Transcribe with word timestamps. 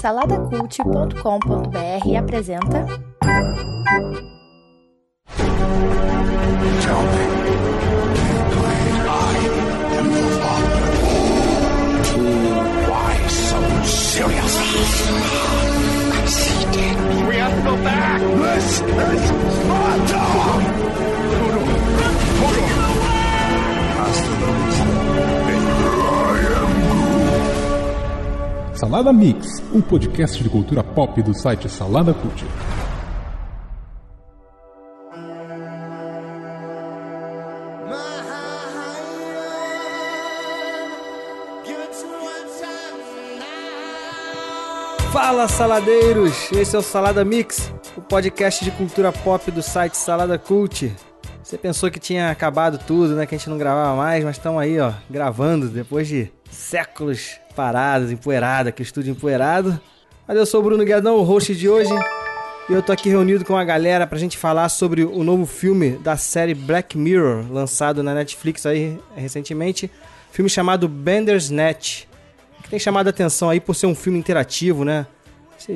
Saladacult.com.br 0.00 2.16
apresenta. 2.16 2.86
Tell 6.82 7.02
me, 7.02 7.26
I 9.06 9.08
am 9.98 10.06
your 10.10 10.30
father. 10.40 10.86
Why 12.90 13.14
so 13.28 13.58
serious? 13.84 14.54
Conceited. 16.16 16.96
We 17.28 17.34
have 17.36 17.54
to 17.56 17.62
go 17.62 17.76
back. 17.84 18.20
This 18.20 18.80
is 18.80 19.22
Sparta. 19.56 20.22
Hasta 23.98 24.30
la 24.40 24.50
vista. 24.66 25.61
Salada 28.82 29.12
Mix, 29.12 29.62
um 29.72 29.80
podcast 29.80 30.42
de 30.42 30.48
cultura 30.48 30.82
pop 30.82 31.22
do 31.22 31.32
site 31.32 31.68
Salada 31.68 32.12
Cult. 32.12 32.44
Fala 45.12 45.46
saladeiros, 45.46 46.50
esse 46.50 46.74
é 46.74 46.78
o 46.80 46.82
Salada 46.82 47.24
Mix, 47.24 47.72
o 47.96 48.00
podcast 48.00 48.64
de 48.64 48.72
cultura 48.72 49.12
pop 49.12 49.48
do 49.52 49.62
site 49.62 49.96
Salada 49.96 50.36
Cult. 50.36 50.92
Você 51.42 51.58
pensou 51.58 51.90
que 51.90 51.98
tinha 51.98 52.30
acabado 52.30 52.78
tudo, 52.78 53.14
né? 53.14 53.26
Que 53.26 53.34
a 53.34 53.38
gente 53.38 53.50
não 53.50 53.58
gravava 53.58 53.96
mais, 53.96 54.24
mas 54.24 54.36
estamos 54.36 54.60
aí, 54.60 54.78
ó, 54.78 54.92
gravando 55.10 55.68
depois 55.68 56.06
de 56.08 56.30
séculos 56.50 57.38
parados, 57.56 58.10
empoeirado, 58.10 58.68
aqui 58.68 58.82
estúdio 58.82 59.10
empoeirado. 59.10 59.78
Mas 60.26 60.36
eu 60.36 60.46
sou 60.46 60.60
o 60.60 60.62
Bruno 60.62 60.84
Guedão, 60.84 61.16
o 61.16 61.22
host 61.22 61.54
de 61.54 61.68
hoje, 61.68 61.90
e 62.70 62.72
eu 62.72 62.82
tô 62.82 62.92
aqui 62.92 63.08
reunido 63.08 63.44
com 63.44 63.56
a 63.56 63.64
galera 63.64 64.06
pra 64.06 64.18
gente 64.18 64.38
falar 64.38 64.68
sobre 64.68 65.04
o 65.04 65.24
novo 65.24 65.44
filme 65.44 65.90
da 65.98 66.16
série 66.16 66.54
Black 66.54 66.96
Mirror, 66.96 67.44
lançado 67.50 68.02
na 68.02 68.14
Netflix 68.14 68.64
aí 68.64 68.98
recentemente, 69.16 69.90
filme 70.30 70.48
chamado 70.48 70.88
Bender's 70.88 71.50
Net 71.50 72.08
que 72.62 72.70
tem 72.70 72.78
chamado 72.78 73.08
a 73.08 73.10
atenção 73.10 73.50
aí 73.50 73.60
por 73.60 73.74
ser 73.74 73.86
um 73.86 73.94
filme 73.94 74.18
interativo, 74.18 74.84
né? 74.84 75.06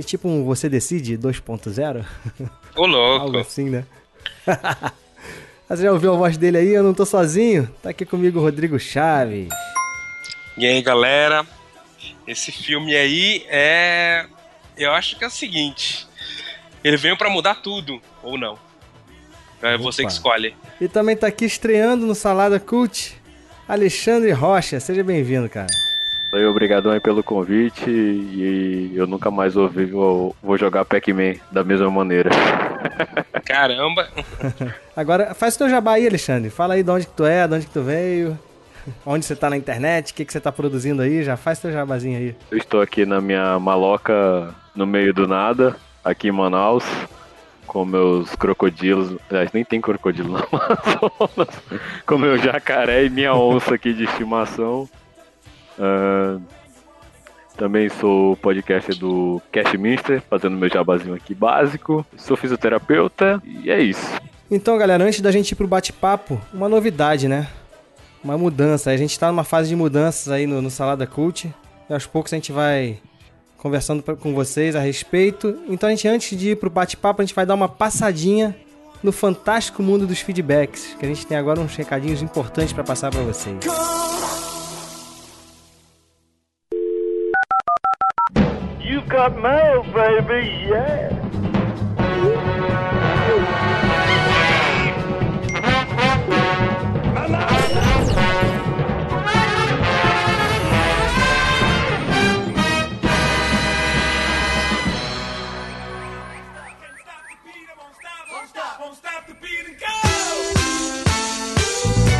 Tipo 0.04 0.28
um 0.28 0.44
Você 0.44 0.69
Decide 0.69 1.19
2.0. 1.19 2.04
Ô, 2.76 2.84
Algo 2.86 2.86
louco. 2.86 3.38
assim, 3.38 3.69
né? 3.69 3.84
Você 5.69 5.83
já 5.83 5.92
ouviu 5.92 6.14
a 6.14 6.17
voz 6.17 6.36
dele 6.36 6.59
aí? 6.59 6.69
Eu 6.69 6.84
não 6.84 6.95
tô 6.95 7.05
sozinho. 7.05 7.69
Tá 7.83 7.91
aqui 7.91 8.05
comigo 8.05 8.39
o 8.39 8.42
Rodrigo 8.42 8.78
Chaves. 8.78 9.48
E 10.56 10.64
aí, 10.64 10.81
galera? 10.81 11.45
Esse 12.27 12.53
filme 12.53 12.95
aí 12.95 13.45
é. 13.48 14.27
Eu 14.77 14.92
acho 14.92 15.19
que 15.19 15.25
é 15.25 15.27
o 15.27 15.31
seguinte: 15.31 16.06
ele 16.84 16.97
veio 16.97 17.17
pra 17.17 17.28
mudar 17.28 17.56
tudo, 17.56 18.00
ou 18.22 18.39
não. 18.39 18.56
É 19.61 19.77
você 19.77 20.03
Opa. 20.03 20.09
que 20.09 20.14
escolhe. 20.14 20.55
E 20.81 20.87
também 20.87 21.17
tá 21.17 21.27
aqui 21.27 21.44
estreando 21.44 22.06
no 22.06 22.14
Salada 22.14 22.61
Cult, 22.61 23.14
Alexandre 23.67 24.31
Rocha. 24.31 24.78
Seja 24.78 25.03
bem-vindo, 25.03 25.48
cara. 25.48 25.72
Oi, 26.36 26.44
obrigadão 26.44 26.92
aí 26.92 27.00
pelo 27.00 27.22
convite 27.22 27.88
e 27.88 28.92
eu 28.94 29.06
nunca 29.06 29.30
mais 29.30 29.56
ouvi, 29.56 29.86
vou, 29.86 30.36
vou 30.42 30.58
jogar 30.58 30.84
Pac-Man 30.84 31.36
da 31.50 31.64
mesma 31.64 31.90
maneira. 31.90 32.28
Caramba! 33.42 34.06
Agora, 34.94 35.32
faz 35.32 35.54
o 35.54 35.58
teu 35.60 35.70
jabá 35.70 35.92
aí, 35.92 36.06
Alexandre. 36.06 36.50
Fala 36.50 36.74
aí 36.74 36.82
de 36.82 36.90
onde 36.90 37.06
que 37.06 37.12
tu 37.14 37.24
é, 37.24 37.48
de 37.48 37.54
onde 37.54 37.64
que 37.64 37.72
tu 37.72 37.80
veio, 37.80 38.38
onde 39.06 39.24
você 39.24 39.34
tá 39.34 39.48
na 39.48 39.56
internet, 39.56 40.12
o 40.12 40.14
que 40.14 40.26
que 40.26 40.32
você 40.32 40.38
tá 40.38 40.52
produzindo 40.52 41.00
aí. 41.00 41.24
Já 41.24 41.38
faz 41.38 41.58
teu 41.58 41.72
jabazinho 41.72 42.18
aí. 42.18 42.36
Eu 42.50 42.58
estou 42.58 42.82
aqui 42.82 43.06
na 43.06 43.18
minha 43.18 43.58
maloca 43.58 44.54
no 44.74 44.86
meio 44.86 45.14
do 45.14 45.26
nada, 45.26 45.74
aqui 46.04 46.28
em 46.28 46.32
Manaus, 46.32 46.84
com 47.66 47.82
meus 47.86 48.36
crocodilos. 48.36 49.16
Aliás, 49.30 49.52
nem 49.52 49.64
tem 49.64 49.80
crocodilo 49.80 50.34
na 50.34 50.40
Amazonas. 50.52 51.62
Com 52.04 52.19
meu 52.19 52.36
jacaré 52.36 53.06
e 53.06 53.08
minha 53.08 53.34
onça 53.34 53.76
aqui 53.76 53.94
de 53.94 54.04
estimação. 54.04 54.86
Ah, 55.78 56.38
também 57.56 57.88
sou 57.88 58.37
podcast 58.37 58.92
do 58.98 59.41
Cashminster, 59.50 60.22
fazendo 60.28 60.56
meu 60.56 60.69
jabazinho 60.69 61.14
aqui 61.14 61.34
básico. 61.34 62.04
Sou 62.16 62.37
fisioterapeuta 62.37 63.42
e 63.44 63.70
é 63.70 63.81
isso. 63.81 64.06
Então, 64.50 64.76
galera, 64.78 65.03
antes 65.04 65.20
da 65.20 65.32
gente 65.32 65.53
ir 65.53 65.54
pro 65.54 65.66
bate-papo, 65.66 66.41
uma 66.53 66.69
novidade, 66.69 67.26
né? 67.28 67.48
Uma 68.22 68.37
mudança. 68.37 68.91
A 68.91 68.97
gente 68.97 69.19
tá 69.19 69.28
numa 69.28 69.42
fase 69.44 69.69
de 69.70 69.76
mudanças 69.76 70.28
aí 70.32 70.47
no, 70.47 70.60
no 70.60 70.70
Salada 70.70 71.06
Cult. 71.06 71.53
E 71.88 71.93
aos 71.94 72.04
poucos 72.06 72.32
a 72.32 72.37
gente 72.37 72.53
vai 72.53 72.98
conversando 73.56 74.03
pra- 74.03 74.16
com 74.16 74.34
vocês 74.34 74.76
a 74.76 74.81
respeito. 74.81 75.58
Então, 75.69 75.88
a 75.88 75.91
gente, 75.91 76.06
antes 76.06 76.38
de 76.38 76.50
ir 76.50 76.56
pro 76.56 76.69
bate-papo, 76.70 77.22
a 77.22 77.25
gente 77.25 77.34
vai 77.34 77.47
dar 77.47 77.54
uma 77.54 77.69
passadinha 77.69 78.54
no 79.03 79.12
fantástico 79.12 79.82
mundo 79.82 80.06
dos 80.06 80.20
feedbacks. 80.20 80.94
Que 80.98 81.06
a 81.06 81.08
gente 81.08 81.26
tem 81.26 81.37
agora 81.38 81.58
uns 81.60 81.75
recadinhos 81.75 82.20
importantes 82.22 82.72
pra 82.72 82.84
passar 82.84 83.10
pra 83.10 83.22
vocês. 83.22 83.56
You've 83.64 84.16
got 89.28 89.42
mail, 89.42 89.82
baby, 89.92 90.69
yeah. 90.69 91.12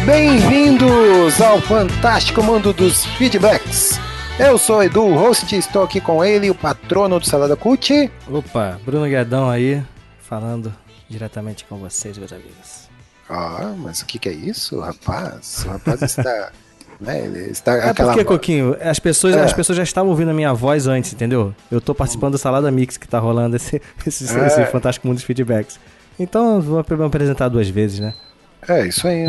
Bem-vindos 0.05 1.41
ao 1.41 1.61
fantástico 1.61 2.43
mundo 2.43 2.73
dos 2.73 3.05
feedbacks. 3.17 4.06
Eu 4.39 4.59
sou 4.59 4.79
o 4.79 4.83
Edu, 4.83 5.03
o 5.03 5.15
host, 5.17 5.55
e 5.55 5.59
estou 5.59 5.83
aqui 5.83 6.01
com 6.01 6.23
ele, 6.23 6.51
o 6.51 6.55
patrono 6.55 7.19
do 7.19 7.27
Salada 7.27 7.57
Cult. 7.57 8.11
Opa, 8.31 8.79
Bruno 8.85 9.07
Guedão 9.07 9.49
aí, 9.49 9.83
falando 10.21 10.73
diretamente 11.09 11.65
com 11.65 11.77
vocês, 11.79 12.19
meus 12.19 12.33
amigos. 12.33 12.87
Ah, 13.31 13.75
mas 13.79 14.03
o 14.03 14.07
que, 14.07 14.19
que 14.19 14.29
é 14.29 14.33
isso, 14.33 14.79
rapaz? 14.81 15.65
O 15.65 15.71
rapaz 15.71 16.03
está. 16.03 16.51
né, 17.01 17.25
ele 17.25 17.51
está 17.51 17.73
É 17.77 17.91
aquela. 17.91 18.13
porque, 18.13 18.25
Coquinho, 18.25 18.77
as 18.81 18.99
pessoas, 18.99 19.35
É. 19.35 19.43
as 19.43 19.53
pessoas 19.55 19.77
já 19.79 19.83
estavam 19.83 20.11
ouvindo 20.11 20.31
a 20.31 20.35
minha 20.35 20.53
voz 20.53 20.87
antes, 20.87 21.13
entendeu? 21.15 21.55
Eu 21.71 21.81
tô 21.81 21.95
participando 21.95 22.33
do 22.33 22.39
Salada 22.39 22.71
Mix 22.71 22.97
que 22.99 23.09
tá 23.09 23.19
rolando 23.19 23.57
esse, 23.57 23.81
esse, 24.07 24.39
É. 24.39 24.47
esse 24.47 24.67
fantástico 24.67 25.07
mundo 25.07 25.17
dos 25.17 25.25
feedbacks. 25.25 25.81
Então, 26.19 26.61
vou 26.61 26.85
me 26.89 27.05
apresentar 27.05 27.49
duas 27.49 27.69
vezes, 27.69 28.01
né? 28.01 28.13
É, 28.69 28.87
isso 28.87 29.06
aí. 29.06 29.27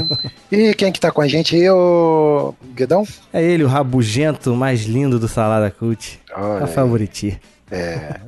E 0.52 0.74
quem 0.74 0.92
que 0.92 1.00
tá 1.00 1.12
com 1.12 1.22
a 1.22 1.28
gente 1.28 1.56
aí, 1.56 1.70
o 1.70 2.54
Guedão? 2.74 3.06
É 3.32 3.44
ele, 3.44 3.64
o 3.64 3.68
rabugento 3.68 4.56
mais 4.56 4.82
lindo 4.84 5.20
do 5.20 5.28
Salada 5.28 5.70
Cult. 5.72 6.20
Olha 6.36 6.64
A 6.64 6.68
favoriti. 6.68 7.40
É, 7.70 8.22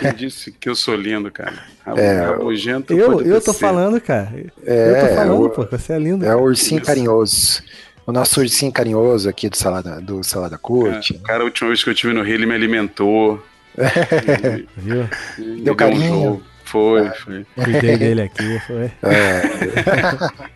Quem 0.00 0.14
disse 0.14 0.50
que 0.50 0.66
eu 0.68 0.74
sou 0.74 0.96
lindo, 0.96 1.30
cara? 1.30 1.52
É, 1.94 2.22
Rabugento 2.22 2.94
Eu, 2.94 3.12
pode 3.12 3.28
eu 3.28 3.38
tô 3.40 3.52
ser. 3.52 3.58
falando, 3.58 4.00
cara. 4.00 4.32
É, 4.64 4.90
eu 5.02 5.08
tô 5.08 5.14
falando, 5.14 5.42
o- 5.44 5.50
pô, 5.50 5.66
você 5.70 5.92
é 5.92 5.98
lindo. 5.98 6.24
é 6.24 6.34
o 6.34 6.40
ursinho 6.40 6.82
carinhoso. 6.82 7.62
O 8.06 8.12
nosso 8.12 8.40
ursinho 8.40 8.72
carinhoso 8.72 9.28
aqui 9.28 9.50
do 9.50 9.56
Salada, 9.58 10.00
do 10.00 10.24
Salada 10.24 10.56
Cara, 10.56 10.62
Cult. 10.62 11.12
o 11.12 11.18
cara, 11.20 11.42
a 11.42 11.44
última 11.44 11.68
vez 11.68 11.84
que 11.84 11.90
eu 11.90 11.92
estive 11.92 12.14
no 12.14 12.22
Rio, 12.22 12.34
ele 12.36 12.46
me 12.46 12.54
alimentou. 12.54 13.42
Viu? 14.76 15.08
me 15.38 15.60
Deu 15.60 15.72
um 15.74 15.76
carinho. 15.76 16.22
jogo. 16.22 16.42
Foi, 16.68 17.08
foi. 17.10 17.46
Cuidei 17.54 17.96
dele 17.96 18.22
aqui, 18.22 18.60
foi. 18.66 18.90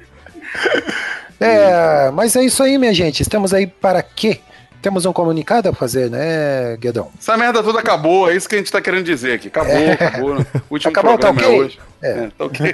É, 1.40 2.08
mas 2.12 2.36
é 2.36 2.44
isso 2.44 2.62
aí, 2.62 2.78
minha 2.78 2.94
gente. 2.94 3.20
Estamos 3.20 3.52
aí 3.52 3.66
para 3.66 4.00
quê? 4.00 4.38
Temos 4.80 5.06
um 5.06 5.12
comunicado 5.12 5.68
a 5.68 5.72
fazer, 5.72 6.08
né, 6.08 6.76
Guedão? 6.76 7.10
Essa 7.18 7.36
merda 7.36 7.62
toda 7.62 7.80
acabou, 7.80 8.30
é 8.30 8.36
isso 8.36 8.48
que 8.48 8.54
a 8.54 8.58
gente 8.58 8.70
tá 8.70 8.80
querendo 8.80 9.04
dizer 9.04 9.32
aqui. 9.34 9.48
Acabou, 9.48 9.90
acabou. 9.90 10.46
O 10.70 10.74
último 10.74 10.90
Acabou, 10.90 11.18
tá 11.18 11.32
programa 11.32 11.48
ok? 11.48 11.56
é 11.56 11.64
hoje. 11.64 11.80
É, 12.02 12.28
tá 12.36 12.44
ok. 12.44 12.72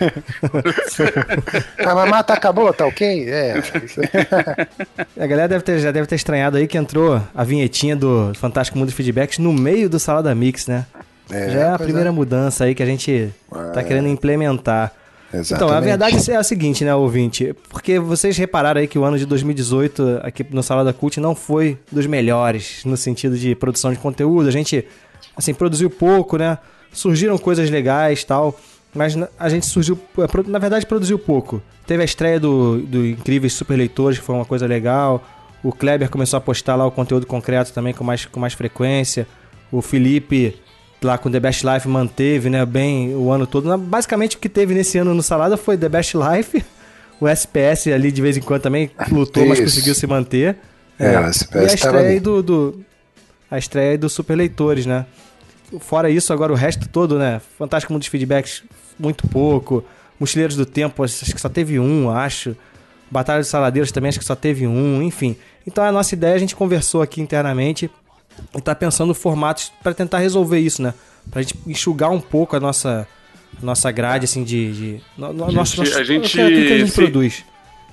A 1.87 1.95
mamata 1.95 2.33
acabou, 2.33 2.73
tá 2.73 2.87
ok? 2.87 3.29
É. 3.29 3.55
A 5.19 5.27
galera 5.27 5.49
deve 5.49 5.65
ter, 5.65 5.79
já 5.79 5.91
deve 5.91 6.07
ter 6.07 6.17
estranhado 6.17 6.57
aí 6.57 6.67
que 6.67 6.77
entrou 6.79 7.23
a 7.35 7.45
vinhetinha 7.45 7.95
do 7.95 8.33
Fantástico 8.35 8.79
Mundo 8.79 8.89
dos 8.89 8.95
Feedbacks 8.95 9.39
no 9.39 9.53
meio 9.53 9.89
do 9.89 9.99
Salada 9.99 10.35
Mix, 10.35 10.67
né? 10.67 10.87
É, 11.31 11.51
já 11.51 11.61
é 11.61 11.71
a 11.71 11.79
primeira 11.79 12.11
mudança 12.13 12.65
aí 12.65 12.75
que 12.75 12.83
a 12.83 12.87
gente 12.87 13.33
tá 13.75 13.83
querendo 13.83 14.09
implementar. 14.09 14.93
Então, 15.29 15.39
a 15.39 15.41
Exatamente. 15.41 15.85
verdade 15.85 16.31
é 16.31 16.37
a 16.37 16.43
seguinte, 16.43 16.85
né, 16.85 16.95
ouvinte? 16.95 17.55
Porque 17.69 17.99
vocês 17.99 18.37
repararam 18.39 18.81
aí 18.81 18.89
que 18.89 18.99
o 18.99 19.05
ano 19.05 19.19
de 19.19 19.27
2018 19.27 20.21
aqui 20.23 20.45
no 20.51 20.63
Salada 20.63 20.93
Cult 20.93 21.21
não 21.21 21.35
foi 21.35 21.79
dos 21.93 22.07
melhores 22.07 22.83
no 22.85 22.97
sentido 22.97 23.37
de 23.37 23.55
produção 23.55 23.93
de 23.93 23.99
conteúdo. 23.99 24.49
A 24.49 24.51
gente, 24.51 24.87
assim, 25.37 25.53
produziu 25.53 25.91
pouco, 25.91 26.39
né? 26.39 26.57
Surgiram 26.91 27.37
coisas 27.37 27.69
legais 27.69 28.25
tal, 28.25 28.59
mas 28.95 29.19
a 29.39 29.49
gente 29.51 29.67
surgiu, 29.67 30.01
na 30.47 30.59
verdade, 30.59 30.87
produziu 30.87 31.19
pouco. 31.19 31.63
Teve 31.87 32.03
a 32.03 32.05
estreia 32.07 32.41
do, 32.41 32.79
do 32.79 33.07
Incríveis 33.07 33.53
Super 33.53 33.77
Leitores, 33.77 34.19
que 34.19 34.25
foi 34.25 34.35
uma 34.35 34.47
coisa 34.47 34.67
legal. 34.67 35.23
O 35.63 35.73
Kleber 35.73 36.09
começou 36.09 36.39
a 36.39 36.41
postar 36.41 36.75
lá 36.75 36.87
o 36.87 36.91
conteúdo 36.91 37.27
concreto 37.27 37.73
também 37.73 37.93
com 37.93 38.03
mais, 38.03 38.25
com 38.25 38.41
mais 38.41 38.55
frequência. 38.55 39.27
O 39.71 39.83
Felipe, 39.83 40.57
lá 41.03 41.17
com 41.19 41.31
The 41.31 41.41
Best 41.41 41.65
Life, 41.67 41.87
manteve, 41.89 42.51
né, 42.51 42.65
bem 42.67 43.15
o 43.15 43.31
ano 43.31 43.47
todo. 43.47 43.77
Basicamente 43.79 44.37
o 44.37 44.39
que 44.39 44.49
teve 44.49 44.75
nesse 44.75 44.99
ano 44.99 45.15
no 45.15 45.23
Salada 45.23 45.57
foi 45.57 45.77
The 45.77 45.89
Best 45.89 46.15
Life. 46.17 46.65
O 47.21 47.27
SPS 47.29 47.89
ali 47.93 48.13
de 48.13 48.23
vez 48.23 48.37
em 48.37 48.41
quando 48.41 48.63
também 48.63 48.91
lutou, 49.11 49.45
mas 49.47 49.59
Isso. 49.59 49.69
conseguiu 49.69 49.95
se 49.95 50.07
manter. 50.07 50.57
É, 50.99 51.19
o 51.19 51.23
SPS 51.29 51.55
e 51.55 51.59
a 51.59 51.75
estreia 51.75 52.09
aí 52.09 52.21
do, 52.21 52.43
do- 52.43 52.81
A 53.51 53.59
estreia 53.59 53.91
aí 53.93 53.99
do 53.99 54.09
Super 54.09 54.37
Leitores, 54.37 54.87
né? 54.87 55.05
Fora 55.81 56.09
isso, 56.11 56.33
agora 56.33 56.53
o 56.53 56.57
resto 56.57 56.89
todo, 56.89 57.19
né? 57.19 57.41
Fantástico 57.59 57.93
Mundo 57.93 58.01
dos 58.03 58.09
Feedbacks, 58.09 58.63
muito 58.99 59.27
pouco. 59.29 59.85
Mochileiros 60.19 60.57
do 60.57 60.65
Tempo, 60.67 61.03
acho 61.05 61.25
que 61.35 61.41
só 61.41 61.49
teve 61.49 61.79
um, 61.79 62.11
acho. 62.11 62.57
Batalha 63.11 63.41
dos 63.41 63.49
Saladeiros 63.49 63.91
também, 63.93 64.09
acho 64.11 64.19
que 64.19 64.25
só 64.25 64.35
teve 64.35 64.67
um, 64.67 65.03
enfim. 65.03 65.37
Então 65.67 65.83
a 65.85 65.91
nossa 65.93 66.15
ideia, 66.15 66.35
a 66.35 66.39
gente 66.39 66.55
conversou 66.57 67.03
aqui 67.03 67.21
internamente 67.21 67.91
e 68.57 68.61
tá 68.61 68.75
pensando 68.75 69.15
formatos 69.15 69.73
para 69.83 69.93
tentar 69.95 70.19
resolver 70.19 70.59
isso, 70.59 70.83
né? 70.83 70.95
Pra 71.31 71.43
gente 71.43 71.55
enxugar 71.67 72.11
um 72.11 72.21
pouco 72.21 72.57
a 72.57 72.61
nossa, 72.61 73.07
nossa 73.63 73.91
grade, 73.91 74.25
assim, 74.25 74.43
de. 74.45 74.73
de 74.73 75.01
no, 75.17 75.33
no, 75.33 75.45
A 75.45 75.53
nosso, 75.53 75.77
gente- 75.77 75.87
nosso- 75.91 75.99
a 76.01 76.05
gente 76.05 76.27
o 76.41 76.47
que, 76.47 76.55
o 76.63 76.67
que 76.67 76.73
a 76.73 76.79
gente 76.79 76.91
se- 76.91 76.97
produz. 76.97 77.45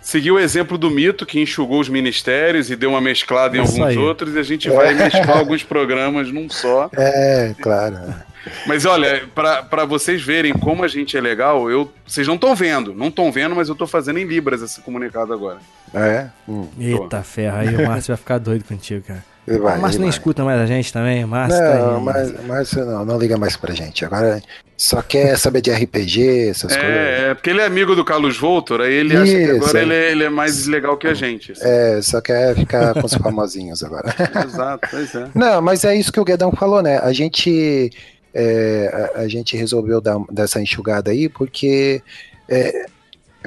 Seguiu 0.02 0.36
o 0.36 0.40
exemplo 0.40 0.78
do 0.78 0.88
Mito, 0.92 1.26
que 1.26 1.40
enxugou 1.40 1.80
os 1.80 1.90
ministérios 1.90 2.70
e 2.70 2.76
deu 2.76 2.92
uma 2.92 3.02
mesclada 3.02 3.58
em 3.58 3.64
Isso 3.64 3.72
alguns 3.74 3.88
aí. 3.88 3.98
outros, 3.98 4.36
e 4.36 4.40
a 4.40 4.44
gente 4.44 4.70
vai 4.70 4.94
mesclar 4.94 5.38
alguns 5.40 5.64
programas 5.64 6.32
num 6.32 6.48
só. 6.48 6.92
É, 6.96 7.56
claro. 7.60 7.98
Mas 8.68 8.86
olha, 8.86 9.24
pra 9.34 9.64
pra 9.64 9.84
vocês 9.86 10.22
verem 10.22 10.54
como 10.54 10.84
a 10.84 10.88
gente 10.88 11.18
é 11.18 11.22
legal, 11.22 11.72
eu, 11.72 11.92
vocês 12.06 12.28
não 12.28 12.36
estão 12.36 12.56
vendo, 12.56 12.94
não 12.94 13.08
estão 13.08 13.32
vendo, 13.32 13.56
mas 13.56 13.68
eu 13.68 13.74
tô 13.74 13.88
fazendo 13.88 14.20
em 14.20 14.26
Libras 14.26 14.62
esse 14.62 14.80
comunicado 14.82 15.34
agora. 15.34 15.58
É. 15.92 16.28
Hum. 16.48 16.68
Eita 16.80 17.24
ferro, 17.24 17.58
aí 17.58 17.76
o 17.76 17.88
Márcio 17.88 18.10
vai 18.14 18.18
ficar 18.18 18.38
doido 18.38 18.64
contigo, 18.64 19.04
cara. 19.08 19.26
Ele 19.48 19.60
vai, 19.60 19.78
o 19.78 19.82
Márcio 19.82 19.98
ele 19.98 20.04
nem 20.04 20.10
vai. 20.10 20.18
escuta 20.18 20.44
mais 20.44 20.60
a 20.60 20.66
gente 20.66 20.92
também, 20.92 21.24
o 21.24 21.28
Márcio 21.28 21.60
tá 21.60 21.76
Não, 21.76 21.98
aí. 21.98 22.04
mas, 22.04 22.46
mas 22.46 22.74
não, 22.74 23.06
não 23.06 23.18
liga 23.20 23.38
mais 23.38 23.56
pra 23.56 23.74
gente. 23.74 24.04
Agora 24.04 24.42
só 24.78 25.02
quer 25.02 25.38
saber 25.38 25.62
de 25.62 25.72
RPG, 25.72 26.50
essas 26.50 26.76
coisas. 26.76 26.92
É, 26.92 27.30
é, 27.30 27.34
porque 27.34 27.50
ele 27.50 27.62
é 27.62 27.66
amigo 27.66 27.96
do 27.96 28.04
Carlos 28.04 28.38
Voltor, 28.38 28.82
aí 28.82 28.94
ele 28.94 29.16
acha 29.16 29.32
que 29.32 29.42
Isso, 29.42 29.56
agora 29.56 29.80
é. 29.80 29.82
ele, 29.84 29.94
é, 29.94 30.12
ele 30.12 30.24
é 30.24 30.30
mais 30.30 30.66
legal 30.68 30.98
que 30.98 31.08
a 31.08 31.14
gente. 31.14 31.52
assim. 31.54 31.62
É, 31.64 32.02
só 32.02 32.20
quer 32.20 32.56
ficar 32.56 32.94
com 32.94 33.06
os 33.06 33.14
famosinhos 33.14 33.84
agora. 33.84 34.14
Exato, 34.44 34.88
pois 34.90 35.16
é. 35.16 35.28
Não, 35.34 35.62
mas 35.62 35.86
é 35.86 35.96
isso 35.96 36.12
que 36.12 36.20
o 36.20 36.26
Guedão 36.26 36.52
falou, 36.52 36.82
né? 36.82 36.98
A 36.98 37.14
gente, 37.14 37.92
é, 38.34 39.12
a, 39.16 39.22
a 39.22 39.28
gente 39.28 39.56
resolveu 39.56 40.02
dar 40.02 40.18
dessa 40.30 40.60
enxugada 40.60 41.12
aí 41.12 41.30
porque 41.30 42.02
é, 42.50 42.88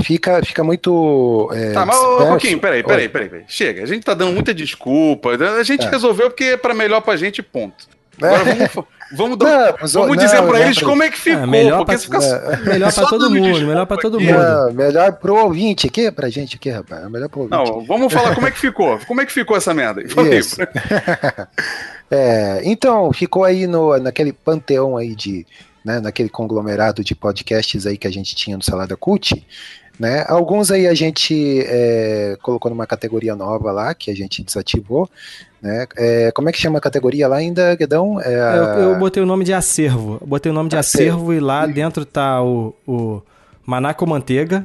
fica, 0.02 0.42
fica 0.44 0.62
muito. 0.64 1.48
É, 1.52 1.72
Tá, 1.72 1.84
mas 1.86 1.96
ô, 1.96 2.00
disperso. 2.08 2.32
Coquinho, 2.32 2.58
peraí, 2.60 2.82
peraí, 2.82 3.08
peraí, 3.08 3.28
peraí. 3.28 3.44
Chega, 3.48 3.82
a 3.82 3.86
gente 3.86 4.02
tá 4.04 4.14
dando 4.14 4.32
muita 4.32 4.52
desculpa. 4.54 5.30
A 5.30 5.62
gente 5.62 5.86
É. 5.86 5.90
resolveu 5.90 6.30
porque 6.30 6.44
é 6.44 6.56
pra 6.56 6.74
melhor 6.74 7.00
pra 7.00 7.16
gente, 7.16 7.42
ponto. 7.42 7.86
Agora 8.20 8.44
vamos, 8.44 8.88
vamos, 9.12 9.38
dar- 9.38 9.76
Não, 9.80 9.88
vamos 9.88 10.16
não, 10.16 10.16
dizer 10.16 10.42
pra 10.42 10.46
não, 10.46 10.56
eles 10.56 10.78
pra- 10.78 10.88
como 10.88 11.02
é 11.04 11.08
que 11.08 11.18
ficou. 11.18 11.42
É, 11.42 11.46
melhor 11.46 11.84
se 11.96 12.04
fica 12.06 12.18
é, 12.18 12.56
Melhor 12.56 12.92
pra 12.92 13.02
só 13.02 13.06
todo 13.08 13.30
mundo, 13.30 13.42
desculpa 13.44 13.64
melhor 13.66 13.86
pra 13.86 13.96
todo 13.96 14.18
mundo. 14.20 14.32
Não, 14.32 14.72
melhor 14.72 15.12
pro 15.12 15.36
ouvinte 15.36 15.86
aqui, 15.86 16.10
pra 16.10 16.28
gente 16.28 16.56
aqui, 16.56 16.68
rapaz. 16.68 17.04
É 17.04 17.08
melhor 17.08 17.28
pro 17.28 17.42
ouvinte. 17.42 17.56
Não, 17.56 17.84
vamos 17.86 18.12
falar 18.12 18.34
como 18.34 18.48
é 18.48 18.50
que 18.50 18.58
ficou. 18.58 18.98
Como 19.06 19.20
é 19.20 19.26
que 19.26 19.32
ficou 19.32 19.56
essa 19.56 19.72
merda. 19.72 20.02
É, 22.10 22.62
então, 22.64 23.12
ficou 23.12 23.44
aí 23.44 23.66
no, 23.66 23.96
naquele 23.98 24.32
panteão 24.32 24.96
aí 24.96 25.14
de, 25.14 25.46
né, 25.84 26.00
naquele 26.00 26.28
conglomerado 26.30 27.04
de 27.04 27.14
podcasts 27.14 27.86
aí 27.86 27.98
que 27.98 28.06
a 28.06 28.10
gente 28.10 28.34
tinha 28.34 28.56
no 28.56 28.62
Salada 28.62 28.96
Cult, 28.96 29.46
né, 29.98 30.24
alguns 30.28 30.70
aí 30.70 30.86
a 30.86 30.94
gente 30.94 31.62
é, 31.66 32.36
colocou 32.42 32.70
numa 32.70 32.86
categoria 32.86 33.34
nova 33.34 33.72
lá, 33.72 33.94
que 33.94 34.10
a 34.10 34.14
gente 34.14 34.42
desativou, 34.44 35.08
né, 35.60 35.86
é, 35.96 36.30
como 36.32 36.48
é 36.48 36.52
que 36.52 36.58
chama 36.60 36.78
a 36.78 36.80
categoria 36.80 37.26
lá 37.28 37.36
ainda, 37.36 37.74
Guedão? 37.74 38.20
É 38.20 38.40
a- 38.40 38.54
Eu, 38.56 38.90
eu 38.92 38.98
botei 38.98 39.22
o 39.22 39.26
nome 39.26 39.44
de 39.44 39.52
acervo. 39.52 40.18
Eu 40.20 40.26
botei 40.26 40.50
o 40.50 40.54
nome 40.54 40.68
de 40.68 40.76
acervo, 40.76 41.16
Acervo. 41.16 41.32
e 41.34 41.40
lá 41.40 41.66
dentro 41.66 42.04
tá 42.04 42.42
o, 42.42 42.74
o 42.86 43.20
Manaco 43.66 44.06
Manteiga, 44.06 44.64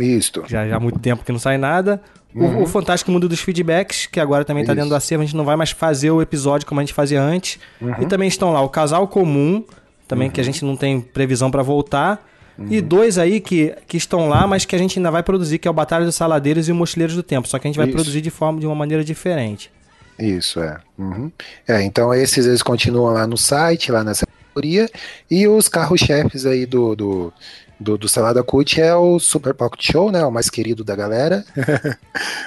Isto, 0.00 0.44
já, 0.48 0.66
já 0.68 0.76
há 0.76 0.80
muito 0.80 0.98
tempo 0.98 1.24
que 1.24 1.32
não 1.32 1.38
sai 1.38 1.58
nada. 1.58 2.00
O, 2.34 2.62
o 2.62 2.66
Fantástico 2.66 3.10
Mundo 3.10 3.28
dos 3.28 3.40
Feedbacks, 3.40 4.06
que 4.06 4.18
agora 4.18 4.42
também 4.42 4.64
tá 4.64 4.72
Uhum. 4.72 4.74
Isso. 4.74 4.76
dentro 4.84 4.88
do 4.88 4.96
acervo, 4.96 5.22
a 5.22 5.26
gente 5.26 5.36
não 5.36 5.44
vai 5.44 5.54
mais 5.54 5.70
fazer 5.70 6.10
o 6.10 6.22
episódio 6.22 6.66
como 6.66 6.80
a 6.80 6.82
gente 6.82 6.94
fazia 6.94 7.20
antes. 7.22 7.58
Uhum. 7.80 7.94
E 8.00 8.06
também 8.06 8.26
estão 8.26 8.50
lá 8.52 8.62
o 8.62 8.70
Casal 8.70 9.06
Comum, 9.06 9.62
também 10.08 10.30
que 10.30 10.40
a 10.40 10.44
gente 10.44 10.64
não 10.64 10.74
tem 10.76 10.98
previsão 11.00 11.50
pra 11.50 11.62
voltar. 11.62 12.26
E 12.58 12.78
Uhum. 12.78 12.86
dois 12.86 13.18
aí 13.18 13.40
que, 13.40 13.74
que 13.86 13.96
estão 13.96 14.28
lá, 14.28 14.46
mas 14.46 14.64
que 14.64 14.76
a 14.76 14.78
gente 14.78 14.98
ainda 14.98 15.10
vai 15.10 15.22
produzir, 15.22 15.58
que 15.58 15.66
é 15.66 15.70
o 15.70 15.74
Batalha 15.74 16.04
dos 16.04 16.14
Saladeiros 16.14 16.68
e 16.68 16.72
o 16.72 16.74
Mochileiros 16.74 17.16
do 17.16 17.22
Tempo. 17.22 17.48
Só 17.48 17.58
que 17.58 17.66
a 17.66 17.68
gente 17.68 17.76
vai 17.76 17.86
Isso. 17.86 17.94
produzir 17.94 18.20
de 18.20 18.30
forma 18.30 18.60
de 18.60 18.66
uma 18.66 18.74
maneira 18.74 19.02
diferente. 19.02 19.70
Isso, 20.18 20.60
é. 20.60 20.78
Uhum. 20.98 21.30
É, 21.66 21.82
então 21.82 22.12
esses 22.12 22.46
eles 22.46 22.62
continuam 22.62 23.12
lá 23.12 23.26
no 23.26 23.36
site, 23.36 23.90
lá 23.90 24.04
nessa 24.04 24.26
categoria, 24.26 24.88
e 25.30 25.48
os 25.48 25.68
carros-chefes 25.68 26.44
aí 26.44 26.66
do, 26.66 26.94
do, 26.94 27.32
do, 27.80 27.98
do 27.98 28.08
Salada 28.08 28.42
Cult 28.42 28.80
é 28.80 28.94
o 28.94 29.18
Super 29.18 29.54
Pocket 29.54 29.90
Show, 29.90 30.12
né, 30.12 30.24
o 30.24 30.30
mais 30.30 30.48
querido 30.50 30.84
da 30.84 30.94
galera, 30.94 31.44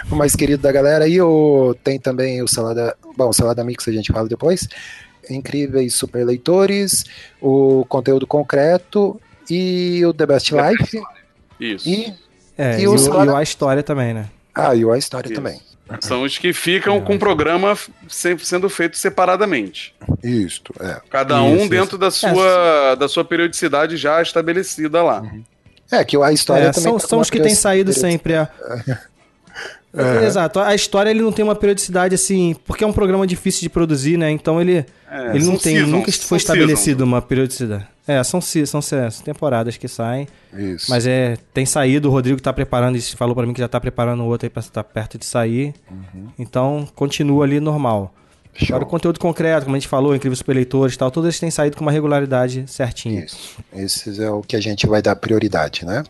o 0.10 0.16
mais 0.16 0.36
querido 0.36 0.62
da 0.62 0.72
galera, 0.72 1.08
e 1.08 1.20
o, 1.20 1.76
tem 1.84 2.00
também 2.00 2.42
o 2.42 2.48
Salada, 2.48 2.96
bom, 3.18 3.30
o 3.30 3.34
Salada 3.34 3.64
Mix 3.64 3.88
a 3.88 3.92
gente 3.92 4.14
fala 4.14 4.30
depois, 4.30 4.68
incríveis 5.30 5.96
super 5.96 6.24
leitores, 6.24 7.04
o 7.42 7.84
conteúdo 7.90 8.28
concreto 8.28 9.20
e 9.50 10.06
o 10.06 10.14
The 10.14 10.26
Best 10.26 10.52
Life, 10.54 11.02
Isso. 11.60 11.88
e, 11.90 12.14
É, 12.58 12.80
E 12.80 12.84
e, 12.84 12.88
o 12.88 12.96
e 12.96 13.10
o 13.30 13.36
A 13.36 13.44
História 13.44 13.84
também, 13.84 14.14
né? 14.14 14.26
ah, 14.54 14.74
e 14.76 14.86
o 14.86 14.92
A 14.92 14.98
História 14.98 15.28
Isso. 15.28 15.36
também. 15.36 15.60
São 16.02 16.24
os 16.24 16.38
que 16.40 16.52
ficam 16.52 17.00
com 17.00 17.14
o 17.16 17.20
programa 17.20 17.78
sempre 18.08 18.44
sendo 18.44 18.68
feito 18.70 18.98
separadamente. 18.98 19.94
Isto, 20.24 20.74
é. 20.80 21.00
Cada 21.12 21.36
Isso, 21.36 21.44
um 21.46 21.56
isso. 21.58 21.70
dentro 21.70 21.98
da 21.98 22.10
sua, 22.10 22.96
da 22.96 23.08
sua 23.08 23.24
periodicidade 23.24 23.96
já 23.96 24.20
estabelecida 24.22 25.04
lá. 25.04 25.22
É, 25.92 26.04
que 26.04 26.18
o 26.18 26.24
A 26.24 26.34
História 26.34 26.64
É, 26.66 26.72
também 26.72 26.84
são, 26.92 26.98
tá 26.98 27.08
são 27.08 27.20
os 27.20 27.30
que 27.30 27.40
têm 27.40 27.54
saído 27.54 27.94
sempre. 27.94 28.34
É. 28.34 28.48
É, 29.98 30.26
Exato. 30.26 30.60
A 30.60 30.76
história 30.76 31.10
ele 31.10 31.22
não 31.22 31.32
tem 31.32 31.42
uma 31.46 31.56
periodicidade 31.56 32.14
assim, 32.14 32.54
porque 32.66 32.84
é 32.84 32.88
um 32.88 32.92
programa 32.92 33.26
difícil 33.26 33.62
de 33.62 33.70
produzir, 33.70 34.18
né? 34.18 34.30
Então 34.30 34.60
ele, 34.60 34.86
É, 35.10 35.30
ele 35.34 35.46
não 35.46 35.58
tem, 35.58 35.78
seasons, 35.78 35.90
nunca 35.90 36.12
foi 36.12 36.38
estabelecido 36.38 36.84
seasons. 36.84 37.08
uma 37.08 37.22
periodicidade. 37.22 37.88
É, 38.08 38.24
são, 38.24 38.40
são, 38.40 38.82
são 38.82 39.10
temporadas 39.24 39.78
que 39.78 39.88
saem, 39.88 40.28
Isso. 40.54 40.90
mas 40.90 41.08
é 41.08 41.38
tem 41.54 41.66
saído. 41.66 42.08
O 42.08 42.12
Rodrigo 42.12 42.40
tá 42.40 42.54
preparando, 42.54 42.96
ele 42.96 43.02
falou 43.02 43.34
pra 43.34 43.46
mim 43.46 43.54
que 43.54 43.60
já 43.60 43.68
tá 43.68 43.80
preparando 43.80 44.24
outro 44.26 44.46
aí 44.46 44.50
pra 44.50 44.60
estar 44.60 44.84
perto 44.84 45.18
de 45.18 45.26
sair. 45.26 45.74
Então 46.38 46.88
continua 46.96 47.46
ali 47.46 47.60
normal. 47.60 48.14
Show. 48.58 48.68
Agora 48.76 48.86
o 48.86 48.88
conteúdo 48.88 49.20
concreto, 49.20 49.66
como 49.66 49.76
a 49.76 49.80
gente 49.80 49.90
falou, 49.90 50.16
incríveis 50.16 50.38
super 50.38 50.56
leitores 50.56 50.96
e 50.96 50.98
tal, 50.98 51.12
todos 51.12 51.28
eles 51.28 51.40
têm 51.40 51.52
saído 51.52 51.76
com 51.76 51.84
uma 51.84 51.92
regularidade 51.92 52.64
certinha. 52.68 53.26
Isso. 53.26 53.58
Esses 53.74 54.18
é 54.18 54.30
o 54.30 54.42
que 54.42 54.56
a 54.56 54.62
gente 54.62 54.88
vai 54.88 55.02
dar 55.02 55.16
prioridade, 55.18 55.86
né? 55.86 56.04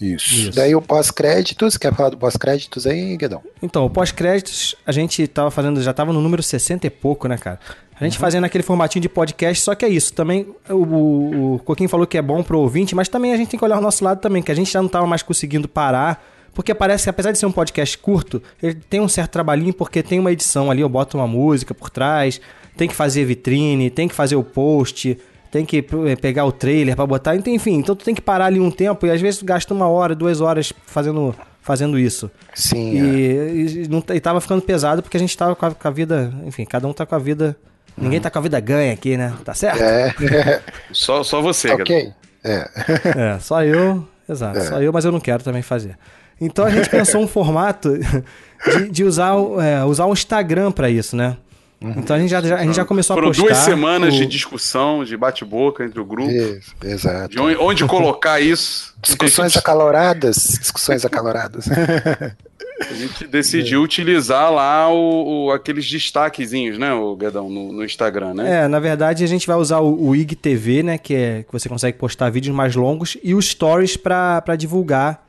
Isso. 0.00 0.34
Isso. 0.34 0.50
Daí 0.52 0.74
o 0.74 0.80
pós-créditos, 0.82 1.76
quer 1.76 1.94
falar 1.94 2.10
do 2.10 2.16
pós-créditos 2.16 2.86
aí, 2.86 3.16
Guedão? 3.16 3.42
Então, 3.62 3.84
o 3.84 3.90
pós-créditos, 3.90 4.74
a 4.86 4.92
gente 4.92 5.26
tava 5.26 5.50
fazendo, 5.50 5.82
já 5.82 5.92
tava 5.92 6.12
no 6.12 6.20
número 6.20 6.42
60 6.42 6.86
e 6.86 6.90
pouco, 6.90 7.26
né, 7.28 7.36
cara? 7.36 7.58
A 7.94 8.04
Uhum. 8.04 8.06
gente 8.10 8.18
fazendo 8.18 8.44
aquele 8.44 8.62
formatinho 8.62 9.02
de 9.02 9.08
podcast, 9.08 9.62
só 9.64 9.74
que 9.74 9.84
é 9.84 9.88
isso. 9.88 10.12
Também 10.12 10.46
o, 10.70 10.74
o, 10.74 11.54
o 11.54 11.58
Coquinho 11.60 11.88
falou 11.88 12.06
que 12.06 12.16
é 12.16 12.22
bom 12.22 12.44
pro 12.44 12.60
ouvinte, 12.60 12.94
mas 12.94 13.08
também 13.08 13.32
a 13.32 13.36
gente 13.36 13.48
tem 13.48 13.58
que 13.58 13.64
olhar 13.64 13.76
o 13.78 13.80
nosso 13.80 14.04
lado 14.04 14.20
também, 14.20 14.40
que 14.40 14.52
a 14.52 14.54
gente 14.54 14.70
já 14.70 14.80
não 14.80 14.88
tava 14.88 15.06
mais 15.06 15.22
conseguindo 15.22 15.66
parar. 15.68 16.24
Porque 16.54 16.72
parece 16.74 17.04
que, 17.04 17.10
apesar 17.10 17.32
de 17.32 17.38
ser 17.38 17.46
um 17.46 17.52
podcast 17.52 17.98
curto, 17.98 18.42
ele 18.62 18.74
tem 18.74 19.00
um 19.00 19.08
certo 19.08 19.32
trabalhinho, 19.32 19.72
porque 19.72 20.02
tem 20.02 20.18
uma 20.18 20.30
edição 20.32 20.70
ali, 20.70 20.80
eu 20.80 20.88
boto 20.88 21.16
uma 21.16 21.26
música 21.26 21.72
por 21.74 21.90
trás, 21.90 22.40
tem 22.76 22.88
que 22.88 22.94
fazer 22.94 23.24
vitrine, 23.24 23.90
tem 23.90 24.08
que 24.08 24.14
fazer 24.14 24.34
o 24.36 24.42
post, 24.44 25.16
tem 25.50 25.64
que 25.64 25.78
eh, 26.06 26.16
pegar 26.16 26.44
o 26.44 26.52
trailer 26.52 26.94
pra 26.94 27.06
botar, 27.06 27.36
então, 27.36 27.52
enfim, 27.52 27.74
então 27.74 27.94
tu 27.96 28.04
tem 28.04 28.14
que 28.14 28.20
parar 28.20 28.46
ali 28.46 28.60
um 28.60 28.70
tempo 28.70 29.06
e 29.06 29.10
às 29.10 29.20
vezes 29.20 29.40
tu 29.40 29.46
gasta 29.46 29.72
uma 29.72 29.88
hora, 29.88 30.14
duas 30.14 30.40
horas 30.40 30.72
fazendo, 30.86 31.34
fazendo 31.62 31.98
isso. 31.98 32.30
Sim. 32.54 32.98
é. 32.98 33.54
E, 33.54 33.84
e, 33.84 33.88
não, 33.88 34.02
e 34.14 34.20
tava 34.20 34.40
ficando 34.40 34.62
pesado 34.62 35.02
porque 35.02 35.16
a 35.16 35.20
gente 35.20 35.36
tava 35.36 35.54
com 35.56 35.66
a, 35.66 35.74
com 35.74 35.88
a 35.88 35.90
vida. 35.90 36.32
Enfim, 36.44 36.64
cada 36.64 36.86
um 36.86 36.92
tá 36.92 37.06
com 37.06 37.14
a 37.14 37.18
vida. 37.18 37.56
Ninguém 37.96 38.20
tá 38.20 38.30
com 38.30 38.38
a 38.38 38.42
vida 38.42 38.60
ganha 38.60 38.92
aqui, 38.92 39.16
né? 39.16 39.34
Tá 39.44 39.54
certo? 39.54 39.82
É, 39.82 40.62
Só, 40.92 41.24
só 41.24 41.42
você, 41.42 41.68
cara. 41.68 41.82
ok. 41.82 42.12
É. 42.44 42.68
É, 43.16 43.38
só 43.40 43.64
eu. 43.64 44.06
Exato, 44.28 44.60
só 44.60 44.80
eu, 44.80 44.92
mas 44.92 45.04
eu 45.04 45.10
não 45.12 45.20
quero 45.20 45.42
também 45.42 45.62
fazer. 45.62 45.96
Então 46.40 46.64
a 46.64 46.70
gente 46.70 46.88
pensou 46.90 47.20
um 47.20 47.26
formato 47.26 47.98
de, 47.98 48.90
de 48.90 49.04
usar, 49.04 49.34
é, 49.62 49.84
usar 49.84 50.04
o 50.06 50.12
Instagram 50.12 50.70
pra 50.70 50.88
isso, 50.90 51.16
né? 51.16 51.36
Então 51.80 52.16
a 52.16 52.18
gente 52.18 52.30
já, 52.30 52.40
já- 52.42 52.56
a 52.56 52.64
gente 52.64 52.74
já 52.74 52.84
começou 52.84 53.14
Foram 53.14 53.28
a 53.28 53.30
postar. 53.30 53.44
duas 53.44 53.58
semanas 53.58 54.14
o- 54.14 54.16
de 54.18 54.26
discussão, 54.26 55.04
de 55.04 55.16
bate-boca 55.16 55.84
entre 55.84 56.00
o 56.00 56.04
grupo. 56.04 56.28
Isso, 56.30 56.74
exato. 56.84 57.28
De 57.28 57.38
onde, 57.40 57.56
onde 57.56 57.84
colocar 57.84 58.40
isso. 58.40 58.94
Discussões 59.02 59.56
acaloradas. 59.56 60.34
Discussões 60.58 61.04
acaloradas. 61.04 61.68
a 61.70 62.94
gente 62.94 63.26
decidiu 63.28 63.80
utilizar 63.82 64.50
lá 64.52 64.92
o, 64.92 65.46
o- 65.46 65.52
aqueles 65.52 65.88
destaquezinhos, 65.88 66.78
né, 66.78 66.92
o 66.92 67.14
Guedão, 67.14 67.48
no, 67.48 67.72
no 67.72 67.84
Instagram, 67.84 68.34
né? 68.34 68.64
É, 68.64 68.68
na 68.68 68.80
verdade 68.80 69.22
a 69.22 69.26
gente 69.28 69.46
vai 69.46 69.56
usar 69.56 69.78
o, 69.78 70.08
o 70.08 70.16
IGTV, 70.16 70.82
né? 70.82 70.98
Que 70.98 71.14
é 71.14 71.42
que 71.44 71.52
você 71.52 71.68
consegue 71.68 71.96
postar 71.96 72.28
vídeos 72.30 72.54
mais 72.56 72.74
longos 72.74 73.16
e 73.22 73.34
os 73.34 73.46
stories 73.50 73.96
pra 73.96 74.42
pra 74.42 74.56
divulgar 74.56 75.24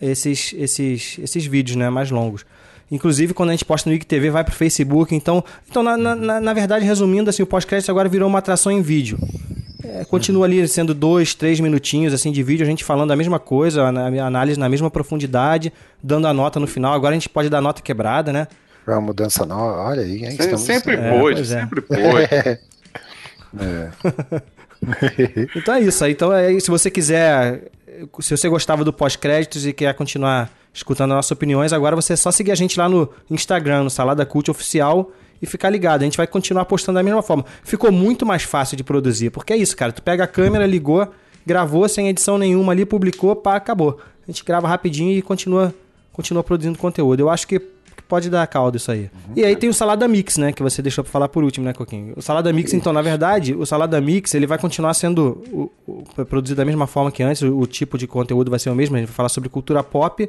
esses, 0.00 0.52
esses, 0.58 1.16
esses 1.20 1.46
vídeos, 1.46 1.76
né? 1.76 1.88
Mais 1.90 2.10
longos. 2.10 2.44
Inclusive, 2.90 3.34
quando 3.34 3.50
a 3.50 3.52
gente 3.52 3.64
posta 3.64 3.90
no 3.90 3.96
IGTV, 3.96 4.30
vai 4.30 4.44
pro 4.44 4.54
Facebook. 4.54 5.14
Então, 5.14 5.44
então 5.68 5.82
na, 5.82 5.96
na, 5.96 6.40
na 6.40 6.52
verdade, 6.54 6.84
resumindo, 6.84 7.28
assim, 7.28 7.42
o 7.42 7.46
pós-crédito 7.46 7.90
agora 7.90 8.08
virou 8.08 8.28
uma 8.28 8.38
atração 8.38 8.70
em 8.70 8.80
vídeo. 8.80 9.18
É, 9.84 10.04
continua 10.04 10.46
ali 10.46 10.66
sendo 10.68 10.94
dois, 10.94 11.34
três 11.34 11.60
minutinhos 11.60 12.12
assim 12.12 12.32
de 12.32 12.42
vídeo, 12.42 12.64
a 12.64 12.68
gente 12.68 12.84
falando 12.84 13.12
a 13.12 13.16
mesma 13.16 13.38
coisa, 13.38 13.82
a, 13.82 13.88
a 13.88 14.26
análise 14.26 14.58
na 14.58 14.68
mesma 14.68 14.90
profundidade, 14.90 15.72
dando 16.02 16.26
a 16.26 16.34
nota 16.34 16.58
no 16.58 16.66
final. 16.66 16.92
Agora 16.92 17.12
a 17.12 17.18
gente 17.18 17.28
pode 17.28 17.48
dar 17.48 17.60
nota 17.60 17.82
quebrada, 17.82 18.32
né? 18.32 18.48
É 18.86 18.92
uma 18.92 19.00
mudança 19.00 19.44
nova, 19.44 19.80
olha 19.82 20.02
aí, 20.02 20.24
hein? 20.24 20.30
Sempre, 20.30 20.44
Estamos... 20.44 20.60
sempre 20.62 20.94
É, 20.94 21.18
pôde, 21.18 21.40
é. 21.40 21.44
sempre 21.44 21.80
pôde. 21.80 22.58
É. 23.58 23.90
Então 25.56 25.74
é 25.74 25.80
isso. 25.80 26.04
aí. 26.04 26.12
Então 26.12 26.32
é, 26.32 26.60
se 26.60 26.70
você 26.70 26.90
quiser, 26.90 27.62
se 28.20 28.36
você 28.36 28.48
gostava 28.48 28.84
do 28.84 28.92
pós-créditos 28.92 29.66
e 29.66 29.72
quer 29.72 29.94
continuar 29.94 30.50
escutando 30.72 31.12
as 31.12 31.16
nossas 31.16 31.30
opiniões, 31.30 31.72
agora 31.72 31.96
você 31.96 32.12
é 32.12 32.16
só 32.16 32.30
seguir 32.30 32.52
a 32.52 32.54
gente 32.54 32.78
lá 32.78 32.88
no 32.88 33.08
Instagram, 33.30 33.84
no 33.84 33.90
Salada 33.90 34.26
Cult 34.26 34.50
Oficial 34.50 35.10
e 35.40 35.46
ficar 35.46 35.70
ligado. 35.70 36.02
A 36.02 36.04
gente 36.04 36.16
vai 36.16 36.26
continuar 36.26 36.64
postando 36.66 36.96
da 36.96 37.02
mesma 37.02 37.22
forma. 37.22 37.44
Ficou 37.62 37.90
muito 37.90 38.26
mais 38.26 38.42
fácil 38.42 38.76
de 38.76 38.84
produzir, 38.84 39.30
porque 39.30 39.52
é 39.52 39.56
isso, 39.56 39.76
cara. 39.76 39.92
Tu 39.92 40.02
pega 40.02 40.24
a 40.24 40.26
câmera, 40.26 40.66
ligou, 40.66 41.08
gravou 41.46 41.88
sem 41.88 42.08
edição 42.08 42.38
nenhuma 42.38 42.72
ali, 42.72 42.84
publicou, 42.84 43.34
pá, 43.36 43.56
acabou. 43.56 43.98
A 44.26 44.30
gente 44.30 44.44
grava 44.44 44.68
rapidinho 44.68 45.16
e 45.16 45.22
continua, 45.22 45.74
continua 46.12 46.42
produzindo 46.42 46.78
conteúdo. 46.78 47.20
Eu 47.20 47.30
acho 47.30 47.46
que 47.46 47.60
pode 48.08 48.30
dar 48.30 48.46
caldo 48.46 48.76
isso 48.76 48.90
aí. 48.90 49.10
E 49.34 49.44
aí 49.44 49.56
tem 49.56 49.68
o 49.68 49.74
Salada 49.74 50.06
Mix, 50.08 50.36
né? 50.36 50.52
Que 50.52 50.62
você 50.62 50.80
deixou 50.82 51.02
pra 51.04 51.10
falar 51.12 51.28
por 51.28 51.42
último, 51.44 51.66
né, 51.66 51.72
Coquinho? 51.72 52.14
O 52.16 52.22
Salada 52.22 52.52
Mix, 52.52 52.72
então, 52.72 52.92
na 52.92 53.02
verdade, 53.02 53.54
o 53.54 53.66
Salada 53.66 54.00
Mix, 54.00 54.34
ele 54.34 54.46
vai 54.46 54.58
continuar 54.58 54.94
sendo 54.94 55.42
o- 55.52 55.70
o- 55.86 56.24
produzido 56.24 56.56
da 56.58 56.64
mesma 56.64 56.86
forma 56.86 57.10
que 57.10 57.22
antes, 57.22 57.42
o, 57.42 57.58
o 57.58 57.66
tipo 57.66 57.96
de 57.98 58.06
conteúdo 58.06 58.50
vai 58.50 58.58
ser 58.60 58.70
o 58.70 58.74
mesmo, 58.74 58.96
a 58.96 58.98
gente 58.98 59.08
vai 59.08 59.14
falar 59.16 59.28
sobre 59.28 59.48
cultura 59.48 59.82
pop. 59.82 60.28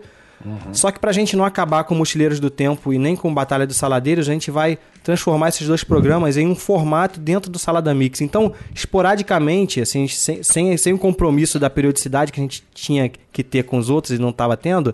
Só 0.71 0.91
que 0.91 0.99
pra 0.99 1.11
gente 1.11 1.35
não 1.35 1.43
acabar 1.43 1.83
com 1.83 1.95
Mochileiros 1.95 2.39
do 2.39 2.51
Tempo 2.51 2.93
e 2.93 2.99
nem 2.99 3.15
com 3.15 3.33
Batalha 3.33 3.65
dos 3.65 3.75
Saladeiros, 3.75 4.29
a 4.29 4.31
gente 4.33 4.51
vai 4.51 4.77
transformar 5.03 5.49
esses 5.49 5.65
dois 5.67 5.83
programas 5.83 6.37
em 6.37 6.45
um 6.45 6.53
formato 6.53 7.19
dentro 7.19 7.49
do 7.49 7.57
Salada 7.57 7.91
Mix. 7.91 8.21
Então, 8.21 8.53
esporadicamente, 9.01 9.79
assim, 9.81 10.07
sem, 10.07 10.41
sem, 10.43 10.75
sem 10.77 10.93
o 10.93 10.97
compromisso 10.99 11.59
da 11.59 11.69
periodicidade 11.69 12.31
que 12.31 12.39
a 12.39 12.43
gente 12.43 12.63
tinha 12.73 13.09
que 13.31 13.43
ter 13.43 13.63
com 13.63 13.77
os 13.77 13.89
outros 13.89 14.17
e 14.17 14.21
não 14.21 14.29
estava 14.29 14.57
tendo, 14.57 14.93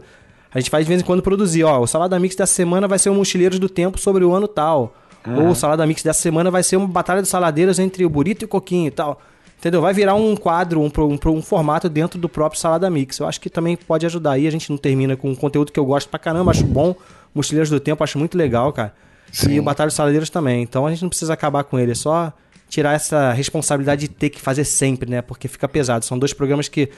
a 0.54 0.60
gente 0.60 0.70
faz 0.70 0.86
de 0.86 0.90
vez 0.90 1.02
em 1.02 1.06
quando 1.06 1.22
produzir, 1.24 1.64
ó, 1.64 1.80
o 1.82 1.88
Salada 1.88 2.20
Mix 2.20 2.36
dessa 2.36 2.54
semana 2.54 2.88
vai 2.88 3.00
ser 3.00 3.10
o 3.10 3.16
Mochileiros 3.16 3.60
do 3.60 3.68
Tempo 3.70 3.98
sobre 3.98 4.24
o 4.24 4.34
ano 4.34 4.48
tal. 4.48 4.96
Ou 5.26 5.50
o 5.50 5.56
Salada 5.56 5.86
Mix 5.88 6.04
dessa 6.04 6.22
semana 6.22 6.52
vai 6.52 6.62
ser 6.64 6.76
uma 6.76 6.88
batalha 6.88 7.22
dos 7.22 7.30
saladeiros 7.30 7.80
entre 7.80 8.06
o 8.06 8.10
Burito 8.10 8.44
e 8.44 8.46
o 8.46 8.50
Coquinho 8.50 8.88
e 8.88 8.92
tal. 8.92 9.22
Entendeu? 9.58 9.80
Vai 9.80 9.94
virar 9.94 10.16
um 10.16 10.36
quadro, 10.36 10.82
um, 10.82 10.92
um, 10.98 11.30
um 11.38 11.42
formato 11.42 11.88
dentro 11.88 12.20
do 12.20 12.28
próprio 12.28 12.60
Salada 12.60 12.90
Mix. 12.90 13.20
Eu 13.20 13.28
acho 13.28 13.40
que 13.40 13.50
também 13.50 13.78
pode 13.78 14.06
ajudar 14.06 14.32
aí. 14.34 14.46
A 14.46 14.52
gente 14.52 14.70
não 14.70 14.78
termina 14.78 15.16
com 15.16 15.30
um 15.32 15.36
conteúdo 15.36 15.72
que 15.72 15.80
eu 15.80 15.86
gosto 15.86 16.10
pra 16.10 16.20
caramba, 16.20 16.52
acho 16.52 16.66
bom. 16.66 16.94
Mochileiros 17.34 17.70
do 17.70 17.80
Tempo, 17.80 18.04
acho 18.04 18.20
muito 18.20 18.38
legal, 18.38 18.74
cara. 18.74 18.94
E 19.50 19.58
o 19.58 19.64
Batalha 19.64 19.88
dos 19.88 19.96
Saladeiros 19.96 20.30
também. 20.30 20.62
Então 20.62 20.86
a 20.86 20.90
gente 20.92 21.02
não 21.02 21.08
precisa 21.10 21.32
acabar 21.34 21.64
com 21.64 21.80
ele, 21.80 21.94
é 21.94 21.96
só 21.96 22.34
tirar 22.68 22.94
essa 22.94 23.32
responsabilidade 23.32 24.02
de 24.02 24.08
ter 24.10 24.30
que 24.30 24.42
fazer 24.42 24.66
sempre, 24.66 25.10
né? 25.10 25.22
Porque 25.22 25.48
fica 25.48 25.68
pesado. 25.70 26.04
São 26.04 26.20
dois 26.20 26.34
programas 26.34 26.68
que 26.68 26.90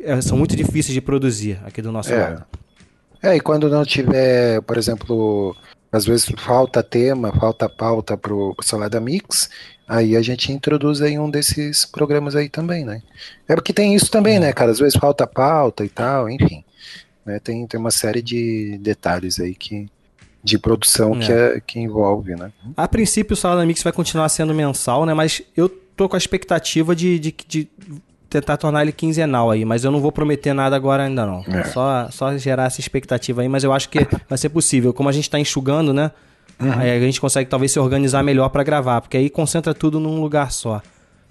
é, 0.00 0.18
são 0.22 0.38
muito 0.38 0.56
difíceis 0.56 0.94
de 0.94 1.02
produzir 1.02 1.58
aqui 1.66 1.82
do 1.82 1.92
nosso 1.92 2.10
É. 2.12 2.18
lado. 2.18 2.44
É, 3.24 3.36
e 3.36 3.40
quando 3.40 3.70
não 3.70 3.86
tiver, 3.86 4.60
por 4.60 4.76
exemplo, 4.76 5.56
às 5.90 6.04
vezes 6.04 6.30
falta 6.36 6.82
tema, 6.82 7.32
falta 7.32 7.70
pauta 7.70 8.18
pro, 8.18 8.54
pro 8.54 8.66
Salada 8.66 9.00
Mix, 9.00 9.48
aí 9.88 10.14
a 10.14 10.20
gente 10.20 10.52
introduz 10.52 11.00
aí 11.00 11.18
um 11.18 11.30
desses 11.30 11.86
programas 11.86 12.36
aí 12.36 12.50
também, 12.50 12.84
né? 12.84 13.00
É 13.48 13.54
porque 13.54 13.72
tem 13.72 13.94
isso 13.94 14.10
também, 14.10 14.38
né, 14.38 14.52
cara? 14.52 14.72
Às 14.72 14.78
vezes 14.78 14.98
falta 15.00 15.26
pauta 15.26 15.86
e 15.86 15.88
tal, 15.88 16.28
enfim. 16.28 16.62
Né? 17.24 17.38
Tem, 17.38 17.66
tem 17.66 17.80
uma 17.80 17.90
série 17.90 18.20
de 18.20 18.76
detalhes 18.82 19.40
aí 19.40 19.54
que, 19.54 19.88
de 20.42 20.58
produção 20.58 21.18
que, 21.18 21.32
é, 21.32 21.62
que 21.66 21.80
envolve, 21.80 22.36
né? 22.36 22.52
A 22.76 22.86
princípio 22.86 23.32
o 23.32 23.36
Salada 23.36 23.64
Mix 23.64 23.82
vai 23.82 23.92
continuar 23.92 24.28
sendo 24.28 24.52
mensal, 24.52 25.06
né? 25.06 25.14
Mas 25.14 25.40
eu 25.56 25.70
tô 25.96 26.10
com 26.10 26.16
a 26.16 26.18
expectativa 26.18 26.94
de, 26.94 27.18
de, 27.18 27.34
de 27.48 27.68
tentar 28.40 28.56
tornar 28.56 28.82
ele 28.82 28.92
quinzenal 28.92 29.50
aí, 29.50 29.64
mas 29.64 29.84
eu 29.84 29.90
não 29.90 30.00
vou 30.00 30.10
prometer 30.10 30.52
nada 30.52 30.74
agora 30.74 31.04
ainda 31.04 31.24
não. 31.24 31.44
É. 31.48 31.64
Só, 31.64 32.08
só 32.10 32.36
gerar 32.36 32.64
essa 32.64 32.80
expectativa 32.80 33.42
aí, 33.42 33.48
mas 33.48 33.62
eu 33.62 33.72
acho 33.72 33.88
que 33.88 34.06
vai 34.28 34.36
ser 34.36 34.48
possível. 34.48 34.92
Como 34.92 35.08
a 35.08 35.12
gente 35.12 35.30
tá 35.30 35.38
enxugando, 35.38 35.92
né? 35.92 36.10
Aí 36.58 36.90
a 36.90 37.00
gente 37.00 37.20
consegue 37.20 37.48
talvez 37.48 37.72
se 37.72 37.78
organizar 37.78 38.22
melhor 38.22 38.48
pra 38.48 38.62
gravar, 38.62 39.00
porque 39.00 39.16
aí 39.16 39.28
concentra 39.30 39.74
tudo 39.74 40.00
num 40.00 40.20
lugar 40.20 40.50
só. 40.52 40.80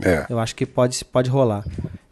É. 0.02 0.26
Eu 0.30 0.40
acho 0.40 0.56
que 0.56 0.66
pode, 0.66 1.04
pode 1.06 1.30
rolar. 1.30 1.64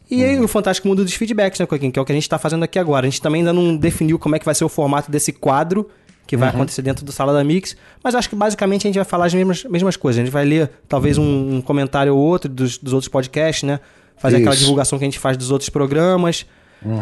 E 0.10 0.24
aí 0.24 0.39
o 0.39 0.48
Fantástico 0.48 0.88
Mundo 0.88 1.03
dos 1.03 1.13
Feedbacks, 1.13 1.60
né, 1.60 1.65
Coquinho? 1.65 1.91
Que 1.91 2.00
é 2.00 2.01
o 2.01 2.05
que 2.05 2.12
a 2.12 2.15
gente 2.15 2.27
tá 2.27 2.38
fazendo 2.38 2.63
aqui 2.63 2.77
agora. 2.77 3.07
A 3.07 3.10
gente 3.10 3.21
também 3.21 3.41
ainda 3.41 3.53
não 3.53 3.75
definiu 3.77 4.19
como 4.19 4.36
é 4.36 4.39
que 4.39 4.45
vai 4.45 4.53
ser 4.53 4.65
o 4.65 4.69
formato 4.69 5.10
desse 5.10 5.31
quadro 5.31 5.89
que 6.27 6.38
vai 6.38 6.50
acontecer 6.50 6.81
dentro 6.81 7.03
do 7.03 7.12
Sala 7.12 7.33
da 7.33 7.43
Mix, 7.43 7.75
mas 8.01 8.15
acho 8.15 8.29
que 8.29 8.36
basicamente 8.36 8.88
a 8.88 8.89
gente 8.89 8.95
vai 8.95 9.03
falar 9.03 9.25
as 9.25 9.33
mesmas, 9.33 9.65
mesmas 9.65 9.98
coisas. 9.98 10.21
A 10.21 10.24
gente 10.24 10.31
vai 10.31 10.45
ler 10.45 10.69
talvez 10.88 11.17
um, 11.17 11.55
um 11.55 11.62
comentário 11.62 12.15
ou 12.15 12.21
outro 12.21 12.50
dos, 12.50 12.77
dos 12.77 12.93
outros 12.93 13.10
podcasts, 13.10 13.63
né? 13.63 13.81
Fazer 14.21 14.37
aquela 14.37 14.53
Isso. 14.53 14.63
divulgação 14.63 14.99
que 14.99 15.03
a 15.05 15.07
gente 15.07 15.19
faz 15.19 15.35
dos 15.35 15.49
outros 15.51 15.69
programas. 15.69 16.45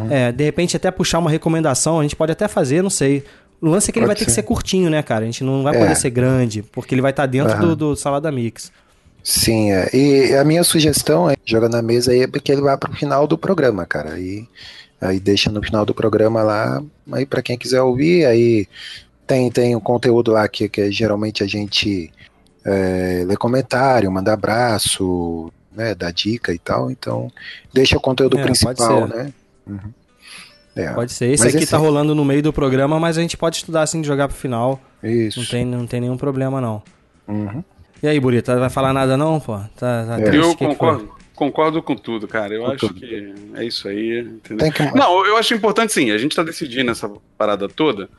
É, 0.10 0.32
de 0.32 0.44
repente 0.44 0.76
até 0.76 0.92
puxar 0.92 1.20
uma 1.20 1.30
recomendação, 1.30 2.00
a 2.00 2.04
gente 2.04 2.16
pode 2.16 2.32
até 2.32 2.48
fazer, 2.48 2.82
não 2.82 2.90
sei. 2.90 3.24
O 3.62 3.68
lance 3.68 3.90
é 3.90 3.94
que 3.94 4.00
ele 4.00 4.06
Pode 4.06 4.16
vai 4.16 4.20
ter 4.20 4.26
que 4.26 4.32
ser. 4.32 4.36
ser 4.42 4.44
curtinho, 4.44 4.90
né, 4.90 5.02
cara? 5.04 5.24
A 5.24 5.26
gente 5.26 5.44
não 5.44 5.64
vai 5.64 5.76
É. 5.76 5.80
poder 5.80 5.96
ser 5.96 6.10
grande, 6.10 6.62
porque 6.64 6.94
ele 6.96 7.02
vai 7.02 7.12
estar 7.12 7.26
dentro 7.26 7.52
Aham. 7.54 7.68
do, 7.70 7.76
do 7.76 7.96
Salada 7.96 8.32
Mix. 8.32 8.72
Sim, 9.24 9.72
é. 9.72 9.90
E 9.94 10.34
a 10.36 10.44
minha 10.46 10.64
sugestão 10.64 11.30
é 11.30 11.36
jogar 11.46 11.68
na 11.70 11.82
mesa 11.82 12.12
aí 12.12 12.22
é 12.24 12.28
porque 12.28 12.52
ele 12.52 12.62
vai 12.62 12.78
pro 12.78 12.92
final 12.94 13.28
do 13.28 13.38
programa, 13.38 13.86
cara. 13.86 14.14
Aí, 14.14 14.48
aí 15.02 15.20
deixa 15.20 15.52
no 15.52 15.62
final 15.62 15.86
do 15.86 15.94
programa 15.94 16.42
lá, 16.42 16.82
aí 17.12 17.26
para 17.26 17.42
quem 17.42 17.58
quiser 17.58 17.82
ouvir, 17.82 18.26
aí 18.26 18.66
tem 19.28 19.50
tem 19.52 19.76
o 19.76 19.82
conteúdo 19.82 20.32
lá 20.32 20.48
que, 20.48 20.68
que 20.70 20.90
geralmente 20.92 21.44
a 21.44 21.48
gente 21.48 22.12
é, 22.66 23.24
lê 23.28 23.36
comentário, 23.38 24.10
manda 24.12 24.34
abraço, 24.34 25.52
né, 25.80 25.96
dá 25.96 26.12
dica 26.12 26.54
e 26.54 26.60
tal. 26.60 26.92
Então 26.92 27.32
deixa 27.74 27.98
o 27.98 28.02
conteúdo 28.02 28.38
É, 28.38 28.44
principal, 28.44 29.08
né? 29.08 29.34
Uhum. 29.66 29.80
É, 30.76 30.94
Pode 30.94 31.12
ser. 31.12 31.32
Esse 31.32 31.44
Mas 31.46 31.56
aqui 31.56 31.64
esse- 31.64 31.72
tá 31.72 31.78
rolando 31.78 32.14
no 32.14 32.24
meio 32.24 32.44
do 32.44 32.54
programa, 32.54 33.00
mas 33.00 33.18
a 33.18 33.22
gente 33.22 33.36
pode 33.36 33.58
estudar 33.58 33.82
assim 33.82 34.02
de 34.02 34.08
jogar 34.08 34.28
pro 34.28 34.38
final. 34.38 34.80
Isso. 35.04 35.40
Não 35.40 35.46
tem, 35.48 35.66
não 35.66 35.88
tem 35.88 36.02
nenhum 36.02 36.18
problema, 36.18 36.62
não. 36.62 36.82
Uhum. 37.28 37.64
E 38.02 38.08
aí, 38.08 38.20
Burita, 38.20 38.58
vai 38.58 38.70
falar 38.70 38.94
nada 38.94 39.18
não, 39.18 39.40
pô? 39.40 39.58
Tá, 39.76 40.06
tá 40.06 40.16
triste? 40.18 40.36
Eu 40.38 40.52
Que 40.56 40.58
que 40.60 40.66
concordo, 40.66 41.10
concordo 41.36 41.84
com 41.84 41.96
tudo, 41.96 42.28
cara. 42.28 42.54
Eu 42.54 42.62
Com 42.64 42.72
acho 42.72 42.88
tudo. 42.88 42.94
que 43.00 43.34
é 43.56 43.64
isso 43.66 43.88
aí. 43.90 44.26
Não, 44.96 45.26
eu 45.26 45.36
acho 45.38 45.54
importante 45.54 45.92
sim. 45.92 46.12
A 46.12 46.18
gente 46.18 46.36
tá 46.36 46.44
decidindo 46.44 46.92
essa 46.92 47.12
parada 47.38 47.68
toda. 47.68 48.10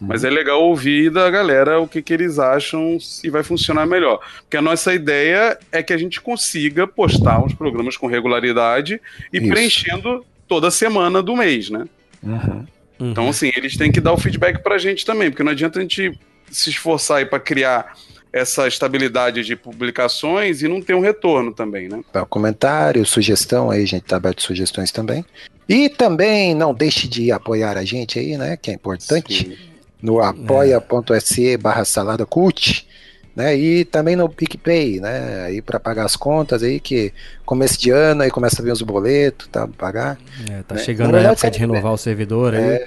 Mas 0.00 0.24
é 0.24 0.30
legal 0.30 0.62
ouvir 0.62 1.10
da 1.10 1.30
galera 1.30 1.78
o 1.78 1.86
que, 1.86 2.00
que 2.00 2.12
eles 2.12 2.38
acham 2.38 2.98
se 2.98 3.28
vai 3.28 3.42
funcionar 3.42 3.86
melhor. 3.86 4.20
Porque 4.40 4.56
a 4.56 4.62
nossa 4.62 4.94
ideia 4.94 5.58
é 5.70 5.82
que 5.82 5.92
a 5.92 5.98
gente 5.98 6.20
consiga 6.20 6.86
postar 6.86 7.44
uns 7.44 7.54
programas 7.54 7.96
com 7.96 8.06
regularidade 8.06 9.00
e 9.32 9.38
Isso. 9.38 9.48
preenchendo 9.48 10.24
toda 10.48 10.70
semana 10.70 11.22
do 11.22 11.36
mês, 11.36 11.68
né? 11.68 11.84
Uhum. 12.22 12.66
Uhum. 12.98 13.10
Então, 13.10 13.28
assim, 13.28 13.50
eles 13.56 13.76
têm 13.76 13.90
que 13.90 14.00
dar 14.00 14.12
o 14.12 14.18
feedback 14.18 14.62
pra 14.62 14.78
gente 14.78 15.04
também, 15.06 15.30
porque 15.30 15.42
não 15.42 15.52
adianta 15.52 15.78
a 15.78 15.82
gente 15.82 16.18
se 16.50 16.70
esforçar 16.70 17.18
aí 17.18 17.26
pra 17.26 17.40
criar 17.40 17.94
essa 18.32 18.68
estabilidade 18.68 19.42
de 19.44 19.56
publicações 19.56 20.62
e 20.62 20.68
não 20.68 20.80
ter 20.80 20.94
um 20.94 21.00
retorno 21.00 21.52
também, 21.52 21.88
né? 21.88 22.00
Tá, 22.12 22.24
comentário, 22.24 23.04
sugestão 23.04 23.70
aí, 23.70 23.82
a 23.82 23.86
gente 23.86 24.02
tá 24.02 24.16
aberto 24.16 24.40
a 24.40 24.42
sugestões 24.42 24.92
também. 24.92 25.24
E 25.68 25.88
também 25.88 26.54
não 26.54 26.74
deixe 26.74 27.08
de 27.08 27.32
apoiar 27.32 27.76
a 27.76 27.84
gente 27.84 28.18
aí, 28.18 28.36
né? 28.36 28.56
Que 28.56 28.70
é 28.70 28.74
importante. 28.74 29.48
Sim. 29.50 29.69
No 30.02 30.20
apoia.se 30.22 31.56
barra 31.56 31.84
salada 31.84 32.26
cult, 32.26 32.86
né? 33.34 33.56
E 33.56 33.84
também 33.84 34.16
no 34.16 34.28
PicPay, 34.28 35.00
né? 35.00 35.42
Aí 35.44 35.62
para 35.62 35.80
pagar 35.80 36.04
as 36.06 36.16
contas 36.16 36.62
aí, 36.62 36.80
que 36.80 37.12
começo 37.44 37.78
de 37.80 37.90
ano 37.90 38.22
aí 38.22 38.30
começa 38.30 38.60
a 38.62 38.64
vir 38.64 38.72
os 38.72 38.82
boletos, 38.82 39.48
tá? 39.48 39.68
Pagar. 39.68 40.18
É, 40.36 40.62
tá 40.62 40.76
É, 40.76 40.78
chegando 40.78 41.12
na 41.12 41.18
a 41.18 41.22
verdade, 41.22 41.32
época 41.32 41.50
de 41.50 41.58
renovar 41.58 41.92
o 41.92 41.96
servidor 41.98 42.54
aí. 42.54 42.80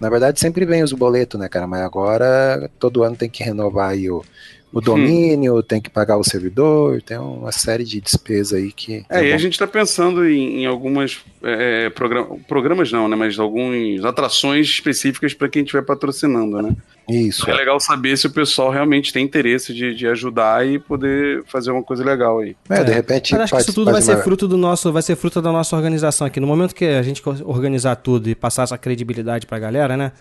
Na 0.00 0.08
verdade, 0.08 0.38
sempre 0.38 0.64
vem 0.64 0.82
os 0.82 0.92
boletos, 0.92 1.40
né, 1.40 1.48
cara? 1.48 1.66
Mas 1.66 1.80
agora 1.82 2.70
todo 2.78 3.02
ano 3.02 3.16
tem 3.16 3.28
que 3.28 3.42
renovar 3.42 3.90
aí 3.90 4.08
o, 4.10 4.24
o 4.72 4.80
domínio, 4.80 5.62
tem 5.62 5.80
que 5.80 5.88
pagar 5.88 6.16
o 6.16 6.24
servidor, 6.24 7.00
tem 7.02 7.16
uma 7.18 7.52
série 7.52 7.84
de 7.84 8.00
despesas 8.00 8.52
aí 8.52 8.70
que. 8.70 9.04
É, 9.08 9.24
e 9.24 9.30
bom. 9.30 9.34
a 9.34 9.38
gente 9.38 9.58
tá 9.58 9.66
pensando 9.66 10.28
em, 10.28 10.62
em 10.62 10.66
algumas 10.66 11.20
é, 11.42 11.88
progra- 11.90 12.26
programas 12.46 12.92
não, 12.92 13.08
né? 13.08 13.16
Mas 13.16 13.38
algumas 13.38 14.04
atrações 14.04 14.66
específicas 14.66 15.34
para 15.34 15.48
quem 15.48 15.62
estiver 15.62 15.82
patrocinando, 15.82 16.60
né? 16.60 16.76
Isso. 17.08 17.48
É 17.48 17.54
legal 17.54 17.80
saber 17.80 18.18
se 18.18 18.26
o 18.26 18.30
pessoal 18.30 18.70
realmente 18.70 19.12
tem 19.12 19.24
interesse 19.24 19.72
de, 19.72 19.94
de 19.94 20.06
ajudar 20.06 20.66
e 20.66 20.78
poder 20.78 21.42
fazer 21.46 21.70
uma 21.70 21.82
coisa 21.82 22.04
legal 22.04 22.40
aí. 22.40 22.54
É, 22.68 22.84
de 22.84 22.92
repente. 22.92 23.32
Mas 23.32 23.42
acho 23.42 23.54
que 23.54 23.62
isso 23.62 23.72
tudo 23.72 23.90
vai 23.90 24.02
ser 24.02 24.22
fruto 24.22 24.46
do 24.46 24.58
nosso, 24.58 24.92
vai 24.92 25.00
ser 25.00 25.16
fruto 25.16 25.40
da 25.40 25.50
nossa 25.50 25.74
organização 25.74 26.26
aqui. 26.26 26.38
No 26.38 26.46
momento 26.46 26.74
que 26.74 26.84
a 26.84 27.02
gente 27.02 27.22
organizar 27.44 27.96
tudo 27.96 28.28
e 28.28 28.34
passar 28.34 28.64
essa 28.64 28.76
credibilidade 28.76 29.46
pra 29.46 29.58
galera, 29.58 29.96
né? 29.96 30.12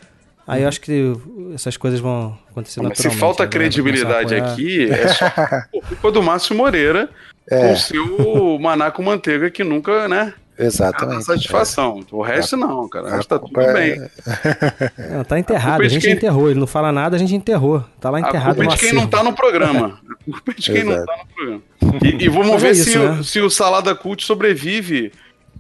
Aí 0.48 0.62
eu 0.62 0.68
acho 0.70 0.80
que 0.80 1.14
essas 1.54 1.76
coisas 1.76 2.00
vão 2.00 2.38
acontecer 2.50 2.82
Mas 2.82 2.98
se 2.98 3.08
naturalmente. 3.10 3.20
falta 3.20 3.44
A 3.44 3.46
galera 3.46 3.70
vai 3.70 3.70
credibilidade 3.70 4.36
a 4.36 4.46
aqui, 4.54 4.90
é 4.90 5.08
só 5.10 5.26
culpa 5.90 6.12
do 6.12 6.24
Márcio 6.24 6.56
Moreira 6.56 7.10
É. 7.50 7.68
com 7.68 7.74
o 7.74 7.78
seu 7.78 8.58
maná 8.60 8.90
com 8.90 9.04
manteiga 9.04 9.50
que 9.52 9.64
nunca, 9.64 10.08
né? 10.08 10.34
Exatamente. 10.60 11.20
A 11.20 11.22
satisfação. 11.22 12.04
O 12.12 12.22
resto 12.24 12.58
não, 12.58 12.90
cara. 12.90 13.06
O 13.06 13.10
resto 13.12 13.28
tá 13.30 13.38
tudo 13.38 13.62
é- 13.62 13.74
bem. 13.74 14.10
Não, 15.16 15.24
tá 15.24 15.38
enterrado, 15.38 15.74
culpa 15.74 15.84
é 15.84 15.86
a 15.86 15.90
gente 15.90 16.02
quem- 16.04 16.14
enterrou. 16.14 16.50
Ele 16.50 16.60
não 16.60 16.66
fala 16.66 16.92
nada, 16.92 17.16
a 17.16 17.20
gente 17.20 17.36
enterrou. 17.36 17.84
Tá 18.02 18.10
lá 18.10 18.18
A 18.18 18.22
enterrado 18.22 18.56
culpa 18.56 18.64
é 18.72 18.74
de 18.74 18.80
quem 18.80 18.90
acervo. 18.90 19.02
não 19.02 19.08
tá 19.08 19.24
no 19.24 19.34
programa. 19.34 20.00
A 20.10 20.24
culpa 20.34 20.52
é 20.52 20.54
de 20.56 20.72
quem 20.72 20.84
não 20.84 20.94
Exato. 20.94 21.06
tá 21.06 21.18
no 21.18 21.28
programa. 21.28 21.62
E, 22.04 22.24
e 22.26 22.28
vamos 22.30 22.48
Mas 22.54 22.62
ver 22.64 22.68
é 22.70 22.72
isso, 22.72 22.84
se, 22.92 22.98
o, 22.98 23.14
né? 23.14 23.24
se 23.24 23.40
o 23.40 23.50
Salada 23.52 23.94
Cult 23.94 24.26
sobrevive 24.26 25.12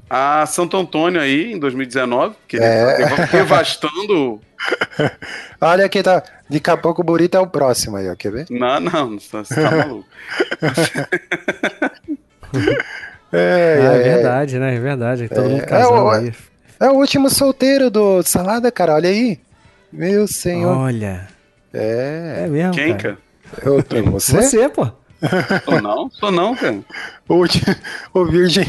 a 0.10 0.46
Santo 0.48 0.76
Antônio 0.78 1.22
aí, 1.22 1.54
em 1.54 1.60
2019, 1.60 2.36
que 2.48 2.56
ele 2.58 2.66
É. 2.66 3.08
tá 3.08 3.26
devastando. 3.26 4.42
Olha 5.62 5.86
aqui, 5.86 6.02
tá. 6.04 6.24
Daqui 6.50 6.70
a 6.70 6.78
pouco 6.78 7.02
o 7.02 7.04
Burito 7.06 7.38
é 7.38 7.40
o 7.40 7.48
próximo 7.48 7.98
aí, 7.98 8.10
ó. 8.10 8.16
Quer 8.16 8.32
ver? 8.32 8.46
Não, 8.50 8.80
não, 8.80 9.20
você 9.20 9.56
tá 9.56 9.72
maluco. 9.72 10.06
É, 13.32 13.78
Ah, 13.82 13.94
é 13.94 14.00
é, 14.00 14.04
verdade, 14.16 14.58
né? 14.60 14.76
É 14.76 14.80
verdade. 14.80 15.28
Todo 15.30 15.50
mundo 15.50 15.62
É, 15.64 15.66
casando 15.66 16.04
o- 16.06 16.10
aí. 16.10 16.34
é 16.80 16.90
o 16.90 16.94
último 16.94 17.30
solteiro 17.30 17.90
do 17.90 18.24
Salada, 18.24 18.72
cara. 18.72 18.94
Olha 18.96 19.10
aí. 19.10 19.40
Meu 19.92 20.28
senhor. 20.28 20.78
Olha. 20.78 21.28
É. 21.74 22.44
É 22.46 22.48
mesmo. 22.48 22.74
Quem, 22.74 22.96
cara? 22.98 23.18
cara? 23.54 23.66
Eu 23.70 23.84
tenho 23.84 24.10
você? 24.12 24.42
Você, 24.42 24.70
pô. 24.70 24.88
Sou 25.66 25.82
não? 25.82 26.10
Sou 26.12 26.32
não, 26.32 26.56
cara. 26.56 26.80
O, 27.28 27.36
último, 27.36 27.76
o 28.14 28.26
virgem. 28.26 28.66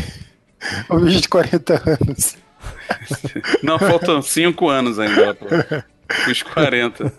O 0.89 0.99
virgem 0.99 1.21
de 1.21 1.29
40 1.29 1.75
anos. 2.01 2.37
Não, 3.63 3.79
faltam 3.79 4.21
5 4.23 4.69
anos 4.69 4.99
ainda 4.99 5.35
pra 5.35 5.85
os 6.31 6.43
40. 6.43 7.13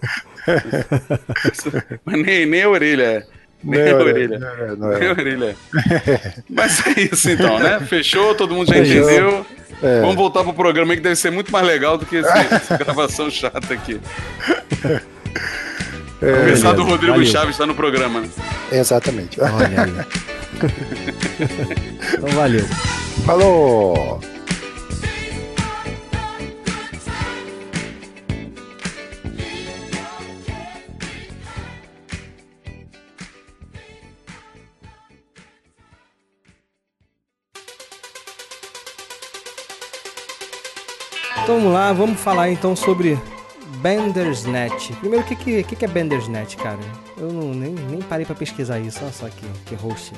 Mas 2.05 2.21
nem, 2.23 2.45
nem 2.45 2.63
a 2.63 2.69
orelha 2.69 3.03
é. 3.03 3.23
Nem 3.63 3.89
a 3.91 3.95
orelha. 3.97 4.39
não, 4.39 4.55
não, 4.57 4.75
não. 4.77 4.99
Nem 4.99 5.07
a 5.09 5.11
orelha 5.11 5.45
é. 5.45 6.33
Mas 6.49 6.85
é 6.87 7.01
isso 7.13 7.29
então, 7.29 7.59
né? 7.59 7.79
Fechou, 7.81 8.33
todo 8.35 8.55
mundo 8.55 8.67
já 8.67 8.75
Fechou. 8.75 9.03
entendeu. 9.03 9.45
É. 9.83 10.01
Vamos 10.01 10.15
voltar 10.15 10.43
pro 10.43 10.53
programa 10.53 10.91
aí 10.93 10.97
que 10.97 11.03
deve 11.03 11.15
ser 11.15 11.29
muito 11.31 11.51
mais 11.51 11.65
legal 11.65 11.97
do 11.97 12.05
que 12.05 12.17
esse- 12.17 12.29
essa 12.53 12.75
gravação 12.79 13.29
chata 13.29 13.73
aqui. 13.73 13.99
É, 16.21 16.31
Começar 16.39 16.73
do 16.73 16.83
Rodrigo 16.83 17.13
valeu. 17.13 17.25
Chaves 17.29 17.57
tá 17.57 17.65
no 17.65 17.75
programa. 17.75 18.21
né? 18.21 18.29
Exatamente. 18.71 19.39
Olha 19.39 19.83
aí. 19.83 20.05
então 22.13 22.29
valeu. 22.29 22.65
Falou! 23.25 24.19
Então 41.49 41.57
vamos 41.61 41.73
lá, 41.73 41.91
vamos 41.91 42.21
falar 42.21 42.51
então 42.51 42.75
sobre 42.75 43.17
Bandersnatch. 43.81 44.91
Primeiro, 44.99 45.25
o 45.25 45.27
que, 45.27 45.35
que, 45.35 45.63
que 45.63 45.75
que 45.77 45.83
é 45.83 45.87
Bandersnatch, 45.87 46.55
cara? 46.57 46.77
Eu 47.17 47.33
não, 47.33 47.55
nem, 47.55 47.71
nem 47.71 48.01
parei 48.03 48.23
pra 48.23 48.35
pesquisar 48.35 48.79
isso. 48.79 48.99
Olha 49.03 49.11
só 49.11 49.27
que, 49.29 49.47
que 49.65 49.73
host. 49.73 50.13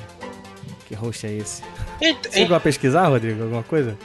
Que 0.86 0.94
host 0.94 1.26
é 1.26 1.32
esse? 1.32 1.62
Você 1.98 2.32
chegou 2.40 2.54
a 2.54 2.60
pesquisar, 2.60 3.06
Rodrigo? 3.08 3.44
Alguma 3.44 3.62
coisa? 3.62 3.96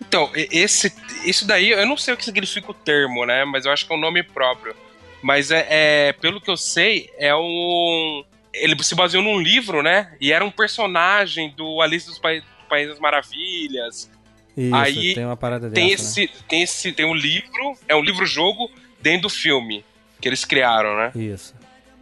Então, 0.00 0.30
esse, 0.36 0.94
isso 1.24 1.48
daí, 1.48 1.70
eu 1.70 1.84
não 1.84 1.96
sei 1.96 2.14
o 2.14 2.16
que 2.16 2.24
significa 2.24 2.70
o 2.70 2.74
termo, 2.74 3.26
né? 3.26 3.44
Mas 3.44 3.66
eu 3.66 3.72
acho 3.72 3.84
que 3.84 3.92
é 3.92 3.96
um 3.96 4.00
nome 4.00 4.22
próprio. 4.22 4.72
Mas 5.20 5.50
é, 5.50 5.66
é- 5.68 6.12
pelo 6.12 6.40
que 6.40 6.48
eu 6.48 6.56
sei, 6.56 7.10
é 7.18 7.34
um. 7.34 8.24
Ele 8.52 8.80
se 8.84 8.94
baseou 8.94 9.20
num 9.20 9.40
livro, 9.40 9.82
né? 9.82 10.14
E 10.20 10.32
era 10.32 10.44
um 10.44 10.50
personagem 10.52 11.52
do 11.56 11.80
Alice 11.82 12.06
dos 12.06 12.20
Pai- 12.20 12.44
País 12.68 12.88
das 12.88 13.00
Maravilhas. 13.00 14.13
Isso, 14.56 14.74
Aí 14.74 15.14
tem 15.14 15.24
uma 15.24 15.36
parada 15.36 15.68
Tem 15.70 15.90
dessa, 15.90 16.20
né? 16.20 16.26
esse, 16.26 16.44
tem 16.48 16.62
esse, 16.62 16.92
tem 16.92 17.06
um 17.06 17.14
livro, 17.14 17.76
é 17.88 17.94
um 17.96 18.02
livro-jogo 18.02 18.70
dentro 19.00 19.22
do 19.22 19.30
filme 19.30 19.84
que 20.20 20.28
eles 20.28 20.44
criaram, 20.44 20.96
né? 20.96 21.12
Isso. 21.14 21.54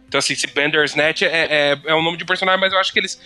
Então, 0.07 0.19
assim, 0.19 0.33
esse 0.33 0.45
Bandersnatch 0.47 1.23
é, 1.23 1.27
é, 1.27 1.79
é 1.85 1.93
o 1.95 2.01
nome 2.01 2.17
de 2.17 2.25
personagem, 2.25 2.61
mas 2.61 2.71
eu 2.71 2.79
acho 2.79 2.93
que 2.93 2.99
eles 2.99 3.19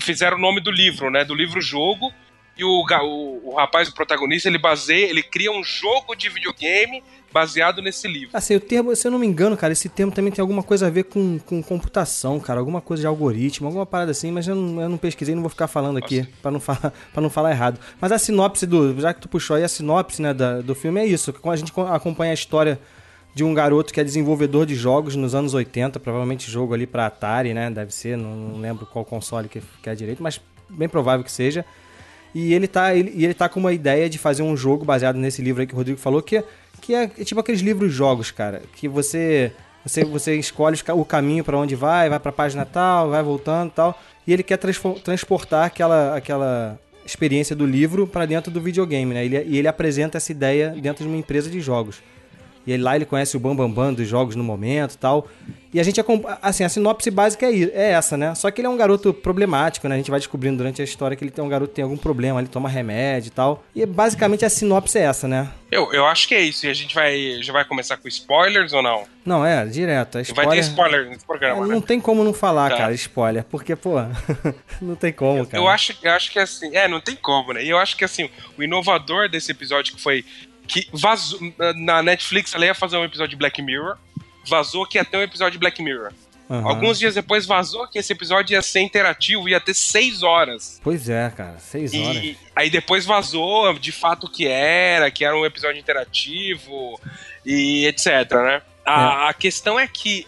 fizeram 0.00 0.36
o 0.36 0.40
nome 0.40 0.60
do 0.60 0.70
livro, 0.70 1.10
né? 1.10 1.24
Do 1.24 1.34
livro-jogo. 1.34 2.12
E 2.56 2.62
o, 2.64 2.68
o, 2.68 3.50
o 3.50 3.56
rapaz, 3.56 3.88
o 3.88 3.94
protagonista, 3.94 4.48
ele 4.48 4.58
baseia, 4.58 5.10
ele 5.10 5.22
cria 5.22 5.50
um 5.50 5.62
jogo 5.64 6.14
de 6.14 6.28
videogame 6.28 7.02
baseado 7.32 7.82
nesse 7.82 8.06
livro. 8.06 8.30
Assim, 8.32 8.54
o 8.54 8.60
termo, 8.60 8.94
se 8.94 9.04
eu 9.08 9.10
não 9.10 9.18
me 9.18 9.26
engano, 9.26 9.56
cara, 9.56 9.72
esse 9.72 9.88
termo 9.88 10.12
também 10.12 10.32
tem 10.32 10.40
alguma 10.40 10.62
coisa 10.62 10.86
a 10.86 10.90
ver 10.90 11.02
com, 11.04 11.36
com 11.40 11.60
computação, 11.60 12.38
cara. 12.38 12.60
Alguma 12.60 12.80
coisa 12.80 13.00
de 13.00 13.06
algoritmo, 13.08 13.66
alguma 13.66 13.84
parada 13.84 14.12
assim, 14.12 14.30
mas 14.30 14.46
eu 14.46 14.54
não, 14.54 14.80
eu 14.82 14.88
não 14.88 14.96
pesquisei, 14.96 15.34
não 15.34 15.42
vou 15.42 15.50
ficar 15.50 15.66
falando 15.66 15.96
aqui 15.98 16.22
pra 16.40 16.52
não, 16.52 16.60
falar, 16.60 16.92
pra 17.12 17.20
não 17.20 17.28
falar 17.28 17.50
errado. 17.50 17.80
Mas 18.00 18.12
a 18.12 18.18
sinopse 18.18 18.66
do. 18.68 19.00
Já 19.00 19.12
que 19.12 19.20
tu 19.20 19.28
puxou 19.28 19.56
aí, 19.56 19.64
a 19.64 19.68
sinopse 19.68 20.22
né, 20.22 20.32
da- 20.32 20.60
do 20.60 20.76
filme 20.76 21.00
é 21.00 21.06
isso. 21.06 21.34
A 21.44 21.56
gente 21.56 21.72
co- 21.72 21.82
acompanha 21.88 22.30
a 22.30 22.34
história 22.34 22.78
de 23.34 23.42
um 23.42 23.52
garoto 23.52 23.92
que 23.92 23.98
é 23.98 24.04
desenvolvedor 24.04 24.64
de 24.64 24.76
jogos 24.76 25.16
nos 25.16 25.34
anos 25.34 25.54
80, 25.54 25.98
provavelmente 25.98 26.48
jogo 26.48 26.72
ali 26.72 26.86
pra 26.86 27.06
Atari, 27.06 27.52
né? 27.52 27.68
Deve 27.68 27.92
ser, 27.92 28.16
não, 28.16 28.30
não 28.36 28.60
lembro 28.60 28.86
qual 28.86 29.04
console 29.04 29.48
que, 29.48 29.60
que 29.82 29.90
é 29.90 29.94
direito, 29.96 30.22
mas 30.22 30.40
bem 30.70 30.88
provável 30.88 31.24
que 31.24 31.32
seja. 31.32 31.64
E 32.34 32.52
ele 32.52 32.66
tá, 32.66 32.94
ele, 32.94 33.12
ele 33.24 33.34
tá 33.34 33.48
com 33.48 33.60
uma 33.60 33.72
ideia 33.72 34.08
de 34.10 34.18
fazer 34.18 34.42
um 34.42 34.56
jogo 34.56 34.84
baseado 34.84 35.16
nesse 35.16 35.40
livro 35.40 35.60
aí 35.60 35.66
que 35.66 35.74
o 35.74 35.76
Rodrigo 35.76 35.98
falou, 35.98 36.20
que, 36.20 36.38
é- 36.38 36.44
que 36.80 36.94
é 36.94 37.06
tipo 37.06 37.40
aqueles 37.40 37.60
livros-jogos, 37.60 38.30
cara. 38.30 38.62
Que 38.74 38.88
você, 38.88 39.52
você, 39.84 40.04
você 40.04 40.34
escolhe 40.36 40.76
o 40.94 41.04
caminho 41.04 41.44
pra 41.44 41.56
onde 41.56 41.76
vai, 41.76 42.08
vai 42.08 42.18
pra 42.18 42.32
página 42.32 42.64
tal, 42.64 43.10
vai 43.10 43.22
voltando 43.22 43.70
tal. 43.70 43.98
E 44.26 44.32
ele 44.32 44.42
quer 44.42 44.58
transportar 45.02 45.66
aquela, 45.66 46.16
aquela 46.16 46.78
experiência 47.06 47.54
do 47.54 47.66
livro 47.66 48.06
pra 48.06 48.24
dentro 48.26 48.50
do 48.50 48.60
videogame, 48.60 49.12
né? 49.14 49.24
Ele, 49.24 49.42
e 49.46 49.58
ele 49.58 49.68
apresenta 49.68 50.16
essa 50.16 50.32
ideia 50.32 50.70
dentro 50.70 51.04
de 51.04 51.08
uma 51.08 51.18
empresa 51.18 51.48
de 51.50 51.60
jogos. 51.60 52.02
E 52.66 52.76
lá 52.76 52.96
ele 52.96 53.04
conhece 53.04 53.36
o 53.36 53.40
Bambambam 53.40 53.68
Bam 53.70 53.84
Bam 53.86 53.94
dos 53.94 54.08
jogos 54.08 54.34
no 54.36 54.42
momento 54.44 54.94
e 54.94 54.98
tal. 54.98 55.28
E 55.72 55.80
a 55.80 55.82
gente 55.82 56.00
acompanha. 56.00 56.38
Assim, 56.40 56.62
a 56.64 56.68
sinopse 56.68 57.10
básica 57.10 57.46
é, 57.46 57.62
é 57.74 57.90
essa, 57.92 58.16
né? 58.16 58.34
Só 58.34 58.50
que 58.50 58.60
ele 58.60 58.66
é 58.68 58.70
um 58.70 58.76
garoto 58.76 59.12
problemático, 59.12 59.88
né? 59.88 59.96
A 59.96 59.98
gente 59.98 60.10
vai 60.10 60.20
descobrindo 60.20 60.56
durante 60.58 60.80
a 60.80 60.84
história 60.84 61.16
que 61.16 61.24
ele 61.24 61.32
tem 61.32 61.44
um 61.44 61.48
garoto 61.48 61.70
que 61.70 61.74
tem 61.76 61.82
algum 61.82 61.96
problema, 61.96 62.40
ele 62.40 62.48
toma 62.48 62.68
remédio 62.68 63.28
e 63.28 63.30
tal. 63.32 63.64
E 63.74 63.84
basicamente 63.84 64.44
a 64.44 64.48
sinopse 64.48 64.98
é 64.98 65.02
essa, 65.02 65.26
né? 65.26 65.50
Eu, 65.70 65.92
eu 65.92 66.06
acho 66.06 66.28
que 66.28 66.34
é 66.34 66.40
isso. 66.40 66.64
E 66.64 66.70
a 66.70 66.74
gente 66.74 66.94
vai, 66.94 67.38
já 67.42 67.52
vai 67.52 67.64
começar 67.64 67.96
com 67.96 68.06
spoilers 68.06 68.72
ou 68.72 68.82
não? 68.82 69.02
Não, 69.26 69.44
é, 69.44 69.66
direto. 69.66 70.18
É 70.18 70.22
Vai 70.22 70.46
ter 70.46 70.58
spoiler. 70.60 70.60
spoiler 70.62 71.08
nesse 71.10 71.24
programa, 71.26 71.64
É, 71.64 71.68
né? 71.68 71.74
não 71.74 71.80
tem 71.80 72.00
como 72.00 72.22
não 72.22 72.32
falar, 72.32 72.70
Tá. 72.70 72.76
cara, 72.76 72.94
spoiler. 72.94 73.44
Porque, 73.44 73.74
pô, 73.74 73.94
não 74.80 74.94
tem 74.94 75.12
como, 75.12 75.44
cara. 75.44 75.62
Eu 75.62 75.68
acho, 75.68 75.94
eu 76.02 76.12
acho 76.12 76.30
que 76.30 76.38
assim, 76.38 76.74
é, 76.76 76.86
não 76.86 77.00
tem 77.00 77.16
como, 77.16 77.52
né? 77.52 77.64
E 77.64 77.68
eu 77.68 77.78
acho 77.78 77.96
que 77.96 78.04
assim, 78.04 78.30
o 78.56 78.62
inovador 78.62 79.28
desse 79.28 79.50
episódio 79.50 79.94
que 79.94 80.00
foi 80.00 80.24
que 80.66 80.88
vazou 80.92 81.38
na 81.76 82.02
Netflix, 82.02 82.54
ela 82.54 82.66
ia 82.66 82.74
fazer 82.74 82.96
um 82.96 83.04
episódio 83.04 83.30
de 83.30 83.36
Black 83.36 83.60
Mirror, 83.60 83.96
vazou 84.46 84.86
que 84.86 84.98
ia 84.98 85.04
ter 85.04 85.16
um 85.16 85.22
episódio 85.22 85.52
de 85.52 85.58
Black 85.58 85.82
Mirror. 85.82 86.12
Aham. 86.48 86.68
Alguns 86.68 86.98
dias 86.98 87.14
depois 87.14 87.46
vazou 87.46 87.88
que 87.88 87.98
esse 87.98 88.12
episódio 88.12 88.52
ia 88.54 88.60
ser 88.60 88.80
interativo, 88.80 89.48
ia 89.48 89.60
ter 89.60 89.74
seis 89.74 90.22
horas. 90.22 90.80
Pois 90.82 91.08
é, 91.08 91.30
cara, 91.30 91.58
seis 91.58 91.94
horas. 91.94 92.16
E 92.16 92.36
aí 92.54 92.68
depois 92.68 93.06
vazou 93.06 93.72
de 93.78 93.92
fato 93.92 94.28
que 94.28 94.46
era, 94.46 95.10
que 95.10 95.24
era 95.24 95.36
um 95.36 95.46
episódio 95.46 95.80
interativo 95.80 97.00
e 97.44 97.86
etc, 97.86 98.30
né? 98.32 98.62
A, 98.84 99.30
a 99.30 99.34
questão 99.34 99.80
é 99.80 99.88
que 99.88 100.26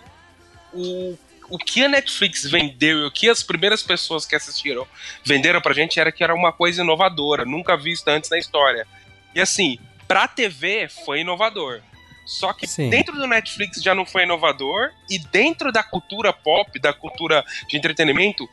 o, 0.72 1.18
o 1.51 1.59
que 1.59 1.85
a 1.85 1.88
Netflix 1.88 2.44
vendeu 2.44 3.01
e 3.01 3.05
o 3.05 3.11
que 3.11 3.29
as 3.29 3.42
primeiras 3.42 3.83
pessoas 3.83 4.25
que 4.25 4.35
assistiram 4.35 4.87
venderam 5.22 5.61
pra 5.61 5.75
gente 5.75 6.01
era 6.01 6.11
que 6.11 6.25
era 6.25 6.35
uma 6.35 6.53
coisa 6.53 6.83
inovadora, 6.83 7.44
nunca 7.44 7.77
vista 7.77 8.11
antes 8.11 8.31
na 8.31 8.38
história. 8.38 8.87
E 9.35 9.40
assim, 9.40 9.79
pra 10.07 10.27
TV 10.29 10.88
foi 11.05 11.21
inovador. 11.21 11.81
Só 12.25 12.53
que 12.53 12.66
Sim. 12.66 12.90
dentro 12.90 13.14
do 13.14 13.27
Netflix 13.27 13.81
já 13.83 13.95
não 13.95 14.05
foi 14.05 14.25
inovador 14.25 14.90
e 15.09 15.19
dentro 15.19 15.71
da 15.71 15.83
cultura 15.83 16.33
pop, 16.33 16.77
da 16.81 16.92
cultura 16.92 17.45
de 17.69 17.77
entretenimento, 17.77 18.49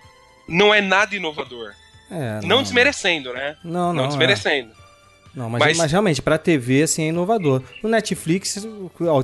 não 0.48 0.72
é 0.74 0.80
nada 0.80 1.16
inovador. 1.16 1.74
É, 2.12 2.46
Não, 2.46 2.62
desmerecendo, 2.62 3.34
né? 3.34 3.58
Não, 3.64 3.88
não. 3.88 3.94
Não 3.94 4.04
é. 4.06 4.08
desmerecendo. 4.10 4.72
Não, 5.34 5.50
mas, 5.50 5.60
Mas- 5.64 5.78
mas 5.80 5.92
realmente, 5.92 6.22
pra 6.22 6.38
TV, 6.38 6.84
assim, 6.84 7.06
é 7.06 7.08
inovador. 7.08 7.64
No 7.82 7.90
Netflix, 7.90 8.64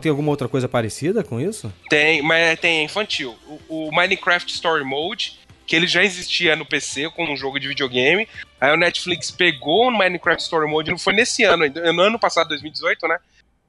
tem 0.01 0.09
alguma 0.09 0.31
outra 0.31 0.47
coisa 0.47 0.67
parecida 0.67 1.23
com 1.23 1.39
isso? 1.39 1.71
Tem, 1.87 2.19
mas 2.23 2.59
tem 2.59 2.83
infantil. 2.83 3.37
O, 3.69 3.89
o 3.89 3.91
Minecraft 3.95 4.51
Story 4.51 4.83
Mode, 4.83 5.37
que 5.69 5.75
ele 5.75 5.85
já 5.85 6.03
existia 6.03 6.55
no 6.55 6.65
PC 6.65 7.11
como 7.11 7.31
um 7.31 7.37
jogo 7.37 7.59
de 7.59 7.67
videogame. 7.67 8.27
Aí 8.59 8.73
o 8.73 8.75
Netflix 8.77 9.29
pegou 9.29 9.87
o 9.87 9.91
Minecraft 9.91 10.41
Story 10.41 10.67
Mode, 10.67 10.89
não 10.89 10.97
foi 10.97 11.13
nesse 11.13 11.43
ano, 11.43 11.63
ainda, 11.63 11.93
no 11.93 12.01
ano 12.01 12.17
passado, 12.19 12.47
2018, 12.49 13.07
né? 13.07 13.19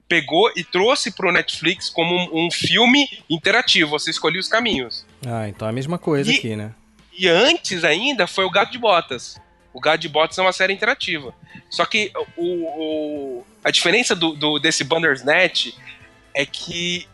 Pegou 0.08 0.50
e 0.56 0.64
trouxe 0.64 1.12
pro 1.12 1.30
Netflix 1.30 1.90
como 1.90 2.12
um, 2.16 2.46
um 2.46 2.50
filme 2.50 3.06
interativo. 3.28 3.90
Você 3.90 4.10
escolhia 4.10 4.40
os 4.40 4.48
caminhos. 4.48 5.04
Ah, 5.26 5.46
então 5.46 5.68
é 5.68 5.70
a 5.70 5.74
mesma 5.74 5.98
coisa 5.98 6.32
E- 6.32 6.36
aqui, 6.38 6.56
né? 6.56 6.72
E 7.16 7.28
antes 7.28 7.84
ainda 7.84 8.26
foi 8.26 8.46
o 8.46 8.50
Gato 8.50 8.72
de 8.72 8.78
Botas. 8.78 9.38
O 9.74 9.78
Gato 9.78 10.00
de 10.00 10.08
Botas 10.08 10.38
é 10.38 10.42
uma 10.42 10.52
série 10.54 10.72
interativa. 10.72 11.34
Só 11.68 11.84
que 11.84 12.10
o, 12.34 12.44
o- 12.46 13.46
a 13.62 13.70
diferença 13.70 14.16
do, 14.16 14.32
do- 14.34 14.58
desse 14.58 14.82
Bandersnatch 14.84 15.74
é 16.34 16.46
que 16.46 17.06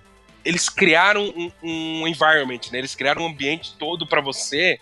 eles 0.47 0.69
criaram 0.69 1.25
um, 1.37 1.51
um 1.63 2.07
environment, 2.09 2.61
né? 2.73 2.79
Eles 2.79 2.95
criaram 2.95 3.23
um 3.23 3.27
ambiente 3.27 3.75
todo 3.79 4.07
pra 4.07 4.21
você 4.21 4.79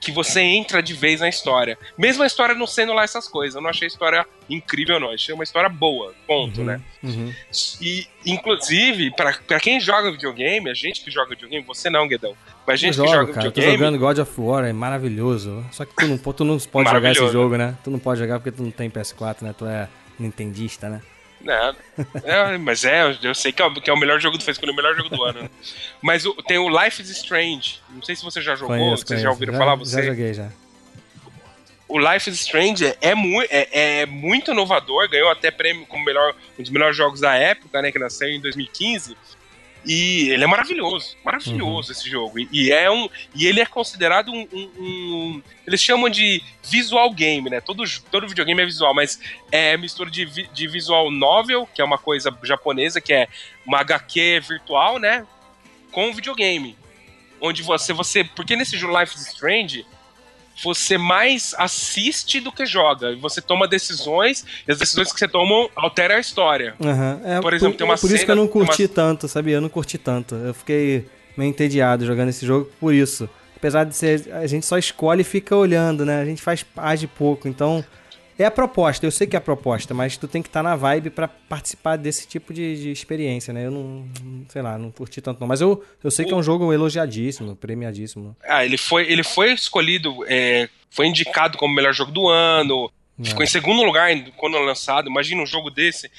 que 0.00 0.10
você 0.10 0.40
entra 0.40 0.82
de 0.82 0.94
vez 0.94 1.20
na 1.20 1.28
história. 1.28 1.76
Mesmo 1.98 2.22
a 2.22 2.26
história 2.26 2.54
não 2.54 2.66
sendo 2.66 2.94
lá 2.94 3.04
essas 3.04 3.28
coisas. 3.28 3.54
Eu 3.54 3.60
não 3.60 3.68
achei 3.68 3.84
a 3.84 3.88
história 3.88 4.26
incrível, 4.48 4.98
não. 4.98 5.10
Achei 5.10 5.34
uma 5.34 5.44
história 5.44 5.68
boa, 5.68 6.14
ponto, 6.26 6.60
Uhum, 6.60 6.66
né? 6.66 6.80
uhum. 7.02 7.34
E, 7.82 8.06
inclusive, 8.24 9.10
pra, 9.14 9.34
pra 9.46 9.60
quem 9.60 9.78
joga 9.78 10.10
videogame, 10.10 10.70
a 10.70 10.74
gente 10.74 11.04
que 11.04 11.10
joga 11.10 11.30
videogame, 11.30 11.62
você 11.66 11.90
não, 11.90 12.08
Guedão, 12.08 12.34
mas 12.66 12.74
a 12.74 12.76
gente 12.78 12.98
eu 12.98 13.04
que 13.04 13.10
jogo, 13.10 13.20
joga 13.26 13.32
cara. 13.34 13.50
Tô 13.50 13.60
videogame. 13.60 13.78
jogando 13.78 13.98
God 13.98 14.18
of 14.20 14.40
War, 14.40 14.64
é 14.64 14.72
maravilhoso. 14.72 15.62
Só 15.70 15.84
que 15.84 15.94
tu 15.94 16.06
não, 16.06 16.16
tu 16.16 16.44
não 16.44 16.58
pode 16.58 16.90
jogar 16.90 17.12
esse 17.12 17.28
jogo, 17.32 17.56
né? 17.58 17.76
Tu 17.84 17.90
não 17.90 17.98
pode 17.98 18.20
jogar 18.20 18.38
porque 18.40 18.52
tu 18.52 18.62
não 18.62 18.70
tem 18.70 18.88
PS4, 18.88 19.42
né? 19.42 19.54
Tu 19.58 19.66
é 19.66 19.86
nintendista, 20.18 20.88
né? 20.88 21.02
Não, 21.42 21.74
é, 22.24 22.58
mas 22.58 22.84
é, 22.84 23.16
eu- 23.22 23.34
sei 23.34 23.50
que 23.52 23.62
é, 23.62 23.64
o- 23.64 23.74
que 23.80 23.88
é 23.88 23.92
o 23.92 23.96
melhor 23.96 24.20
jogo 24.20 24.36
do 24.36 24.44
fez 24.44 24.58
o 24.58 24.74
melhor 24.74 24.94
jogo 24.94 25.08
do 25.08 25.22
ano. 25.24 25.42
né? 25.42 25.50
Mas 26.02 26.26
o- 26.26 26.34
tem 26.34 26.58
o 26.58 26.68
Life 26.68 27.00
is 27.00 27.08
Strange. 27.10 27.80
Não 27.88 28.02
sei 28.02 28.14
se 28.14 28.22
você 28.22 28.40
já 28.42 28.54
jogou, 28.54 28.76
Conheço, 28.76 28.96
vocês 28.98 29.04
conheço. 29.08 29.24
já 29.24 29.30
ouviram 29.30 29.54
falar, 29.54 29.70
Já 29.72 29.76
você. 29.76 30.02
joguei, 30.02 30.34
já. 30.34 30.48
o 31.88 31.98
Life 31.98 32.30
is 32.30 32.40
Strange 32.40 32.84
é, 32.86 32.96
é, 33.00 33.14
mui- 33.14 33.46
é- 33.50 34.00
é 34.02 34.06
muito 34.06 34.52
inovador, 34.52 35.08
ganhou 35.08 35.28
até 35.30 35.50
prêmio 35.50 35.84
como 35.86 36.04
melhor, 36.04 36.34
um 36.58 36.62
dos 36.62 36.70
melhores 36.70 36.96
jogos 36.96 37.20
da 37.20 37.34
época, 37.34 37.80
né, 37.82 37.90
que 37.90 37.98
nasceu 37.98 38.28
em 38.28 38.40
2015. 38.40 39.16
E 39.84 40.28
ele 40.30 40.44
é 40.44 40.46
maravilhoso, 40.46 41.16
maravilhoso 41.24 41.90
esse 41.92 42.08
jogo. 42.08 42.38
E, 42.38 42.48
e 42.52 42.70
é 42.72 42.90
um, 42.90 43.08
e 43.34 43.46
ele 43.46 43.60
é 43.60 43.66
considerado 43.66 44.30
um, 44.30 44.46
um- 44.52 44.70
um- 44.78 45.42
eles 45.66 45.80
chamam 45.80 46.10
de 46.10 46.42
visual 46.70 47.10
game, 47.12 47.48
né? 47.48 47.60
Todo, 47.60 47.82
todo 48.10 48.28
videogame 48.28 48.60
é 48.62 48.66
visual, 48.66 48.94
mas 48.94 49.18
é 49.50 49.76
mistura 49.76 50.10
de, 50.10 50.26
de 50.26 50.68
visual 50.68 51.10
novel, 51.10 51.66
que 51.74 51.80
é 51.80 51.84
uma 51.84 51.96
coisa 51.98 52.36
japonesa, 52.42 53.00
que 53.00 53.12
é 53.12 53.26
uma 53.66 53.78
HQ 53.80 54.40
virtual, 54.40 54.98
né? 54.98 55.26
Com 55.90 56.12
videogame, 56.12 56.76
onde 57.40 57.62
você 57.62 57.92
você, 57.92 58.22
porque 58.22 58.54
nesse 58.56 58.76
jogo 58.76 58.98
Life 58.98 59.14
is 59.16 59.26
Strange 59.28 59.86
você 60.62 60.96
mais 60.98 61.54
assiste 61.58 62.40
do 62.40 62.50
que 62.52 62.64
joga. 62.66 63.14
Você 63.16 63.40
toma 63.40 63.66
decisões, 63.68 64.44
e 64.66 64.72
as 64.72 64.78
decisões 64.78 65.12
que 65.12 65.18
você 65.18 65.28
toma 65.28 65.68
alteram 65.76 66.16
a 66.16 66.20
história. 66.20 66.74
Aham. 66.80 67.20
É, 67.24 67.40
Por 67.40 67.54
exemplo, 67.54 67.76
tem 67.76 67.84
uma 67.86 67.96
por 67.96 68.06
isso 68.06 68.16
que 68.16 68.22
eu 68.22 68.26
cena- 68.26 68.34
não 68.36 68.46
tem 68.46 68.60
uma- 68.62 68.66
curti 68.66 68.88
tanto, 68.88 69.28
sabia? 69.28 69.56
Eu 69.56 69.60
não 69.60 69.68
curti 69.68 69.98
tanto. 69.98 70.34
Eu 70.34 70.54
fiquei 70.54 71.06
meio 71.36 71.48
entediado 71.50 72.04
jogando 72.06 72.28
esse 72.28 72.44
jogo 72.46 72.70
por 72.80 72.92
isso. 72.94 73.28
Apesar 73.56 73.84
de 73.84 73.94
ser. 73.94 74.32
A 74.32 74.46
gente 74.46 74.64
só 74.64 74.78
escolhe 74.78 75.20
e 75.20 75.24
fica 75.24 75.54
olhando, 75.54 76.04
né? 76.04 76.20
A 76.20 76.24
gente 76.24 76.40
faz 76.40 76.64
age 76.76 77.06
pouco. 77.06 77.46
Então. 77.46 77.84
É 78.40 78.46
a 78.46 78.50
proposta, 78.50 79.04
eu 79.04 79.10
sei 79.10 79.26
que 79.26 79.36
é 79.36 79.38
a 79.38 79.40
proposta, 79.40 79.92
mas 79.92 80.16
tu 80.16 80.26
tem 80.26 80.40
que 80.40 80.48
estar 80.48 80.62
na 80.62 80.74
vibe 80.74 81.10
pra 81.10 81.28
participar 81.28 81.96
desse 81.96 82.26
tipo 82.26 82.54
de, 82.54 82.74
de 82.84 82.90
experiência, 82.90 83.52
né? 83.52 83.66
Eu 83.66 83.70
não, 83.70 84.08
sei 84.48 84.62
lá, 84.62 84.78
não 84.78 84.90
curti 84.90 85.20
tanto 85.20 85.38
não. 85.38 85.46
Mas 85.46 85.60
eu, 85.60 85.84
eu 86.02 86.10
sei 86.10 86.24
que 86.24 86.32
é 86.32 86.34
um 86.34 86.42
jogo 86.42 86.72
elogiadíssimo, 86.72 87.54
premiadíssimo. 87.54 88.34
Ah, 88.42 88.64
ele 88.64 88.78
foi, 88.78 89.12
ele 89.12 89.22
foi 89.22 89.52
escolhido, 89.52 90.24
é, 90.26 90.70
foi 90.90 91.06
indicado 91.06 91.58
como 91.58 91.74
melhor 91.74 91.92
jogo 91.92 92.10
do 92.12 92.28
ano, 92.28 92.90
ficou 93.22 93.44
em 93.44 93.46
segundo 93.46 93.82
lugar 93.82 94.08
quando 94.38 94.58
lançado. 94.58 95.10
Imagina 95.10 95.42
um 95.42 95.46
jogo 95.46 95.68
desse. 95.68 96.10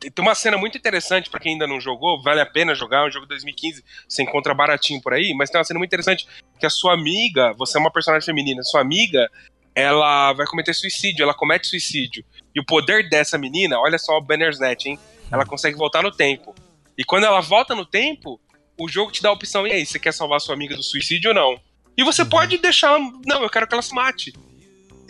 Tem 0.00 0.24
uma 0.24 0.34
cena 0.34 0.56
muito 0.56 0.78
interessante 0.78 1.28
pra 1.28 1.38
quem 1.38 1.52
ainda 1.52 1.66
não 1.66 1.78
jogou, 1.78 2.22
vale 2.22 2.40
a 2.40 2.46
pena 2.46 2.74
jogar, 2.74 3.04
é 3.04 3.08
um 3.08 3.10
jogo 3.10 3.26
de 3.26 3.30
2015, 3.30 3.84
você 4.08 4.22
encontra 4.22 4.54
baratinho 4.54 5.02
por 5.02 5.12
aí, 5.12 5.34
mas 5.34 5.50
tem 5.50 5.58
uma 5.58 5.64
cena 5.64 5.78
muito 5.78 5.90
interessante 5.90 6.26
que 6.58 6.64
a 6.64 6.70
sua 6.70 6.94
amiga, 6.94 7.52
você 7.52 7.76
é 7.76 7.80
uma 7.80 7.90
personagem 7.90 8.24
feminina, 8.24 8.62
sua 8.62 8.80
amiga, 8.80 9.28
ela 9.76 10.32
vai 10.32 10.46
cometer 10.46 10.72
suicídio, 10.72 11.22
ela 11.22 11.34
comete 11.34 11.66
suicídio. 11.68 12.24
E 12.54 12.58
o 12.58 12.64
poder 12.64 13.10
dessa 13.10 13.36
menina, 13.36 13.78
olha 13.78 13.98
só 13.98 14.16
o 14.16 14.22
Bannersnet, 14.22 14.88
hein? 14.88 14.98
Ela 15.30 15.44
consegue 15.44 15.76
voltar 15.76 16.02
no 16.02 16.10
tempo. 16.10 16.54
E 16.96 17.04
quando 17.04 17.24
ela 17.24 17.42
volta 17.42 17.74
no 17.74 17.84
tempo, 17.84 18.40
o 18.80 18.88
jogo 18.88 19.12
te 19.12 19.22
dá 19.22 19.28
a 19.28 19.32
opção, 19.32 19.66
e 19.66 19.72
aí, 19.72 19.84
você 19.84 19.98
quer 19.98 20.12
salvar 20.12 20.40
sua 20.40 20.54
amiga 20.54 20.74
do 20.74 20.82
suicídio 20.82 21.28
ou 21.28 21.34
não? 21.34 21.60
E 21.94 22.02
você 22.02 22.24
pode 22.24 22.56
deixar, 22.56 22.98
não, 23.26 23.42
eu 23.42 23.50
quero 23.50 23.66
que 23.68 23.74
ela 23.74 23.82
se 23.82 23.94
mate. 23.94 24.32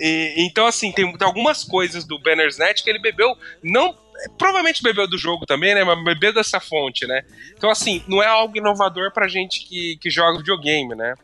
E- 0.00 0.34
então, 0.38 0.66
assim, 0.66 0.90
tem, 0.90 1.16
tem 1.16 1.26
algumas 1.26 1.62
coisas 1.62 2.04
do 2.04 2.18
Bannersnet 2.18 2.82
que 2.82 2.90
ele 2.90 2.98
bebeu, 2.98 3.36
não. 3.62 3.96
Provavelmente 4.36 4.82
bebeu 4.82 5.06
do 5.06 5.18
jogo 5.18 5.46
também, 5.46 5.74
né? 5.76 5.84
Mas 5.84 6.02
bebeu 6.02 6.32
dessa 6.32 6.58
fonte, 6.58 7.06
né? 7.06 7.22
Então, 7.56 7.70
assim, 7.70 8.02
não 8.08 8.20
é 8.20 8.26
algo 8.26 8.56
inovador 8.56 9.12
pra 9.12 9.28
gente 9.28 9.60
que, 9.64 9.96
que 9.98 10.10
joga 10.10 10.38
videogame, 10.38 10.94
né? 10.96 11.14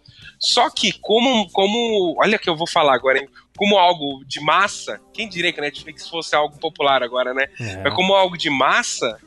Só 0.43 0.69
que, 0.71 0.93
como, 1.01 1.49
como. 1.53 2.17
Olha 2.19 2.39
que 2.39 2.51
eu 2.51 2.57
vou 2.57 2.67
falar 2.67 2.95
agora, 2.95 3.19
hein? 3.19 3.29
Como 3.57 3.79
algo 3.79 4.25
de 4.27 4.41
massa, 4.41 5.01
quem 5.13 5.29
diria 5.29 5.53
que 5.53 5.61
a 5.61 5.63
Netflix 5.63 6.09
fosse 6.09 6.35
algo 6.35 6.59
popular 6.59 7.03
agora, 7.03 7.33
né? 7.33 7.47
É. 7.61 7.83
Mas 7.85 7.95
como 7.95 8.13
algo 8.15 8.37
de 8.37 8.51
massa, 8.51 9.19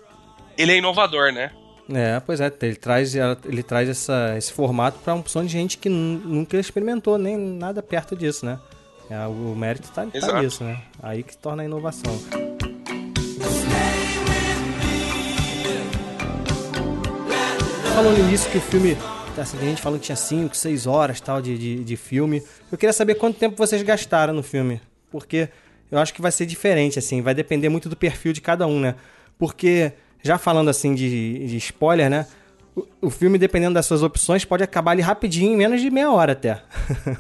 ele 0.57 0.73
é 0.73 0.77
inovador, 0.77 1.31
né? 1.31 1.51
É, 1.89 2.19
pois 2.19 2.41
é, 2.41 2.51
ele 2.63 2.75
traz, 2.75 3.13
ele 3.15 3.61
traz 3.63 3.87
essa, 3.87 4.33
esse 4.37 4.51
formato 4.51 4.97
pra 4.99 5.13
uma 5.13 5.19
opção 5.21 5.45
de 5.45 5.51
gente 5.51 5.77
que 5.77 5.87
nu- 5.87 6.19
nunca 6.27 6.57
experimentou 6.57 7.17
nem 7.17 7.37
nada 7.37 7.81
perto 7.83 8.15
disso, 8.15 8.45
né? 8.45 8.59
É, 9.09 9.25
o 9.27 9.55
mérito 9.55 9.87
tá, 9.91 10.03
tá 10.07 10.09
Exato. 10.17 10.37
nisso, 10.41 10.63
né? 10.63 10.81
Aí 11.01 11.21
que 11.21 11.37
torna 11.37 11.61
a 11.61 11.65
inovação. 11.65 12.19
Falou 17.93 18.11
no 18.11 18.19
início 18.19 18.49
que 18.51 18.57
o 18.57 18.61
filme. 18.61 18.97
Assim, 19.37 19.57
tem 19.57 19.69
gente 19.69 19.81
falando 19.81 19.99
que 19.99 20.05
tinha 20.05 20.15
5, 20.15 20.55
6 20.55 20.87
horas 20.87 21.19
tal 21.19 21.41
de, 21.41 21.57
de, 21.57 21.83
de 21.83 21.97
filme. 21.97 22.41
Eu 22.71 22.77
queria 22.77 22.93
saber 22.93 23.15
quanto 23.15 23.37
tempo 23.37 23.57
vocês 23.57 23.81
gastaram 23.81 24.33
no 24.33 24.41
filme. 24.41 24.81
Porque 25.11 25.49
eu 25.91 25.99
acho 25.99 26.13
que 26.13 26.21
vai 26.21 26.31
ser 26.31 26.45
diferente, 26.45 26.97
assim. 26.97 27.21
Vai 27.21 27.33
depender 27.33 27.69
muito 27.69 27.89
do 27.89 27.95
perfil 27.95 28.31
de 28.33 28.41
cada 28.41 28.65
um, 28.65 28.79
né? 28.79 28.95
Porque, 29.37 29.91
já 30.23 30.37
falando 30.37 30.69
assim 30.69 30.95
de, 30.95 31.47
de 31.47 31.57
spoiler, 31.57 32.09
né? 32.09 32.25
O, 32.75 32.85
o 33.03 33.09
filme, 33.09 33.37
dependendo 33.37 33.73
das 33.73 33.85
suas 33.85 34.03
opções, 34.03 34.45
pode 34.45 34.63
acabar 34.63 34.91
ali 34.91 35.01
rapidinho, 35.01 35.53
em 35.53 35.57
menos 35.57 35.81
de 35.81 35.89
meia 35.89 36.11
hora 36.11 36.31
até. 36.31 36.61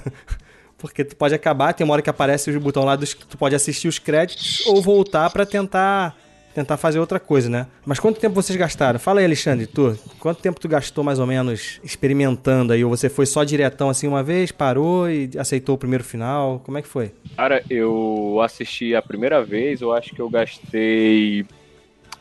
Porque 0.77 1.03
tu 1.03 1.15
pode 1.15 1.33
acabar, 1.33 1.73
tem 1.73 1.83
uma 1.83 1.93
hora 1.93 2.01
que 2.01 2.09
aparece 2.09 2.51
o 2.51 2.59
botão 2.59 2.83
lá, 2.83 2.95
dos, 2.95 3.13
tu 3.13 3.37
pode 3.37 3.55
assistir 3.55 3.87
os 3.87 3.97
créditos 3.97 4.65
ou 4.67 4.81
voltar 4.81 5.29
pra 5.29 5.45
tentar 5.45 6.15
tentar 6.55 6.77
fazer 6.77 6.99
outra 6.99 7.19
coisa, 7.19 7.49
né? 7.49 7.67
Mas 7.85 7.99
quanto 7.99 8.19
tempo 8.19 8.33
vocês 8.33 8.57
gastaram? 8.57 8.97
Fala 8.97 9.19
aí, 9.19 9.25
Alexandre, 9.25 9.67
tu, 9.67 9.95
quanto 10.19 10.41
tempo 10.41 10.59
tu 10.59 10.67
gastou 10.69 11.03
mais 11.03 11.19
ou 11.19 11.27
menos 11.27 11.79
experimentando 11.83 12.71
aí? 12.71 12.83
Ou 12.83 12.89
você 12.89 13.09
foi 13.09 13.25
só 13.25 13.43
diretão 13.43 13.89
assim 13.89 14.07
uma 14.07 14.23
vez, 14.23 14.51
parou 14.53 15.09
e 15.09 15.29
aceitou 15.37 15.75
o 15.75 15.77
primeiro 15.77 16.03
final? 16.03 16.61
Como 16.65 16.77
é 16.77 16.81
que 16.81 16.87
foi? 16.87 17.11
Cara, 17.35 17.61
eu 17.69 18.39
assisti 18.41 18.95
a 18.95 19.01
primeira 19.01 19.43
vez, 19.43 19.81
eu 19.81 19.93
acho 19.93 20.15
que 20.15 20.21
eu 20.21 20.29
gastei 20.29 21.45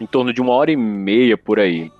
em 0.00 0.06
torno 0.06 0.32
de 0.32 0.40
uma 0.40 0.52
hora 0.52 0.72
e 0.72 0.76
meia 0.76 1.38
por 1.38 1.60
aí. 1.60 1.90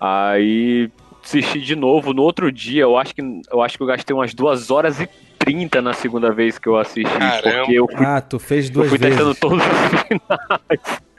Aí 0.00 0.90
assisti 1.22 1.60
de 1.60 1.76
novo 1.76 2.14
no 2.14 2.22
outro 2.22 2.50
dia, 2.50 2.82
eu 2.82 2.96
acho 2.96 3.14
que 3.14 3.20
eu 3.52 3.60
acho 3.60 3.76
que 3.76 3.82
eu 3.82 3.86
gastei 3.86 4.16
umas 4.16 4.32
duas 4.32 4.70
horas 4.70 4.98
e 4.98 5.06
trinta 5.38 5.82
na 5.82 5.92
segunda 5.92 6.32
vez 6.32 6.58
que 6.58 6.66
eu 6.68 6.78
assisti, 6.78 7.02
Caramba. 7.04 7.58
porque 7.58 7.72
eu 7.74 7.86
fui, 7.86 8.06
Ah, 8.06 8.20
tu 8.22 8.38
fez 8.38 8.66
eu 8.68 8.72
duas 8.72 8.88
fui 8.88 8.96
vezes. 8.98 9.16
testando 9.16 9.34
todos 9.34 9.58
os 9.62 10.00
finais. 10.08 11.09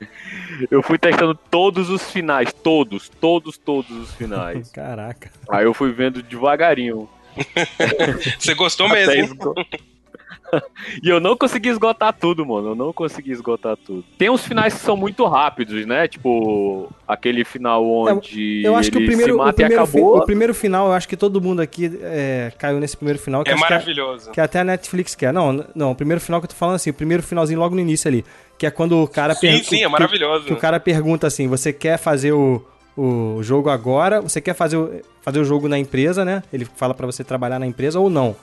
Eu 0.69 0.83
fui 0.83 0.97
testando 0.97 1.33
todos 1.33 1.89
os 1.89 2.11
finais, 2.11 2.51
todos, 2.53 3.09
todos, 3.09 3.57
todos 3.57 3.89
os 3.91 4.13
finais. 4.15 4.69
Caraca. 4.73 5.31
Aí 5.49 5.65
eu 5.65 5.73
fui 5.73 5.91
vendo 5.91 6.21
devagarinho. 6.21 7.07
Você 8.39 8.53
gostou 8.53 8.87
até 8.87 9.05
mesmo, 9.07 9.33
esgo- 9.35 9.55
e 11.01 11.07
eu 11.07 11.19
não 11.21 11.37
consegui 11.37 11.69
esgotar 11.69 12.11
tudo, 12.13 12.45
mano. 12.45 12.69
Eu 12.69 12.75
não 12.75 12.91
consegui 12.91 13.31
esgotar 13.31 13.77
tudo. 13.77 14.03
Tem 14.17 14.29
uns 14.29 14.43
finais 14.45 14.73
que 14.73 14.81
são 14.81 14.97
muito 14.97 15.25
rápidos, 15.25 15.85
né? 15.85 16.07
Tipo, 16.09 16.89
aquele 17.07 17.45
final 17.45 17.85
onde 17.89 18.61
Eu 18.63 18.75
acho 18.75 18.91
que 18.91 18.97
o 18.97 19.05
primeiro, 19.05 19.31
se 19.31 19.31
o, 19.31 19.37
mata 19.37 19.51
e 19.51 19.53
primeiro 19.55 19.85
fi- 19.87 19.97
acabou. 19.97 20.17
o 20.17 20.25
primeiro 20.25 20.53
final, 20.53 20.87
eu 20.87 20.93
acho 20.93 21.07
que 21.07 21.15
todo 21.15 21.39
mundo 21.39 21.61
aqui 21.61 21.89
é, 22.01 22.51
caiu 22.57 22.79
nesse 22.81 22.97
primeiro 22.97 23.17
final. 23.19 23.43
Que 23.45 23.51
É 23.51 23.53
acho 23.53 23.63
que 23.65 23.69
maravilhoso. 23.71 24.31
Que 24.31 24.41
até 24.41 24.59
a 24.59 24.63
Netflix 24.65 25.15
quer. 25.15 25.31
Não, 25.31 25.65
não, 25.73 25.91
o 25.91 25.95
primeiro 25.95 26.19
final 26.19 26.41
que 26.41 26.45
eu 26.45 26.49
tô 26.49 26.55
falando 26.55 26.75
assim, 26.75 26.89
o 26.89 26.93
primeiro 26.93 27.23
finalzinho 27.23 27.59
logo 27.59 27.73
no 27.73 27.79
início 27.81 28.09
ali. 28.09 28.25
Que 28.61 28.67
é 28.67 28.69
quando 28.69 29.01
o 29.01 29.07
cara 29.07 29.33
Sim, 29.33 29.39
pergunta. 29.41 29.63
sim, 29.69 29.83
é 29.83 29.87
maravilhoso. 29.87 30.45
Que 30.45 30.53
o 30.53 30.55
cara 30.57 30.79
pergunta 30.79 31.25
assim: 31.25 31.47
você 31.47 31.73
quer 31.73 31.97
fazer 31.97 32.31
o, 32.31 32.63
o 32.95 33.39
jogo 33.41 33.71
agora? 33.71 34.21
Você 34.21 34.39
quer 34.39 34.53
fazer 34.53 34.77
o, 34.77 35.01
fazer 35.23 35.39
o 35.39 35.43
jogo 35.43 35.67
na 35.67 35.79
empresa, 35.79 36.23
né? 36.23 36.43
Ele 36.53 36.65
fala 36.75 36.93
pra 36.93 37.07
você 37.07 37.23
trabalhar 37.23 37.57
na 37.57 37.65
empresa 37.65 37.99
ou 37.99 38.07
não? 38.07 38.35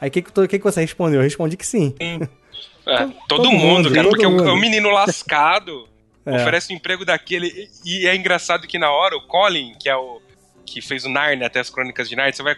Aí 0.00 0.08
o 0.08 0.10
que, 0.10 0.22
que, 0.22 0.32
que, 0.48 0.58
que 0.58 0.64
você 0.64 0.80
respondeu? 0.80 1.20
Eu 1.20 1.22
respondi 1.22 1.56
que 1.56 1.64
sim. 1.64 1.94
É, 2.84 2.96
todo, 2.96 3.14
todo 3.28 3.50
mundo, 3.52 3.62
mundo, 3.62 3.90
cara, 3.90 4.02
todo 4.02 4.10
porque 4.10 4.26
o- 4.26 4.30
mundo. 4.30 4.52
o 4.52 4.56
menino 4.56 4.90
lascado 4.90 5.86
É. 6.26 6.34
oferece 6.36 6.72
um 6.72 6.76
emprego 6.76 7.04
daquele. 7.04 7.68
E 7.84 8.08
é 8.08 8.16
engraçado 8.16 8.66
que 8.66 8.76
na 8.78 8.90
hora 8.90 9.16
o 9.16 9.20
Colin, 9.28 9.74
que 9.78 9.88
é 9.88 9.94
o. 9.94 10.20
que 10.66 10.80
fez 10.82 11.04
o 11.04 11.08
Narnia 11.08 11.46
até 11.46 11.60
as 11.60 11.70
Crônicas 11.70 12.08
de 12.08 12.16
Narnia, 12.16 12.32
você 12.34 12.42
vai. 12.42 12.56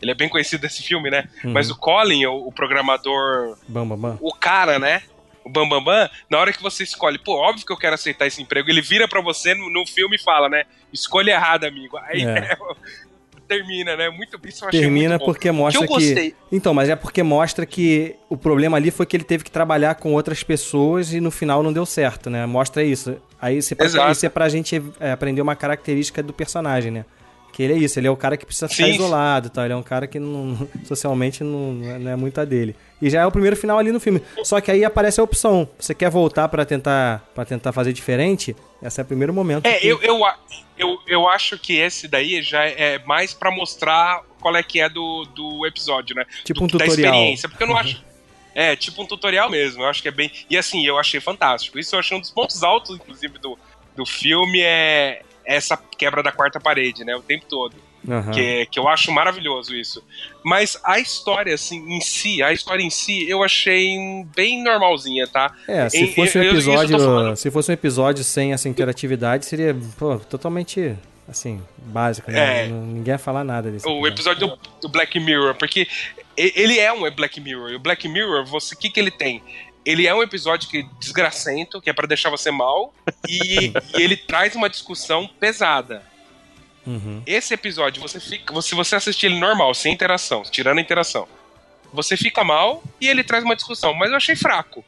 Ele 0.00 0.12
é 0.12 0.14
bem 0.14 0.30
conhecido 0.30 0.62
desse 0.62 0.82
filme, 0.82 1.10
né? 1.10 1.28
Uhum. 1.44 1.52
Mas 1.52 1.70
o 1.70 1.76
Colin, 1.76 2.24
o, 2.24 2.46
o 2.48 2.52
programador. 2.52 3.58
Bam, 3.68 3.86
bam, 3.86 3.98
bam. 3.98 4.18
O 4.22 4.32
cara, 4.34 4.78
né? 4.78 5.02
O 5.44 5.50
Bambambam, 5.50 5.84
Bam, 5.84 6.04
Bam, 6.04 6.10
na 6.30 6.38
hora 6.38 6.52
que 6.52 6.62
você 6.62 6.82
escolhe, 6.84 7.18
pô, 7.18 7.32
óbvio 7.34 7.66
que 7.66 7.72
eu 7.72 7.76
quero 7.76 7.94
aceitar 7.94 8.26
esse 8.26 8.40
emprego, 8.40 8.70
ele 8.70 8.80
vira 8.80 9.06
pra 9.06 9.20
você 9.20 9.54
no, 9.54 9.70
no 9.70 9.86
filme 9.86 10.16
e 10.16 10.22
fala, 10.22 10.48
né? 10.48 10.64
Escolha 10.92 11.32
errada, 11.32 11.68
amigo. 11.68 11.98
Aí 11.98 12.22
É. 12.22 12.56
termina, 13.46 13.96
né? 13.96 14.08
Muito 14.08 14.40
isso 14.46 14.64
eu 14.64 14.70
Termina 14.70 15.10
muito 15.10 15.20
bom. 15.20 15.26
porque 15.26 15.50
mostra 15.50 15.86
que 15.86 15.92
eu 15.92 15.96
gostei. 15.96 16.30
que. 16.30 16.36
Então, 16.50 16.72
mas 16.74 16.88
é 16.88 16.96
porque 16.96 17.22
mostra 17.22 17.66
que 17.66 18.16
o 18.28 18.36
problema 18.36 18.76
ali 18.76 18.90
foi 18.90 19.06
que 19.06 19.16
ele 19.16 19.24
teve 19.24 19.44
que 19.44 19.50
trabalhar 19.50 19.94
com 19.96 20.12
outras 20.14 20.42
pessoas 20.42 21.12
e 21.12 21.20
no 21.20 21.30
final 21.30 21.62
não 21.62 21.72
deu 21.72 21.86
certo, 21.86 22.30
né? 22.30 22.46
Mostra 22.46 22.82
isso. 22.82 23.16
Aí 23.40 23.58
isso 23.58 23.74
é 23.74 23.76
pra, 23.76 24.10
isso 24.10 24.26
é 24.26 24.28
pra 24.28 24.48
gente 24.48 24.82
é, 24.98 25.12
aprender 25.12 25.42
uma 25.42 25.54
característica 25.54 26.22
do 26.22 26.32
personagem, 26.32 26.90
né? 26.90 27.04
Que 27.54 27.62
ele 27.62 27.74
é 27.74 27.76
isso, 27.76 28.00
ele 28.00 28.08
é 28.08 28.10
o 28.10 28.16
cara 28.16 28.36
que 28.36 28.44
precisa 28.44 28.68
ficar 28.68 28.86
Sim. 28.86 28.94
isolado 28.94 29.48
tal. 29.48 29.62
Ele 29.64 29.72
é 29.74 29.76
um 29.76 29.82
cara 29.82 30.08
que 30.08 30.18
não, 30.18 30.68
socialmente 30.84 31.44
não, 31.44 31.72
não 31.72 32.10
é- 32.10 32.14
é 32.14 32.16
muito 32.16 32.40
a 32.40 32.44
dele. 32.44 32.74
E 33.00 33.08
já 33.08 33.20
é 33.20 33.26
o 33.26 33.30
primeiro 33.30 33.54
final 33.56 33.78
ali 33.78 33.92
no 33.92 34.00
filme. 34.00 34.20
Só 34.42 34.60
que 34.60 34.72
aí 34.72 34.84
aparece 34.84 35.20
a 35.20 35.22
opção. 35.22 35.68
Você 35.78 35.94
quer 35.94 36.10
voltar 36.10 36.48
pra 36.48 36.64
tentar 36.64 37.24
para 37.32 37.44
tentar 37.44 37.72
fazer 37.72 37.92
diferente? 37.92 38.56
Esse 38.82 39.00
é 39.00 39.04
o 39.04 39.06
primeiro 39.06 39.32
momento. 39.32 39.66
É, 39.66 39.74
que- 39.78 39.86
eu, 39.86 40.02
eu, 40.02 40.20
eu, 40.76 40.98
eu 41.06 41.28
acho 41.28 41.56
que 41.56 41.74
esse 41.78 42.08
daí 42.08 42.42
já 42.42 42.64
é 42.64 42.98
mais 43.06 43.32
pra 43.32 43.52
mostrar 43.52 44.22
qual 44.40 44.56
é 44.56 44.62
que 44.62 44.80
é 44.80 44.88
do, 44.88 45.24
do 45.34 45.64
episódio, 45.64 46.16
né? 46.16 46.24
Tipo 46.44 46.58
Do- 46.58 46.64
um 46.64 46.66
tutorial. 46.66 46.96
Da 46.96 47.02
experiência, 47.02 47.48
porque 47.48 47.62
eu 47.62 47.68
não 47.68 47.76
acho... 47.76 48.02
É, 48.52 48.74
tipo 48.74 49.00
um 49.02 49.06
tutorial 49.06 49.48
mesmo, 49.48 49.82
eu 49.82 49.88
acho 49.88 50.02
que 50.02 50.08
é 50.08 50.12
bem... 50.12 50.30
E 50.50 50.56
assim, 50.56 50.84
eu 50.86 50.98
achei 50.98 51.20
fantástico. 51.20 51.78
Isso 51.78 51.94
eu 51.94 52.00
achei 52.00 52.16
um 52.16 52.20
dos 52.20 52.30
pontos 52.30 52.62
altos, 52.64 52.96
inclusive, 52.96 53.38
do, 53.38 53.56
do 53.96 54.04
filme, 54.06 54.60
é 54.60 55.22
essa 55.46 55.76
quebra 55.98 56.22
da 56.22 56.32
quarta 56.32 56.58
parede, 56.60 57.04
né? 57.04 57.14
O 57.16 57.22
tempo 57.22 57.44
todo. 57.48 57.74
Aham. 58.06 58.32
Que, 58.32 58.66
que 58.66 58.78
eu 58.78 58.86
acho 58.86 59.10
maravilhoso 59.10 59.74
isso. 59.74 60.04
Mas 60.44 60.78
a 60.84 60.98
história, 60.98 61.54
assim, 61.54 61.78
em 61.96 62.00
si, 62.02 62.42
a 62.42 62.52
história 62.52 62.82
em 62.82 62.90
si, 62.90 63.26
eu 63.28 63.42
achei 63.42 63.96
bem 64.36 64.62
normalzinha, 64.62 65.26
tá? 65.26 65.54
É, 65.66 65.88
se 65.88 65.98
Em- 66.04 66.12
fosse 66.12 66.36
um 66.36 66.42
eu- 66.42 66.48
eu- 66.48 66.50
eu 66.52 66.58
episódio, 66.58 66.98
falando. 66.98 67.36
se 67.36 67.50
fosse 67.50 67.70
um 67.70 67.74
episódio 67.74 68.22
sem 68.22 68.52
essa 68.52 68.68
interatividade, 68.68 69.46
seria 69.46 69.74
pô, 69.98 70.18
totalmente 70.18 70.94
assim, 71.26 71.62
básico, 71.78 72.30
né? 72.30 72.64
É. 72.64 72.68
Ninguém 72.68 73.12
ia 73.12 73.18
falar 73.18 73.42
nada 73.42 73.70
desse. 73.70 73.88
o 73.88 74.06
episódio 74.06 74.48
do, 74.48 74.58
do 74.82 74.88
Black 74.90 75.18
Mirror, 75.18 75.54
porque 75.54 75.88
ele 76.36 76.78
é 76.78 76.92
um 76.92 77.10
Black 77.10 77.40
Mirror. 77.40 77.70
E 77.70 77.76
o 77.76 77.78
Black 77.78 78.06
Mirror, 78.06 78.44
você, 78.44 78.74
o 78.74 78.78
que, 78.78 78.90
que 78.90 79.00
ele 79.00 79.10
tem? 79.10 79.42
Ele 79.84 80.06
é 80.06 80.14
um 80.14 80.22
episódio 80.22 80.68
que 80.68 80.82
desgracento, 80.98 81.80
que 81.80 81.90
é 81.90 81.92
pra 81.92 82.06
deixar 82.06 82.30
você 82.30 82.50
mal, 82.50 82.94
e, 83.28 83.72
e 83.98 84.02
ele 84.02 84.16
traz 84.16 84.54
uma 84.54 84.68
discussão 84.70 85.28
pesada. 85.38 86.02
Uhum. 86.86 87.22
Esse 87.26 87.54
episódio, 87.54 88.00
você 88.02 88.20
fica, 88.20 88.60
se 88.60 88.74
você 88.74 88.96
assistir 88.96 89.26
ele 89.26 89.38
normal, 89.38 89.72
sem 89.74 89.92
interação, 89.92 90.42
tirando 90.42 90.78
a 90.78 90.80
interação, 90.80 91.26
você 91.92 92.16
fica 92.16 92.44
mal 92.44 92.82
e 93.00 93.08
ele 93.08 93.24
traz 93.24 93.42
uma 93.44 93.56
discussão, 93.56 93.94
mas 93.94 94.10
eu 94.10 94.16
achei 94.16 94.36
fraco. 94.36 94.84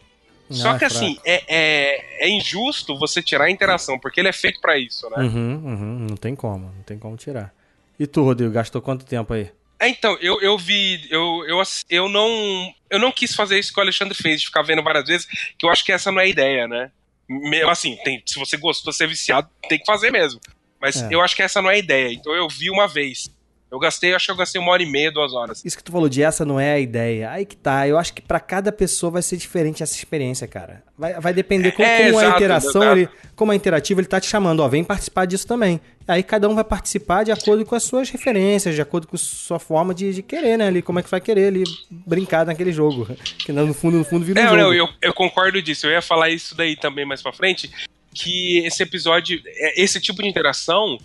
Só 0.50 0.70
Ah, 0.70 0.72
que 0.78 0.88
fraco. 0.88 0.94
assim, 0.94 1.18
é, 1.24 1.42
é, 1.48 2.26
é 2.26 2.28
injusto 2.28 2.98
você 2.98 3.22
tirar 3.22 3.44
a 3.46 3.50
interação, 3.50 3.98
porque 3.98 4.20
ele 4.20 4.28
é 4.28 4.32
feito 4.32 4.60
pra 4.60 4.78
isso, 4.78 5.08
né? 5.10 5.24
Uhum, 5.24 5.54
uhum, 5.64 6.06
não 6.10 6.16
tem 6.16 6.36
como, 6.36 6.66
não 6.66 6.82
tem 6.82 6.98
como 6.98 7.16
tirar. 7.16 7.52
E 7.98 8.06
tu, 8.06 8.22
Rodrigo, 8.22 8.52
gastou 8.52 8.82
quanto 8.82 9.04
tempo 9.06 9.32
aí? 9.32 9.50
É, 9.78 9.88
então, 9.88 10.16
eu, 10.20 10.40
eu 10.40 10.56
vi. 10.56 11.06
Eu, 11.10 11.44
eu, 11.46 11.62
eu 11.90 12.08
não. 12.08 12.72
Eu 12.90 12.98
não 12.98 13.12
quis 13.12 13.34
fazer 13.34 13.58
isso 13.58 13.72
que 13.72 13.78
o 13.78 13.82
Alexandre 13.82 14.14
fez, 14.16 14.40
de 14.40 14.46
ficar 14.46 14.62
vendo 14.62 14.82
várias 14.82 15.04
vezes, 15.06 15.26
que 15.58 15.66
eu 15.66 15.70
acho 15.70 15.84
que 15.84 15.92
essa 15.92 16.10
não 16.10 16.20
é 16.20 16.24
a 16.24 16.28
ideia, 16.28 16.66
né? 16.68 16.90
Mesmo 17.28 17.70
assim, 17.70 17.96
tem, 18.04 18.22
se 18.24 18.38
você 18.38 18.56
gostou 18.56 18.92
de 18.92 18.96
ser 18.96 19.08
viciado, 19.08 19.50
tem 19.68 19.78
que 19.78 19.84
fazer 19.84 20.10
mesmo. 20.12 20.40
Mas 20.80 21.02
É. 21.02 21.08
eu 21.10 21.20
acho 21.20 21.34
que 21.34 21.42
essa 21.42 21.60
não 21.60 21.70
é 21.70 21.74
a 21.74 21.78
ideia. 21.78 22.12
Então 22.12 22.32
eu 22.32 22.48
vi 22.48 22.70
uma 22.70 22.86
vez. 22.86 23.28
Eu 23.70 23.80
gastei, 23.80 24.14
acho 24.14 24.26
que 24.26 24.32
eu 24.32 24.36
gastei 24.36 24.60
uma 24.60 24.70
hora 24.70 24.82
e 24.82 24.86
meia, 24.86 25.10
duas 25.10 25.32
horas. 25.34 25.64
Isso 25.64 25.76
que 25.76 25.82
tu 25.82 25.90
falou 25.90 26.08
de 26.08 26.22
essa 26.22 26.44
não 26.44 26.58
é 26.58 26.74
a 26.74 26.78
ideia. 26.78 27.30
Aí 27.32 27.44
que 27.44 27.56
tá. 27.56 27.86
Eu 27.86 27.98
acho 27.98 28.14
que 28.14 28.22
pra 28.22 28.38
cada 28.38 28.70
pessoa 28.70 29.10
vai 29.10 29.22
ser 29.22 29.36
diferente 29.36 29.82
essa 29.82 29.94
experiência, 29.96 30.46
cara. 30.46 30.84
Vai, 30.96 31.14
vai 31.20 31.34
depender 31.34 31.72
como, 31.72 31.86
É, 31.86 32.04
como 32.06 32.18
a 32.18 32.22
exato, 32.22 32.36
interação, 32.36 32.82
exato. 32.82 32.98
ele, 32.98 33.08
como 33.34 33.52
é 33.52 33.56
interativo, 33.56 34.00
ele 34.00 34.06
tá 34.06 34.20
te 34.20 34.28
chamando, 34.28 34.60
ó, 34.60 34.68
vem 34.68 34.84
participar 34.84 35.24
disso 35.26 35.46
também. 35.48 35.80
Aí 36.06 36.22
cada 36.22 36.48
um 36.48 36.54
vai 36.54 36.62
participar 36.62 37.24
de 37.24 37.32
acordo 37.32 37.66
com 37.66 37.74
as 37.74 37.82
suas 37.82 38.08
referências, 38.08 38.76
de 38.76 38.80
acordo 38.80 39.08
com 39.08 39.16
a 39.16 39.18
sua 39.18 39.58
forma 39.58 39.92
de, 39.92 40.14
de 40.14 40.22
querer, 40.22 40.56
né? 40.56 40.68
Ali, 40.68 40.80
como 40.80 41.00
é 41.00 41.02
que 41.02 41.10
vai 41.10 41.20
querer 41.20 41.48
ali 41.48 41.64
brincar 41.90 42.46
naquele 42.46 42.72
jogo. 42.72 43.08
Que 43.44 43.50
no 43.52 43.74
fundo, 43.74 43.98
no 43.98 44.04
fundo 44.04 44.24
vira 44.24 44.40
um 44.40 44.44
É, 44.44 44.48
jogo. 44.48 44.60
não, 44.62 44.72
eu, 44.74 44.88
eu 45.02 45.12
concordo 45.12 45.60
disso. 45.60 45.86
Eu 45.88 45.90
ia 45.90 46.02
falar 46.02 46.30
isso 46.30 46.54
daí 46.56 46.76
também 46.76 47.04
mais 47.04 47.20
pra 47.20 47.32
frente. 47.32 47.68
Que 48.14 48.58
esse 48.64 48.82
episódio, 48.82 49.40
é- 49.44 49.82
esse 49.82 50.00
tipo 50.00 50.22
de 50.22 50.28
interação 50.28 50.96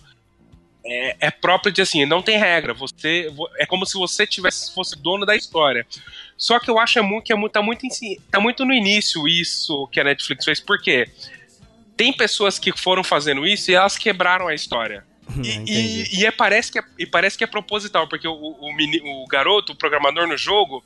é, 0.84 1.16
é 1.20 1.30
próprio 1.30 1.72
de 1.72 1.80
assim, 1.82 2.04
não 2.06 2.22
tem 2.22 2.38
regra. 2.38 2.74
Você 2.74 3.30
vo- 3.34 3.48
é 3.58 3.66
como 3.66 3.86
se 3.86 3.94
você 3.94 4.26
tivesse 4.26 4.74
fosse 4.74 4.96
dono 5.00 5.24
da 5.26 5.36
história. 5.36 5.86
Só 6.36 6.58
que 6.58 6.68
eu 6.70 6.78
acho 6.78 6.98
é 6.98 7.02
muito, 7.02 7.24
que 7.24 7.32
é 7.32 7.36
muito, 7.36 7.52
tá 7.52 7.62
muito 7.62 7.86
em 7.86 7.90
si- 7.90 8.20
tá 8.30 8.40
muito 8.40 8.64
no 8.64 8.72
início 8.74 9.26
isso 9.28 9.86
que 9.92 10.00
a 10.00 10.04
Netflix 10.04 10.44
fez. 10.44 10.60
Por 10.60 10.80
quê? 10.80 11.08
Tem 11.96 12.12
pessoas 12.12 12.58
que 12.58 12.76
foram 12.76 13.04
fazendo 13.04 13.46
isso 13.46 13.70
e 13.70 13.74
elas 13.74 13.96
quebraram 13.96 14.48
a 14.48 14.54
história. 14.54 15.04
E, 15.36 15.50
Entendi. 15.52 15.72
e, 16.12 16.20
e 16.20 16.26
é, 16.26 16.30
parece 16.32 16.70
que 16.72 16.78
é, 16.80 16.82
e 16.98 17.06
parece 17.06 17.38
que 17.38 17.44
é 17.44 17.46
proposital, 17.46 18.08
porque 18.08 18.26
o, 18.26 18.32
o, 18.34 18.74
meni- 18.74 19.00
o 19.04 19.24
garoto, 19.26 19.72
o 19.72 19.76
programador 19.76 20.26
no 20.26 20.36
jogo, 20.36 20.82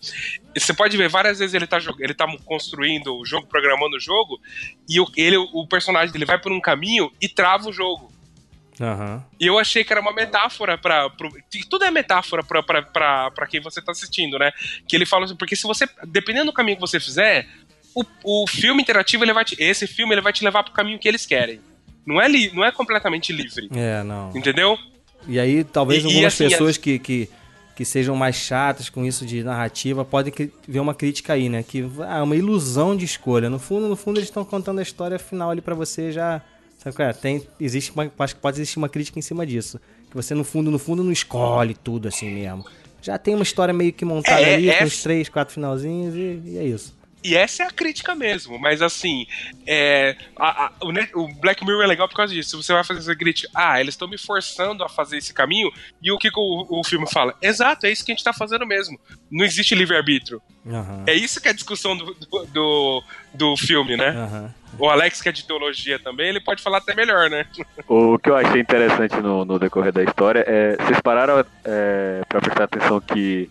você 0.55 0.75
pode 0.75 0.95
ver 0.97 1.09
várias 1.09 1.39
vezes 1.39 1.55
ele 1.55 1.67
tá, 1.67 1.79
ele 1.99 2.13
tá 2.13 2.27
construindo 2.45 3.17
o 3.17 3.25
jogo, 3.25 3.47
programando 3.47 3.97
o 3.97 4.01
jogo, 4.01 4.39
e 4.89 5.01
o, 5.01 5.07
ele, 5.17 5.37
o 5.39 5.67
personagem 5.67 6.13
dele 6.13 6.27
vai 6.27 6.39
por 6.39 6.53
um 6.53 6.61
caminho 6.61 7.11
e 7.21 7.29
trava 7.29 7.69
o 7.71 7.73
jogo. 7.73 8.13
Aham. 8.81 9.25
E 9.41 9.47
eu 9.47 9.59
achei 9.59 9.83
que 9.85 9.93
era 9.93 10.01
uma 10.01 10.13
metáfora 10.13 10.79
que 11.51 11.67
tudo 11.69 11.85
é 11.85 11.91
metáfora 11.91 12.43
pra 12.43 13.47
quem 13.49 13.61
você 13.61 13.81
tá 13.81 13.93
assistindo, 13.93 14.39
né? 14.39 14.53
Que 14.87 14.97
ele 14.97 15.07
fala 15.07 15.25
assim, 15.25 15.37
porque 15.37 15.57
se 15.57 15.63
você. 15.63 15.89
Dependendo 16.07 16.47
do 16.47 16.53
caminho 16.53 16.77
que 16.77 16.81
você 16.81 17.01
fizer, 17.01 17.47
o, 17.95 18.05
o 18.43 18.47
filme 18.47 18.83
interativo, 18.83 19.25
ele 19.25 19.33
vai 19.33 19.45
te, 19.45 19.57
esse 19.59 19.87
filme 19.87 20.13
ele 20.15 20.21
vai 20.21 20.33
te 20.33 20.45
levar 20.45 20.63
pro 20.63 20.73
caminho 20.73 20.99
que 20.99 21.09
eles 21.09 21.25
querem. 21.25 21.61
Não 22.07 22.21
é, 22.21 22.29
li, 22.29 22.53
não 22.55 22.65
é 22.65 22.71
completamente 22.71 23.33
livre. 23.33 23.69
É, 23.75 24.03
não. 24.03 24.31
Entendeu? 24.37 24.79
E 25.27 25.41
aí, 25.41 25.65
talvez 25.65 26.03
E- 26.05 26.07
e 26.07 26.09
algumas 26.11 26.35
assim, 26.35 26.49
pessoas 26.49 26.77
que, 26.77 26.99
que, 26.99 27.29
que 27.75 27.85
sejam 27.85 28.15
mais 28.15 28.37
chatas 28.37 28.89
com 28.89 29.05
isso 29.05 29.27
de 29.27 29.43
narrativa 29.43 30.05
podem 30.05 30.33
ver 30.69 30.79
uma 30.81 30.95
crítica 30.95 31.33
aí, 31.33 31.49
né? 31.49 31.65
Que 31.65 31.85
ah, 32.07 32.19
é 32.19 32.23
uma 32.23 32.37
ilusão 32.37 32.97
de 32.97 33.05
escolha. 33.05 33.51
No 33.51 33.59
fundo, 33.59 33.89
no 33.89 33.97
fundo, 33.97 34.19
eles 34.19 34.29
estão 34.29 34.45
contando 34.45 34.79
a 34.79 34.83
história 34.83 35.19
final 35.19 35.51
ali 35.51 35.61
pra 35.61 35.75
você 35.75 36.13
já. 36.13 36.41
Sabe 36.87 36.95
qual 36.95 37.09
é? 37.09 37.13
Tem, 37.13 37.43
existe 37.59 37.91
uma, 37.91 38.09
acho 38.21 38.37
que 38.37 38.41
pode 38.41 38.59
existir 38.59 38.79
uma 38.79 38.89
crítica 38.89 39.19
em 39.19 39.23
cima 39.23 39.45
disso. 39.45 39.81
Que 40.09 40.15
você, 40.15 40.35
no 40.35 40.45
fundo, 40.45 40.71
no 40.71 40.79
fundo, 40.79 41.03
não 41.03 41.11
escolhe 41.11 41.75
tudo 41.75 42.07
assim 42.07 42.33
mesmo. 42.33 42.65
Já 43.03 43.19
tem 43.19 43.35
uma 43.35 43.43
história 43.43 43.75
meio 43.75 43.93
que 43.93 44.05
montada 44.05 44.41
É, 44.41 44.55
ali, 44.55 44.71
é- 44.71 44.79
com 44.79 44.85
uns 44.85 45.03
três, 45.03 45.29
quatro 45.29 45.53
finalzinhos, 45.53 46.15
e, 46.15 46.41
e 46.45 46.59
é 46.59 46.65
isso. 46.65 46.96
E 47.25 47.35
essa 47.35 47.65
é 47.65 47.67
a 47.67 47.71
crítica 47.71 48.15
mesmo, 48.15 48.57
mas 48.59 48.81
assim, 48.81 49.27
é, 49.67 50.15
a- 50.37 50.67
a- 50.67 50.73
o, 50.83 51.23
o 51.23 51.29
Black 51.35 51.65
Mirror 51.65 51.83
é 51.83 51.87
legal 51.87 52.09
por 52.09 52.15
causa 52.15 52.33
disso. 52.33 52.63
Você 52.63 52.73
vai 52.73 52.85
fazer 52.85 53.01
essa 53.01 53.17
crítica, 53.17 53.49
ah, 53.55 53.81
eles 53.81 53.95
estão 53.95 54.07
me 54.07 54.17
forçando 54.17 54.85
a 54.85 54.89
fazer 54.89 55.17
esse 55.17 55.35
caminho, 55.35 55.69
e 56.01 56.13
o 56.13 56.19
que, 56.19 56.31
que 56.31 56.39
o, 56.39 56.67
o 56.81 56.85
filme 56.85 57.11
fala? 57.11 57.35
Exato, 57.43 57.85
é 57.87 57.91
isso 57.91 58.05
que 58.05 58.13
a 58.13 58.15
gente 58.15 58.23
tá 58.25 58.33
fazendo 58.33 58.65
mesmo. 58.65 58.97
Não 59.31 59.45
existe 59.45 59.75
livre-arbítrio. 59.75 60.41
Aham. 60.69 61.03
É 61.07 61.15
isso 61.15 61.41
que 61.41 61.49
é 61.49 61.51
a 61.51 61.55
discussão 61.55 61.97
do, 61.97 62.15
do, 62.15 62.47
do, 62.47 63.03
do 63.35 63.57
filme, 63.57 63.97
né? 63.97 64.11
Aham. 64.11 64.55
O 64.79 64.89
Alex, 64.91 65.23
que 65.23 65.29
é 65.29 65.33
de 65.33 65.45
teologia 65.45 65.99
também, 65.99 66.29
ele 66.29 66.41
pode 66.41 66.63
falar 66.63 66.79
até 66.79 66.95
melhor, 66.95 67.31
né? 67.31 67.47
O 67.89 68.19
que 68.19 68.29
eu 68.29 68.37
achei 68.37 68.61
interessante 68.61 69.17
no, 69.17 69.45
no 69.45 69.59
decorrer 69.59 69.91
da 69.93 70.05
história 70.05 70.45
é. 70.47 70.77
Vocês 70.77 71.01
pararam 71.01 71.43
é, 71.65 72.23
pra 72.29 72.41
prestar 72.41 72.65
atenção 72.65 73.01
que 73.01 73.51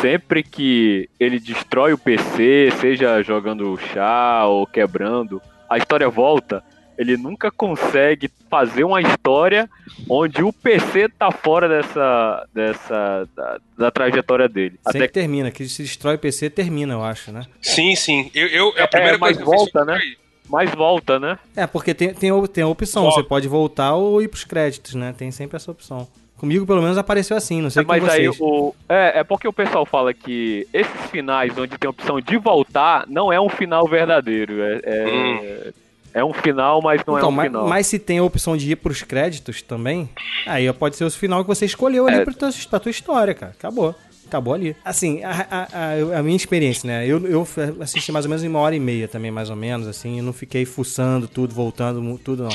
sempre 0.00 0.42
que 0.42 1.08
ele 1.18 1.38
destrói 1.38 1.92
o 1.92 1.98
PC, 1.98 2.70
seja 2.80 3.22
jogando 3.22 3.76
chá 3.92 4.44
ou 4.46 4.66
quebrando, 4.66 5.40
a 5.68 5.78
história 5.78 6.08
volta. 6.08 6.62
Ele 6.98 7.16
nunca 7.16 7.50
consegue 7.50 8.30
fazer 8.50 8.84
uma 8.84 9.00
história 9.00 9.68
onde 10.08 10.42
o 10.42 10.52
PC 10.52 11.08
tá 11.08 11.30
fora 11.32 11.66
dessa. 11.68 12.46
dessa. 12.54 13.28
da, 13.34 13.58
da 13.78 13.90
trajetória 13.90 14.48
dele. 14.48 14.78
Sempre 14.86 14.98
Até 14.98 15.06
que 15.08 15.14
termina, 15.14 15.50
que 15.50 15.66
se 15.68 15.82
destrói 15.82 16.16
o 16.16 16.18
PC, 16.18 16.50
termina, 16.50 16.92
eu 16.94 17.02
acho, 17.02 17.32
né? 17.32 17.44
Sim, 17.60 17.96
sim. 17.96 18.30
Eu, 18.34 18.46
eu, 18.48 18.68
a 18.82 18.86
primeira 18.86 19.16
é, 19.16 19.18
mas 19.18 19.36
coisa 19.36 19.42
que 19.42 19.42
eu 19.48 19.50
fiz 19.50 19.72
volta, 19.72 19.84
foi- 19.84 19.94
né? 19.94 20.00
mais 20.48 20.70
volta, 20.72 21.18
né? 21.18 21.38
É, 21.56 21.66
porque 21.66 21.94
tem, 21.94 22.12
tem, 22.12 22.30
a- 22.30 22.46
tem 22.46 22.62
a 22.62 22.68
opção, 22.68 23.04
Volta. 23.04 23.22
você 23.22 23.26
pode 23.26 23.48
voltar 23.48 23.94
ou 23.94 24.20
ir 24.20 24.28
pros 24.28 24.44
créditos, 24.44 24.94
né? 24.94 25.14
Tem 25.16 25.30
sempre 25.30 25.56
essa 25.56 25.70
opção. 25.70 26.06
Comigo, 26.42 26.66
pelo 26.66 26.82
menos, 26.82 26.98
apareceu 26.98 27.36
assim, 27.36 27.62
não 27.62 27.70
sei 27.70 27.84
com 27.84 27.92
Mas 27.92 28.02
aí 28.08 28.26
vocês. 28.26 28.40
o. 28.40 28.74
É, 28.88 29.20
é 29.20 29.22
porque 29.22 29.46
o 29.46 29.52
pessoal 29.52 29.86
fala 29.86 30.12
que 30.12 30.66
esses 30.74 31.08
finais 31.08 31.56
onde 31.56 31.78
tem 31.78 31.86
a 31.86 31.90
opção 31.90 32.20
de 32.20 32.36
voltar 32.36 33.04
não 33.06 33.32
é 33.32 33.40
um 33.40 33.48
final 33.48 33.86
verdadeiro. 33.86 34.60
É, 34.60 34.80
é, 34.82 35.72
é 36.14 36.24
um 36.24 36.32
final, 36.32 36.82
mas 36.82 37.00
não 37.06 37.16
então, 37.16 37.28
é 37.28 37.30
um 37.32 37.36
mas, 37.36 37.46
final. 37.46 37.68
mas 37.68 37.86
se 37.86 37.96
tem 37.96 38.18
a 38.18 38.24
opção 38.24 38.56
de 38.56 38.72
ir 38.72 38.74
pros 38.74 39.04
créditos 39.04 39.62
também, 39.62 40.10
aí 40.44 40.70
pode 40.72 40.96
ser 40.96 41.04
o 41.04 41.10
final 41.12 41.42
que 41.44 41.48
você 41.48 41.64
escolheu 41.64 42.08
ali 42.08 42.16
É. 42.16 42.24
pra, 42.24 42.34
tua, 42.34 42.50
pra 42.68 42.80
tua 42.80 42.90
história, 42.90 43.34
cara. 43.34 43.52
Acabou. 43.56 43.94
Acabou 44.32 44.54
ali. 44.54 44.74
Assim, 44.82 45.22
a, 45.22 45.68
a, 46.10 46.18
a- 46.18 46.22
minha 46.22 46.34
experiência, 46.34 46.86
né? 46.86 47.06
Eu, 47.06 47.26
eu 47.26 47.46
assisti 47.80 48.10
mais 48.10 48.24
ou 48.24 48.30
menos 48.30 48.42
uma 48.42 48.60
hora 48.60 48.74
e 48.74 48.80
meia 48.80 49.06
também, 49.06 49.30
mais 49.30 49.50
ou 49.50 49.56
menos, 49.56 49.86
assim. 49.86 50.16
Eu 50.16 50.24
não 50.24 50.32
fiquei 50.32 50.64
fuçando 50.64 51.28
tudo, 51.28 51.54
voltando, 51.54 52.18
tudo, 52.18 52.44
não. 52.44 52.50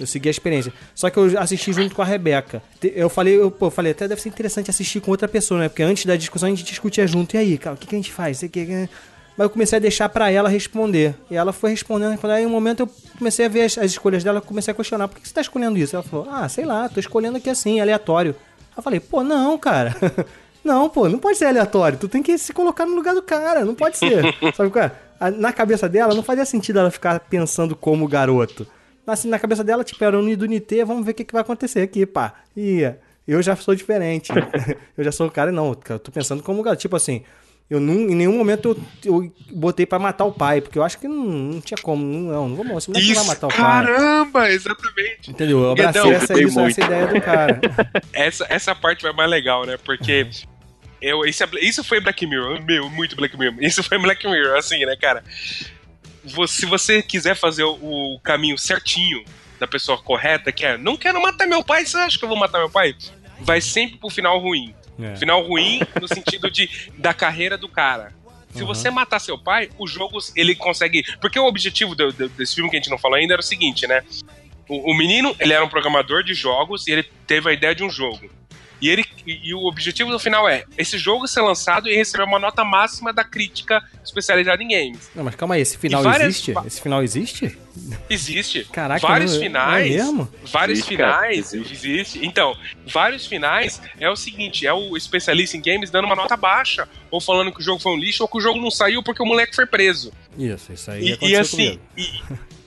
Eu 0.00 0.08
segui 0.08 0.28
a 0.28 0.30
experiência. 0.32 0.72
Só 0.92 1.08
que 1.08 1.16
eu 1.16 1.38
assisti 1.38 1.72
junto 1.72 1.94
com 1.94 2.02
a 2.02 2.04
Rebeca. 2.04 2.60
Eu 2.82 3.08
falei, 3.08 3.36
eu, 3.36 3.48
pô, 3.48 3.70
falei, 3.70 3.92
até 3.92 4.08
deve 4.08 4.20
ser 4.20 4.28
interessante 4.28 4.70
assistir 4.70 5.00
com 5.00 5.12
outra 5.12 5.28
pessoa, 5.28 5.60
né? 5.60 5.68
Porque 5.68 5.84
antes 5.84 6.04
da 6.04 6.16
discussão 6.16 6.48
a 6.48 6.50
gente 6.50 6.64
discutia 6.64 7.06
junto. 7.06 7.36
E 7.36 7.38
aí, 7.38 7.56
cara, 7.56 7.76
o 7.76 7.78
que, 7.78 7.86
que 7.86 7.94
a 7.94 7.98
gente 7.98 8.10
faz? 8.12 8.38
Sei 8.38 8.48
que, 8.48 8.66
mas 9.36 9.44
eu 9.44 9.50
comecei 9.50 9.76
a 9.76 9.80
deixar 9.80 10.08
pra 10.08 10.32
ela 10.32 10.48
responder. 10.48 11.14
E 11.30 11.36
ela 11.36 11.52
foi 11.52 11.70
respondendo. 11.70 12.18
Quando 12.18 12.32
aí, 12.32 12.44
um 12.44 12.50
momento, 12.50 12.80
eu 12.80 12.90
comecei 13.16 13.46
a 13.46 13.48
ver 13.48 13.62
as, 13.62 13.78
as 13.78 13.92
escolhas 13.92 14.24
dela, 14.24 14.40
comecei 14.40 14.72
a 14.72 14.74
questionar. 14.74 15.06
Por 15.06 15.20
que 15.20 15.28
você 15.28 15.32
tá 15.34 15.40
escolhendo 15.42 15.78
isso? 15.78 15.94
Ela 15.94 16.02
falou, 16.02 16.26
ah, 16.28 16.48
sei 16.48 16.64
lá, 16.64 16.88
tô 16.88 16.98
escolhendo 16.98 17.36
aqui 17.36 17.48
assim, 17.48 17.78
aleatório. 17.80 18.34
Eu 18.76 18.82
falei, 18.82 18.98
pô, 18.98 19.22
não, 19.22 19.56
cara. 19.56 19.94
Não, 20.64 20.88
pô, 20.88 21.08
não 21.08 21.18
pode 21.18 21.38
ser 21.38 21.46
aleatório. 21.46 21.98
Tu 21.98 22.08
tem 22.08 22.22
que 22.22 22.36
se 22.36 22.52
colocar 22.52 22.86
no 22.86 22.94
lugar 22.94 23.14
do 23.14 23.22
cara. 23.22 23.64
Não 23.64 23.74
pode 23.74 23.96
ser. 23.96 24.22
Sabe 24.54 24.70
qual 24.70 24.84
é? 24.84 24.92
Na 25.32 25.52
cabeça 25.52 25.88
dela, 25.88 26.14
não 26.14 26.22
fazia 26.22 26.44
sentido 26.44 26.78
ela 26.78 26.90
ficar 26.90 27.20
pensando 27.20 27.76
como 27.76 28.08
garoto. 28.08 28.66
Assim, 29.06 29.28
na 29.28 29.38
cabeça 29.38 29.64
dela, 29.64 29.82
tipo, 29.82 30.02
era 30.04 30.18
unido 30.18 30.42
unité, 30.42 30.84
vamos 30.84 31.04
ver 31.04 31.12
o 31.12 31.14
que, 31.14 31.24
que 31.24 31.32
vai 31.32 31.42
acontecer 31.42 31.80
aqui, 31.80 32.06
pá. 32.06 32.34
Ia. 32.56 33.00
Eu 33.26 33.42
já 33.42 33.54
sou 33.56 33.74
diferente. 33.74 34.32
eu 34.96 35.04
já 35.04 35.12
sou 35.12 35.26
o 35.26 35.30
cara, 35.30 35.50
não. 35.50 35.76
Eu 35.88 35.98
tô 35.98 36.10
pensando 36.10 36.42
como, 36.42 36.62
cara, 36.62 36.76
tipo 36.76 36.96
assim, 36.96 37.22
eu 37.70 37.78
não, 37.78 37.94
em 37.94 38.16
nenhum 38.16 38.36
momento 38.36 38.76
eu, 39.04 39.22
eu 39.22 39.32
botei 39.52 39.86
pra 39.86 39.96
matar 39.96 40.24
o 40.24 40.32
pai, 40.32 40.60
porque 40.60 40.76
eu 40.76 40.82
acho 40.82 40.98
que 40.98 41.06
não, 41.06 41.24
não 41.24 41.60
tinha 41.60 41.78
como. 41.80 42.04
Não, 42.04 42.48
não 42.48 42.56
vamos, 42.56 42.78
esse 42.78 42.88
moleque 42.90 43.08
não 43.08 43.14
vai 43.14 43.24
matar 43.26 43.46
o 43.46 43.50
pai. 43.50 43.58
Caramba, 43.58 44.50
exatamente. 44.50 45.30
Entendeu? 45.30 45.62
Eu 45.62 45.70
abracei 45.70 46.02
Guedão, 46.02 46.12
essa, 46.16 46.40
isso, 46.42 46.60
essa 46.60 46.80
ideia 46.84 47.06
do 47.06 47.20
cara. 47.20 47.60
Essa, 48.12 48.44
essa 48.50 48.74
parte 48.74 49.02
vai 49.02 49.12
mais 49.12 49.30
legal, 49.30 49.64
né? 49.64 49.76
Porque. 49.84 50.28
Eu, 51.00 51.24
isso, 51.24 51.44
é- 51.44 51.48
isso 51.62 51.82
foi 51.84 52.00
Black 52.00 52.26
Mirror, 52.26 52.60
meu, 52.64 52.90
muito 52.90 53.14
Black 53.16 53.38
Mirror. 53.38 53.56
Isso 53.62 53.82
foi 53.82 53.98
Black 53.98 54.26
Mirror, 54.28 54.58
assim, 54.58 54.84
né, 54.84 54.96
cara? 54.96 55.22
Se 56.46 56.66
você 56.66 57.00
quiser 57.02 57.36
fazer 57.36 57.62
o, 57.62 57.78
o 57.80 58.20
caminho 58.22 58.58
certinho 58.58 59.24
da 59.60 59.66
pessoa 59.66 59.96
correta, 59.96 60.50
que 60.50 60.66
é 60.66 60.76
não 60.76 60.96
quero 60.96 61.22
matar 61.22 61.46
meu 61.46 61.62
pai, 61.64 61.86
você 61.86 61.96
acha 61.96 62.18
que 62.18 62.24
eu 62.24 62.28
vou 62.28 62.36
matar 62.36 62.58
meu 62.58 62.68
pai? 62.68 62.94
Vai 63.40 63.60
sempre 63.60 63.96
pro 63.96 64.10
final 64.10 64.38
ruim. 64.38 64.74
É. 65.02 65.16
Final 65.16 65.42
ruim 65.46 65.80
no 66.00 66.08
sentido 66.08 66.50
de 66.50 66.68
da 66.98 67.12
carreira 67.14 67.56
do 67.58 67.68
cara. 67.68 68.12
Se 68.52 68.62
Uhum. 68.62 68.66
você 68.66 68.90
matar 68.90 69.20
seu 69.20 69.38
pai, 69.38 69.70
o 69.78 69.86
jogo 69.86 70.18
ele 70.34 70.54
consegue. 70.56 71.04
Porque 71.20 71.38
o 71.38 71.46
objetivo 71.46 71.94
do- 71.94 72.12
do- 72.12 72.28
desse 72.30 72.54
filme 72.56 72.68
que 72.68 72.76
a 72.76 72.80
gente 72.80 72.90
não 72.90 72.98
falou 72.98 73.16
ainda 73.16 73.34
era 73.34 73.40
o 73.40 73.44
seguinte, 73.44 73.86
né? 73.86 74.02
O, 74.68 74.90
o 74.90 74.94
menino, 74.96 75.34
ele 75.38 75.52
era 75.52 75.64
um 75.64 75.68
programador 75.68 76.22
de 76.24 76.34
jogos 76.34 76.86
e 76.88 76.92
ele 76.92 77.04
teve 77.26 77.48
a 77.48 77.52
ideia 77.52 77.74
de 77.74 77.84
um 77.84 77.90
jogo. 77.90 78.28
E, 78.80 78.88
ele, 78.88 79.04
e 79.26 79.52
o 79.54 79.64
objetivo 79.66 80.10
do 80.10 80.18
final 80.18 80.48
é 80.48 80.64
esse 80.78 80.96
jogo 80.98 81.26
ser 81.28 81.40
lançado 81.42 81.88
e 81.88 81.94
receber 81.94 82.24
uma 82.24 82.38
nota 82.38 82.64
máxima 82.64 83.12
da 83.12 83.22
crítica 83.22 83.82
especializada 84.04 84.62
em 84.62 84.68
games. 84.68 85.10
Não, 85.14 85.22
mas 85.24 85.34
calma 85.34 85.54
aí, 85.56 85.60
esse 85.60 85.76
final 85.76 86.02
várias- 86.02 86.28
existe? 86.36 86.54
Esse 86.66 86.80
final 86.80 87.02
existe? 87.02 87.58
Existe. 88.08 88.64
Caraca, 88.72 89.06
vários 89.06 89.32
não- 89.32 89.38
é 89.38 89.42
finais. 89.42 89.90
mesmo? 89.90 90.32
Vários 90.44 90.78
Existe, 90.78 90.96
cara, 90.96 91.12
finais. 91.28 91.52
existe. 91.54 91.72
Existe. 91.72 92.26
Então, 92.26 92.56
vários 92.86 93.26
finais 93.26 93.80
é 93.98 94.08
o 94.10 94.16
seguinte: 94.16 94.66
é 94.66 94.72
o 94.72 94.96
especialista 94.96 95.56
em 95.56 95.62
games 95.62 95.90
dando 95.90 96.04
uma 96.06 96.16
nota 96.16 96.36
baixa, 96.36 96.88
ou 97.10 97.20
falando 97.20 97.52
que 97.52 97.60
o 97.60 97.62
jogo 97.62 97.80
foi 97.80 97.92
um 97.92 97.96
lixo, 97.98 98.22
ou 98.22 98.28
que 98.28 98.38
o 98.38 98.40
jogo 98.40 98.60
não 98.60 98.70
saiu 98.70 99.02
porque 99.02 99.22
o 99.22 99.26
moleque 99.26 99.54
foi 99.54 99.66
preso. 99.66 100.12
Isso, 100.38 100.72
isso 100.72 100.90
aí 100.90 101.04
E, 101.08 101.12
aconteceu 101.12 101.28
e 101.30 101.36
assim. 101.40 101.56
comigo. 101.56 101.82
e- 101.96 102.59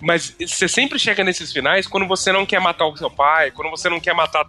mas 0.00 0.34
você 0.40 0.66
sempre 0.66 0.98
chega 0.98 1.22
nesses 1.22 1.52
finais 1.52 1.86
quando 1.86 2.06
você 2.06 2.32
não 2.32 2.46
quer 2.46 2.58
matar 2.60 2.86
o 2.86 2.96
seu 2.96 3.10
pai, 3.10 3.50
quando 3.50 3.70
você 3.70 3.88
não 3.88 4.00
quer 4.00 4.14
matar. 4.14 4.44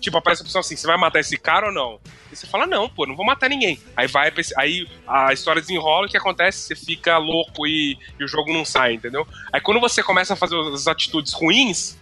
Tipo, 0.00 0.18
aparece 0.18 0.42
a 0.42 0.44
pessoa 0.44 0.60
assim: 0.60 0.74
você 0.76 0.86
vai 0.86 0.96
matar 0.96 1.20
esse 1.20 1.36
cara 1.36 1.68
ou 1.68 1.72
não? 1.72 2.00
E 2.32 2.36
você 2.36 2.46
fala: 2.46 2.66
não, 2.66 2.88
pô, 2.88 3.06
não 3.06 3.14
vou 3.16 3.24
matar 3.24 3.48
ninguém. 3.48 3.80
Aí 3.96 4.06
vai, 4.08 4.32
aí 4.56 4.88
a 5.06 5.32
história 5.32 5.60
desenrola, 5.62 6.06
o 6.06 6.10
que 6.10 6.16
acontece? 6.16 6.58
Você 6.62 6.74
fica 6.76 7.16
louco 7.18 7.66
e, 7.66 7.96
e 8.18 8.24
o 8.24 8.28
jogo 8.28 8.52
não 8.52 8.64
sai, 8.64 8.94
entendeu? 8.94 9.26
Aí 9.52 9.60
quando 9.60 9.80
você 9.80 10.02
começa 10.02 10.32
a 10.34 10.36
fazer 10.36 10.58
as 10.74 10.86
atitudes 10.88 11.32
ruins, 11.32 11.96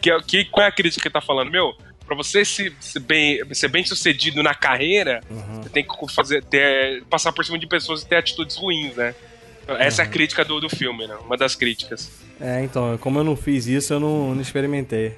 que, 0.00 0.10
é- 0.10 0.20
que 0.20 0.44
qual 0.46 0.64
é 0.64 0.68
a 0.68 0.72
crítica 0.72 1.08
que 1.08 1.12
tá 1.12 1.20
falando? 1.20 1.50
Meu, 1.50 1.76
pra 2.04 2.16
você 2.16 2.44
se, 2.44 2.74
se 2.80 2.98
bem, 2.98 3.40
ser 3.54 3.68
bem 3.68 3.84
sucedido 3.84 4.42
na 4.42 4.54
carreira, 4.54 5.20
Uhum. 5.30 5.62
você 5.62 5.68
tem 5.68 5.84
que 5.86 6.14
fazer, 6.14 6.42
ter, 6.44 7.04
passar 7.04 7.32
por 7.32 7.44
cima 7.44 7.56
de 7.58 7.66
pessoas 7.68 8.02
e 8.02 8.06
ter 8.08 8.16
atitudes 8.16 8.56
ruins, 8.56 8.96
né? 8.96 9.14
Essa 9.66 10.02
é 10.02 10.04
a 10.04 10.08
crítica 10.08 10.44
do, 10.44 10.60
do 10.60 10.68
filme, 10.68 11.06
né? 11.06 11.14
Uma 11.24 11.36
das 11.36 11.54
críticas. 11.54 12.10
É, 12.40 12.62
então, 12.62 12.98
como 12.98 13.20
eu 13.20 13.24
não 13.24 13.36
fiz 13.36 13.66
isso, 13.66 13.92
eu 13.94 14.00
não, 14.00 14.34
não 14.34 14.42
experimentei. 14.42 15.14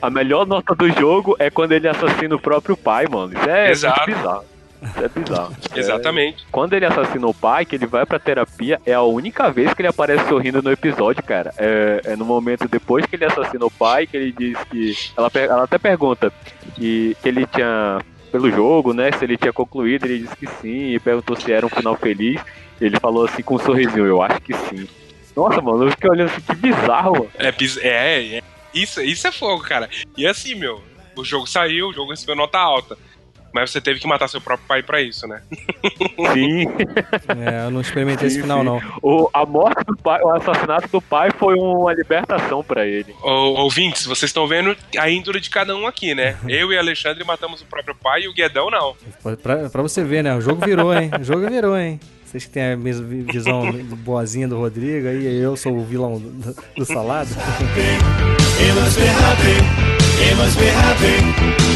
A 0.00 0.08
melhor 0.08 0.46
nota 0.46 0.74
do 0.74 0.90
jogo 0.90 1.36
é 1.38 1.50
quando 1.50 1.72
ele 1.72 1.86
assassina 1.86 2.34
o 2.34 2.40
próprio 2.40 2.76
pai, 2.76 3.06
mano. 3.06 3.34
Isso 3.34 3.48
é 3.48 3.70
Exato. 3.70 4.06
bizarro. 4.06 4.44
Isso 4.82 5.04
é 5.04 5.08
bizarro. 5.08 5.56
Exatamente. 5.76 6.46
Quando 6.50 6.72
ele 6.74 6.86
assassina 6.86 7.26
o 7.26 7.34
pai, 7.34 7.64
que 7.64 7.76
ele 7.76 7.86
vai 7.86 8.06
pra 8.06 8.18
terapia, 8.18 8.80
é 8.86 8.94
a 8.94 9.02
única 9.02 9.50
vez 9.50 9.72
que 9.74 9.82
ele 9.82 9.88
aparece 9.88 10.26
sorrindo 10.28 10.62
no 10.62 10.70
episódio, 10.70 11.22
cara. 11.22 11.52
É, 11.58 12.00
é 12.04 12.16
no 12.16 12.24
momento 12.24 12.68
depois 12.68 13.04
que 13.04 13.16
ele 13.16 13.24
assassina 13.24 13.64
o 13.64 13.70
pai, 13.70 14.06
que 14.06 14.16
ele 14.16 14.32
diz 14.32 14.58
que. 14.64 14.94
Ela, 15.16 15.30
ela 15.34 15.64
até 15.64 15.78
pergunta 15.78 16.32
que, 16.74 17.16
que 17.22 17.28
ele 17.28 17.46
tinha. 17.46 18.00
Pelo 18.30 18.50
jogo, 18.50 18.92
né? 18.92 19.10
Se 19.12 19.24
ele 19.24 19.36
tinha 19.36 19.52
concluído, 19.52 20.04
ele 20.04 20.20
disse 20.20 20.36
que 20.36 20.46
sim, 20.60 20.94
e 20.94 20.98
perguntou 20.98 21.36
se 21.36 21.52
era 21.52 21.64
um 21.64 21.70
final 21.70 21.96
feliz. 21.96 22.40
Ele 22.80 22.98
falou 23.00 23.24
assim 23.24 23.42
com 23.42 23.54
um 23.54 23.58
sorrisinho, 23.58 24.06
eu 24.06 24.22
acho 24.22 24.40
que 24.40 24.52
sim. 24.54 24.88
Nossa, 25.34 25.60
mano, 25.60 25.84
eu 25.84 25.90
fiquei 25.90 26.10
olhando 26.10 26.30
assim, 26.30 26.40
que 26.40 26.54
bizarro, 26.54 27.12
mano. 27.12 27.30
É, 27.38 27.48
é, 27.80 28.36
é. 28.38 28.42
Isso, 28.74 29.00
isso 29.00 29.26
é 29.26 29.32
fogo, 29.32 29.62
cara. 29.62 29.88
E 30.16 30.26
assim, 30.26 30.54
meu, 30.54 30.82
o 31.16 31.24
jogo 31.24 31.46
saiu, 31.46 31.88
o 31.88 31.92
jogo 31.92 32.10
recebeu 32.10 32.36
nota 32.36 32.58
alta. 32.58 32.98
Mas 33.52 33.70
você 33.70 33.80
teve 33.80 33.98
que 34.00 34.06
matar 34.06 34.28
seu 34.28 34.40
próprio 34.40 34.66
pai 34.68 34.82
pra 34.82 35.00
isso, 35.00 35.26
né? 35.26 35.40
Sim. 36.32 36.66
É, 37.28 37.66
eu 37.66 37.70
não 37.70 37.80
experimentei 37.80 38.26
esse 38.26 38.36
Sim, 38.36 38.42
final, 38.42 38.58
sim. 38.60 38.64
não. 38.64 38.80
O, 39.02 39.28
a 39.32 39.44
morte 39.44 39.84
do 39.84 39.96
pai, 39.96 40.20
o 40.22 40.30
assassinato 40.34 40.88
do 40.88 41.00
pai 41.00 41.30
foi 41.38 41.54
uma 41.54 41.92
libertação 41.92 42.62
pra 42.62 42.86
ele. 42.86 43.14
Ô, 43.22 43.30
ouvintes, 43.62 44.04
vocês 44.06 44.28
estão 44.30 44.46
vendo 44.46 44.76
a 44.98 45.10
índole 45.10 45.40
de 45.40 45.50
cada 45.50 45.76
um 45.76 45.86
aqui, 45.86 46.14
né? 46.14 46.36
Eu 46.48 46.72
e 46.72 46.78
Alexandre 46.78 47.24
matamos 47.24 47.60
o 47.62 47.66
próprio 47.66 47.94
pai 47.94 48.22
e 48.22 48.28
o 48.28 48.34
Guedão 48.34 48.70
não. 48.70 48.94
Pra, 49.42 49.68
pra 49.70 49.82
você 49.82 50.02
ver, 50.04 50.22
né? 50.22 50.34
O 50.34 50.40
jogo 50.40 50.64
virou, 50.64 50.94
hein? 50.94 51.10
O 51.20 51.24
jogo 51.24 51.46
virou, 51.48 51.76
hein? 51.78 51.98
Vocês 52.24 52.44
que 52.44 52.50
têm 52.50 52.72
a 52.72 52.76
mesma 52.76 53.06
vi- 53.06 53.22
visão 53.22 53.70
boazinha 54.04 54.48
do 54.48 54.58
Rodrigo, 54.58 55.08
aí 55.08 55.36
eu 55.40 55.56
sou 55.56 55.76
o 55.76 55.84
vilão 55.84 56.18
do, 56.18 56.56
do 56.76 56.84
Salado. 56.84 57.28
He 60.18 60.34
must 60.34 60.58
be 60.58 60.66
happy. 60.66 61.16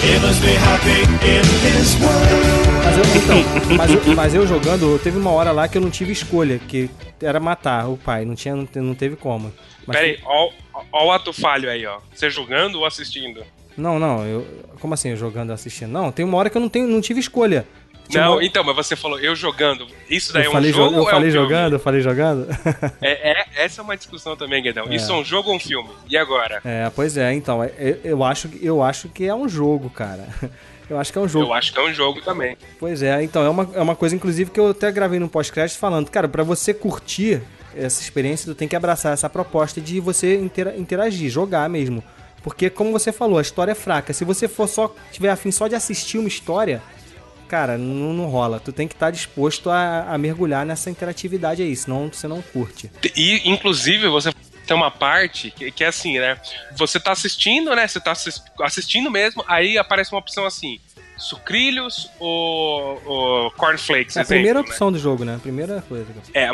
He 0.03 0.19
must 0.21 0.41
be 0.43 0.55
happy. 0.55 1.01
He 1.25 1.39
must 1.41 1.61
be 1.61 1.67
happy 1.69 1.69
in 1.71 1.79
his 1.79 1.95
world. 2.01 2.81
Mas 2.85 2.97
eu, 2.97 3.05
então, 3.17 3.77
mas 3.77 3.91
eu, 3.91 4.15
mas 4.15 4.35
eu 4.35 4.47
jogando, 4.47 4.99
teve 4.99 5.19
uma 5.19 5.31
hora 5.31 5.53
lá 5.53 5.69
que 5.69 5.77
eu 5.77 5.83
não 5.83 5.91
tive 5.91 6.13
escolha, 6.13 6.59
que 6.59 6.89
era 7.21 7.39
matar 7.39 7.89
o 7.89 7.97
pai, 7.97 8.25
não, 8.25 8.35
tinha, 8.35 8.57
não, 8.57 8.65
te- 8.67 8.81
não 8.81 8.95
teve 8.95 9.17
como. 9.17 9.53
Mas 9.87 9.97
Pera 9.97 10.09
aí, 10.09 10.19
ó, 10.25 10.51
ó 10.93 11.07
o 11.07 11.13
ato 11.13 11.33
falho 11.33 11.71
aí, 11.71 11.85
ó. 11.87 11.99
Você 12.15 12.31
jogando 12.31 12.77
ou 12.77 12.87
assistindo? 12.87 13.43
Não, 13.77 13.99
não, 13.99 14.25
eu. 14.27 14.47
Como 14.81 14.95
assim, 14.95 15.11
eu 15.11 15.17
jogando 15.17 15.51
e 15.51 15.53
assistindo? 15.53 15.91
Não, 15.91 16.11
tem 16.11 16.25
uma 16.25 16.37
hora 16.39 16.49
que 16.51 16.57
eu 16.57 16.61
não, 16.61 16.69
tenho, 16.69 16.87
não 16.89 17.01
tive 17.01 17.21
escolha. 17.21 17.67
Não, 18.13 18.35
uma- 18.35 18.45
então, 18.45 18.65
mas 18.65 18.75
você 18.77 18.97
falou 18.97 19.19
eu 19.21 19.37
jogando. 19.37 19.87
Isso 20.09 20.33
daí 20.33 20.43
eu 20.45 20.47
é 20.47 20.49
um 20.51 20.53
falei, 20.53 20.71
jo- 20.73 20.77
jogo 20.79 20.95
eu 20.97 21.01
ou 21.03 21.09
é 21.09 21.11
falei 21.11 21.29
um 21.29 21.33
jogando, 21.33 21.73
eu 21.75 21.79
falei 21.81 22.01
jogando. 22.01 22.47
É, 23.01 23.31
é- 23.33 23.47
essa 23.65 23.81
é 23.81 23.85
uma 23.85 23.97
discussão 23.97 24.37
também, 24.37 24.63
Guedão. 24.63 24.87
É. 24.89 24.95
Isso 24.97 25.13
é 25.13 25.15
um 25.15 25.25
jogo 25.25 25.51
ou 25.51 25.57
um 25.57 25.61
filme? 25.61 25.91
E 26.09 26.17
agora? 26.17 26.61
É, 26.65 26.91
pois 26.95 27.17
é, 27.17 27.33
então, 27.33 27.63
é- 27.63 27.73
é- 27.79 27.99
eu, 28.05 28.25
acho, 28.25 28.49
que- 28.49 28.65
eu 28.65 28.83
acho 28.83 29.09
que 29.09 29.25
é 29.27 29.35
um 29.35 29.49
jogo, 29.49 29.89
cara. 29.91 30.27
Eu 30.91 30.99
acho 30.99 31.13
que 31.13 31.19
é 31.19 31.21
um 31.21 31.29
jogo. 31.29 31.45
Eu 31.47 31.55
acho 31.55 31.73
que 31.73 31.79
é 31.79 31.83
um 31.85 31.95
jogo 31.95 32.21
também. 32.21 32.57
Pois 32.81 33.01
é, 33.01 33.23
então, 33.23 33.45
é 33.45 33.49
uma, 33.49 33.71
é 33.75 33.81
uma 33.81 33.95
coisa, 33.95 34.17
inclusive, 34.17 34.51
que 34.51 34.59
eu 34.59 34.71
até 34.71 34.91
gravei 34.91 35.21
no 35.21 35.29
pós-crédito 35.29 35.79
falando, 35.79 36.11
cara, 36.11 36.27
pra 36.27 36.43
você 36.43 36.75
curtir 36.75 37.41
essa 37.77 38.03
experiência, 38.03 38.45
tu 38.53 38.57
tem 38.57 38.67
que 38.67 38.75
abraçar 38.75 39.13
essa 39.13 39.31
proposta 39.31 39.81
de 39.81 40.01
você 40.01 40.35
intera- 40.37 40.77
interagir, 40.77 41.31
jogar 41.31 41.69
mesmo. 41.71 42.03
Porque, 42.43 42.69
como 42.69 42.91
você 42.91 43.13
falou, 43.13 43.39
a 43.39 43.43
história 43.43 43.71
é 43.71 43.75
fraca. 43.77 44.13
Se 44.13 44.25
você 44.25 44.49
for 44.49 44.67
só, 44.67 44.93
tiver 45.13 45.29
afim 45.31 45.53
só 45.53 45.69
de 45.69 45.77
assistir 45.77 46.19
uma 46.19 46.27
história, 46.27 46.83
cara, 47.51 47.77
não, 47.77 48.13
não 48.13 48.27
rola. 48.27 48.61
Tu 48.61 48.73
tem 48.73 48.87
que 48.87 48.95
estar 48.95 49.11
disposto 49.11 49.69
a, 49.69 50.05
a 50.09 50.17
mergulhar 50.17 50.65
nessa 50.65 50.89
interatividade 50.89 51.61
aí, 51.61 51.75
senão 51.75 52.09
você 52.13 52.29
não 52.29 52.41
curte. 52.41 52.89
E, 53.17 53.43
inclusive, 53.51 54.07
você 54.09 54.33
tem 54.65 54.77
uma 54.77 54.91
parte 54.91 55.51
que, 55.51 55.73
que 55.73 55.83
é 55.83 55.89
assim, 55.89 56.21
né? 56.21 56.41
Você 56.77 57.01
tá 57.01 57.11
assistindo, 57.11 57.75
né? 57.75 57.89
Você 57.89 57.99
tá 57.99 58.13
assis- 58.13 58.41
assistindo 58.63 59.11
mesmo, 59.11 59.45
aí 59.49 59.77
aparece 59.77 60.13
uma 60.13 60.21
opção 60.21 60.47
assim: 60.47 60.79
sucrilhos 61.19 62.09
ou, 62.21 63.03
ou 63.05 63.51
cornflakes. 63.51 64.17
É 64.17 64.21
a 64.21 64.23
exemplo, 64.23 64.37
primeira 64.37 64.63
né? 64.63 64.69
opção 64.69 64.93
do 64.93 64.99
jogo, 64.99 65.25
né? 65.25 65.35
A 65.35 65.41
primeira 65.41 65.83
coisa. 65.83 66.07
É, 66.33 66.47
a, 66.47 66.53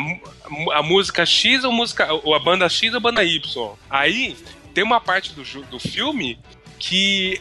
a 0.73 0.81
música 0.81 1.27
X 1.27 1.63
ou 1.63 1.71
música. 1.71 2.11
Ou 2.11 2.33
a 2.33 2.39
banda 2.39 2.67
X 2.67 2.91
ou 2.91 2.97
a 2.97 3.01
banda 3.01 3.23
Y. 3.23 3.71
Aí 3.87 4.35
tem 4.73 4.83
uma 4.83 4.99
parte 4.99 5.33
do, 5.33 5.43
do 5.65 5.79
filme 5.79 6.39
que. 6.79 7.39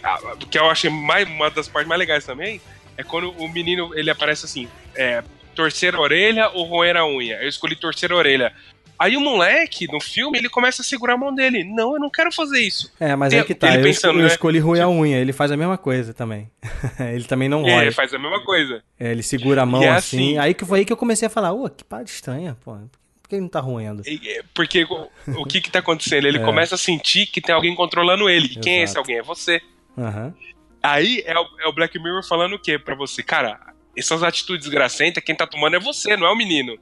que 0.50 0.58
eu 0.58 0.68
achei 0.68 0.90
mais, 0.90 1.26
uma 1.26 1.50
das 1.50 1.68
partes 1.68 1.88
mais 1.88 1.98
legais 1.98 2.24
também. 2.26 2.60
É 2.96 3.02
quando 3.02 3.30
o 3.32 3.48
menino 3.48 3.90
ele 3.94 4.10
aparece 4.10 4.44
assim: 4.44 4.68
é, 4.94 5.22
torcer 5.54 5.94
a 5.94 6.00
orelha 6.00 6.50
ou 6.50 6.64
roer 6.64 6.96
a 6.96 7.06
unha. 7.06 7.36
Eu 7.42 7.48
escolhi 7.48 7.76
torcer 7.76 8.12
a 8.12 8.16
orelha. 8.16 8.52
Aí 8.98 9.14
o 9.14 9.20
moleque, 9.20 9.86
no 9.92 10.00
filme, 10.00 10.38
ele 10.38 10.48
começa 10.48 10.80
a 10.80 10.84
segurar 10.84 11.14
a 11.14 11.16
mão 11.18 11.34
dele. 11.34 11.62
Não, 11.64 11.92
eu 11.92 12.00
não 12.00 12.08
quero 12.08 12.32
fazer 12.32 12.60
isso. 12.60 12.90
É, 12.98 13.14
mas 13.14 13.28
Tem- 13.30 13.40
é 13.40 13.44
que 13.44 13.54
tá. 13.54 13.68
ele 13.68 13.78
Eu, 13.78 13.82
pensando, 13.82 14.12
escolhi, 14.12 14.18
eu 14.20 14.22
né? 14.22 14.32
escolhi 14.32 14.58
roer 14.58 14.82
a 14.84 14.88
unha. 14.88 15.18
Ele 15.18 15.34
faz 15.34 15.52
a 15.52 15.56
mesma 15.56 15.76
coisa 15.76 16.14
também. 16.14 16.50
ele 17.12 17.24
também 17.24 17.46
não 17.46 17.60
E 17.68 17.70
roe. 17.70 17.82
ele 17.82 17.92
faz 17.92 18.14
a 18.14 18.18
mesma 18.18 18.42
coisa. 18.42 18.82
É, 18.98 19.10
ele 19.12 19.22
segura 19.22 19.62
a 19.62 19.66
mão 19.66 19.82
é 19.82 19.88
assim. 19.90 20.16
assim. 20.30 20.38
Aí 20.38 20.54
que 20.54 20.64
foi 20.64 20.78
aí 20.78 20.84
que 20.86 20.92
eu 20.94 20.96
comecei 20.96 21.26
a 21.26 21.30
falar, 21.30 21.52
ô, 21.52 21.68
que 21.68 21.84
parada 21.84 22.08
estranha, 22.08 22.56
pô. 22.64 22.72
Por 23.22 23.28
que 23.28 23.34
ele 23.34 23.42
não 23.42 23.48
tá 23.50 23.60
roendo? 23.60 24.02
E- 24.06 24.42
Porque 24.54 24.84
o, 24.84 25.08
o 25.42 25.44
que 25.44 25.60
que 25.60 25.70
tá 25.70 25.80
acontecendo? 25.80 26.26
Ele 26.26 26.38
É. 26.40 26.42
começa 26.42 26.76
a 26.76 26.78
sentir 26.78 27.26
que 27.26 27.42
tem 27.42 27.54
alguém 27.54 27.74
controlando 27.74 28.30
ele. 28.30 28.46
E 28.46 28.56
quem 28.60 28.78
é 28.78 28.82
esse 28.84 28.96
alguém? 28.96 29.18
É 29.18 29.22
você. 29.22 29.60
Aham. 29.98 30.32
Aí 30.86 31.22
é 31.26 31.38
o, 31.38 31.46
é 31.60 31.68
o 31.68 31.72
Black 31.72 31.98
Mirror 31.98 32.22
falando 32.22 32.54
o 32.54 32.58
quê 32.58 32.78
pra 32.78 32.94
você? 32.94 33.22
Cara, 33.22 33.58
essas 33.96 34.22
atitudes 34.22 34.68
gracentas, 34.68 35.22
quem 35.24 35.34
tá 35.34 35.46
tomando 35.46 35.76
é 35.76 35.80
você, 35.80 36.16
não 36.16 36.26
é 36.26 36.30
o 36.30 36.36
menino. 36.36 36.78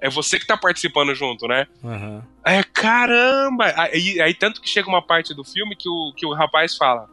É 0.00 0.08
você 0.08 0.38
que 0.38 0.46
tá 0.46 0.56
participando 0.56 1.14
junto, 1.14 1.46
né? 1.46 1.66
Aham. 1.84 2.24
É, 2.44 2.62
caramba! 2.62 3.72
Aí, 3.76 4.20
aí 4.20 4.34
tanto 4.34 4.60
que 4.60 4.68
chega 4.68 4.88
uma 4.88 5.02
parte 5.02 5.34
do 5.34 5.44
filme 5.44 5.76
que 5.76 5.88
o, 5.88 6.12
que 6.16 6.24
o 6.24 6.32
rapaz 6.32 6.76
fala: 6.76 7.08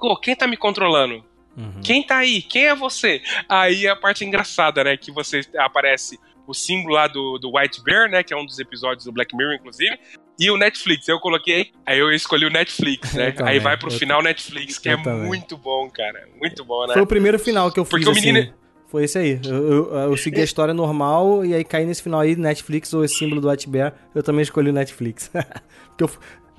Pô, 0.00 0.16
quem 0.16 0.34
tá 0.34 0.46
me 0.46 0.56
controlando? 0.56 1.24
Uhum. 1.56 1.80
Quem 1.84 2.02
tá 2.02 2.16
aí? 2.18 2.42
Quem 2.42 2.66
é 2.66 2.74
você? 2.74 3.22
Aí 3.48 3.86
a 3.86 3.94
parte 3.94 4.24
engraçada, 4.24 4.82
né? 4.82 4.96
Que 4.96 5.12
você 5.12 5.42
aparece 5.56 6.18
o 6.46 6.54
símbolo 6.54 6.94
lá 6.94 7.06
do, 7.06 7.38
do 7.38 7.56
White 7.56 7.82
Bear, 7.82 8.10
né? 8.10 8.22
Que 8.22 8.34
é 8.34 8.36
um 8.36 8.44
dos 8.44 8.58
episódios 8.58 9.04
do 9.04 9.12
Black 9.12 9.36
Mirror, 9.36 9.54
inclusive. 9.54 9.98
E 10.38 10.50
o 10.50 10.56
Netflix. 10.56 11.08
Eu 11.08 11.18
coloquei, 11.20 11.72
aí 11.84 11.98
eu 11.98 12.10
escolhi 12.12 12.46
o 12.46 12.50
Netflix, 12.50 13.14
né? 13.14 13.32
Também, 13.32 13.52
aí 13.54 13.58
vai 13.58 13.76
pro 13.76 13.90
final 13.90 14.22
Netflix, 14.22 14.78
que 14.78 14.88
é 14.88 14.96
também. 14.96 15.26
muito 15.26 15.56
bom, 15.56 15.88
cara. 15.90 16.28
Muito 16.40 16.64
bom, 16.64 16.86
né? 16.86 16.94
Foi 16.94 17.02
o 17.02 17.06
primeiro 17.06 17.38
final 17.38 17.70
que 17.72 17.80
eu 17.80 17.84
fiz, 17.84 17.90
Porque 18.04 18.08
o 18.08 18.14
menino- 18.14 18.38
assim. 18.40 18.52
Foi 18.88 19.02
esse 19.02 19.18
aí. 19.18 19.40
Eu, 19.44 19.72
eu- 19.72 19.94
eu 20.10 20.16
segui 20.16 20.40
a 20.40 20.44
história 20.44 20.72
normal 20.72 21.44
e 21.44 21.52
aí 21.54 21.64
caí 21.64 21.84
nesse 21.84 22.02
final 22.02 22.20
aí, 22.20 22.36
Netflix 22.36 22.94
ou 22.94 23.04
esse 23.04 23.16
símbolo 23.16 23.40
do 23.40 23.48
White 23.50 23.68
Bear, 23.68 23.92
eu 24.14 24.22
também 24.22 24.42
escolhi 24.42 24.70
o 24.70 24.72
Netflix. 24.72 25.28
Porque 25.96 26.04
eu- 26.04 26.10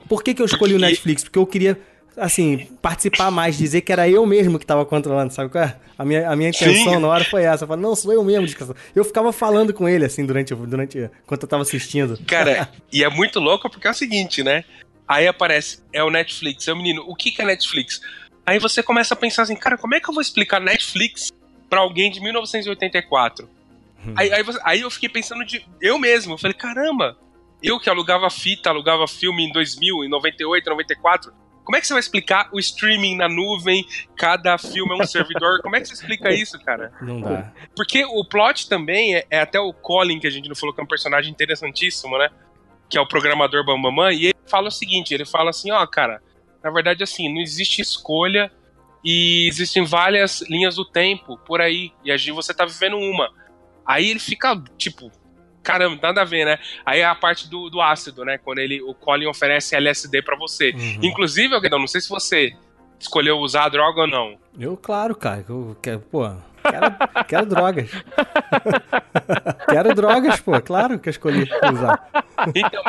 por 0.10 0.24
que, 0.24 0.34
que 0.34 0.42
eu 0.42 0.46
escolhi 0.46 0.74
o 0.74 0.80
Netflix? 0.80 1.24
Porque 1.24 1.40
eu 1.40 1.46
queria, 1.48 1.80
assim, 2.18 2.68
participar 2.82 3.30
mais, 3.32 3.58
dizer 3.58 3.82
que 3.82 3.92
era 3.92 4.10
eu 4.10 4.26
mesmo 4.26 4.58
que 4.60 4.66
tava 4.66 4.86
controlando, 4.86 5.32
sabe 5.34 5.50
qual 5.52 5.64
é? 5.64 5.78
A 5.98 6.04
minha, 6.06 6.30
a 6.30 6.36
minha 6.36 6.50
intenção 6.50 6.94
Sim. 6.94 7.00
na 7.00 7.08
hora 7.08 7.24
foi 7.26 7.44
essa. 7.44 7.64
Eu 7.64 7.68
falei, 7.68 7.82
não, 7.84 7.96
sou 7.96 8.12
eu 8.14 8.24
mesmo. 8.24 8.48
Eu 8.96 9.04
ficava 9.06 9.32
falando 9.32 9.74
com 9.74 9.88
ele, 9.88 10.06
assim, 10.06 10.26
durante, 10.26 10.54
durante 10.54 11.10
enquanto 11.24 11.44
eu 11.44 11.48
tava 11.50 11.64
assistindo. 11.64 12.20
Cara, 12.28 12.70
e 12.92 13.04
é 13.04 13.10
muito 13.10 13.40
louco 13.40 13.70
porque 13.70 13.88
é 13.88 13.92
o 13.92 13.94
seguinte, 13.94 14.44
né? 14.44 14.64
Aí 15.08 15.28
aparece, 15.28 15.80
é 15.94 16.04
o 16.04 16.10
Netflix, 16.10 16.68
é 16.68 16.74
o 16.74 16.76
menino, 16.76 17.04
o 17.08 17.16
que 17.16 17.32
que 17.32 17.42
é 17.42 17.46
Netflix? 17.46 18.02
Aí 18.46 18.60
você 18.60 18.84
começa 18.84 19.14
a 19.14 19.18
pensar 19.18 19.44
assim, 19.44 19.56
cara, 19.56 19.78
como 19.78 19.96
é 19.96 20.00
que 20.00 20.10
eu 20.10 20.14
vou 20.14 20.22
explicar 20.22 20.60
Netflix 20.60 21.32
pra 21.70 21.80
alguém 21.80 22.12
de 22.12 22.20
1984? 22.22 23.50
Aí, 24.16 24.32
aí, 24.32 24.44
você- 24.44 24.60
aí 24.64 24.82
eu 24.82 24.90
fiquei 24.92 25.10
pensando 25.10 25.44
de 25.46 25.66
eu 25.82 25.98
mesmo, 25.98 26.34
eu 26.34 26.38
falei, 26.38 26.54
caramba, 26.54 27.18
eu 27.62 27.80
que 27.80 27.90
alugava 27.90 28.30
fita, 28.30 28.70
alugava 28.70 29.08
filme 29.08 29.44
em 29.44 29.52
2000, 29.52 30.04
em 30.04 30.10
98, 30.10 30.70
94, 30.70 31.34
como 31.68 31.76
é 31.76 31.82
que 31.82 31.88
você 31.88 31.94
vai 31.94 32.00
explicar 32.00 32.48
o 32.54 32.60
streaming 32.60 33.18
na 33.18 33.28
nuvem, 33.28 33.86
cada 34.16 34.58
filme 34.58 34.98
é 34.98 35.04
um 35.04 35.06
servidor, 35.06 35.62
como 35.62 35.76
é 35.76 35.82
que 35.82 35.88
você 35.90 35.96
explica 35.96 36.32
isso, 36.32 36.58
cara? 36.64 36.94
Não 37.02 37.20
dá. 37.20 37.52
Porque 37.76 38.06
o 38.06 38.24
plot 38.24 38.70
também 38.70 39.16
é, 39.16 39.28
é 39.30 39.42
até 39.42 39.60
o 39.60 39.74
Colin, 39.74 40.18
que 40.18 40.28
a 40.28 40.30
gente 40.30 40.48
não 40.48 40.56
falou 40.56 40.74
que 40.74 40.80
é 40.80 40.84
um 40.86 40.88
personagem 40.88 41.30
interessantíssimo, 41.30 42.18
né? 42.18 42.30
Que 42.90 42.98
é 42.98 43.02
o 43.02 43.06
programador 43.06 43.66
Bambamã, 43.66 44.14
e 44.14 44.28
ele 44.28 44.36
fala 44.50 44.70
o 44.70 44.72
seguinte: 44.72 45.14
ele 45.14 45.26
fala 45.26 45.50
assim, 45.50 45.70
ó, 45.70 45.86
cara, 45.86 46.24
na 46.64 46.70
verdade, 46.70 47.04
assim, 47.04 47.28
não 47.28 47.42
existe 47.42 47.82
escolha 47.82 48.50
e 49.04 49.46
existem 49.50 49.84
várias 49.84 50.40
linhas 50.44 50.78
do 50.78 50.86
tempo 50.86 51.38
por 51.40 51.60
aí, 51.60 51.92
e 52.02 52.14
a 52.14 52.16
gente, 52.16 52.32
você 52.32 52.54
tá 52.54 52.64
vivendo 52.64 52.96
uma. 52.96 53.30
Aí 53.86 54.10
ele 54.10 54.22
fica, 54.22 54.56
tipo, 54.78 55.12
caramba, 55.64 56.00
nada 56.02 56.22
a 56.22 56.26
ver, 56.26 56.46
né? 56.46 56.58
Aí 56.86 57.00
é 57.02 57.06
a 57.06 57.16
parte 57.16 57.50
do, 57.50 57.70
do 57.70 57.82
ácido, 57.82 58.24
né? 58.26 58.38
Quando 58.38 58.60
ele, 58.60 58.82
o 58.82 58.94
Colin 58.94 59.28
oferece 59.28 59.76
LSD 59.76 60.22
pra 60.22 60.38
você. 60.38 60.72
Uhum. 60.72 61.00
Inclusive, 61.04 61.54
Alguedão, 61.54 61.80
não 61.80 61.88
sei 61.88 62.02
se 62.02 62.10
você 62.10 62.54
escolheu 63.00 63.38
usar 63.38 63.66
a 63.66 63.70
droga 63.70 64.02
ou 64.02 64.08
não. 64.08 64.38
Eu, 64.60 64.76
claro, 64.78 65.16
cara. 65.16 65.44
Eu 65.48 65.76
quero, 65.82 66.00
pô, 66.00 66.30
quero, 66.64 67.26
quero 67.28 67.46
drogas. 67.46 67.90
quero 69.70 69.94
drogas, 69.94 70.40
pô. 70.40 70.60
Claro 70.62 71.00
que 71.00 71.10
eu 71.10 71.12
escolhi 71.12 71.48
usar. 71.74 72.08
Então, 72.56 72.84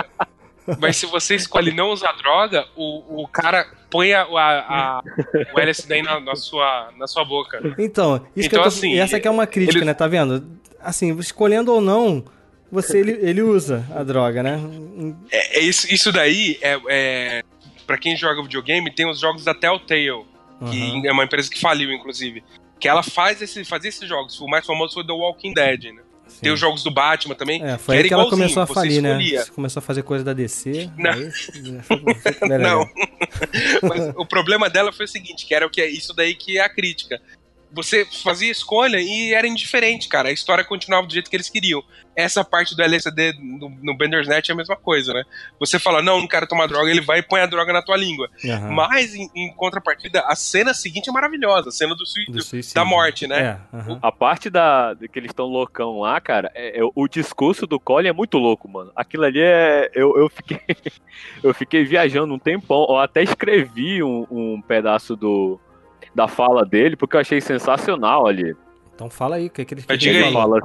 mas 0.81 0.97
se 0.97 1.07
você 1.07 1.35
escolhe 1.35 1.73
não 1.73 1.91
usar 1.91 2.13
droga, 2.13 2.67
o, 2.77 3.23
o 3.23 3.29
cara 3.29 3.67
põe 3.91 4.13
a, 4.13 4.23
a- 4.23 4.99
a- 4.99 5.03
o 5.55 5.59
LSD 5.59 6.03
na, 6.03 6.21
na 6.21 6.37
sua, 6.37 6.91
na 6.99 7.07
sua 7.07 7.25
boca. 7.25 7.59
Então, 7.79 8.17
isso 8.37 8.49
que 8.49 8.55
Então, 8.55 8.59
eu 8.61 8.63
tô, 8.63 8.69
assim, 8.69 8.93
e 8.93 8.99
essa 8.99 9.17
aqui 9.17 9.27
é 9.27 9.31
uma 9.31 9.47
crítica, 9.47 9.79
ele- 9.79 9.85
né? 9.87 9.95
Tá 9.95 10.07
vendo? 10.07 10.47
Assim, 10.81 11.17
escolhendo 11.19 11.73
ou 11.73 11.81
não, 11.81 12.23
você 12.71 12.99
ele, 12.99 13.13
ele 13.13 13.43
usa 13.43 13.85
a 13.95 14.03
droga, 14.03 14.43
né? 14.43 14.59
É, 15.31 15.59
é 15.59 15.63
isso, 15.63 15.93
isso 15.93 16.13
daí 16.13 16.59
é, 16.61 16.79
é. 16.89 17.43
Pra 17.87 17.97
quem 17.97 18.17
joga 18.17 18.43
videogame, 18.43 18.91
tem 18.95 19.09
os 19.09 19.19
jogos 19.19 19.45
da 19.45 19.55
Telltale, 19.55 20.25
que 20.71 20.83
Aham. 20.83 21.03
é 21.07 21.13
uma 21.13 21.25
empresa 21.25 21.49
que 21.51 21.59
faliu, 21.61 21.91
inclusive. 21.93 22.43
Que 22.79 22.87
ela 22.89 23.03
faz 23.03 23.41
esse, 23.41 23.65
fazia 23.65 23.89
esses 23.89 24.07
jogos. 24.09 24.39
O 24.41 24.47
mais 24.47 24.67
famoso 24.67 24.95
foi 24.95 25.07
The 25.07 25.13
Walking 25.13 25.55
Dead, 25.55 25.85
né? 25.95 26.03
Tem 26.43 26.53
os 26.53 26.61
jogos 26.61 26.83
do 26.85 26.91
Batman 26.91 27.35
também. 27.35 27.63
É, 27.65 27.79
foi 27.79 27.97
que 27.97 28.03
aí 28.03 28.09
que 28.09 28.15
ela 28.15 28.29
começou 28.29 28.63
a 28.63 28.67
falir, 28.67 29.01
né? 29.03 29.19
Você 29.19 29.51
começou 29.51 29.81
a 29.81 29.83
fazer 29.83 30.03
coisa 30.03 30.23
da 30.23 30.35
DC. 30.35 30.91
Não. 30.99 31.11
aí- 31.11 32.59
Não. 32.61 32.87
Mas 33.89 34.15
o 34.15 34.27
problema 34.27 34.69
dela 34.69 34.93
foi 34.93 35.07
o 35.07 35.09
seguinte, 35.09 35.47
que 35.47 35.55
era 35.55 35.67
o 35.67 35.71
que 35.71 35.81
é 35.81 35.89
isso 35.89 36.13
daí 36.13 36.35
que 36.35 36.59
é 36.59 36.63
a 36.63 36.69
crítica. 36.69 37.21
Você 37.73 38.07
fazia 38.23 38.51
escolha 38.51 38.99
e 38.99 39.35
era 39.35 39.47
indiferente, 39.47 40.09
cara. 40.09 40.29
A 40.29 40.33
história 40.33 40.65
continuava 40.65 41.07
do 41.07 41.13
jeito 41.13 41.29
que 41.29 41.37
eles 41.37 41.51
queriam. 41.51 41.83
Essa 42.17 42.43
parte 42.43 42.75
do 42.75 42.83
LSD 42.83 43.35
no, 43.39 43.69
no 43.81 43.97
Bandersnat 43.97 44.49
é 44.49 44.53
a 44.53 44.57
mesma 44.57 44.75
coisa, 44.75 45.13
né? 45.13 45.23
Você 45.61 45.79
fala, 45.79 46.03
não, 46.03 46.19
não 46.21 46.27
quero 46.27 46.47
tomar 46.49 46.67
droga, 46.67 46.91
ele 46.91 47.01
vai 47.01 47.21
e 47.21 47.23
põe 47.23 47.41
a 47.41 47.47
droga 47.47 47.73
na 47.73 47.81
tua 47.81 47.97
língua. 47.97 48.29
Aham. 48.45 48.71
Mas, 48.73 49.15
em, 49.15 49.31
em 49.37 49.53
contrapartida, 49.55 50.21
a 50.27 50.35
cena 50.35 50.75
seguinte 50.75 51.09
é 51.09 51.13
maravilhosa. 51.13 51.69
A 51.69 51.73
cena 51.73 51.95
do, 51.95 51.99
Do 51.99 52.43
suicídio. 52.43 52.75
da 52.75 52.85
morte, 52.85 53.27
né? 53.29 53.61
É, 53.73 53.77
aham. 53.77 53.99
A 54.03 54.11
parte 54.11 54.51
da 54.51 54.95
de 54.95 55.07
que 55.09 55.19
eles 55.19 55.31
estão 55.31 55.47
loucão 55.47 56.01
lá, 56.01 56.21
cara, 56.21 56.51
é, 56.55 56.81
é- 56.81 56.91
o 56.95 57.07
discurso 57.07 57.67
do 57.67 57.79
Colin 57.79 58.09
é 58.09 58.13
muito 58.13 58.37
louco, 58.39 58.69
mano. 58.69 58.91
Aquilo 58.97 59.25
ali 59.25 59.41
é. 59.41 59.91
Eu, 59.95 60.17
eu 60.17 60.29
fiquei. 60.29 60.59
eu 61.43 61.55
fiquei 61.55 61.85
viajando 61.85 62.35
um 62.35 62.39
tempão. 62.39 62.85
Eu 62.89 62.97
até 62.99 63.23
escrevi 63.23 64.03
um, 64.03 64.27
um 64.29 64.61
pedaço 64.63 65.15
do, 65.15 65.61
da 66.15 66.29
fala 66.29 66.65
dele, 66.65 66.97
porque 66.97 67.17
eu 67.17 67.21
achei 67.21 67.41
sensacional 67.41 68.27
ali. 68.27 68.57
Então 68.95 69.09
fala 69.09 69.37
aí, 69.37 69.47
o 69.47 69.51
que, 69.51 69.65
que 69.65 69.75
ele, 69.75 69.83
que 69.83 70.09
ele 70.09 70.33
fala, 70.33 70.61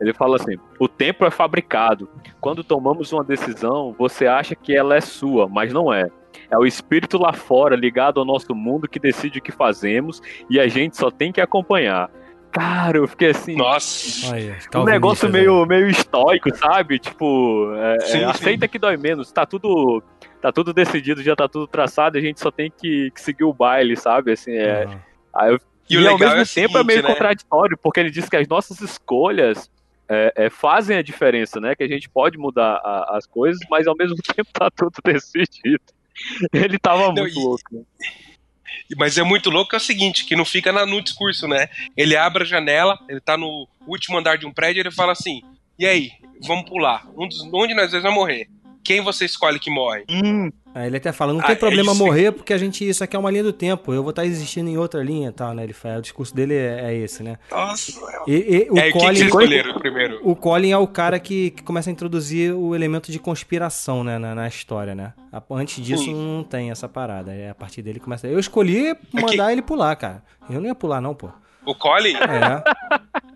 ele 0.00 0.12
fala 0.12 0.36
assim: 0.36 0.56
o 0.78 0.88
tempo 0.88 1.24
é 1.24 1.30
fabricado. 1.30 2.08
Quando 2.40 2.64
tomamos 2.64 3.12
uma 3.12 3.22
decisão, 3.22 3.94
você 3.96 4.26
acha 4.26 4.54
que 4.54 4.74
ela 4.74 4.96
é 4.96 5.00
sua, 5.00 5.48
mas 5.48 5.72
não 5.72 5.92
é. 5.92 6.08
É 6.50 6.58
o 6.58 6.66
espírito 6.66 7.18
lá 7.18 7.32
fora, 7.32 7.76
ligado 7.76 8.18
ao 8.18 8.26
nosso 8.26 8.54
mundo, 8.54 8.88
que 8.88 8.98
decide 8.98 9.38
o 9.38 9.42
que 9.42 9.52
fazemos 9.52 10.20
e 10.50 10.58
a 10.58 10.66
gente 10.66 10.96
só 10.96 11.10
tem 11.10 11.30
que 11.30 11.40
acompanhar. 11.40 12.10
Cara, 12.52 12.98
eu 12.98 13.08
fiquei 13.08 13.30
assim. 13.30 13.56
Nossa. 13.56 14.34
Aí, 14.34 14.52
Um 14.76 14.84
negócio 14.84 15.28
meio, 15.30 15.64
meio 15.66 15.88
estoico, 15.88 16.54
sabe? 16.56 16.98
Tipo, 16.98 17.72
é, 17.74 18.00
Sim, 18.00 18.06
é, 18.06 18.18
sim. 18.18 18.24
aceita 18.24 18.68
que 18.68 18.78
dói 18.78 18.96
menos. 18.98 19.32
Tá 19.32 19.46
tudo, 19.46 20.02
tá 20.40 20.52
tudo 20.52 20.72
decidido, 20.72 21.22
já 21.22 21.34
tá 21.34 21.48
tudo 21.48 21.66
traçado, 21.66 22.18
a 22.18 22.20
gente 22.20 22.38
só 22.40 22.50
tem 22.50 22.70
que, 22.70 23.10
que 23.12 23.20
seguir 23.20 23.44
o 23.44 23.52
baile, 23.54 23.96
sabe? 23.96 24.32
Assim, 24.32 24.52
é, 24.52 24.84
Aham. 24.84 25.00
Aí 25.34 25.50
eu- 25.52 25.58
E 25.90 25.94
e, 25.94 25.96
ao 25.96 26.02
legal 26.14 26.18
mesmo 26.18 26.40
é 26.40 26.42
o 26.42 26.46
tempo 26.46 26.68
é 26.68 26.80
seguinte, 26.80 26.86
meio 26.86 27.02
né? 27.02 27.08
contraditório, 27.08 27.78
porque 27.82 28.00
ele 28.00 28.10
diz 28.10 28.28
que 28.28 28.36
as 28.36 28.46
nossas 28.46 28.80
escolhas 28.80 29.70
é, 30.08 30.32
é, 30.36 30.50
fazem 30.50 30.98
a 30.98 31.02
diferença, 31.02 31.58
né? 31.58 31.74
Que 31.74 31.84
a 31.84 31.88
gente 31.88 32.08
pode 32.10 32.36
mudar 32.36 32.74
a- 32.84 33.16
as 33.16 33.26
coisas, 33.26 33.58
mas 33.70 33.86
ao 33.86 33.96
mesmo 33.96 34.16
tempo 34.36 34.50
tá 34.52 34.68
tudo 34.70 34.92
decidido. 35.02 35.80
Ele 36.52 36.78
tava 36.78 37.04
Não, 37.06 37.14
muito 37.14 37.38
e- 37.38 37.42
louco. 37.42 37.86
Mas 38.96 39.18
é 39.18 39.22
muito 39.22 39.50
louco 39.50 39.74
é 39.74 39.78
o 39.78 39.80
seguinte, 39.80 40.24
que 40.24 40.36
não 40.36 40.44
fica 40.44 40.72
na- 40.72 40.86
no 40.86 41.00
discurso, 41.02 41.46
né? 41.48 41.68
Ele 41.96 42.16
abre 42.16 42.42
a 42.42 42.46
janela, 42.46 42.98
ele 43.08 43.20
tá 43.20 43.36
no 43.36 43.68
último 43.86 44.18
andar 44.18 44.36
de 44.38 44.46
um 44.46 44.52
prédio, 44.52 44.80
ele 44.80 44.90
fala 44.90 45.12
assim, 45.12 45.40
e 45.78 45.86
aí, 45.86 46.12
vamos 46.46 46.68
pular. 46.68 47.06
Um 47.16 47.28
onde 47.52 47.74
nós 47.74 47.90
dois 47.90 48.02
vamos 48.02 48.18
morrer? 48.18 48.48
Quem 48.84 49.00
você 49.00 49.24
escolhe 49.24 49.58
que 49.58 49.70
morre? 49.70 50.04
Aí 50.74 50.86
ele 50.86 50.96
até 50.96 51.12
fala, 51.12 51.32
não 51.32 51.40
Ah, 51.40 51.44
tem 51.44 51.52
é 51.52 51.58
problema 51.58 51.92
isso. 51.92 52.02
morrer, 52.02 52.32
porque 52.32 52.52
a 52.52 52.58
gente, 52.58 52.88
isso 52.88 53.04
aqui 53.04 53.14
é 53.14 53.18
uma 53.18 53.30
linha 53.30 53.42
do 53.44 53.52
tempo, 53.52 53.92
eu 53.92 54.02
vou 54.02 54.10
estar 54.10 54.24
existindo 54.24 54.70
em 54.70 54.76
outra 54.78 55.02
linha 55.02 55.28
e 55.28 55.32
tal, 55.32 55.52
né? 55.54 55.62
Ele 55.64 55.72
fala, 55.74 55.98
o 55.98 56.02
discurso 56.02 56.34
dele 56.34 56.54
é, 56.54 56.92
é 56.92 56.94
esse, 56.96 57.22
né? 57.22 57.36
Nossa. 57.50 57.92
E, 58.26 58.32
e 58.32 58.70
o 58.70 58.78
é, 58.78 58.82
o 58.82 58.84
que, 58.86 58.92
que 58.92 58.92
Colin, 58.92 59.06
vocês 59.14 59.20
escolheram 59.26 59.74
primeiro? 59.78 60.20
o 60.24 60.34
Colin 60.34 60.70
é 60.70 60.78
o 60.78 60.86
cara 60.86 61.20
que, 61.20 61.50
que 61.50 61.62
começa 61.62 61.90
a 61.90 61.92
introduzir 61.92 62.54
o 62.54 62.74
elemento 62.74 63.12
de 63.12 63.18
conspiração, 63.18 64.02
né, 64.02 64.18
na, 64.18 64.34
na 64.34 64.48
história, 64.48 64.94
né? 64.94 65.12
Antes 65.50 65.84
disso 65.84 66.04
Sim. 66.04 66.14
não 66.14 66.42
tem 66.42 66.70
essa 66.70 66.88
parada, 66.88 67.32
é 67.32 67.50
a 67.50 67.54
partir 67.54 67.82
dele 67.82 67.98
que 67.98 68.04
começa... 68.04 68.26
Eu 68.26 68.38
escolhi 68.38 68.96
mandar 69.12 69.52
ele 69.52 69.62
pular, 69.62 69.94
cara. 69.96 70.22
Eu 70.50 70.60
não 70.60 70.66
ia 70.68 70.74
pular 70.74 71.00
não, 71.00 71.14
pô. 71.14 71.28
O 71.64 71.74
Colin? 71.74 72.14
É, 72.16 72.62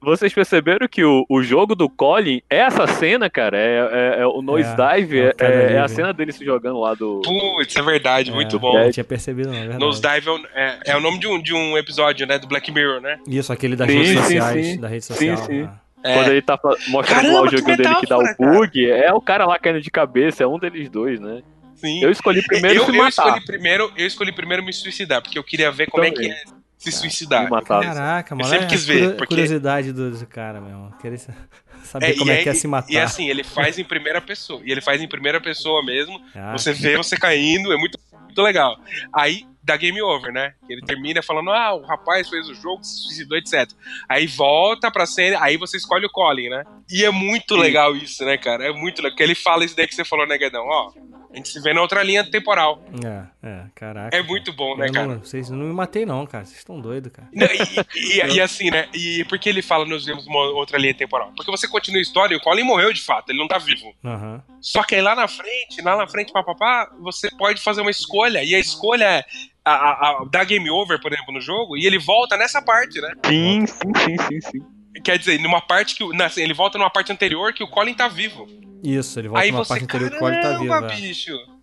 Vocês 0.00 0.32
perceberam 0.32 0.86
que 0.88 1.04
o, 1.04 1.24
o 1.28 1.42
jogo 1.42 1.74
do 1.74 1.88
Colin 1.88 2.40
é 2.48 2.58
essa 2.58 2.86
cena, 2.86 3.28
cara? 3.30 3.56
É, 3.58 4.16
é- 4.18 4.20
é 4.22 4.26
o 4.26 4.42
Nose 4.42 4.68
Dive, 4.74 5.18
é 5.20 5.24
o 5.24 5.28
é, 5.28 5.32
queda 5.32 5.52
é 5.72 5.78
a 5.78 5.88
cena 5.88 6.12
dele 6.12 6.32
se 6.32 6.44
jogando 6.44 6.80
lá 6.80 6.94
do. 6.94 7.20
Putz, 7.24 7.76
é 7.76 7.82
verdade, 7.82 8.30
muito 8.32 8.56
é, 8.56 8.58
bom. 8.58 8.78
Não 8.78 8.90
tinha 8.90 9.04
percebido 9.04 9.48
não, 9.50 9.56
é 9.56 9.60
verdade. 9.60 9.80
Nosedive 9.80 10.28
é, 10.28 10.30
o- 10.32 10.46
é, 10.54 10.78
é 10.86 10.96
o 10.96 11.00
nome 11.00 11.18
de 11.18 11.26
um, 11.28 11.40
de 11.40 11.54
um 11.54 11.76
episódio, 11.78 12.26
né? 12.26 12.38
Do 12.38 12.46
Black 12.46 12.70
Mirror, 12.72 13.00
né? 13.00 13.18
Isso, 13.26 13.52
aquele 13.52 13.76
das 13.76 13.88
Sim, 13.90 13.96
redes 13.98 14.10
sim, 14.10 14.16
sociais, 14.22 14.66
sim. 14.66 14.80
da 14.80 14.88
rede 14.88 15.04
Sim, 15.04 15.14
social. 15.14 15.36
sim. 15.38 15.62
né? 15.62 15.70
É. 16.04 16.14
Quando 16.14 16.28
ele 16.28 16.42
tá 16.42 16.58
mostrando 16.88 16.92
lá 16.92 17.02
Caramba, 17.04 17.40
o 17.42 17.48
que 17.50 17.56
joguinho 17.56 17.76
dele 17.76 17.94
que 17.96 18.06
dá 18.06 18.18
o 18.18 18.34
bug, 18.38 18.88
é 18.90 19.12
o 19.12 19.20
cara 19.20 19.46
lá 19.46 19.58
caindo 19.58 19.80
de 19.80 19.90
cabeça, 19.90 20.44
é 20.44 20.46
um 20.46 20.56
deles 20.58 20.88
dois, 20.88 21.18
né? 21.20 21.42
Sim. 21.74 22.02
Eu 22.02 22.10
escolhi 22.10 22.40
primeiro 22.42 22.80
eu, 22.80 22.84
se 22.84 22.90
eu 22.90 22.94
matar. 22.96 23.08
escolhi 23.10 23.44
primeiro, 23.44 23.92
eu 23.96 24.06
escolhi 24.06 24.32
primeiro 24.32 24.62
me 24.64 24.72
suicidar, 24.72 25.20
porque 25.22 25.36
eu 25.38 25.42
queria 25.44 25.70
ver 25.72 25.88
como 25.90 26.04
Também. 26.04 26.30
é 26.30 26.34
que 26.34 26.40
é 26.50 26.57
se 26.78 26.92
suicidar. 26.92 27.48
Caraca, 27.66 28.32
Eu 28.34 28.38
mano. 28.38 28.48
sempre 28.48 28.66
é 28.66 28.68
quis 28.68 28.88
a 28.88 28.92
ver, 28.92 29.16
porque- 29.16 29.34
curiosidade 29.34 29.92
do, 29.92 30.26
cara, 30.26 30.60
meu. 30.60 30.90
Querer 31.00 31.18
sa- 31.18 31.34
saber 31.84 32.06
É, 32.10 32.16
como 32.16 32.30
é 32.30 32.36
aí- 32.38 32.42
que 32.44 32.48
é 32.48 32.54
se 32.54 32.66
matar. 32.68 32.90
E 32.90 32.98
assim, 32.98 33.28
ele 33.28 33.42
faz 33.44 33.78
em 33.78 33.84
primeira 33.84 34.20
pessoa. 34.20 34.60
E 34.64 34.70
ele 34.70 34.80
faz 34.80 35.02
em 35.02 35.08
primeira 35.08 35.40
pessoa 35.40 35.84
mesmo. 35.84 36.20
Ah, 36.34 36.52
Você 36.56 36.72
vê 36.72 36.96
você 36.96 37.16
caindo, 37.16 37.72
é 37.72 37.76
muito, 37.76 37.98
muito 38.24 38.42
legal. 38.42 38.78
Aí 39.12 39.44
dá 39.68 39.76
game 39.76 40.00
over, 40.02 40.32
né? 40.32 40.54
Ele 40.68 40.80
termina 40.82 41.22
falando: 41.22 41.50
ah, 41.50 41.74
o 41.74 41.82
rapaz 41.82 42.28
fez 42.28 42.48
o 42.48 42.54
jogo, 42.54 42.82
se 42.82 43.02
suicidou, 43.02 43.38
etc. 43.38 43.70
Aí 44.08 44.26
volta 44.26 44.90
pra 44.90 45.06
cena, 45.06 45.38
aí 45.40 45.56
você 45.56 45.76
escolhe 45.76 46.06
o 46.06 46.10
Colin, 46.10 46.48
né? 46.48 46.64
E 46.90 47.04
é 47.04 47.10
muito 47.10 47.54
legal 47.54 47.94
isso, 47.94 48.24
né, 48.24 48.36
cara? 48.36 48.64
É 48.66 48.72
muito 48.72 48.98
legal. 48.98 49.12
Porque 49.12 49.22
ele 49.22 49.34
fala 49.34 49.64
isso 49.64 49.76
daí 49.76 49.86
que 49.86 49.94
você 49.94 50.04
falou, 50.04 50.26
né, 50.26 50.36
Guedão? 50.38 50.64
Ó, 50.66 50.92
gente 51.34 51.48
se 51.50 51.60
vê 51.60 51.72
na 51.72 51.80
outra 51.82 52.02
linha 52.02 52.28
temporal. 52.28 52.82
É, 53.04 53.46
é, 53.48 53.62
caraca. 53.74 54.16
É 54.16 54.22
muito 54.22 54.52
bom, 54.52 54.76
né, 54.76 54.88
Eu 54.88 54.92
cara? 54.92 55.06
não, 55.06 55.18
vocês 55.20 55.50
não 55.50 55.58
me 55.66 55.72
matei, 55.72 56.04
não, 56.04 56.26
cara. 56.26 56.44
Vocês 56.44 56.58
estão 56.58 56.80
doidos, 56.80 57.12
cara. 57.12 57.28
Não, 57.32 57.46
e, 57.46 58.18
e- 58.18 58.26
e 58.36 58.40
assim, 58.40 58.70
né? 58.70 58.88
E 58.94 59.24
por 59.28 59.38
que 59.38 59.48
ele 59.48 59.62
fala 59.62 59.84
nos 59.84 60.04
vemos 60.04 60.26
uma 60.26 60.40
outra 60.52 60.78
linha 60.78 60.94
temporal? 60.94 61.32
Porque 61.36 61.50
você 61.50 61.68
continua 61.68 61.98
a 61.98 62.02
história 62.02 62.34
e 62.34 62.36
o 62.36 62.40
Colin 62.40 62.62
morreu 62.64 62.92
de 62.92 63.02
fato, 63.02 63.30
ele 63.30 63.38
não 63.38 63.48
tá 63.48 63.58
vivo. 63.58 63.94
Aham. 64.04 64.42
Só 64.60 64.82
que 64.82 64.94
aí 64.94 65.02
lá 65.02 65.14
na 65.14 65.28
frente, 65.28 65.80
lá 65.82 65.96
na 65.96 66.08
frente, 66.08 66.32
papapá, 66.32 66.90
você 67.00 67.30
pode 67.36 67.60
fazer 67.62 67.80
uma 67.82 67.90
escolha. 67.90 68.42
E 68.42 68.54
a 68.54 68.58
escolha 68.58 69.04
é 69.04 69.24
a, 69.68 69.90
a, 69.90 70.10
a- 70.22 70.24
dar 70.30 70.44
game 70.44 70.70
over, 70.70 71.00
por 71.00 71.12
exemplo, 71.12 71.32
no 71.32 71.40
jogo, 71.40 71.76
e 71.76 71.86
ele 71.86 71.98
volta 71.98 72.36
nessa 72.36 72.60
parte, 72.62 73.00
né? 73.00 73.12
Sim, 73.26 73.66
sim, 73.66 73.92
sim, 73.96 74.16
sim, 74.28 74.40
sim. 74.40 74.66
Quer 75.04 75.18
dizer, 75.18 75.38
numa 75.40 75.60
parte 75.60 75.94
que. 75.94 76.08
na- 76.16 76.26
assim, 76.26 76.42
ele 76.42 76.54
volta 76.54 76.76
numa 76.78 76.90
parte 76.90 77.12
anterior 77.12 77.52
que 77.52 77.62
o 77.62 77.68
Colin 77.68 77.94
tá 77.94 78.08
vivo. 78.08 78.46
Isso, 78.82 79.18
ele 79.18 79.28
volta 79.28 79.44
aí 79.44 79.50
numa 79.52 79.64
você. 79.64 79.68
parte 79.68 79.84
anterior 79.84 80.10
que 80.10 80.16
o 80.16 80.18
Cole 80.18 80.40
tá 80.40 80.50
vivo. 80.58 80.68
Caramba, 80.68 80.92
é. 80.92 80.96
bicho! 80.96 81.32
É. 81.32 81.57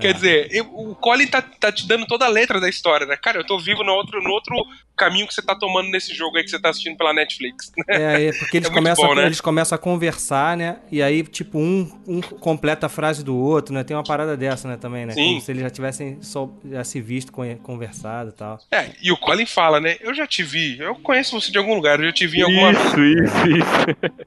Quer 0.00 0.14
dizer, 0.14 0.48
eu- 0.52 0.66
o 0.72 0.94
Colin 0.94 1.26
tá, 1.26 1.42
tá 1.42 1.72
te 1.72 1.86
dando 1.86 2.06
toda 2.06 2.24
a 2.24 2.28
letra 2.28 2.60
da 2.60 2.68
história, 2.68 3.06
né? 3.06 3.16
Cara, 3.16 3.38
eu 3.38 3.44
tô 3.46 3.58
vivo 3.58 3.82
no 3.82 3.92
outro, 3.92 4.22
no 4.22 4.30
outro 4.30 4.54
caminho 4.96 5.26
que 5.26 5.34
você 5.34 5.42
tá 5.42 5.54
tomando 5.54 5.90
nesse 5.90 6.12
jogo 6.14 6.36
aí 6.36 6.44
que 6.44 6.50
você 6.50 6.60
tá 6.60 6.70
assistindo 6.70 6.96
pela 6.96 7.12
Netflix. 7.12 7.72
É, 7.88 8.26
é 8.26 8.32
porque 8.32 8.56
eles, 8.56 8.68
É 8.70 8.72
começam, 8.72 9.04
bom, 9.06 9.12
a, 9.12 9.14
né? 9.16 9.26
eles 9.26 9.40
começam 9.40 9.76
a 9.76 9.78
conversar, 9.78 10.56
né? 10.56 10.76
E 10.90 11.02
aí, 11.02 11.22
tipo, 11.22 11.58
um, 11.58 11.90
um 12.06 12.20
completa 12.20 12.86
a 12.86 12.88
frase 12.88 13.24
do 13.24 13.36
outro, 13.36 13.74
né? 13.74 13.84
Tem 13.84 13.96
uma 13.96 14.02
parada 14.04 14.36
dessa, 14.36 14.68
né, 14.68 14.76
também, 14.76 15.06
né? 15.06 15.12
Sim. 15.14 15.24
Como 15.28 15.40
se 15.40 15.52
eles 15.52 15.62
já 15.62 15.70
tivessem 15.70 16.18
só, 16.22 16.48
já 16.70 16.82
se 16.84 17.00
visto, 17.00 17.32
conversado 17.62 18.30
e 18.30 18.32
tal. 18.32 18.58
É, 18.70 18.90
e 19.02 19.10
o 19.12 19.16
Colin 19.16 19.46
fala, 19.46 19.80
né? 19.80 19.96
Eu 20.00 20.14
já 20.14 20.26
te 20.26 20.42
vi, 20.42 20.78
eu 20.78 20.94
conheço 20.96 21.40
você 21.40 21.50
de 21.52 21.58
algum 21.58 21.74
lugar, 21.74 21.98
eu 22.00 22.06
já 22.06 22.12
te 22.12 22.26
vi 22.26 22.38
em 22.40 22.42
alguma 22.42 22.72
Isso, 22.72 23.00
isso, 23.04 23.46
isso. 23.48 24.18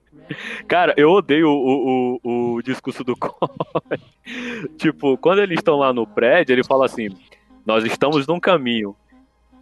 Cara, 0.68 0.94
eu 0.98 1.10
odeio 1.12 1.50
o, 1.50 2.20
o, 2.24 2.56
o 2.56 2.62
discurso 2.62 3.04
do 3.04 3.16
Colin. 3.18 4.02
tipo, 4.78 5.18
quando 5.18 5.40
eles 5.40 5.60
estão 5.60 5.78
lá 5.78 5.92
no 5.94 6.06
prédio, 6.08 6.54
ele 6.54 6.64
fala 6.64 6.86
assim: 6.86 7.10
Nós 7.66 7.84
estamos 7.86 8.26
num 8.28 8.40
caminho. 8.40 8.96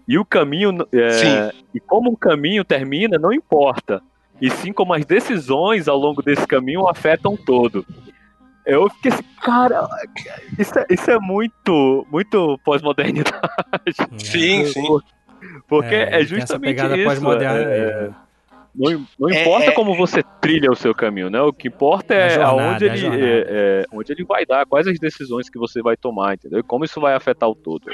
E 0.08 0.18
o 0.18 0.26
caminho. 0.26 0.76
é, 0.92 1.10
Sim. 1.12 1.60
e 1.74 1.80
como 1.80 2.10
um 2.12 2.16
caminho 2.16 2.64
termina, 2.64 3.18
não 3.18 3.32
importa. 3.32 4.02
E 4.42 4.50
sim 4.50 4.72
como 4.72 4.94
as 4.94 5.06
decisões 5.06 5.88
ao 5.88 5.98
longo 5.98 6.22
desse 6.22 6.48
caminho 6.48 6.88
afetam 6.88 7.36
todo. 7.36 7.86
Eu 8.66 8.90
fiquei 8.90 9.12
assim, 9.12 9.24
cara, 9.42 9.88
isso 10.58 10.80
é, 10.80 10.86
isso 10.90 11.12
é 11.12 11.20
muito, 11.20 12.08
muito 12.12 12.58
pós-modernidade. 12.64 13.38
Sim, 14.18 14.66
sim. 14.72 14.88
Porque 15.68 15.94
É, 15.96 16.02
é, 16.04 16.06
tem 16.10 16.16
essa 16.22 16.26
justamente 16.36 16.76
pegada 16.76 16.96
isso. 16.96 17.06
pós-moderna 17.06 17.60
é- 17.60 17.66
mesmo, 17.86 18.02
né? 18.10 18.16
Não, 18.76 19.06
não 19.20 19.30
É, 19.30 19.42
importa 19.42 19.66
é- 19.66 19.72
como 19.72 19.96
você 19.96 20.24
trilha 20.42 20.72
o 20.72 20.76
seu 20.76 20.94
caminho, 20.94 21.30
né? 21.30 21.42
O 21.42 21.52
que 21.54 21.68
importa 21.68 22.14
é 22.14 22.30
jornada, 22.30 22.72
aonde 22.72 22.86
ele, 22.86 23.08
é, 23.08 23.46
é, 23.48 23.86
onde 23.92 24.12
ele 24.12 24.24
vai 24.24 24.46
dar, 24.46 24.66
quais 24.66 24.88
as 24.88 25.00
decisões 25.00 25.50
que 25.50 25.58
você 25.58 25.82
vai 25.82 25.98
tomar, 25.98 26.36
entendeu? 26.36 26.60
E 26.60 26.64
como 26.64 26.86
isso 26.86 27.00
vai 27.02 27.14
afetar 27.14 27.50
o 27.50 27.56
todo. 27.56 27.90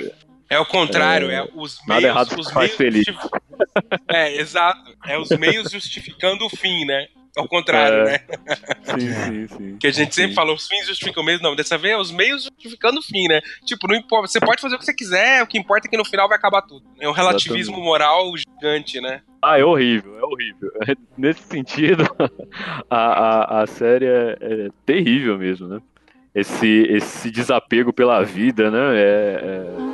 É 0.50 0.60
o 0.60 0.66
contrário, 0.66 1.30
é, 1.32 1.36
É, 1.36 1.44
os 1.44 1.52
meios. 1.56 1.88
nada 1.88 2.08
errado 2.08 2.40
os 2.40 2.52
faz 2.52 2.56
meios 2.56 2.76
feliz. 2.76 3.06
É, 4.08 4.36
exato. 4.40 4.94
É 5.06 5.18
os 5.18 5.30
meios 5.32 5.72
justificando 5.72 6.46
o 6.46 6.50
fim, 6.50 6.86
né? 6.86 7.08
Ao 7.36 7.48
contrário, 7.50 7.98
É. 7.98 8.04
né? 8.06 8.20
Sim, 8.84 9.12
sim, 9.12 9.48
sim. 9.58 9.78
Que 9.78 9.88
a 9.88 9.92
gente 9.92 10.16
sempre 10.16 10.30
Sim. 10.30 10.36
fala, 10.36 10.54
os 10.54 10.68
fins 10.68 10.88
justificam 10.88 11.22
o 11.22 11.26
meio. 11.26 11.42
Não, 11.42 11.54
dessa 11.56 11.78
vez 11.78 11.94
é 11.94 11.98
os 11.98 12.10
meios 12.12 12.44
justificando 12.44 13.00
o 13.00 13.04
fim, 13.04 13.28
né? 13.28 13.42
Tipo, 13.66 13.88
não 13.90 13.96
importa. 13.96 14.28
Você 14.28 14.40
pode 14.40 14.62
fazer 14.62 14.76
o 14.76 14.80
que 14.80 14.86
você 14.86 14.94
quiser, 14.94 15.44
o 15.44 15.48
que 15.48 15.58
importa 15.58 15.86
é 15.88 15.90
que 15.90 15.98
no 15.98 16.06
final 16.06 16.30
vai 16.30 16.38
acabar 16.38 16.62
tudo. 16.62 16.86
É 17.00 17.10
um 17.10 17.12
relativismo 17.12 17.74
Exatamente. 17.76 17.86
moral 17.86 18.32
gigante, 18.38 19.02
né? 19.02 19.22
Ah, 19.42 19.60
é 19.60 19.66
horrível, 19.66 20.18
é 20.18 20.24
horrível. 20.24 20.72
Nesse 21.18 21.42
sentido, 21.44 22.06
a, 22.90 22.98
a, 22.98 23.64
a 23.64 23.68
série 23.68 24.06
é, 24.06 24.38
é 24.40 24.68
terrível 24.86 25.38
mesmo, 25.38 25.68
né? 25.68 25.82
Esse, 26.34 26.68
esse 26.90 27.32
desapego 27.32 27.92
pela 27.94 28.22
vida, 28.24 28.70
né? 28.72 28.98
É, 28.98 29.42
é- 29.44 29.85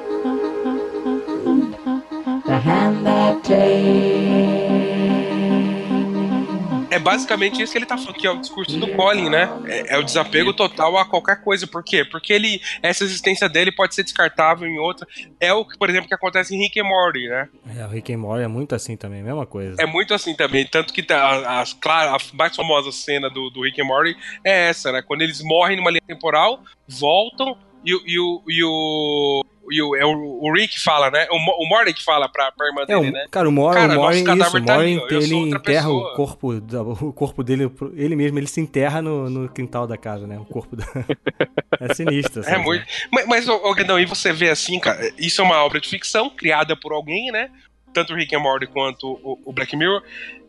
É 6.89 6.99
basicamente 6.99 7.61
isso 7.61 7.71
que 7.71 7.77
ele 7.77 7.85
tá 7.85 7.97
falando, 7.97 8.15
que 8.17 8.27
é 8.27 8.31
o 8.31 8.37
discurso 8.37 8.77
do 8.77 8.85
Colin, 8.89 9.29
né? 9.29 9.49
É, 9.65 9.95
é 9.95 9.97
o 9.97 10.03
desapego 10.03 10.53
total 10.53 10.97
a 10.97 11.05
qualquer 11.05 11.41
coisa. 11.41 11.65
Por 11.65 11.81
quê? 11.83 12.03
Porque 12.03 12.33
ele, 12.33 12.61
essa 12.83 13.05
existência 13.05 13.47
dele 13.47 13.71
pode 13.71 13.95
ser 13.95 14.03
descartável 14.03 14.67
em 14.67 14.77
outra. 14.77 15.07
É 15.39 15.53
o 15.53 15.63
que, 15.63 15.77
por 15.77 15.89
exemplo, 15.89 16.09
que 16.09 16.13
acontece 16.13 16.53
em 16.53 16.59
Rick 16.59 16.79
and 16.81 16.83
Morty, 16.83 17.27
né? 17.29 17.47
É, 17.77 17.85
o 17.85 17.87
Rick 17.87 18.13
and 18.13 18.17
Morty 18.17 18.43
é 18.43 18.47
muito 18.47 18.75
assim 18.75 18.97
também, 18.97 19.23
mesma 19.23 19.45
coisa. 19.45 19.81
É 19.81 19.85
muito 19.85 20.13
assim 20.13 20.35
também. 20.35 20.65
Tanto 20.67 20.91
que 20.93 21.01
tá, 21.01 21.61
as, 21.61 21.71
claro, 21.73 22.13
a 22.13 22.17
mais 22.35 22.53
famosa 22.55 22.91
cena 22.91 23.29
do, 23.29 23.49
do 23.49 23.61
Rick 23.63 23.81
and 23.81 23.85
Morty 23.85 24.17
é 24.43 24.67
essa, 24.67 24.91
né? 24.91 25.01
Quando 25.01 25.21
eles 25.21 25.41
morrem 25.41 25.77
numa 25.77 25.89
linha 25.91 26.03
temporal, 26.05 26.61
voltam 26.89 27.57
e, 27.85 27.95
o- 27.95 28.01
e 28.05 28.19
o. 28.19 28.41
E 28.49 28.63
o 28.65 29.41
e 29.69 29.81
o, 29.81 29.95
é 29.95 30.05
o, 30.05 30.39
o 30.41 30.53
Rick 30.53 30.79
fala, 30.79 31.11
né? 31.11 31.27
O, 31.29 31.35
o 31.35 31.69
Morty 31.69 31.93
que 31.93 32.03
fala 32.03 32.27
pra, 32.29 32.51
pra 32.51 32.67
irmã 32.67 32.81
É, 32.83 32.85
dele, 32.85 33.11
né? 33.11 33.25
cara, 33.29 33.47
o 33.47 33.51
Mor, 33.51 33.73
Cara, 33.73 33.93
o 33.93 34.01
Morin, 34.01 34.23
isso, 34.23 34.57
o 34.57 34.65
tá 34.65 34.75
ali, 34.75 35.01
ele 35.11 35.35
enterra 35.35 35.87
pessoa. 35.87 36.13
o 36.13 36.15
corpo, 36.15 36.53
o 37.01 37.13
corpo 37.13 37.43
dele, 37.43 37.71
ele 37.95 38.15
mesmo, 38.15 38.39
ele 38.39 38.47
se 38.47 38.59
enterra 38.59 39.01
no, 39.01 39.29
no 39.29 39.49
quintal 39.49 39.85
da 39.85 39.97
casa, 39.97 40.25
né? 40.25 40.37
O 40.39 40.45
corpo 40.45 40.75
da... 40.75 40.85
É 41.79 41.93
sinistro. 41.93 42.43
É 42.45 42.53
assim, 42.55 42.63
muito. 42.63 42.85
Mas, 43.11 43.25
mas 43.27 43.47
ô, 43.47 43.55
ô, 43.55 43.73
Guedão, 43.73 43.99
e 43.99 44.05
você 44.05 44.31
vê 44.31 44.49
assim, 44.49 44.79
cara, 44.79 45.11
isso 45.17 45.41
é 45.41 45.43
uma 45.43 45.63
obra 45.63 45.79
de 45.79 45.89
ficção 45.89 46.29
criada 46.29 46.75
por 46.75 46.91
alguém, 46.93 47.31
né? 47.31 47.49
Tanto 47.93 48.13
o 48.13 48.15
Rick 48.15 48.35
and 48.35 48.39
Morty 48.39 48.67
quanto 48.67 49.07
o, 49.23 49.39
o 49.45 49.53
Black 49.53 49.75
Mirror. 49.75 50.01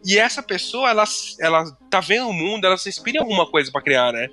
E 0.05 0.19
essa 0.19 0.43
pessoa, 0.43 0.91
ela, 0.91 1.05
ela 1.41 1.65
tá 1.91 2.01
vendo 2.01 2.29
o 2.29 2.33
mundo, 2.33 2.65
ela 2.67 2.77
se 2.77 2.89
inspira 2.89 3.19
em 3.19 3.21
alguma 3.21 3.47
coisa 3.47 3.71
pra 3.71 3.81
criar, 3.81 4.13
né? 4.13 4.29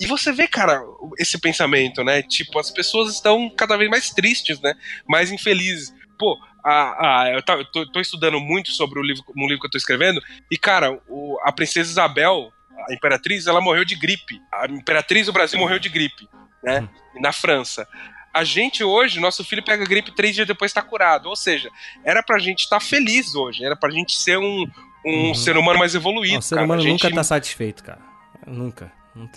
E 0.00 0.06
você 0.06 0.32
vê, 0.32 0.48
cara, 0.48 0.80
esse 1.18 1.38
pensamento, 1.40 2.02
né? 2.02 2.22
Tipo, 2.22 2.58
as 2.58 2.70
pessoas 2.70 3.14
estão 3.14 3.48
cada 3.50 3.76
vez 3.76 3.88
mais 3.88 4.10
tristes, 4.10 4.60
né? 4.60 4.74
Mais 5.08 5.30
infelizes. 5.30 5.94
Pô, 6.18 6.36
a, 6.64 7.22
a, 7.22 7.30
eu, 7.32 7.42
tá- 7.42 7.54
eu 7.54 7.64
tô, 7.64 7.86
tô 7.90 8.00
estudando 8.00 8.40
muito 8.40 8.70
sobre 8.72 8.98
o 8.98 9.02
livro, 9.02 9.22
um 9.36 9.46
livro 9.46 9.60
que 9.60 9.66
eu 9.66 9.70
tô 9.70 9.78
escrevendo, 9.78 10.20
e, 10.50 10.56
cara, 10.58 11.00
o- 11.08 11.38
a 11.42 11.52
princesa 11.52 11.90
Isabel, 11.90 12.52
a 12.88 12.92
imperatriz, 12.94 13.46
ela 13.46 13.60
morreu 13.60 13.84
de 13.84 13.94
gripe. 13.94 14.40
A 14.52 14.66
imperatriz 14.66 15.26
do 15.26 15.32
Brasil 15.32 15.58
morreu 15.58 15.78
de 15.78 15.88
gripe, 15.88 16.28
né? 16.64 16.88
Na 17.20 17.32
França. 17.32 17.86
A 18.32 18.44
gente 18.44 18.82
hoje, 18.82 19.20
nosso 19.20 19.44
filho 19.44 19.62
pega 19.62 19.84
gripe 19.84 20.10
três 20.12 20.34
dias 20.34 20.46
depois 20.46 20.70
está 20.70 20.80
curado. 20.82 21.28
Ou 21.28 21.36
seja, 21.36 21.70
era 22.04 22.22
pra 22.22 22.38
gente 22.38 22.60
estar 22.60 22.80
feliz 22.80 23.34
hoje, 23.34 23.64
era 23.64 23.76
pra 23.76 23.90
gente 23.90 24.16
ser 24.16 24.38
um, 24.38 24.66
um 25.04 25.26
Uhum. 25.28 25.34
ser 25.34 25.56
humano 25.56 25.78
mais 25.78 25.94
evoluído. 25.94 26.34
Não, 26.34 26.38
o 26.40 26.42
ser 26.42 26.54
cara. 26.54 26.64
humano 26.64 26.82
gente- 26.82 27.02
nunca 27.02 27.14
tá 27.14 27.24
satisfeito, 27.24 27.82
cara. 27.84 28.00
Nunca. 28.46 28.92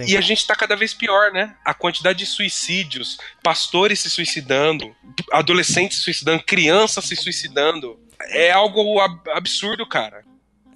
E 0.07 0.15
a 0.15 0.21
gente 0.21 0.47
tá 0.47 0.55
cada 0.55 0.73
vez 0.75 0.93
pior, 0.93 1.33
né? 1.33 1.53
A 1.65 1.73
quantidade 1.73 2.19
de 2.19 2.25
suicídios, 2.25 3.17
pastores 3.43 3.99
se 3.99 4.09
suicidando, 4.09 4.95
adolescentes 5.33 5.97
se 5.97 6.03
suicidando, 6.05 6.41
crianças 6.43 7.03
se 7.03 7.15
suicidando. 7.17 7.99
É 8.29 8.51
algo 8.51 8.99
ab- 9.01 9.29
absurdo, 9.31 9.85
cara. 9.85 10.23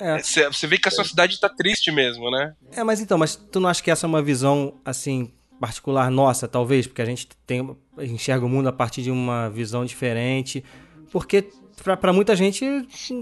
É. 0.02 0.18
Você 0.22 0.48
você 0.50 0.68
vê 0.68 0.78
que 0.78 0.90
a 0.90 0.92
sociedade 0.92 1.40
tá 1.40 1.48
triste 1.48 1.92
mesmo, 1.94 2.30
né? 2.30 2.54
É, 2.74 2.84
mas 2.84 3.00
então, 3.00 3.18
mas 3.18 3.36
tu 3.38 3.60
não 3.62 3.70
acha 3.70 3.82
que 3.82 3.90
essa 3.90 4.06
é 4.06 4.10
uma 4.10 4.22
visão, 4.22 4.78
assim, 4.84 5.32
particular 5.60 6.10
nossa, 6.10 6.48
talvez? 6.48 6.88
Porque 6.88 7.02
a 7.02 7.06
gente 7.06 7.28
tem, 7.46 7.76
enxerga 8.00 8.46
o 8.46 8.50
mundo 8.50 8.70
a 8.70 8.74
partir 8.74 9.02
de 9.02 9.12
uma 9.12 9.50
visão 9.50 9.86
diferente. 9.86 10.64
Porque 11.12 11.50
pra 11.84 12.14
muita 12.14 12.36
gente 12.36 12.66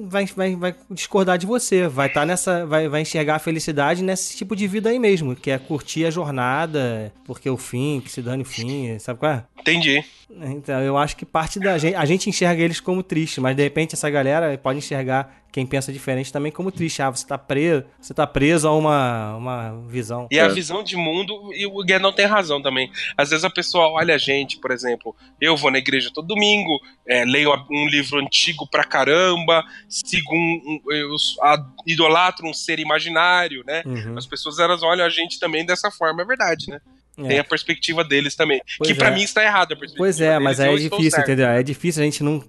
vai, 0.06 0.26
vai, 0.26 0.56
vai 0.56 0.76
discordar 0.92 1.38
de 1.38 1.46
você. 1.46 1.88
Vai 1.88 2.08
estar 2.08 2.26
nessa. 2.26 2.66
Vai, 2.66 2.88
vai 2.88 3.02
enxergar 3.02 3.36
a 3.36 3.40
felicidade 3.40 4.04
nesse 4.04 4.36
tipo 4.36 4.56
de 4.56 4.68
vida 4.68 4.90
aí 4.90 5.00
mesmo. 5.00 5.36
Que 5.36 5.52
é 5.52 5.58
curtir 5.58 6.06
a 6.06 6.12
jornada, 6.12 7.14
porque 7.26 7.50
o 7.50 7.58
fim, 7.58 8.02
que 8.04 8.12
se 8.12 8.22
dane 8.22 8.44
o 8.44 8.46
fim, 8.46 8.98
sabe 9.00 9.20
qual 9.20 9.32
é? 9.32 9.46
Entendi. 9.60 10.04
Então, 10.30 10.82
eu 10.82 10.98
acho 10.98 11.16
que 11.16 11.26
parte 11.26 11.58
da 11.60 11.78
gente. 11.78 11.96
A 11.96 12.06
gente 12.06 12.30
enxerga 12.30 12.62
eles 12.62 12.80
como 12.82 13.02
triste, 13.02 13.40
mas 13.40 13.56
de 13.56 13.64
repente 13.64 13.94
essa 13.96 14.10
galera 14.10 14.58
pode 14.58 14.80
enxergar 14.80 15.34
quem 15.54 15.66
pensa 15.66 15.92
diferente 15.92 16.32
também 16.34 16.52
como 16.52 16.70
triste. 16.70 17.02
Ah, 17.02 17.10
você 17.10 17.26
tá 17.26 17.38
preso, 17.38 17.86
você 18.00 18.14
tá 18.14 18.28
preso 18.28 18.68
a 18.68 18.76
uma, 18.76 19.36
uma 19.38 19.88
visão. 19.88 20.28
E 20.30 20.38
É. 20.38 20.42
a 20.42 20.50
visão 20.50 20.84
de 20.84 20.98
mundo, 20.98 21.34
e 21.54 21.66
o 21.66 21.82
Guedão 21.84 22.12
tem 22.12 22.26
razão 22.26 22.62
também. 22.62 22.92
Às 23.18 23.30
vezes 23.30 23.46
a 23.46 23.50
pessoa 23.50 23.88
olha 23.90 24.16
a 24.16 24.18
gente, 24.18 24.58
por 24.60 24.70
exemplo, 24.72 25.16
eu 25.40 25.56
vou 25.56 25.72
na 25.72 25.78
igreja 25.78 26.12
todo 26.14 26.28
domingo, 26.28 26.78
é, 27.08 27.24
leio 27.24 27.52
um 27.72 27.88
livro 27.88 28.20
antigo 28.20 28.68
pra 28.70 28.84
caramba, 28.84 29.64
sigo 29.88 30.36
um, 30.36 30.82
um- 30.86 30.92
eu 30.92 31.16
a- 31.42 31.66
idolatro 31.88 32.46
um 32.46 32.54
ser 32.54 32.80
imaginário, 32.80 33.64
né? 33.66 33.82
Uhum. 33.86 34.18
As 34.18 34.26
pessoas 34.26 34.60
elas 34.60 34.84
olham 34.84 35.06
a 35.06 35.10
gente 35.10 35.40
também 35.40 35.66
dessa 35.66 35.90
forma, 35.90 36.22
é 36.22 36.26
verdade, 36.26 36.70
né? 36.70 36.80
É. 37.18 37.28
Tem 37.28 37.40
a 37.40 37.44
perspectiva 37.44 38.04
deles 38.04 38.36
também. 38.36 38.62
Pois 38.78 38.92
que 38.92 38.96
pra 38.96 39.08
é. 39.08 39.16
mim 39.16 39.24
está 39.24 39.44
errado 39.44 39.72
a 39.74 39.76
perspectiva 39.76 39.98
Pois 39.98 40.22
é, 40.22 40.30
deles, 40.32 40.44
mas 40.44 40.60
aí 40.60 40.74
é 40.74 40.78
difícil, 40.78 41.20
entendeu? 41.20 41.48
É 41.48 41.64
difícil 41.64 42.02
a 42.02 42.06
gente 42.06 42.24
não, 42.24 42.44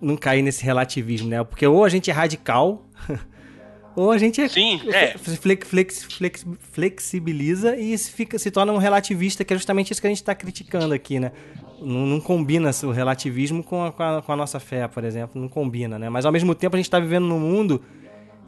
não 0.00 0.16
cair 0.16 0.42
nesse 0.42 0.64
relativismo, 0.64 1.28
né? 1.28 1.42
Porque 1.42 1.66
ou 1.66 1.84
a 1.84 1.88
gente 1.88 2.08
é 2.10 2.12
radical, 2.12 2.86
ou 3.96 4.12
a 4.12 4.18
gente 4.18 4.40
é, 4.40 4.48
Sim, 4.48 4.80
é. 4.92 5.18
flex- 5.18 5.66
flex- 5.68 6.04
flex- 6.04 6.46
flexibiliza 6.72 7.76
e 7.76 7.96
se, 7.98 8.12
fica, 8.12 8.38
se 8.38 8.50
torna 8.50 8.72
um 8.72 8.78
relativista, 8.78 9.44
que 9.44 9.52
é 9.52 9.56
justamente 9.56 9.90
isso 9.92 10.00
que 10.00 10.06
a 10.06 10.10
gente 10.10 10.22
está 10.22 10.34
criticando 10.34 10.94
aqui, 10.94 11.18
né? 11.18 11.32
Não, 11.80 12.06
não 12.06 12.20
combina 12.20 12.70
o 12.84 12.90
relativismo 12.92 13.62
com 13.64 13.84
a, 13.84 13.90
com, 13.92 14.02
a, 14.04 14.22
com 14.22 14.32
a 14.32 14.36
nossa 14.36 14.60
fé, 14.60 14.86
por 14.86 15.02
exemplo. 15.02 15.40
Não 15.40 15.48
combina, 15.48 15.98
né? 15.98 16.08
Mas 16.08 16.24
ao 16.24 16.30
mesmo 16.30 16.54
tempo 16.54 16.76
a 16.76 16.78
gente 16.78 16.86
está 16.86 17.00
vivendo 17.00 17.26
num 17.26 17.40
mundo 17.40 17.82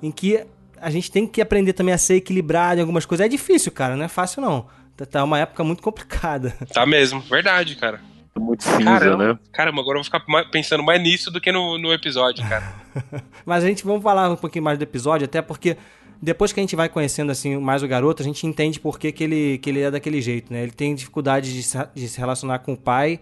em 0.01 0.13
que 0.13 0.45
a 0.81 0.89
gente 0.89 1.11
tem 1.11 1.27
que 1.27 1.41
aprender 1.41 1.73
também 1.73 1.93
a 1.93 1.99
ser 1.99 2.15
equilibrado 2.15 2.79
em 2.79 2.83
algumas 2.83 3.05
coisas. 3.05 3.27
É 3.27 3.29
difícil, 3.29 3.73
cara, 3.73 3.97
não 3.97 4.05
é 4.05 4.09
fácil 4.09 4.41
não. 4.41 4.67
Tá, 4.97 5.05
tá 5.05 5.25
uma 5.25 5.39
época 5.39 5.65
muito 5.65 5.83
complicada. 5.83 6.55
Tá 6.73 6.87
mesmo, 6.87 7.21
verdade, 7.21 7.77
cara. 7.77 8.01
Muito 8.37 8.65
cinza, 8.65 8.85
Caramba. 8.85 9.29
né? 9.33 9.39
Caramba, 9.53 9.81
agora 9.81 9.99
eu 9.99 10.03
vou 10.03 10.05
ficar 10.05 10.21
pensando 10.51 10.83
mais 10.83 11.01
nisso 11.01 11.31
do 11.31 11.41
que 11.41 11.53
no, 11.53 11.79
no 11.79 11.93
episódio, 11.93 12.47
cara. 12.49 12.75
Mas 13.47 13.63
a 13.63 13.69
gente 13.69 13.85
vamos 13.85 14.03
falar 14.03 14.29
um 14.31 14.37
pouquinho 14.37 14.65
mais 14.65 14.77
do 14.77 14.83
episódio, 14.83 15.25
até 15.25 15.41
porque 15.41 15.77
depois 16.21 16.53
que 16.53 16.59
a 16.59 16.63
gente 16.63 16.75
vai 16.75 16.89
conhecendo 16.89 17.31
assim 17.31 17.57
mais 17.59 17.83
o 17.83 17.89
garoto, 17.89 18.23
a 18.23 18.25
gente 18.25 18.47
entende 18.47 18.81
por 18.81 18.99
que, 18.99 19.13
que, 19.13 19.23
ele, 19.23 19.59
que 19.59 19.71
ele 19.71 19.83
é 19.83 19.91
daquele 19.91 20.21
jeito, 20.21 20.53
né? 20.53 20.63
Ele 20.63 20.73
tem 20.73 20.95
dificuldade 20.95 21.53
de 21.53 21.63
se, 21.63 21.79
de 21.95 22.09
se 22.09 22.19
relacionar 22.19 22.61
com 22.61 22.73
o 22.73 22.77
pai, 22.77 23.21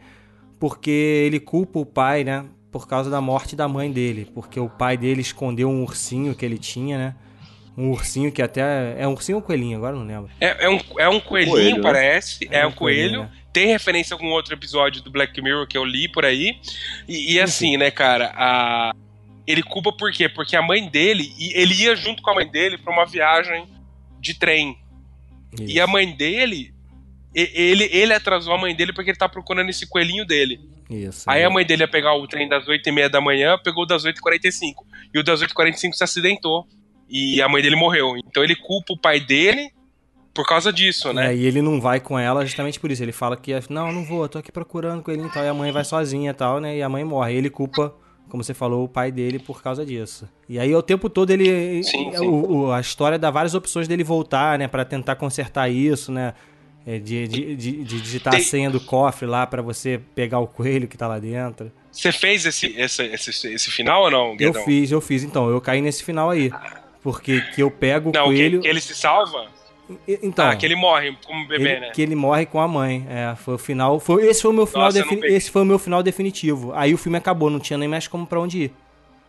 porque 0.59 0.91
ele 0.91 1.41
culpa 1.41 1.79
o 1.79 1.87
pai, 1.87 2.25
né? 2.25 2.47
Por 2.71 2.89
causa 2.89 3.11
da 3.11 3.21
morte 3.21 3.55
da 3.55 3.69
mãe 3.69 3.93
dele. 3.93 4.31
Porque 4.35 4.59
o 4.59 4.69
pai 4.69 4.97
dele 4.97 5.21
escondeu 5.21 5.69
um 5.69 5.83
ursinho 5.83 6.35
que 6.35 6.45
ele 6.45 6.57
tinha, 6.57 6.97
né? 6.97 7.15
Um 7.77 7.91
ursinho 7.91 8.31
que 8.31 8.43
até. 8.43 8.97
É 8.99 9.07
um 9.09 9.13
ursinho 9.13 9.39
ou 9.39 9.43
um 9.43 9.47
coelhinho? 9.47 9.79
Agora 9.79 9.97
eu 9.97 10.01
não 10.01 10.07
lembro. 10.07 10.31
É, 10.41 10.67
é 10.67 10.69
um, 10.69 10.79
é 10.99 11.09
um 11.09 11.21
coelhinho, 11.21 11.53
Coelho, 11.55 11.83
parece. 11.83 12.47
É, 12.51 12.61
É 12.61 12.67
um 12.67 12.69
um 12.69 12.73
coelho. 12.73 13.01
coelhinho, 13.11 13.23
né? 13.23 13.33
Tem 13.53 13.67
referência 13.67 14.17
com 14.17 14.27
outro 14.31 14.55
episódio 14.55 15.03
do 15.03 15.11
Black 15.11 15.41
Mirror 15.43 15.67
que 15.67 15.77
eu 15.77 15.85
li 15.85 16.09
por 16.11 16.25
aí. 16.25 16.59
E, 17.09 17.35
e 17.35 17.41
assim, 17.41 17.77
né, 17.77 17.91
cara, 17.91 18.33
a... 18.35 18.93
ele 19.47 19.63
culpa 19.63 19.93
por 19.93 20.11
quê? 20.13 20.29
Porque 20.29 20.57
a 20.57 20.63
mãe 20.63 20.89
dele, 20.89 21.31
e 21.39 21.53
ele 21.61 21.75
ia 21.75 21.95
junto 21.97 22.23
com 22.23 22.31
a 22.31 22.35
mãe 22.35 22.47
dele 22.51 22.79
pra 22.79 22.93
uma 22.93 23.05
viagem 23.07 23.67
de 24.21 24.35
trem. 24.39 24.79
E 25.61 25.79
a 25.81 25.87
mãe 25.87 26.11
dele, 26.15 26.73
e- 27.35 27.51
ele, 27.55 27.89
ele 27.93 28.15
atrasou 28.15 28.55
a 28.55 28.59
mãe 28.59 28.75
dele 28.75 28.93
porque 28.95 29.11
ele 29.11 29.19
tá 29.19 29.29
procurando 29.29 29.69
esse 29.69 29.87
coelhinho 29.87 30.25
dele. 30.27 30.59
Isso. 30.89 31.29
Aí 31.31 31.43
a 31.45 31.51
mãe 31.51 31.65
dele 31.65 31.83
ia 31.83 31.89
pegar 31.89 32.15
o 32.15 32.27
trem 32.27 32.49
das 32.49 32.67
8h30 32.67 33.09
da 33.09 33.21
manhã, 33.21 33.59
pegou 33.63 33.85
o 33.85 33.87
das 33.87 34.05
8h45. 34.05 34.75
E 35.15 35.19
o 35.19 35.23
das 35.23 35.43
8h45 35.43 35.93
se 35.95 36.05
acidentou. 36.05 36.67
E 37.09 37.41
a 37.43 37.49
mãe 37.49 37.63
dele 37.63 37.77
morreu. 37.77 38.17
Então 38.17 38.43
ele 38.43 38.55
culpa 38.57 38.93
o 38.95 38.99
pai 38.99 39.21
dele 39.21 39.71
por 40.35 40.47
causa 40.47 40.73
disso, 40.73 41.13
né? 41.13 41.33
É, 41.33 41.37
e 41.37 41.45
ele 41.45 41.61
não 41.61 41.79
vai 41.81 42.01
com 42.01 42.19
ela 42.19 42.45
justamente 42.47 42.81
por 42.81 42.91
isso. 42.91 43.03
Ele 43.03 43.13
fala 43.13 43.37
que, 43.37 43.53
não, 43.69 43.89
eu 43.89 43.93
não 43.93 44.05
vou, 44.05 44.23
eu 44.23 44.29
tô 44.29 44.39
aqui 44.39 44.51
procurando 44.51 45.03
coelhinho 45.03 45.29
e 45.29 45.31
tal. 45.33 45.45
E 45.45 45.49
a 45.49 45.55
mãe 45.55 45.71
vai 45.71 45.85
sozinha 45.85 46.31
e 46.31 46.35
tal, 46.35 46.59
né? 46.61 46.77
E 46.79 46.83
a 46.83 46.89
mãe 46.89 47.05
morre. 47.05 47.35
E 47.35 47.37
ele 47.37 47.51
culpa, 47.51 47.95
como 48.31 48.43
você 48.43 48.55
falou, 48.55 48.83
o 48.85 48.89
pai 48.89 49.13
dele 49.13 49.39
por 49.39 49.63
causa 49.63 49.85
disso. 49.85 50.27
E 50.49 50.59
aí, 50.59 50.75
o 50.75 50.81
tempo 50.83 51.11
todo, 51.11 51.31
ele. 51.31 51.83
Sim, 51.85 52.13
sim. 52.17 52.27
o- 52.27 52.51
o- 52.67 52.73
a 52.73 52.81
história 52.81 53.19
dá 53.19 53.31
várias 53.31 53.55
opções 53.55 53.87
dele 53.87 54.03
voltar, 54.03 54.59
né? 54.59 54.67
Pra 54.67 54.85
tentar 54.87 55.17
consertar 55.17 55.69
isso, 55.71 56.11
né? 56.11 56.33
É, 56.87 56.99
de, 56.99 57.29
de, 57.29 57.55
de- 57.55 57.85
de 57.85 58.01
digitar 58.01 58.33
Tem- 58.33 58.41
a 58.41 58.45
senha 58.45 58.69
do 58.71 58.81
cofre 58.81 59.25
lá 59.27 59.47
pra 59.47 59.63
você 59.63 60.01
pegar 60.17 60.41
o 60.41 60.49
coelho 60.49 60.89
que 60.89 60.97
tá 60.97 61.07
lá 61.07 61.19
dentro. 61.21 61.71
Você 61.93 62.11
fez 62.11 62.45
esse, 62.45 62.67
esse, 62.77 63.03
esse, 63.05 63.49
esse 63.55 63.71
final 63.71 64.03
ou 64.05 64.11
não, 64.11 64.31
Eu 64.31 64.37
Guedão? 64.37 64.65
fiz, 64.65 64.91
eu 64.91 65.01
fiz. 65.01 65.23
Então, 65.23 65.49
eu 65.49 65.61
caí 65.61 65.81
nesse 65.83 66.03
final 66.03 66.31
aí. 66.31 66.51
Porque 67.03 67.41
que 67.55 67.63
eu 67.63 67.71
pego 67.71 68.11
o 68.11 68.13
Não, 68.13 68.25
que, 68.25 68.29
coelho. 68.37 68.61
que 68.61 68.69
ele 68.69 68.81
se 68.81 68.95
salva? 68.95 69.47
Então, 70.07 70.49
ah, 70.49 70.57
que 70.57 70.65
ele 70.65 70.77
morre 70.77 71.15
como 71.27 71.47
bebê, 71.47 71.73
ele- 71.73 71.81
né? 71.81 71.91
Que 71.91 72.01
ele 72.03 72.15
morre 72.15 72.47
com 72.47 72.61
a 72.61 72.69
mãe. 72.69 73.05
É, 73.11 73.35
foi 73.37 73.55
o 73.55 73.59
final. 73.59 73.99
Foi, 74.01 74.27
esse, 74.27 74.41
foi 74.41 74.51
o 74.51 74.55
meu 74.55 74.65
final 74.67 74.85
Nossa, 74.87 75.03
defini- 75.03 75.27
esse 75.27 75.51
foi 75.51 75.63
o 75.63 75.65
meu 75.65 75.79
final 75.79 76.03
definitivo. 76.03 76.73
Aí 76.75 76.95
o 76.95 76.99
filme 76.99 77.19
acabou, 77.19 77.51
não 77.51 77.59
tinha 77.61 77.77
nem 77.79 77.89
mais 77.89 78.07
como 78.09 78.27
pra 78.27 78.41
onde 78.41 78.65
ir. 78.65 78.73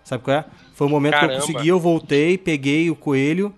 Sabe 0.03 0.23
qual 0.23 0.37
é? 0.37 0.45
Foi 0.75 0.85
o 0.87 0.89
momento 0.89 1.13
que 1.13 1.19
Caramba. 1.19 1.33
eu 1.35 1.39
consegui, 1.47 1.67
eu 1.67 1.79
voltei, 1.79 2.37
peguei 2.37 2.89
o 2.91 2.95
coelho 2.95 3.53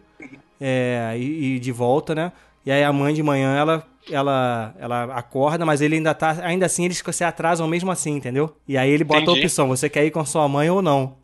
é, 0.59 1.15
e, 1.17 1.55
e 1.55 1.59
de 1.59 1.71
volta, 1.71 2.15
né? 2.15 2.31
E 2.65 2.71
aí 2.71 2.83
a 2.83 2.91
mãe 2.93 3.13
de 3.13 3.21
manhã, 3.21 3.55
ela, 3.55 3.83
ela, 4.09 4.73
ela 4.79 5.03
acorda, 5.15 5.65
mas 5.65 5.81
ele 5.81 5.95
ainda 5.95 6.13
tá. 6.13 6.37
Ainda 6.43 6.65
assim, 6.65 6.85
eles 6.85 7.03
se 7.11 7.23
atrasam 7.23 7.67
mesmo 7.67 7.91
assim, 7.91 8.15
entendeu? 8.15 8.55
E 8.67 8.77
aí 8.77 8.89
ele 8.89 9.03
bota 9.03 9.19
a 9.19 9.23
Entendi. 9.23 9.41
opção: 9.41 9.67
você 9.67 9.89
quer 9.89 10.05
ir 10.05 10.11
com 10.11 10.19
a 10.19 10.25
sua 10.25 10.47
mãe 10.47 10.69
ou 10.69 10.81
não? 10.81 11.15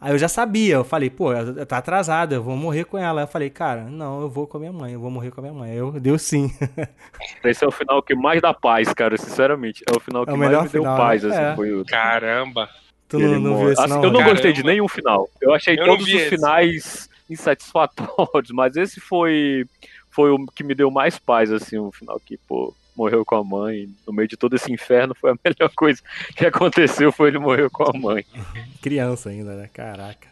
Aí 0.00 0.12
eu 0.12 0.18
já 0.18 0.28
sabia, 0.28 0.74
eu 0.76 0.84
falei, 0.84 1.10
pô, 1.10 1.32
ela 1.32 1.66
tá 1.66 1.78
atrasada, 1.78 2.36
eu 2.36 2.42
vou 2.42 2.56
morrer 2.56 2.84
com 2.84 2.96
ela. 2.96 3.20
Aí 3.20 3.24
eu 3.24 3.28
falei, 3.28 3.50
cara, 3.50 3.82
não, 3.84 4.20
eu 4.20 4.28
vou 4.30 4.46
com 4.46 4.56
a 4.56 4.60
minha 4.60 4.72
mãe, 4.72 4.92
eu 4.92 5.00
vou 5.00 5.10
morrer 5.10 5.30
com 5.32 5.40
a 5.40 5.42
minha 5.42 5.54
mãe. 5.54 5.70
Aí 5.72 5.76
Eu 5.76 5.92
deu 5.92 6.18
sim. 6.18 6.50
Esse 7.44 7.64
é 7.64 7.66
o 7.66 7.72
final 7.72 8.00
que 8.02 8.14
mais 8.14 8.40
dá 8.40 8.54
paz, 8.54 8.92
cara, 8.94 9.16
sinceramente. 9.16 9.82
É 9.92 9.96
o 9.96 10.00
final 10.00 10.24
que 10.24 10.30
É 10.30 10.34
o 10.34 10.38
mais 10.38 10.50
me 10.50 10.68
deu 10.68 10.82
final, 10.82 10.96
paz, 10.96 11.22
né? 11.24 11.30
assim, 11.30 11.52
É. 11.52 11.56
foi 11.56 11.72
o... 11.72 11.84
Caramba. 11.84 12.68
Tu 13.08 13.18
não, 13.18 13.40
não 13.40 13.58
viu 13.58 13.72
esse 13.72 13.80
Assim, 13.80 13.90
não? 13.90 14.04
Eu 14.04 14.12
não 14.12 14.22
gostei 14.22 14.52
de 14.52 14.62
nenhum 14.62 14.86
final. 14.86 15.28
Eu 15.40 15.54
achei 15.54 15.78
Eu 15.78 15.84
todos 15.86 16.06
os 16.06 16.12
esse. 16.12 16.28
finais 16.28 17.08
insatisfatórios, 17.28 18.50
mas 18.52 18.76
esse 18.76 19.00
foi 19.00 19.66
foi 20.10 20.30
o 20.30 20.46
que 20.46 20.64
me 20.64 20.74
deu 20.74 20.90
mais 20.90 21.18
paz, 21.18 21.52
assim, 21.52 21.78
o 21.78 21.92
final 21.92 22.18
que, 22.18 22.36
pô, 22.38 22.74
morreu 22.98 23.24
com 23.24 23.36
a 23.36 23.44
mãe, 23.44 23.88
no 24.06 24.12
meio 24.12 24.26
de 24.28 24.36
todo 24.36 24.54
esse 24.56 24.70
inferno, 24.72 25.14
foi 25.14 25.30
a 25.30 25.36
melhor 25.44 25.70
coisa 25.76 26.02
que 26.36 26.44
aconteceu, 26.44 27.12
foi 27.12 27.28
ele 27.28 27.38
morrer 27.38 27.70
com 27.70 27.84
a 27.84 27.92
mãe. 27.96 28.24
Criança 28.82 29.30
ainda, 29.30 29.54
né? 29.54 29.70
Caraca. 29.72 30.28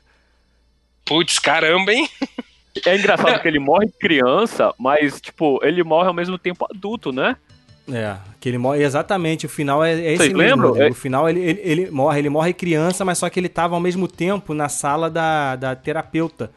Putz, 1.04 1.38
caramba, 1.38 1.92
hein? 1.92 2.08
É 2.84 2.96
engraçado 2.96 3.38
que 3.40 3.46
ele 3.48 3.60
morre 3.60 3.88
criança, 4.00 4.74
mas, 4.78 5.20
tipo, 5.20 5.60
ele 5.64 5.82
morre 5.84 6.08
ao 6.08 6.14
mesmo 6.14 6.36
tempo 6.36 6.66
adulto, 6.68 7.12
né? 7.12 7.36
É, 7.88 8.16
que 8.40 8.48
ele 8.48 8.58
morre. 8.58 8.82
Exatamente, 8.82 9.46
o 9.46 9.48
final 9.48 9.84
é, 9.84 9.92
é 9.92 10.12
esse 10.14 10.16
Vocês 10.24 10.32
mesmo. 10.32 10.40
lembram? 10.42 10.68
Rodrigo. 10.70 10.88
É- 10.88 10.90
O 10.90 10.94
final 10.94 11.28
ele, 11.30 11.38
ele, 11.40 11.60
ele 11.62 11.90
morre, 11.92 12.18
ele 12.18 12.28
morre 12.28 12.52
criança, 12.52 13.04
mas 13.04 13.18
só 13.18 13.30
que 13.30 13.38
ele 13.38 13.48
tava 13.48 13.76
ao 13.76 13.80
mesmo 13.80 14.08
tempo 14.08 14.52
na 14.52 14.68
sala 14.68 15.08
da, 15.08 15.54
da 15.54 15.76
terapeuta. 15.76 16.50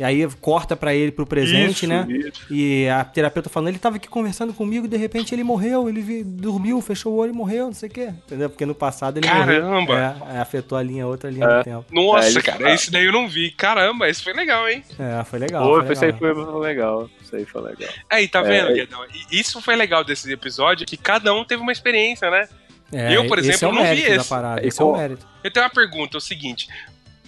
E 0.00 0.02
aí 0.02 0.26
corta 0.40 0.74
pra 0.74 0.94
ele 0.94 1.12
pro 1.12 1.26
presente, 1.26 1.84
Isso, 1.84 1.86
né? 1.86 2.06
isso. 2.08 2.46
E 2.50 2.88
a 2.88 3.04
terapeuta 3.04 3.50
falando, 3.50 3.68
ele 3.68 3.78
tava 3.78 3.96
aqui 3.96 4.08
conversando 4.08 4.52
comigo 4.54 4.86
e 4.86 4.88
de 4.88 4.96
repente 4.96 5.34
ele 5.34 5.44
morreu, 5.44 5.86
ele 5.86 6.00
vi- 6.00 6.24
dormiu, 6.24 6.80
fechou 6.80 7.12
o 7.12 7.16
olho 7.18 7.30
e 7.30 7.34
morreu, 7.36 7.66
não 7.66 7.74
sei 7.74 7.90
o 7.90 7.92
quê. 7.92 8.08
Entendeu? 8.26 8.48
Porque 8.48 8.64
no 8.64 8.74
passado 8.74 9.18
ele 9.18 9.28
Caramba! 9.28 9.80
morreu. 10.16 10.28
É, 10.34 10.38
afetou 10.40 10.78
a 10.78 10.82
linha, 10.82 11.06
outra 11.06 11.30
linha 11.30 11.44
É. 11.44 11.58
do 11.58 11.64
tempo. 11.64 11.84
Nossa, 11.90 12.38
É, 12.38 12.42
cara, 12.42 12.72
esse 12.72 12.90
daí 12.90 13.04
eu 13.04 13.12
não 13.12 13.28
vi. 13.28 13.50
Caramba, 13.50 14.08
esse 14.08 14.22
foi 14.24 14.32
legal, 14.32 14.66
hein? 14.66 14.82
É, 14.98 15.22
foi 15.24 15.38
legal. 15.38 15.62
Pô, 15.68 15.84
foi 15.84 15.92
isso 15.92 16.04
aí 16.06 16.12
foi 16.14 16.34
legal. 16.60 17.10
Isso 17.22 17.36
aí 17.36 17.44
foi 17.44 17.60
legal. 17.62 17.90
Aí, 18.08 18.26
tá 18.28 18.40
É, 18.40 18.42
vendo, 18.44 18.70
é. 18.70 18.74
Guedão? 18.74 19.00
Isso 19.30 19.60
foi 19.60 19.76
legal 19.76 20.02
desse 20.02 20.32
episódio, 20.32 20.86
que 20.86 20.96
cada 20.96 21.34
um 21.34 21.44
teve 21.44 21.62
uma 21.62 21.70
experiência, 21.72 22.30
né? 22.30 22.48
É, 22.90 23.14
eu, 23.16 23.26
por 23.26 23.38
esse 23.38 23.50
exemplo, 23.50 23.68
é 23.68 23.70
o 23.70 23.74
não 23.74 23.82
vi 23.82 23.88
mérito 23.88 24.08
da 24.10 24.16
esse. 24.16 24.28
parada. 24.28 24.66
Esse 24.66 24.80
é 24.80 24.84
o 24.84 24.96
mérito. 24.96 25.26
Eu 25.44 25.50
tenho 25.50 25.64
uma 25.66 25.70
pergunta, 25.70 26.16
é 26.16 26.18
o 26.18 26.20
seguinte. 26.20 26.66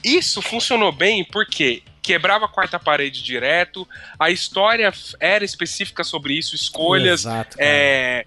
Isso 0.03 0.41
funcionou 0.43 0.91
bem 0.93 1.25
porque 1.25 1.83
quebrava 2.05 2.44
a 2.44 2.48
quarta 2.48 2.78
parede 2.78 3.22
direto, 3.22 3.88
a 4.18 4.30
história 4.30 4.92
era 5.18 5.42
específica 5.42 6.05
sobre 6.05 6.34
isso, 6.34 6.55
escolhas, 6.55 7.22
Exato, 7.22 7.57
é, 7.59 8.26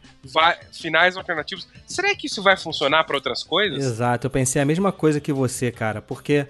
finais 0.74 1.16
alternativos. 1.16 1.68
Será 1.86 2.14
que 2.16 2.26
isso 2.26 2.42
vai 2.42 2.58
funcionar 2.58 3.04
para 3.04 3.16
outras 3.16 3.44
coisas? 3.44 3.86
Exato, 3.86 4.26
eu 4.26 4.32
pensei 4.32 4.60
a 4.60 4.66
mesma 4.66 4.92
coisa 4.92 5.22
que 5.22 5.32
você, 5.32 5.72
cara, 5.72 6.02
porque, 6.02 6.48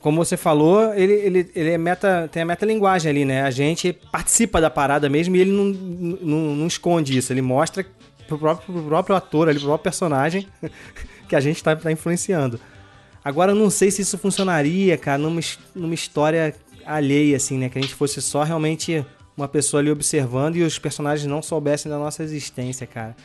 como 0.00 0.24
você 0.24 0.34
falou, 0.34 0.94
ele, 0.94 1.12
ele, 1.12 1.52
ele 1.54 1.70
é 1.72 1.78
meta, 1.78 2.26
tem 2.32 2.42
a 2.42 2.46
metalinguagem 2.46 3.10
ali, 3.10 3.24
né? 3.26 3.42
A 3.42 3.50
gente 3.50 3.92
participa 3.92 4.58
da 4.58 4.70
parada 4.70 5.10
mesmo 5.10 5.36
e 5.36 5.40
ele 5.42 5.52
não, 5.52 5.64
não, 5.66 6.56
não 6.56 6.66
esconde 6.66 7.18
isso, 7.18 7.34
ele 7.34 7.42
mostra 7.42 7.84
pro 8.26 8.38
próprio, 8.38 8.72
pro 8.72 8.82
próprio 8.84 9.14
ator 9.14 9.50
ali, 9.50 9.58
pro 9.58 9.68
próprio 9.68 9.84
personagem 9.84 10.48
que 11.28 11.36
a 11.36 11.40
gente 11.40 11.62
tá, 11.62 11.76
tá 11.76 11.92
influenciando. 11.92 12.58
Agora, 13.26 13.50
eu 13.50 13.56
não 13.56 13.70
sei 13.70 13.90
se 13.90 14.02
isso 14.02 14.16
funcionaria, 14.16 14.96
cara, 14.96 15.18
numa, 15.18 15.40
numa 15.74 15.94
história 15.94 16.54
alheia, 16.84 17.36
assim, 17.36 17.58
né? 17.58 17.68
Que 17.68 17.76
a 17.76 17.82
gente 17.82 17.92
fosse 17.92 18.22
só 18.22 18.44
realmente 18.44 19.04
uma 19.36 19.48
pessoa 19.48 19.80
ali 19.80 19.90
observando 19.90 20.54
e 20.54 20.62
os 20.62 20.78
personagens 20.78 21.26
não 21.26 21.42
soubessem 21.42 21.90
da 21.90 21.98
nossa 21.98 22.22
existência, 22.22 22.86
cara. 22.86 23.16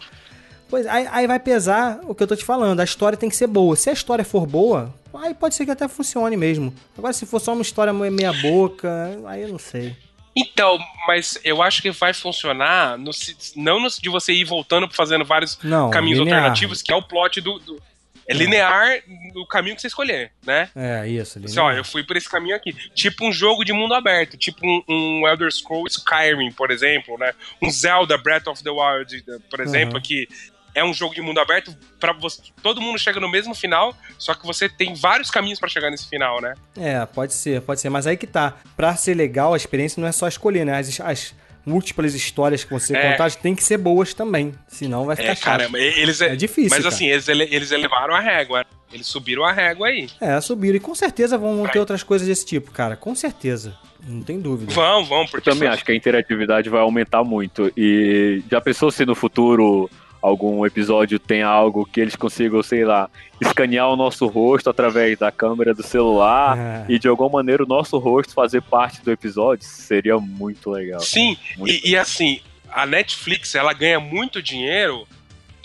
Pois, 0.68 0.88
aí, 0.88 1.06
aí 1.12 1.28
vai 1.28 1.40
pesar 1.40 2.00
o 2.08 2.16
que 2.16 2.24
eu 2.24 2.28
tô 2.28 2.36
te 2.36 2.44
falando. 2.44 2.80
A 2.80 2.84
história 2.84 3.16
tem 3.16 3.30
que 3.30 3.36
ser 3.36 3.46
boa. 3.46 3.76
Se 3.76 3.92
a 3.92 3.94
história 3.94 4.26
for 4.26 4.48
boa, 4.48 4.92
aí 5.14 5.36
pode 5.36 5.54
ser 5.54 5.66
que 5.66 5.72
até 5.72 5.88
funcione 5.88 6.36
mesmo. 6.36 6.74
Agora, 6.98 7.14
se 7.14 7.28
for 7.28 7.40
só 7.40 7.54
uma 7.54 7.62
história 7.62 7.94
meia 7.94 8.34
boca, 8.34 9.20
aí 9.28 9.44
eu 9.44 9.50
não 9.50 9.60
sei. 9.60 9.96
Então, 10.36 10.80
mas 11.06 11.38
eu 11.44 11.62
acho 11.62 11.82
que 11.84 11.92
vai 11.92 12.12
funcionar 12.12 12.98
no, 12.98 13.12
não 13.56 13.80
no, 13.82 13.88
de 13.88 14.10
você 14.10 14.34
ir 14.34 14.46
voltando 14.46 14.90
fazendo 14.92 15.24
vários 15.26 15.60
Não, 15.62 15.92
caminhos 15.92 16.18
linear. 16.18 16.38
alternativos, 16.38 16.82
que 16.82 16.92
é 16.92 16.96
o 16.96 17.04
plot 17.04 17.40
do. 17.40 17.60
do- 17.60 17.91
é 18.32 18.34
linear 18.34 19.00
no 19.34 19.46
caminho 19.48 19.76
que 19.76 19.82
você 19.82 19.88
escolher, 19.88 20.32
né? 20.46 20.70
É, 20.76 21.08
isso. 21.08 21.38
Ali, 21.38 21.46
Assim, 21.48 21.60
ó, 21.60 21.72
eu 21.72 21.84
fui 21.86 22.04
por 22.04 22.16
esse 22.18 22.30
caminho 22.30 22.56
aqui. 22.56 22.74
Tipo 22.94 23.26
um 23.28 23.32
jogo 23.32 23.64
de 23.64 23.74
mundo 23.74 23.94
aberto, 23.94 24.38
tipo 24.38 24.60
um, 24.66 24.82
um 24.90 25.28
Elder 25.28 25.52
Scrolls 25.52 25.98
Skyrim, 26.00 26.52
por 26.52 26.72
exemplo, 26.72 27.18
né? 27.18 27.34
Um 27.62 27.70
Zelda 27.70 28.18
Breath 28.18 28.48
of 28.48 28.64
the 28.64 28.70
Wild, 28.70 29.24
por 29.50 29.60
exemplo, 29.60 29.96
Uhum. 29.96 30.02
que 30.02 30.28
é 30.74 30.84
um 30.86 30.94
jogo 30.94 31.14
de 31.14 31.22
mundo 31.22 31.38
aberto 31.40 31.76
para 32.00 32.14
você, 32.14 32.42
todo 32.64 32.80
mundo 32.80 32.98
chega 32.98 33.20
no 33.20 33.30
mesmo 33.30 33.54
final, 33.54 33.94
só 34.18 34.34
que 34.34 34.46
você 34.48 34.70
tem 34.70 34.94
vários 34.94 35.30
caminhos 35.30 35.60
pra 35.60 35.68
chegar 35.68 35.92
nesse 35.92 36.08
final, 36.08 36.40
né? 36.40 36.54
É, 36.78 37.06
pode 37.06 37.34
ser, 37.34 37.62
pode 37.62 37.82
ser. 37.82 37.90
Mas 37.90 38.08
aí 38.08 38.16
que 38.16 38.26
tá. 38.26 38.54
Pra 38.78 38.96
ser 38.96 39.14
legal, 39.14 39.54
a 39.54 39.58
experiência 39.58 40.00
não 40.00 40.08
é 40.08 40.14
só 40.14 40.30
escolher, 40.30 40.66
né? 40.66 40.78
As, 40.78 41.00
as 41.02 41.36
múltiplas 41.66 42.14
histórias 42.16 42.64
que 42.64 42.72
você 42.72 42.96
É. 42.96 43.12
contar 43.12 43.32
tem 43.32 43.54
que 43.56 43.64
ser 43.64 43.78
boas 43.78 44.14
também. 44.14 44.54
Senão 44.68 45.06
vai 45.06 45.16
ficar 45.16 45.30
É, 45.30 45.36
chato. 45.36 45.44
caramba, 45.46 45.80
eles 45.80 46.20
É 46.22 46.36
difícil, 46.36 46.70
Mas 46.72 46.84
cara. 46.84 46.94
assim, 46.94 47.08
eles, 47.08 47.28
ele- 47.28 47.48
eles 47.52 47.72
elevaram 47.72 48.14
a 48.16 48.20
régua. 48.20 48.66
Eles 48.92 49.08
subiram 49.08 49.46
a 49.46 49.52
régua 49.54 49.88
aí. 49.88 50.10
É, 50.20 50.40
subiram. 50.42 50.76
E 50.76 50.80
com 50.80 50.94
certeza 50.94 51.38
vão 51.38 51.62
Vai. 51.64 51.72
ter 51.72 51.80
outras 51.80 52.04
coisas 52.04 52.28
desse 52.28 52.46
tipo, 52.46 52.72
cara. 52.72 52.96
Com 52.98 53.16
certeza. 53.16 53.74
Não 54.06 54.22
tem 54.22 54.40
dúvida. 54.40 54.74
Vão, 54.74 55.06
vão, 55.06 55.22
Eu 55.22 55.28
porque 55.28 55.50
também 55.50 55.68
foi- 55.68 55.76
acho 55.76 55.86
que 55.86 55.92
a 55.92 55.96
interatividade 55.96 56.70
vai 56.70 56.82
aumentar 56.82 57.24
muito. 57.24 57.72
E 57.78 58.42
já 58.50 58.60
pensou 58.60 58.92
se 58.92 59.06
no 59.06 59.14
futuro 59.16 59.90
algum 60.22 60.66
episódio 60.66 61.18
tem 61.18 61.42
algo 61.42 61.86
que 61.86 62.00
eles 62.00 62.16
consigam, 62.16 62.62
sei 62.62 62.86
lá, 62.86 63.10
escanear 63.42 63.90
o 63.90 63.96
nosso 63.96 64.28
rosto 64.28 64.70
através 64.70 65.18
da 65.18 65.32
câmera 65.32 65.74
do 65.74 65.82
celular 65.84 66.58
É. 66.58 66.86
e 66.90 67.00
de 67.00 67.08
alguma 67.08 67.30
maneira 67.30 67.64
o 67.64 67.68
nosso 67.68 67.98
rosto 67.98 68.34
fazer 68.34 68.62
parte 68.62 69.02
do 69.02 69.12
episódio? 69.12 69.66
Seria 69.66 70.18
muito 70.20 70.70
legal. 70.70 71.00
Sim, 71.00 71.38
Muito 71.58 71.74
e, 71.74 71.92
e 71.92 71.98
assim, 71.98 72.40
a 72.70 72.86
Netflix 72.86 73.56
ela 73.56 73.74
ganha 73.74 74.00
muito 74.00 74.42
dinheiro 74.44 75.08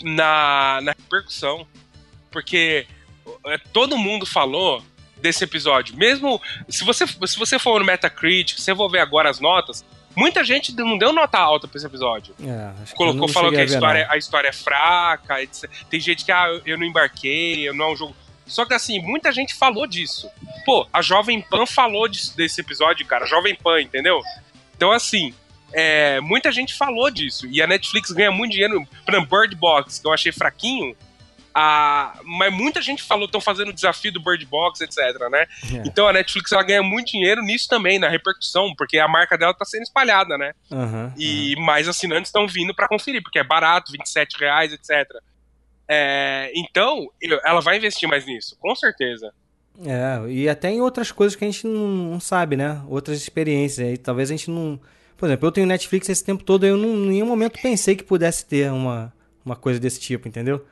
na, 0.01 0.79
na 0.81 0.91
repercussão. 0.93 1.65
Porque 2.31 2.85
é, 3.45 3.57
todo 3.71 3.97
mundo 3.97 4.25
falou 4.25 4.81
desse 5.21 5.43
episódio. 5.43 5.95
Mesmo 5.97 6.41
se 6.69 6.83
você, 6.83 7.05
se 7.07 7.37
você 7.37 7.57
for 7.57 7.79
no 7.79 7.85
Metacritic, 7.85 8.57
se 8.57 8.61
você 8.63 8.75
for 8.75 8.89
ver 8.89 8.99
agora 8.99 9.29
as 9.29 9.39
notas, 9.39 9.83
muita 10.17 10.43
gente 10.43 10.75
não 10.75 10.97
deu 10.97 11.13
nota 11.13 11.37
alta 11.37 11.67
pra 11.67 11.77
esse 11.77 11.85
episódio. 11.85 12.33
É, 12.41 12.71
Colocou, 12.95 13.27
falou 13.29 13.51
que 13.51 13.57
a 13.57 13.61
a 13.61 13.65
história, 13.65 14.07
a 14.09 14.17
história 14.17 14.47
é 14.49 14.53
fraca. 14.53 15.41
etc. 15.41 15.69
Tem 15.89 15.99
gente 15.99 16.25
que, 16.25 16.31
ah, 16.31 16.59
eu 16.65 16.77
não 16.77 16.85
embarquei, 16.85 17.69
eu 17.69 17.73
não 17.73 17.85
é 17.85 17.91
um 17.91 17.95
jogo. 17.95 18.15
Só 18.47 18.65
que 18.65 18.73
assim, 18.73 18.99
muita 18.99 19.31
gente 19.31 19.53
falou 19.53 19.85
disso. 19.85 20.27
Pô, 20.65 20.87
a 20.91 21.01
Jovem 21.01 21.41
Pan 21.41 21.65
falou 21.67 22.07
disso, 22.07 22.35
desse 22.35 22.59
episódio, 22.61 23.05
cara. 23.05 23.25
Jovem 23.27 23.55
Pan, 23.55 23.79
entendeu? 23.79 24.19
Então, 24.75 24.91
assim, 24.91 25.33
é, 25.71 26.19
muita 26.21 26.51
gente 26.51 26.73
falou 26.73 27.11
disso. 27.11 27.45
E 27.47 27.61
a 27.61 27.67
Netflix 27.67 28.11
ganha 28.11 28.31
muito 28.31 28.53
dinheiro. 28.53 28.87
Por 29.05 29.13
exemplo, 29.13 29.39
Bird 29.39 29.55
Box, 29.55 29.99
que 29.99 30.07
eu 30.07 30.13
achei 30.13 30.31
fraquinho. 30.31 30.95
A, 31.59 32.19
mas 32.23 32.53
muita 32.53 32.83
gente 32.83 33.01
falou, 33.01 33.25
estão 33.25 33.41
fazendo 33.41 33.69
o 33.69 33.73
desafio 33.73 34.11
do 34.11 34.21
Bird 34.21 34.45
Box, 34.45 34.79
etc, 34.81 34.97
né? 35.31 35.47
É. 35.73 35.87
Então 35.87 36.07
a 36.07 36.13
Netflix 36.13 36.51
ela 36.51 36.61
ganha 36.61 36.83
muito 36.83 37.13
dinheiro 37.13 37.41
nisso 37.41 37.67
também, 37.67 37.97
na 37.97 38.07
repercussão, 38.07 38.75
porque 38.77 38.99
a 38.99 39.07
marca 39.07 39.35
dela 39.35 39.55
tá 39.55 39.65
sendo 39.65 39.81
espalhada, 39.81 40.37
né? 40.37 40.53
Aham. 40.71 41.11
E 41.17 41.55
mais 41.55 41.87
assinantes 41.87 42.29
estão 42.29 42.47
vindo 42.47 42.75
pra 42.75 42.87
conferir, 42.87 43.23
porque 43.23 43.39
é 43.39 43.43
barato, 43.43 43.91
27 43.91 44.37
reais, 44.39 44.71
etc. 44.71 45.19
É, 45.87 46.51
então, 46.53 47.09
ela 47.43 47.59
vai 47.59 47.77
investir 47.77 48.07
mais 48.07 48.23
nisso, 48.23 48.55
com 48.59 48.75
certeza. 48.75 49.33
É, 49.83 50.29
e 50.29 50.47
até 50.47 50.69
em 50.69 50.79
outras 50.79 51.11
coisas 51.11 51.35
que 51.35 51.43
a 51.43 51.49
gente 51.49 51.65
não, 51.65 52.19
sabe, 52.19 52.55
né? 52.55 52.83
Outras 52.87 53.17
experiências. 53.17 53.87
Aí 53.87 53.97
talvez 53.97 54.29
a 54.29 54.35
gente 54.35 54.51
não. 54.51 54.79
Por 55.17 55.25
exemplo, 55.25 55.47
eu 55.47 55.51
tenho 55.51 55.65
Netflix 55.65 56.07
esse 56.07 56.23
tempo 56.23 56.43
todo 56.43 56.67
e 56.67 56.69
eu 56.69 56.77
não, 56.77 56.89
em 56.89 57.07
nenhum 57.07 57.25
momento 57.25 57.59
pensei 57.59 57.95
que 57.95 58.03
pudesse 58.03 58.45
ter 58.45 58.71
uma, 58.71 59.11
uma 59.43 59.55
coisa 59.55 59.79
desse 59.79 59.99
tipo, 59.99 60.27
entendeu? 60.27 60.63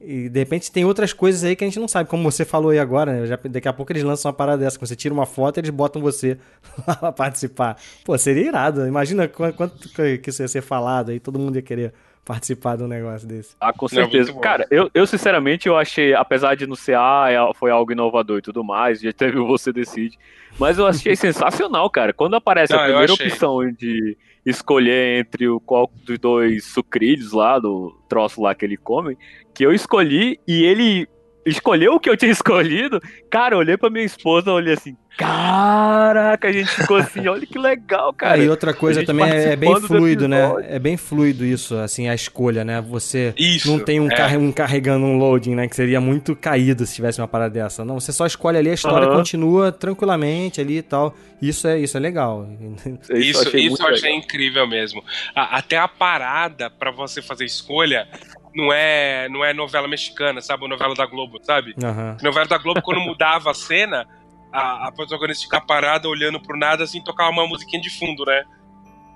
E 0.00 0.28
de 0.28 0.38
repente 0.38 0.70
tem 0.70 0.84
outras 0.84 1.12
coisas 1.12 1.42
aí 1.44 1.56
que 1.56 1.64
a 1.64 1.66
gente 1.66 1.78
não 1.80 1.88
sabe, 1.88 2.08
como 2.08 2.22
você 2.30 2.44
falou 2.44 2.70
aí 2.70 2.78
agora, 2.78 3.12
né? 3.20 3.26
Já, 3.26 3.36
daqui 3.50 3.66
a 3.68 3.72
pouco 3.72 3.92
eles 3.92 4.02
lançam 4.04 4.28
uma 4.30 4.34
parada 4.36 4.62
dessa, 4.62 4.78
você 4.78 4.94
tira 4.94 5.12
uma 5.12 5.26
foto 5.26 5.56
e 5.56 5.60
eles 5.60 5.70
botam 5.70 6.00
você 6.00 6.38
lá 7.02 7.10
participar. 7.12 7.76
Pô, 8.04 8.16
seria 8.16 8.46
irado. 8.46 8.86
Imagina 8.86 9.26
qu- 9.28 9.52
quanto 9.54 9.88
que 9.88 10.30
isso 10.30 10.42
ia 10.42 10.48
ser 10.48 10.62
falado 10.62 11.10
aí, 11.10 11.18
todo 11.20 11.38
mundo 11.38 11.56
ia 11.56 11.62
querer 11.62 11.92
participar 12.24 12.76
de 12.76 12.84
um 12.84 12.88
negócio 12.88 13.26
desse. 13.26 13.56
Ah, 13.60 13.72
com 13.72 13.84
Não, 13.86 13.88
certeza. 13.88 14.32
Cara, 14.34 14.66
eu, 14.70 14.90
eu 14.94 15.06
sinceramente 15.06 15.68
eu 15.68 15.76
achei, 15.76 16.14
apesar 16.14 16.54
de 16.54 16.66
não 16.66 16.76
ser, 16.76 16.96
ah, 16.96 17.26
é- 17.28 17.54
foi 17.54 17.70
algo 17.70 17.92
inovador 17.92 18.38
e 18.38 18.42
tudo 18.42 18.62
mais, 18.62 19.00
já 19.00 19.12
teve 19.12 19.38
o 19.38 19.46
Você 19.46 19.72
Decide, 19.72 20.18
mas 20.58 20.78
eu 20.78 20.86
achei 20.86 21.16
sensacional, 21.16 21.88
cara. 21.90 22.12
Quando 22.12 22.34
aparece 22.36 22.72
Não, 22.72 22.80
a 22.80 22.84
primeira 22.84 23.12
opção 23.12 23.70
de 23.72 24.16
escolher 24.44 25.20
entre 25.20 25.48
o 25.48 25.60
qual 25.60 25.90
dos 26.04 26.18
dois 26.18 26.64
sucrilhos 26.64 27.32
lá, 27.32 27.58
do 27.58 27.92
troço 28.08 28.40
lá 28.42 28.54
que 28.54 28.64
ele 28.64 28.76
come, 28.76 29.16
que 29.54 29.64
eu 29.64 29.72
escolhi 29.72 30.38
e 30.46 30.64
ele 30.64 31.08
escolheu 31.44 31.94
o 31.94 32.00
que 32.00 32.08
eu 32.10 32.16
tinha 32.16 32.30
escolhido, 32.32 33.00
cara, 33.30 33.54
eu 33.54 33.58
olhei 33.58 33.76
pra 33.76 33.90
minha 33.90 34.04
esposa, 34.04 34.52
olhei 34.52 34.74
assim, 34.74 34.96
caraca, 35.16 36.48
a 36.48 36.52
gente 36.52 36.70
ficou 36.70 36.96
assim, 36.96 37.26
olha 37.28 37.46
que 37.46 37.58
legal, 37.58 38.12
cara. 38.12 38.38
E 38.38 38.48
outra 38.48 38.72
coisa 38.72 39.04
também 39.04 39.28
é, 39.30 39.52
é 39.52 39.56
bem 39.56 39.80
fluido, 39.80 40.26
né? 40.28 40.52
É 40.68 40.78
bem 40.78 40.96
fluido 40.96 41.44
isso, 41.44 41.76
assim, 41.76 42.08
a 42.08 42.14
escolha, 42.14 42.64
né? 42.64 42.80
Você 42.80 43.34
Isso. 43.36 43.70
não 43.70 43.78
tem 43.78 44.00
um, 44.00 44.06
é. 44.10 44.14
carre- 44.16 44.36
um 44.36 44.52
carregando 44.52 45.04
um 45.06 45.18
loading, 45.18 45.54
né? 45.54 45.68
Que 45.68 45.76
seria 45.76 46.00
muito 46.00 46.34
caído 46.34 46.86
se 46.86 46.94
tivesse 46.94 47.20
uma 47.20 47.28
parada 47.28 47.52
dessa. 47.52 47.84
Não, 47.84 47.98
você 48.00 48.12
só 48.12 48.26
escolhe 48.26 48.58
ali, 48.58 48.70
a 48.70 48.74
história 48.74 49.06
Aham. 49.06 49.16
continua 49.16 49.70
tranquilamente 49.72 50.60
ali 50.60 50.78
e 50.78 50.82
tal. 50.82 51.14
Isso 51.40 51.66
é, 51.66 51.78
isso 51.78 51.96
é 51.96 52.00
legal. 52.00 52.48
eu 53.08 53.16
Isso, 53.18 53.46
achei 53.46 53.66
isso 53.66 53.82
eu 53.82 53.88
achei 53.88 54.14
incrível 54.14 54.66
mesmo. 54.66 55.02
Até 55.34 55.76
a 55.78 55.88
parada 55.88 56.70
pra 56.70 56.90
você 56.90 57.20
fazer 57.20 57.44
escolha 57.44 58.06
não 58.54 58.72
é, 58.72 59.28
não 59.28 59.44
é 59.44 59.52
novela 59.52 59.88
mexicana, 59.88 60.40
sabe? 60.40 60.62
Ou 60.62 60.68
novela 60.68 60.94
da 60.94 61.06
Globo, 61.06 61.38
sabe? 61.42 61.74
Aham. 61.82 62.16
Novela 62.22 62.46
da 62.46 62.58
Globo, 62.58 62.82
quando 62.82 63.00
mudava 63.00 63.50
a 63.50 63.54
cena, 63.54 64.06
a, 64.52 64.88
a 64.88 64.92
protagonista 64.92 65.44
ficava 65.44 65.64
parada 65.64 66.08
olhando 66.08 66.40
pro 66.40 66.58
nada, 66.58 66.84
assim, 66.84 67.02
tocava 67.02 67.30
uma 67.30 67.46
musiquinha 67.46 67.80
de 67.80 67.90
fundo, 67.90 68.24
né? 68.24 68.44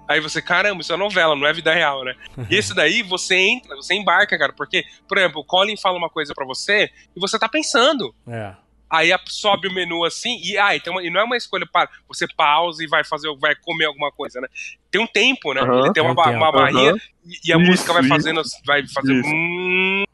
Aí 0.09 0.21
você, 0.21 0.41
caramba, 0.41 0.81
isso 0.81 0.93
é 0.93 0.97
novela, 0.97 1.35
não 1.35 1.47
é 1.47 1.53
vida 1.53 1.75
real, 1.75 2.05
né? 2.05 2.15
E 2.49 2.57
esse 2.57 2.73
daí, 2.75 3.03
você 3.03 3.35
entra, 3.35 3.75
você 3.75 3.95
embarca, 3.95 4.39
cara, 4.39 4.53
porque, 4.53 4.85
por 5.09 5.19
exemplo, 5.19 5.41
o 5.41 5.45
Colin 5.45 5.77
fala 5.77 5.99
uma 5.99 6.09
coisa 6.09 6.33
pra 6.33 6.47
você 6.47 6.91
e 7.15 7.21
você 7.21 7.39
tá 7.39 7.49
pensando. 7.49 8.15
É. 8.27 8.55
Aí 8.89 9.11
sobe 9.27 9.67
o 9.69 9.73
menu 9.75 10.05
assim, 10.05 10.39
e, 10.43 10.57
ah, 10.57 10.77
então, 10.77 11.01
e 11.01 11.11
não 11.11 11.21
é 11.21 11.25
uma 11.25 11.37
escolha 11.37 11.67
para 11.71 11.89
você 12.09 12.27
pausa 12.37 12.85
e 12.85 12.87
vai 12.87 13.03
fazer, 13.05 13.29
vai 13.39 13.55
comer 13.57 13.87
alguma 13.87 14.13
coisa, 14.13 14.41
né? 14.41 14.49
Tem 14.91 15.01
um 15.01 15.07
tempo, 15.07 15.53
né? 15.53 15.61
Aham, 15.63 15.81
Ele 15.81 15.93
tem 15.93 16.03
uma, 16.03 16.23
tem 16.23 16.37
uma 16.37 16.53
barrinha 16.53 16.95
e, 17.25 17.49
e 17.49 17.53
a 17.53 17.57
Isso, 17.57 17.67
música 17.71 17.93
vai 17.93 18.03
isso. 18.03 18.09
fazendo, 18.09 18.43
vai 18.65 18.87
fazer. 18.89 19.13
Isso. 19.15 19.29
hum, 19.29 20.05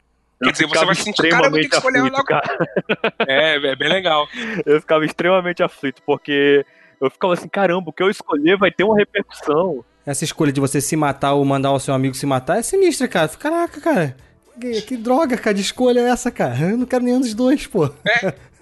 Eu 0.41 0.45
Quer 0.47 0.51
dizer, 0.53 0.67
você 0.67 0.85
vai 0.85 0.95
sentir, 0.95 1.29
cara, 1.29 1.45
eu 1.45 1.51
vou 1.51 1.59
ter 1.61 1.69
que 1.69 1.75
escolher 1.75 1.99
aflito, 1.99 2.23
cara. 2.25 2.57
é, 3.27 3.55
é 3.67 3.75
bem 3.75 3.89
legal. 3.89 4.27
Eu 4.65 4.81
ficava 4.81 5.05
extremamente 5.05 5.61
aflito, 5.61 6.01
porque 6.05 6.65
eu 6.99 7.11
ficava 7.11 7.33
assim, 7.33 7.47
caramba, 7.47 7.91
o 7.91 7.93
que 7.93 8.01
eu 8.01 8.09
escolher 8.09 8.57
vai 8.57 8.71
ter 8.71 8.83
uma 8.83 8.97
repercussão. 8.97 9.85
Essa 10.05 10.23
escolha 10.25 10.51
de 10.51 10.59
você 10.59 10.81
se 10.81 10.95
matar 10.97 11.33
ou 11.33 11.45
mandar 11.45 11.71
o 11.71 11.79
seu 11.79 11.93
amigo 11.93 12.15
se 12.15 12.25
matar 12.25 12.57
é 12.57 12.63
sinistra, 12.63 13.07
cara. 13.07 13.27
Caraca, 13.29 13.79
cara. 13.79 14.17
Que, 14.59 14.81
que 14.81 14.97
droga, 14.97 15.37
cara, 15.37 15.53
de 15.55 15.61
escolha 15.61 15.99
é 16.01 16.09
essa, 16.09 16.31
cara? 16.31 16.57
Eu 16.59 16.77
não 16.77 16.85
quero 16.85 17.03
nenhum 17.03 17.19
dos 17.19 17.33
dois, 17.33 17.65
pô. 17.67 17.89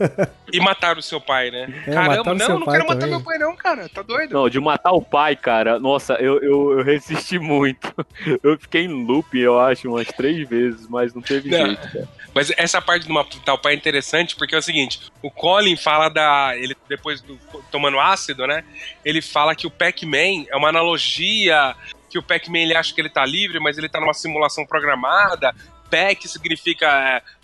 E 0.52 0.60
mataram 0.60 1.00
o 1.00 1.04
seu 1.04 1.22
pai, 1.22 1.52
né? 1.52 1.72
É, 1.86 1.94
Caramba, 1.94 2.34
não, 2.34 2.60
não 2.60 2.66
quero 2.66 2.88
matar 2.88 3.00
também. 3.02 3.10
meu 3.10 3.22
pai, 3.22 3.38
não, 3.38 3.56
cara. 3.56 3.88
Tá 3.88 4.02
doido? 4.02 4.34
Não, 4.34 4.50
de 4.50 4.60
matar 4.60 4.92
o 4.94 5.02
pai, 5.02 5.36
cara, 5.36 5.80
nossa, 5.80 6.14
eu, 6.16 6.42
eu, 6.42 6.80
eu 6.80 6.84
resisti 6.84 7.38
muito. 7.38 7.94
Eu 8.44 8.58
fiquei 8.58 8.86
em 8.86 9.06
loop, 9.06 9.38
eu 9.38 9.60
acho, 9.60 9.88
umas 9.88 10.08
três 10.08 10.48
vezes, 10.50 10.88
mas 10.88 11.14
não 11.14 11.22
teve 11.22 11.50
Não. 11.50 11.68
jeito, 11.68 11.82
cara. 11.92 12.08
Mas 12.34 12.52
essa 12.58 12.82
parte 12.82 13.08
do 13.08 13.14
matar 13.14 13.54
o 13.54 13.58
pai 13.60 13.74
é 13.74 13.76
interessante 13.76 14.36
porque 14.36 14.56
é 14.56 14.58
o 14.58 14.62
seguinte: 14.62 15.12
o 15.22 15.30
Colin 15.30 15.76
fala 15.76 16.10
da. 16.10 16.54
Ele, 16.56 16.76
depois 16.90 17.22
do, 17.22 17.38
tomando 17.72 18.00
ácido, 18.00 18.48
né? 18.48 18.64
Ele 19.06 19.22
fala 19.22 19.56
que 19.56 19.68
o 19.68 19.72
Pac-Man 19.72 20.46
é 20.50 20.56
uma 20.56 20.70
analogia. 20.70 21.76
Que 22.10 22.18
o 22.18 22.24
Pac-Man 22.24 22.60
ele 22.60 22.76
acha 22.76 22.94
que 22.94 23.00
ele 23.00 23.10
tá 23.10 23.26
livre, 23.26 23.60
mas 23.60 23.78
ele 23.78 23.88
tá 23.88 24.00
numa 24.00 24.14
simulação 24.14 24.66
programada. 24.66 25.54
PEC 25.92 26.28
significa 26.28 26.88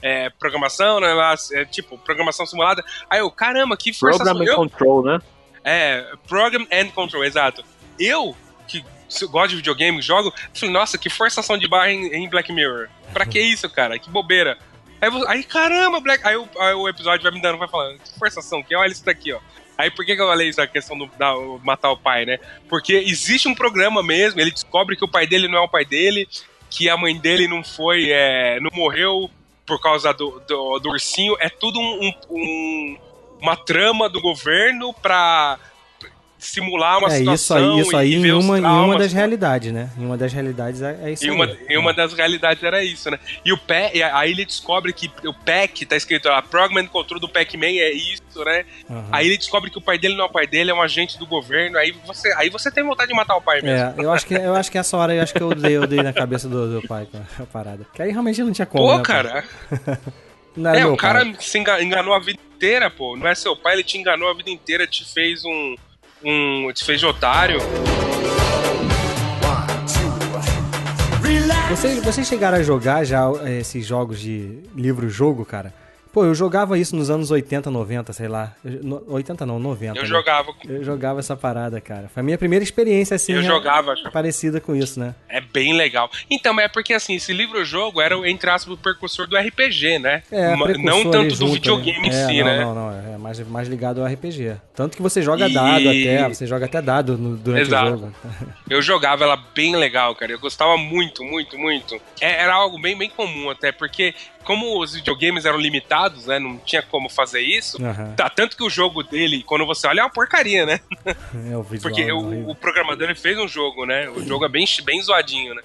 é, 0.02 0.26
é, 0.26 0.30
programação, 0.32 1.00
né? 1.00 1.10
É, 1.52 1.66
tipo, 1.66 1.98
programação 2.00 2.46
simulada. 2.48 2.84
Aí 3.10 3.20
eu, 3.20 3.30
caramba, 3.30 3.78
que 3.78 3.94
força 3.94 4.24
Program 4.24 4.42
and 4.42 4.48
eu, 4.48 4.56
Control, 4.56 5.04
né? 5.04 5.20
É, 5.64 6.14
Program 6.28 6.66
and 6.72 6.88
Control, 6.90 7.24
exato. 7.26 7.64
Eu, 8.00 8.36
que 8.68 8.84
gosto 9.30 9.50
de 9.50 9.56
videogame, 9.58 10.02
jogo, 10.02 10.34
falei, 10.54 10.74
nossa, 10.74 10.98
que 10.98 11.10
forçação 11.10 11.58
de 11.58 11.68
barra 11.68 11.92
em, 11.92 12.08
em 12.08 12.30
Black 12.30 12.52
Mirror. 12.52 12.88
Pra 13.14 13.26
que 13.26 13.40
isso, 13.42 13.70
cara? 13.70 14.00
Que 14.00 14.10
bobeira. 14.10 14.58
Aí, 15.00 15.10
eu- 15.10 15.28
aí, 15.30 15.44
caramba, 15.44 16.00
Black. 16.00 16.26
Aí, 16.26 16.36
o- 16.36 16.50
aí 16.60 16.74
o 16.74 16.88
episódio 16.90 17.22
vai 17.24 17.32
me 17.32 17.42
dando, 17.42 17.58
vai 17.60 17.68
falando, 17.68 18.00
que 18.00 18.18
forçação, 18.18 18.64
que 18.64 18.76
olha 18.76 18.92
isso 18.92 19.06
daqui, 19.06 19.32
ó. 19.34 19.40
Aí 19.78 19.92
por 19.92 20.04
que, 20.04 20.16
que 20.16 20.22
eu 20.22 20.28
falei 20.28 20.50
isso, 20.50 20.60
a 20.60 20.66
questão 20.66 20.98
do 20.98 21.06
da- 21.20 21.36
matar 21.64 21.92
o 21.92 21.98
pai, 21.98 22.26
né? 22.26 22.40
Porque 22.68 22.94
existe 22.94 23.48
um 23.48 23.54
programa 23.54 24.02
mesmo, 24.02 24.42
ele 24.42 24.50
descobre 24.50 24.96
que 24.96 25.06
o 25.06 25.08
pai 25.08 25.28
dele 25.28 25.48
não 25.48 25.60
é 25.60 25.62
o 25.62 25.68
pai 25.70 25.86
dele, 25.86 26.28
que 26.70 26.90
a 26.90 26.98
mãe 26.98 27.18
dele 27.18 27.48
não 27.48 27.64
foi, 27.64 28.10
é, 28.12 28.60
não 28.60 28.70
morreu 28.74 29.30
por 29.66 29.80
causa 29.82 30.14
do, 30.14 30.42
do, 30.48 30.80
do 30.80 30.90
ursinho. 30.90 31.36
É 31.40 31.50
tudo 31.50 31.80
um, 31.80 32.00
um- 32.08 32.14
um- 32.32 32.98
uma 33.42 33.56
trama 33.56 34.10
do 34.10 34.20
governo 34.22 34.94
pra 34.94 35.60
simular 36.40 37.00
uma 37.00 37.08
é, 37.08 37.16
isso 37.16 37.20
situação 37.20 37.74
aí, 37.76 37.82
isso 37.82 37.98
aí 37.98 38.14
em 38.16 38.32
uma, 38.32 38.58
em 38.58 38.62
uma 38.62 38.70
traumas. 38.70 38.98
das 39.00 39.14
realidades, 39.14 39.72
né? 39.74 39.90
Em 39.98 40.06
uma 40.06 40.16
das 40.18 40.32
realidades 40.32 40.82
é, 40.82 40.98
é 41.04 41.12
isso 41.12 41.26
E 41.26 41.30
aí. 41.30 41.36
uma, 41.36 41.58
e 41.70 41.78
uma 41.78 41.94
das 41.94 42.14
realidades 42.14 42.64
era 42.64 42.84
isso, 42.84 43.10
né? 43.10 43.20
E 43.44 43.52
o 43.52 43.58
pé, 43.58 43.92
e 43.94 44.04
aí 44.04 44.32
ele 44.32 44.46
descobre 44.46 44.94
que 44.94 45.10
o 45.26 45.34
PEC, 45.34 45.86
tá 45.86 45.96
escrito 45.96 46.28
lá, 46.28 46.42
Program 46.42 46.86
Control 46.88 47.20
do 47.20 47.28
Pac-Man 47.28 47.66
é 47.68 47.92
isso, 47.92 48.22
né? 48.46 48.66
Aham. 48.90 49.06
Aí 49.12 49.26
ele 49.28 49.38
descobre 49.38 49.72
que 49.72 49.78
o 49.78 49.82
pai 49.82 49.98
dele 49.98 50.16
não 50.16 50.26
é 50.26 50.28
o 50.28 50.32
pai 50.32 50.46
dele, 50.46 50.70
é 50.70 50.74
um 50.74 50.82
agente 50.82 51.18
do 51.18 51.26
governo. 51.26 51.78
Aí 51.78 51.92
você, 52.06 52.32
aí 52.34 52.50
você 52.50 52.70
tem 52.72 52.84
vontade 52.84 53.10
de 53.10 53.16
matar 53.16 53.36
o 53.36 53.42
pai 53.42 53.62
mesmo. 53.62 54.00
É, 54.00 54.06
eu 54.06 54.12
acho 54.12 54.26
que 54.26 54.34
eu 54.36 54.56
acho 54.56 54.72
que 54.72 54.78
essa 54.78 54.96
hora 54.96 55.16
eu 55.16 55.24
acho 55.24 55.34
que 55.34 55.42
eu 55.42 55.56
dei, 55.56 55.76
eu 55.76 55.88
dei 55.88 56.04
na 56.04 56.14
cabeça 56.14 56.48
do, 56.48 56.80
do 56.82 56.88
pai, 56.88 57.08
a 57.40 57.44
parada. 57.46 57.86
Que 57.94 58.02
aí 58.04 58.12
realmente 58.12 58.42
não 58.44 58.52
tinha 58.52 58.66
como. 58.68 58.86
Pô, 58.88 58.98
né, 58.98 59.04
cara. 59.04 59.44
Não 60.56 60.74
É, 60.74 60.86
o 60.88 60.98
cara 60.98 61.20
pai. 61.24 61.36
se 61.40 61.60
enga- 61.60 61.84
enganou 61.84 62.16
a 62.16 62.20
vida 62.20 62.40
inteira, 62.56 62.90
pô. 62.90 63.16
Não 63.16 63.28
é 63.28 63.36
seu 63.36 63.56
pai, 63.56 63.74
ele 63.76 63.84
te 63.84 63.96
enganou 63.98 64.28
a 64.28 64.34
vida 64.34 64.50
inteira, 64.50 64.88
te 64.88 65.06
fez 65.06 65.46
um. 65.46 65.76
Um 66.24 66.72
te 66.74 66.84
fez 66.84 67.00
de 67.00 67.06
otário. 67.06 67.60
Vocês, 71.70 72.04
vocês 72.04 72.28
chegaram 72.28 72.58
a 72.58 72.64
jogar 72.64 73.04
já 73.04 73.30
eh, 73.44 73.60
esses 73.60 73.86
jogos 73.86 74.20
de 74.20 74.64
livro-jogo, 74.74 75.46
cara? 75.46 75.74
Pô, 76.18 76.26
eu 76.26 76.34
jogava 76.34 76.80
isso 76.80 76.96
nos 76.96 77.12
anos 77.12 77.30
80, 77.30 77.70
90, 77.70 78.12
sei 78.12 78.28
lá. 78.28 78.52
Eu- 78.66 78.84
no- 78.84 79.04
80 79.08 79.46
não, 79.46 79.60
90. 79.60 80.00
Eu 80.00 80.02
né? 80.02 80.08
jogava. 80.10 80.52
Eu 80.68 80.84
jogava 80.84 81.20
essa 81.20 81.38
parada, 81.38 81.80
cara. 81.80 82.10
Foi 82.12 82.22
a 82.22 82.24
minha 82.24 82.40
primeira 82.40 82.64
experiência, 82.64 83.14
assim. 83.14 83.34
Eu 83.34 83.44
né, 83.44 83.48
jogava. 83.48 83.94
Parecida 84.12 84.60
com 84.60 84.76
isso, 84.76 85.00
né? 85.00 85.14
É 85.30 85.40
bem 85.40 85.74
legal. 85.74 86.10
Então, 86.28 86.56
mas 86.56 86.66
é 86.66 86.70
porque 86.70 86.96
assim, 86.96 87.14
esse 87.14 87.32
livro-jogo 87.32 88.02
era, 88.02 88.16
entre 88.28 88.50
aspas, 88.50 88.74
o 88.74 88.78
precursor 88.78 89.28
do 89.28 89.38
RPG, 89.38 90.00
né? 90.00 90.24
É, 90.32 90.56
não 90.56 91.04
tanto 91.12 91.30
do 91.30 91.36
junto, 91.36 91.54
videogame 91.54 92.10
né? 92.10 92.16
em 92.16 92.18
É, 92.24 92.26
si, 92.28 92.40
não, 92.40 92.46
né? 92.48 92.66
Não, 92.66 92.74
não, 92.74 93.14
é 93.14 93.18
mais, 93.20 93.40
mais 93.48 93.68
ligado 93.68 94.02
ao 94.02 94.08
RPG. 94.08 94.56
Tanto 94.76 94.98
que 94.98 95.04
você 95.04 95.22
joga 95.22 95.48
E- 95.48 95.54
dado 95.54 95.88
até, 95.88 96.30
você 96.30 96.48
joga 96.48 96.66
até 96.66 96.82
dado 96.82 97.16
no- 97.16 97.38
durante 97.38 97.62
Exato. 97.68 97.86
o 97.86 97.90
jogo. 97.92 98.16
Eu 98.68 98.82
jogava 98.82 99.24
ela 99.24 99.38
bem 99.54 99.76
legal, 99.76 100.16
cara. 100.16 100.32
Eu 100.32 100.40
gostava 100.40 100.78
muito, 100.78 101.24
muito, 101.24 101.60
muito. 101.60 101.94
É- 102.20 102.42
era 102.42 102.56
algo 102.56 102.82
bem, 102.82 102.98
bem 102.98 103.10
comum 103.12 103.52
até, 103.52 103.72
porque 103.72 104.16
como 104.44 104.82
os 104.82 104.94
videogames 104.96 105.44
eram 105.44 105.60
limitados, 105.60 106.07
né? 106.26 106.40
Não 106.40 106.58
tinha 106.60 106.82
como 106.82 107.10
fazer 107.10 107.42
isso. 107.42 107.84
Aham. 107.84 108.14
Tá, 108.16 108.30
tanto 108.30 108.56
que 108.56 108.64
o 108.64 108.70
jogo 108.70 109.04
dele, 109.04 109.44
quando 109.44 109.66
você 109.66 109.88
olha, 109.88 110.02
é 110.02 110.04
uma 110.04 110.10
porcaria, 110.10 110.66
né? 110.66 110.80
É 111.52 111.58
o 111.58 111.64
visual. 111.64 111.82
Porque 111.94 112.02
é 112.10 112.14
o, 112.14 112.50
o 112.50 112.56
programador 112.56 113.04
ele 113.06 113.16
fez 113.16 113.38
um 113.38 113.48
jogo, 113.48 113.86
né? 113.86 114.10
O 114.10 114.24
jogo 114.26 114.46
é 114.46 114.50
bem, 114.50 114.66
bem 114.84 115.02
zoadinho, 115.02 115.54
né? 115.56 115.62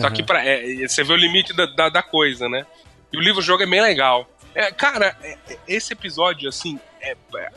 Só 0.00 0.06
Aham. 0.06 0.14
que 0.14 0.22
pra, 0.22 0.44
é, 0.44 0.86
você 0.86 1.02
vê 1.02 1.12
o 1.12 1.16
limite 1.16 1.52
da, 1.52 1.66
da, 1.66 1.88
da 1.88 2.02
coisa, 2.02 2.48
né? 2.48 2.64
E 3.12 3.18
o 3.18 3.20
livro-jogo 3.20 3.62
é 3.62 3.66
bem 3.66 3.80
legal. 3.82 4.28
É, 4.54 4.70
cara, 4.70 5.16
é- 5.22 5.36
é- 5.48 5.56
esse 5.66 5.92
episódio, 5.92 6.48
assim, 6.48 6.78
é, 7.00 7.14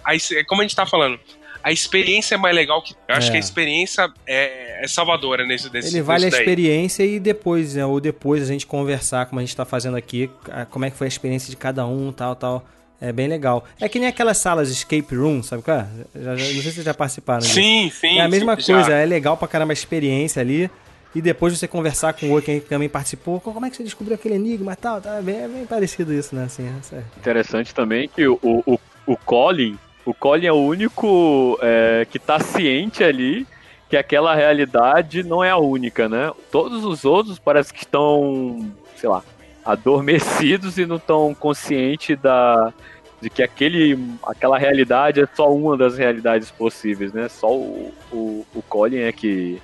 é 0.08 0.44
como 0.44 0.62
a 0.62 0.64
gente 0.64 0.76
tá 0.76 0.86
falando, 0.86 1.20
a 1.64 1.72
experiência 1.72 2.36
é 2.36 2.38
mais 2.38 2.54
legal 2.56 2.82
que. 2.82 2.94
Eu 3.08 3.16
acho 3.16 3.30
É. 3.30 3.32
que 3.32 3.38
a 3.38 3.40
experiência 3.40 4.12
é, 4.28 4.84
é 4.84 4.88
salvadora 4.88 5.46
nesse 5.46 5.70
desse 5.70 5.88
Ele 5.96 6.02
vale 6.02 6.26
a 6.26 6.30
daí. 6.30 6.40
experiência 6.40 7.04
e 7.04 7.20
depois, 7.20 7.76
né, 7.76 7.86
ou 7.86 8.00
depois 8.00 8.44
a 8.44 8.46
gente 8.46 8.66
conversar, 8.68 9.26
como 9.28 9.40
a 9.40 9.44
gente 9.44 9.56
tá 9.56 9.66
fazendo 9.66 9.96
aqui, 9.98 10.30
como 10.70 10.86
é 10.86 10.92
que 10.92 10.98
foi 10.98 11.08
a 11.08 11.10
experiência 11.10 11.50
de 11.50 11.56
cada 11.58 11.86
um, 11.88 12.12
tal, 12.12 12.36
tal. 12.36 12.66
É 13.02 13.12
bem 13.12 13.28
legal. 13.28 13.66
É 13.82 13.90
que 13.90 14.00
nem 14.00 14.08
aquelas 14.08 14.38
salas 14.38 14.68
de 14.70 14.76
escape 14.76 15.14
room, 15.16 15.44
sabe 15.44 15.62
qual 15.62 15.78
é? 15.80 15.88
Já- 16.16 16.22
já- 16.24 16.30
não 16.32 16.38
sei 16.38 16.62
se 16.62 16.72
vocês 16.74 16.86
já 16.86 16.94
participaram 16.94 17.40
disso. 17.42 17.54
Sim, 17.54 17.92
sim. 17.94 18.18
É 18.20 18.22
a 18.22 18.30
mesma 18.30 18.60
sim, 18.62 18.74
coisa, 18.74 18.90
já. 18.92 18.98
é 18.98 19.06
legal 19.06 19.36
pra 19.36 19.48
caramba 19.48 19.72
a 19.72 19.76
experiência 19.76 20.42
ali. 20.42 20.70
E 21.16 21.22
depois 21.22 21.56
você 21.58 21.68
conversar 21.68 22.14
com 22.14 22.28
o 22.28 22.32
outro 22.32 22.46
que 22.54 22.62
também 22.62 22.88
participou. 22.90 23.40
Como 23.42 23.64
é 23.66 23.70
que 23.70 23.76
você 23.78 23.84
descobriu 23.84 24.16
aquele 24.16 24.36
enigma 24.36 24.74
e 24.74 24.76
tal? 24.76 25.00
Tá 25.02 25.22
bem, 25.22 25.36
é 25.44 25.48
bem 25.48 25.66
parecido 25.66 26.14
isso, 26.14 26.34
né? 26.36 26.46
Assim, 26.46 26.66
é- 26.94 27.04
Interessante 27.20 27.74
também 27.76 28.08
que 28.08 28.26
o, 28.26 28.40
o, 28.42 28.64
o, 28.74 28.80
o 29.06 29.18
Colin, 29.18 29.78
o 30.06 30.14
Colin 30.14 30.48
é 30.48 30.52
o 30.52 30.58
único 30.58 31.58
é, 31.62 32.06
que 32.10 32.20
tá 32.20 32.40
ciente 32.40 33.04
ali 33.04 33.48
que 33.90 33.98
aquela 33.98 34.34
realidade 34.34 35.24
não 35.24 35.44
é 35.44 35.52
a 35.52 35.58
única, 35.58 36.10
né? 36.10 36.32
Todos 36.52 36.84
os 36.84 37.06
outros 37.06 37.38
parece 37.38 37.72
que 37.72 37.82
estão, 37.84 38.72
sei 38.96 39.08
lá, 39.08 39.24
adormecidos 39.64 40.78
e 40.78 40.86
não 40.86 40.96
estão 40.96 41.34
conscientes 41.34 42.18
da 42.20 42.74
de 43.22 43.30
que 43.30 43.42
aquele, 43.42 43.98
aquela 44.26 44.58
realidade 44.58 45.22
é 45.22 45.28
só 45.34 45.54
uma 45.54 45.78
das 45.78 45.98
realidades 45.98 46.52
possíveis, 46.52 47.14
né? 47.14 47.30
Só 47.30 47.56
o, 47.56 47.94
o, 48.12 48.46
o 48.54 48.62
Colin 48.64 48.98
é 48.98 49.14
que 49.14 49.62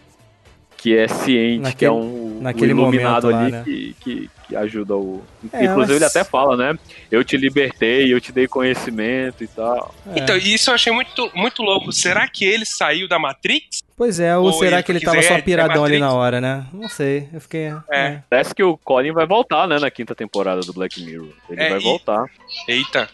que 0.82 0.98
é 0.98 1.08
ciente, 1.08 1.76
que 1.76 1.86
Naquele- 1.86 1.90
é 1.90 1.92
um 1.92 2.40
naquele 2.42 2.72
iluminado 2.72 3.30
momento 3.32 3.36
lá, 3.36 3.42
ali 3.44 3.52
né? 3.52 3.62
que, 3.66 3.96
que, 4.00 4.30
que 4.48 4.56
ajuda 4.56 4.96
o. 4.96 5.22
É, 5.52 5.66
Inclusive, 5.66 5.96
ele 5.98 6.06
mas- 6.06 6.16
até 6.16 6.24
fala, 6.24 6.56
né? 6.56 6.80
Eu 7.12 7.24
te 7.24 7.36
libertei, 7.38 8.14
eu 8.14 8.20
te 8.22 8.32
dei 8.32 8.48
conhecimento 8.48 9.44
e 9.44 9.48
tal. 9.48 9.94
É. 10.16 10.20
Então, 10.20 10.38
isso 10.38 10.70
eu 10.70 10.76
achei 10.76 10.92
muito, 10.94 11.30
muito 11.36 11.62
louco. 11.62 11.92
Será 11.92 12.28
que 12.28 12.46
ele 12.46 12.66
saiu 12.66 13.08
da 13.08 13.20
Matrix? 13.20 13.84
Pois 13.98 14.18
é, 14.22 14.38
ou, 14.38 14.46
Ou 14.46 14.54
será 14.54 14.78
ele 14.78 14.84
que 14.84 14.92
ele 14.94 15.00
quiser 15.00 15.12
tava 15.12 15.24
só 15.24 15.34
é 15.34 15.42
piradão 15.42 15.84
ali 15.84 16.00
Matrix? 16.00 16.02
na 16.02 16.14
hora, 16.14 16.40
né? 16.40 16.66
Não 16.72 16.88
sei, 16.88 17.28
eu 17.34 17.42
fiquei... 17.42 17.74
É. 17.92 18.20
Parece 18.30 18.56
que 18.56 18.64
o 18.64 18.78
Colin 18.78 19.12
vai 19.12 19.28
voltar, 19.28 19.68
né? 19.68 19.78
Na 19.78 19.92
quinta 19.92 20.16
temporada 20.16 20.62
do 20.62 20.72
Black 20.72 21.04
Mirror. 21.04 21.28
Ele 21.50 21.62
É, 21.62 21.70
vai 21.72 21.80
e- 21.80 21.84
voltar. 21.84 22.24
Eita. 22.66 23.10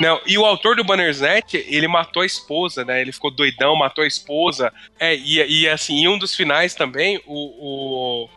Não, 0.00 0.20
e 0.26 0.36
o 0.36 0.44
autor 0.44 0.76
do 0.76 0.84
Bannersnet, 0.84 1.56
ele 1.68 1.88
matou 1.88 2.22
a 2.22 2.26
esposa, 2.26 2.84
né? 2.84 3.00
Ele 3.00 3.12
ficou 3.12 3.30
doidão, 3.30 3.76
matou 3.76 4.04
a 4.04 4.06
esposa. 4.06 4.72
É, 4.98 5.14
e, 5.14 5.62
e 5.62 5.68
assim, 5.68 6.02
em 6.02 6.08
um 6.08 6.18
dos 6.18 6.34
finais 6.34 6.74
também, 6.74 7.20
o, 7.26 8.24
o, 8.24 8.28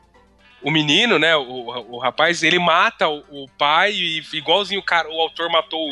o 0.63 0.71
menino, 0.71 1.19
né? 1.19 1.35
O, 1.35 1.95
o 1.95 1.97
rapaz, 1.97 2.43
ele 2.43 2.59
mata 2.59 3.09
o, 3.09 3.23
o 3.29 3.47
pai, 3.57 3.91
e 3.91 4.23
igualzinho 4.33 4.79
o, 4.79 4.83
cara, 4.83 5.09
o 5.09 5.19
autor 5.19 5.49
matou 5.49 5.85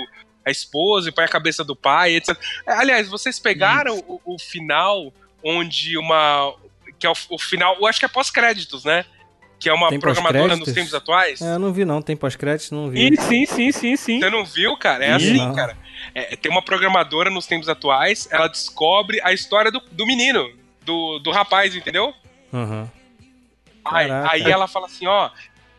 a 0.46 0.52
esposa 0.52 1.10
e 1.10 1.12
põe 1.12 1.26
a 1.26 1.30
cabeça 1.30 1.64
do 1.64 1.76
pai, 1.76 2.16
etc. 2.16 2.38
Aliás, 2.66 3.10
vocês 3.10 3.38
pegaram 3.38 3.98
o, 4.08 4.22
o 4.24 4.40
final 4.40 5.14
onde 5.44 5.98
uma. 5.98 6.56
Que 6.98 7.06
é 7.06 7.10
o, 7.10 7.16
o 7.32 7.38
final. 7.38 7.76
Eu 7.76 7.86
acho 7.88 8.00
que 8.00 8.06
é 8.06 8.10
pós-créditos, 8.10 8.86
né? 8.86 9.06
Que 9.60 9.70
é 9.70 9.74
uma 9.74 9.90
Tem 9.90 10.00
programadora 10.00 10.56
nos 10.56 10.72
tempos 10.72 10.94
atuais. 10.94 11.42
É, 11.42 11.56
eu 11.56 11.60
não 11.60 11.74
vi 11.74 11.84
não, 11.84 12.02
tem 12.02 12.16
pós-crédito, 12.16 12.76
não 12.76 12.90
vi. 12.90 13.12
E 13.12 13.18
sim, 13.22 13.46
sim, 13.46 13.72
sim, 13.72 13.96
sim. 13.98 14.20
Você 14.20 14.30
não 14.30 14.46
viu, 14.46 14.78
cara? 14.78 15.04
É 15.04 15.14
assim, 15.14 15.34
não. 15.38 15.56
cara. 15.56 15.76
É, 16.14 16.36
tem 16.36 16.52
uma 16.52 16.62
programadora 16.62 17.30
nos 17.32 17.48
tempos 17.48 17.68
atuais, 17.68 18.28
ela 18.32 18.48
descobre 18.48 19.20
a 19.24 19.34
história 19.34 19.72
do, 19.72 19.82
do 19.92 20.06
menino, 20.06 20.48
do, 20.86 21.18
do 21.20 21.32
rapaz, 21.32 21.76
entendeu? 21.76 22.14
Aham. 22.54 22.90
Aí, 23.84 24.08
aí 24.12 24.52
ela 24.52 24.68
fala 24.68 24.86
assim, 24.86 25.08
ó. 25.08 25.30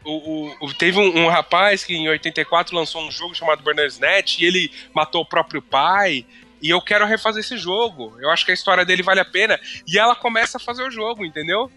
O, 0.04 0.12
o- 0.12 0.56
o- 0.66 0.74
teve 0.74 0.98
um, 0.98 1.24
um 1.24 1.28
rapaz 1.28 1.84
que 1.84 1.94
em 1.94 2.08
84 2.08 2.74
lançou 2.74 3.02
um 3.06 3.10
jogo 3.10 3.34
chamado 3.34 3.62
Burner's 3.62 3.98
Net 3.98 4.42
e 4.42 4.46
ele 4.46 4.70
matou 4.94 5.20
o 5.22 5.26
próprio 5.26 5.60
pai. 5.60 6.24
E 6.62 6.70
eu 6.70 6.80
quero 6.80 7.04
refazer 7.06 7.40
esse 7.44 7.56
jogo. 7.58 8.16
Eu 8.20 8.30
acho 8.30 8.44
que 8.44 8.50
a 8.50 8.54
história 8.54 8.84
dele 8.84 9.02
vale 9.02 9.20
a 9.20 9.24
pena. 9.24 9.60
E 9.86 9.98
ela 9.98 10.16
começa 10.16 10.56
a 10.56 10.60
fazer 10.60 10.82
o 10.82 10.90
jogo, 10.90 11.24
entendeu? 11.24 11.70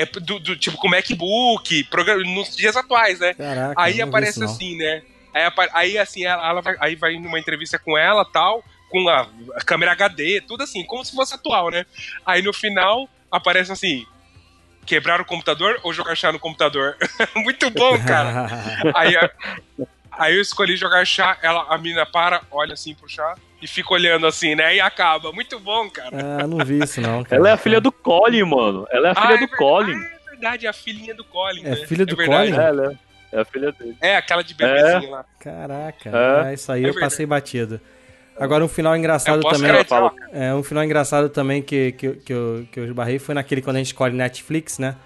É 0.00 0.06
do, 0.06 0.38
do- 0.38 0.56
tipo 0.56 0.76
com 0.76 0.88
MacBook, 0.88 1.84
programa, 1.84 2.22
nos 2.22 2.56
dias 2.56 2.76
atuais, 2.76 3.20
né? 3.20 3.34
Caraca, 3.34 3.74
Aí 3.80 4.00
aparece 4.00 4.38
assim, 4.44 4.76
né? 4.76 5.02
Aí, 5.32 5.42
aí, 5.72 5.98
assim, 5.98 6.24
ela, 6.24 6.48
ela 6.48 6.60
vai, 6.60 6.76
aí 6.80 6.96
vai 6.96 7.14
numa 7.18 7.38
entrevista 7.38 7.78
com 7.78 7.96
ela 7.96 8.24
tal, 8.24 8.64
com 8.88 9.08
a, 9.08 9.28
a 9.54 9.60
câmera 9.64 9.92
HD, 9.92 10.40
tudo 10.40 10.62
assim, 10.64 10.84
como 10.84 11.04
se 11.04 11.14
fosse 11.14 11.34
atual, 11.34 11.70
né? 11.70 11.86
Aí 12.26 12.42
no 12.42 12.52
final 12.52 13.08
aparece 13.30 13.70
assim: 13.70 14.04
quebrar 14.84 15.20
o 15.20 15.24
computador 15.24 15.78
ou 15.82 15.92
jogar 15.92 16.16
chá 16.16 16.32
no 16.32 16.38
computador? 16.40 16.96
Muito 17.36 17.70
bom, 17.70 17.96
cara. 18.04 18.48
aí, 18.94 19.14
aí 20.12 20.34
eu 20.34 20.40
escolhi 20.40 20.76
jogar 20.76 21.04
chá, 21.06 21.38
ela, 21.42 21.64
a 21.68 21.78
mina 21.78 22.04
para, 22.04 22.42
olha 22.50 22.74
assim 22.74 22.94
pro 22.94 23.08
chá 23.08 23.34
e 23.62 23.66
fica 23.66 23.92
olhando 23.94 24.26
assim, 24.26 24.54
né? 24.54 24.76
E 24.76 24.80
acaba. 24.80 25.32
Muito 25.32 25.58
bom, 25.60 25.88
cara. 25.90 26.10
Ah, 26.42 26.46
não 26.46 26.58
vi 26.64 26.82
isso 26.82 27.00
não, 27.00 27.22
cara. 27.24 27.36
Ela 27.36 27.48
é 27.50 27.52
a 27.52 27.56
filha 27.56 27.80
do 27.80 27.92
Colin, 27.92 28.42
mano. 28.44 28.86
Ela 28.90 29.08
é 29.08 29.10
a 29.10 29.12
Ah, 29.12 29.22
filha 29.22 29.34
é 29.34 29.36
do 29.36 29.40
verdade. 29.40 29.56
Colin. 29.58 29.94
Ah, 29.94 30.06
é 30.26 30.30
verdade, 30.30 30.66
é 30.66 30.68
a 30.68 30.72
filhinha 30.72 31.14
do 31.14 31.24
Colin. 31.24 31.62
É 31.64 31.70
né? 31.70 31.76
filha 31.86 32.06
do 32.06 32.16
verdade. 32.16 32.50
Colin? 32.52 32.62
É, 32.62 32.68
ela 32.68 32.92
é- 33.32 33.36
é 33.36 33.40
a 33.40 33.44
filha 33.44 33.72
dele. 33.72 33.96
É, 34.00 34.16
aquela 34.16 34.42
de 34.42 34.54
bebezinho 34.54 35.10
lá. 35.10 35.24
Caraca, 35.38 36.10
É. 36.10 36.50
é, 36.50 36.54
isso 36.54 36.70
aí 36.72 36.80
É 36.80 36.88
eu 36.88 36.92
verdade. 36.92 37.10
passei 37.12 37.26
batido. 37.26 37.80
Agora 38.38 38.64
um 38.64 38.68
final 38.68 38.94
É 38.94 38.98
engraçado 38.98 39.42
também. 39.42 39.70
ó. 39.90 40.10
É, 40.32 40.54
um 40.54 40.62
final 40.62 40.82
engraçado 40.82 41.28
também 41.28 41.60
que, 41.60 41.92
que, 41.92 42.10
que, 42.14 42.32
eu, 42.32 42.66
que 42.72 42.80
eu 42.80 42.84
esbarrei 42.86 43.18
foi 43.18 43.34
naquele 43.34 43.60
quando 43.60 43.76
a 43.76 43.78
gente 43.80 43.88
escolhe 43.88 44.14
Netflix, 44.16 44.78
né? 44.78 44.96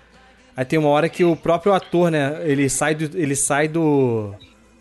Aí 0.56 0.64
tem 0.64 0.78
uma 0.78 0.88
hora 0.90 1.08
que 1.08 1.24
o 1.24 1.34
próprio 1.34 1.72
ator, 1.72 2.12
né? 2.12 2.38
Ele 2.44 2.68
sai 2.70 2.94
do. 2.94 3.18
Ele 3.18 3.34
sai 3.34 3.66
do. 3.66 4.32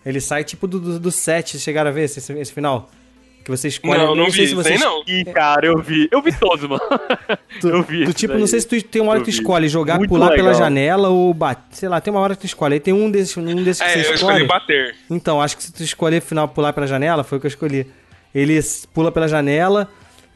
Ele 0.05 0.21
sai 0.21 0.43
tipo 0.43 0.67
do, 0.67 0.79
do, 0.79 0.99
do 0.99 1.11
set. 1.11 1.49
Vocês 1.49 1.63
chegaram 1.63 1.89
a 1.89 1.93
ver 1.93 2.03
esse, 2.03 2.19
esse 2.39 2.53
final? 2.53 2.91
Que 3.43 3.51
você 3.51 3.67
escolhe. 3.67 3.97
Não, 3.99 4.15
não 4.15 4.25
vi 4.27 4.31
sei 4.31 4.43
isso 4.45 4.67
aí, 4.67 4.77
não. 4.77 5.03
Ih, 5.05 5.25
cara, 5.25 5.65
eu 5.65 5.77
vi. 5.81 6.07
Eu 6.11 6.21
vi 6.21 6.31
todos, 6.31 6.63
mano. 6.67 6.81
Tu, 7.59 7.67
eu 7.67 7.83
vi. 7.83 8.03
tu, 8.05 8.09
esse 8.09 8.13
tipo, 8.13 8.33
daí. 8.33 8.39
não 8.39 8.47
sei 8.47 8.61
se 8.61 8.67
tu 8.67 8.81
tem 8.83 9.01
uma 9.01 9.11
hora 9.11 9.19
Eu 9.19 9.23
que 9.25 9.31
tu 9.31 9.35
vi. 9.35 9.39
escolhe 9.41 9.67
jogar, 9.67 9.97
Muito 9.97 10.09
pular 10.09 10.29
pela 10.29 10.49
legal. 10.51 10.53
janela 10.55 11.09
ou 11.09 11.33
bater. 11.33 11.75
Sei 11.75 11.89
lá, 11.89 11.99
tem 12.01 12.11
uma 12.13 12.19
hora 12.21 12.35
que 12.35 12.41
tu 12.41 12.45
escolhe. 12.45 12.75
Aí 12.75 12.79
tem 12.79 12.93
um 12.93 13.11
desses, 13.11 13.35
um 13.37 13.43
desses 13.63 13.81
que 13.81 13.87
É, 13.87 13.91
você 13.91 13.97
eu 14.09 14.13
escolhe. 14.15 14.43
escolhi 14.43 14.47
bater. 14.47 14.95
Então, 15.09 15.41
acho 15.41 15.57
que 15.57 15.63
se 15.63 15.73
tu 15.73 15.83
escolher 15.83 16.21
final 16.21 16.47
pular 16.47 16.71
pela 16.73 16.87
janela, 16.87 17.23
foi 17.23 17.37
o 17.37 17.41
que 17.41 17.47
eu 17.47 17.49
escolhi. 17.49 17.85
Ele 18.33 18.59
pula 18.93 19.11
pela 19.11 19.27
janela 19.27 19.87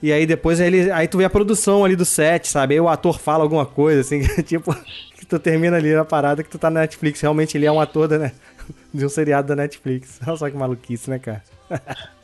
e 0.03 0.11
aí 0.13 0.25
depois 0.27 0.59
ele, 0.59 0.91
aí 0.91 1.07
tu 1.07 1.17
vê 1.17 1.23
a 1.25 1.29
produção 1.29 1.83
ali 1.83 1.95
do 1.95 2.05
set, 2.05 2.47
sabe? 2.47 2.75
Aí 2.75 2.79
o 2.79 2.87
ator 2.89 3.17
fala 3.17 3.43
alguma 3.43 3.65
coisa, 3.65 4.01
assim, 4.01 4.21
tipo, 4.43 4.75
que 5.17 5.25
tu 5.25 5.39
termina 5.39 5.77
ali 5.77 5.93
na 5.95 6.05
parada 6.05 6.43
que 6.43 6.49
tu 6.49 6.59
tá 6.59 6.69
na 6.69 6.81
Netflix. 6.81 7.19
Realmente 7.21 7.57
ele 7.57 7.65
é 7.65 7.71
um 7.71 7.79
ator 7.81 8.07
da, 8.07 8.19
né, 8.19 8.31
de 8.93 9.03
um 9.05 9.09
seriado 9.09 9.47
da 9.47 9.55
Netflix. 9.55 10.19
Olha 10.27 10.37
só 10.37 10.49
que 10.49 10.55
maluquice, 10.55 11.09
né, 11.09 11.17
cara? 11.17 11.41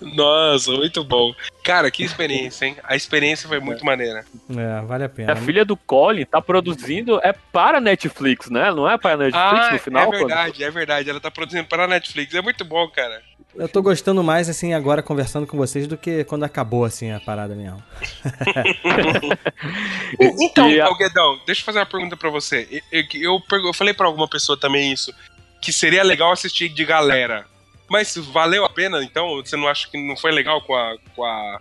Nossa, 0.02 0.72
muito 0.72 1.04
bom. 1.04 1.34
Cara, 1.64 1.90
que 1.92 2.04
experiência, 2.04 2.66
hein? 2.66 2.76
A 2.84 2.96
experiência 2.96 3.48
foi 3.48 3.60
muito 3.60 3.86
maneira. 3.86 4.24
É, 4.50 4.82
vale 4.86 5.04
a 5.06 5.10
pena. 5.10 5.34
A 5.34 5.36
filha 5.36 5.64
do 5.66 5.76
Colin 5.78 6.26
tá 6.26 6.42
produzindo. 6.42 7.20
É 7.24 7.34
para 7.34 7.80
Netflix, 7.82 8.50
né? 8.50 8.72
Não 8.72 8.90
é 8.90 8.98
para 8.98 9.18
Netflix 9.18 9.38
Ah, 9.68 9.70
no 9.74 9.80
final? 9.80 10.04
é 10.04 10.06
quando- 10.08 10.18
verdade, 10.28 10.64
é 10.64 10.72
verdade. 10.72 11.10
Ela 11.10 11.20
tá 11.20 11.32
produzindo 11.32 11.68
para 11.68 11.86
a 11.86 11.88
Netflix. 11.88 12.34
É 12.34 12.42
muito 12.42 12.64
bom, 12.66 12.88
cara. 12.90 13.22
Eu 13.56 13.70
tô 13.70 13.84
gostando 13.84 14.24
mais, 14.24 14.50
assim, 14.50 14.74
agora 14.74 15.04
conversando 15.04 15.46
com 15.46 15.56
vocês 15.56 15.86
do 15.86 15.96
que 15.96 16.24
quando 16.24 16.44
acabou, 16.44 16.86
assim, 16.86 17.12
a 17.12 17.20
parada 17.20 17.54
mesmo. 17.54 17.82
Então, 20.20 20.70
E 20.70 20.80
a- 20.82 20.90
ô, 20.90 20.96
Guedão, 20.96 21.40
deixa 21.46 21.62
eu 21.62 21.66
fazer 21.66 21.80
uma 21.80 21.86
pergunta 21.86 22.18
pra 22.18 22.30
você. 22.30 22.82
Eu, 22.92 23.04
eu, 23.14 23.42
eu 23.66 23.74
falei 23.74 23.94
pra 23.94 24.08
alguma 24.08 24.28
pessoa 24.28 24.60
também 24.60 24.92
isso, 24.92 25.14
que 25.62 25.72
seria 25.72 26.04
legal 26.04 26.32
assistir 26.32 26.70
de 26.70 26.84
galera. 26.86 27.46
Mas 27.94 28.18
valeu 28.18 28.66
a 28.66 28.70
pena, 28.70 29.04
então? 29.04 29.36
Você 29.38 29.56
não 29.56 29.68
acha 29.68 29.88
que 29.88 30.04
não 30.04 30.18
foi 30.18 30.32
legal 30.32 30.60
com 30.64 30.74
a, 30.76 30.96
com 31.16 31.24
a, 31.24 31.60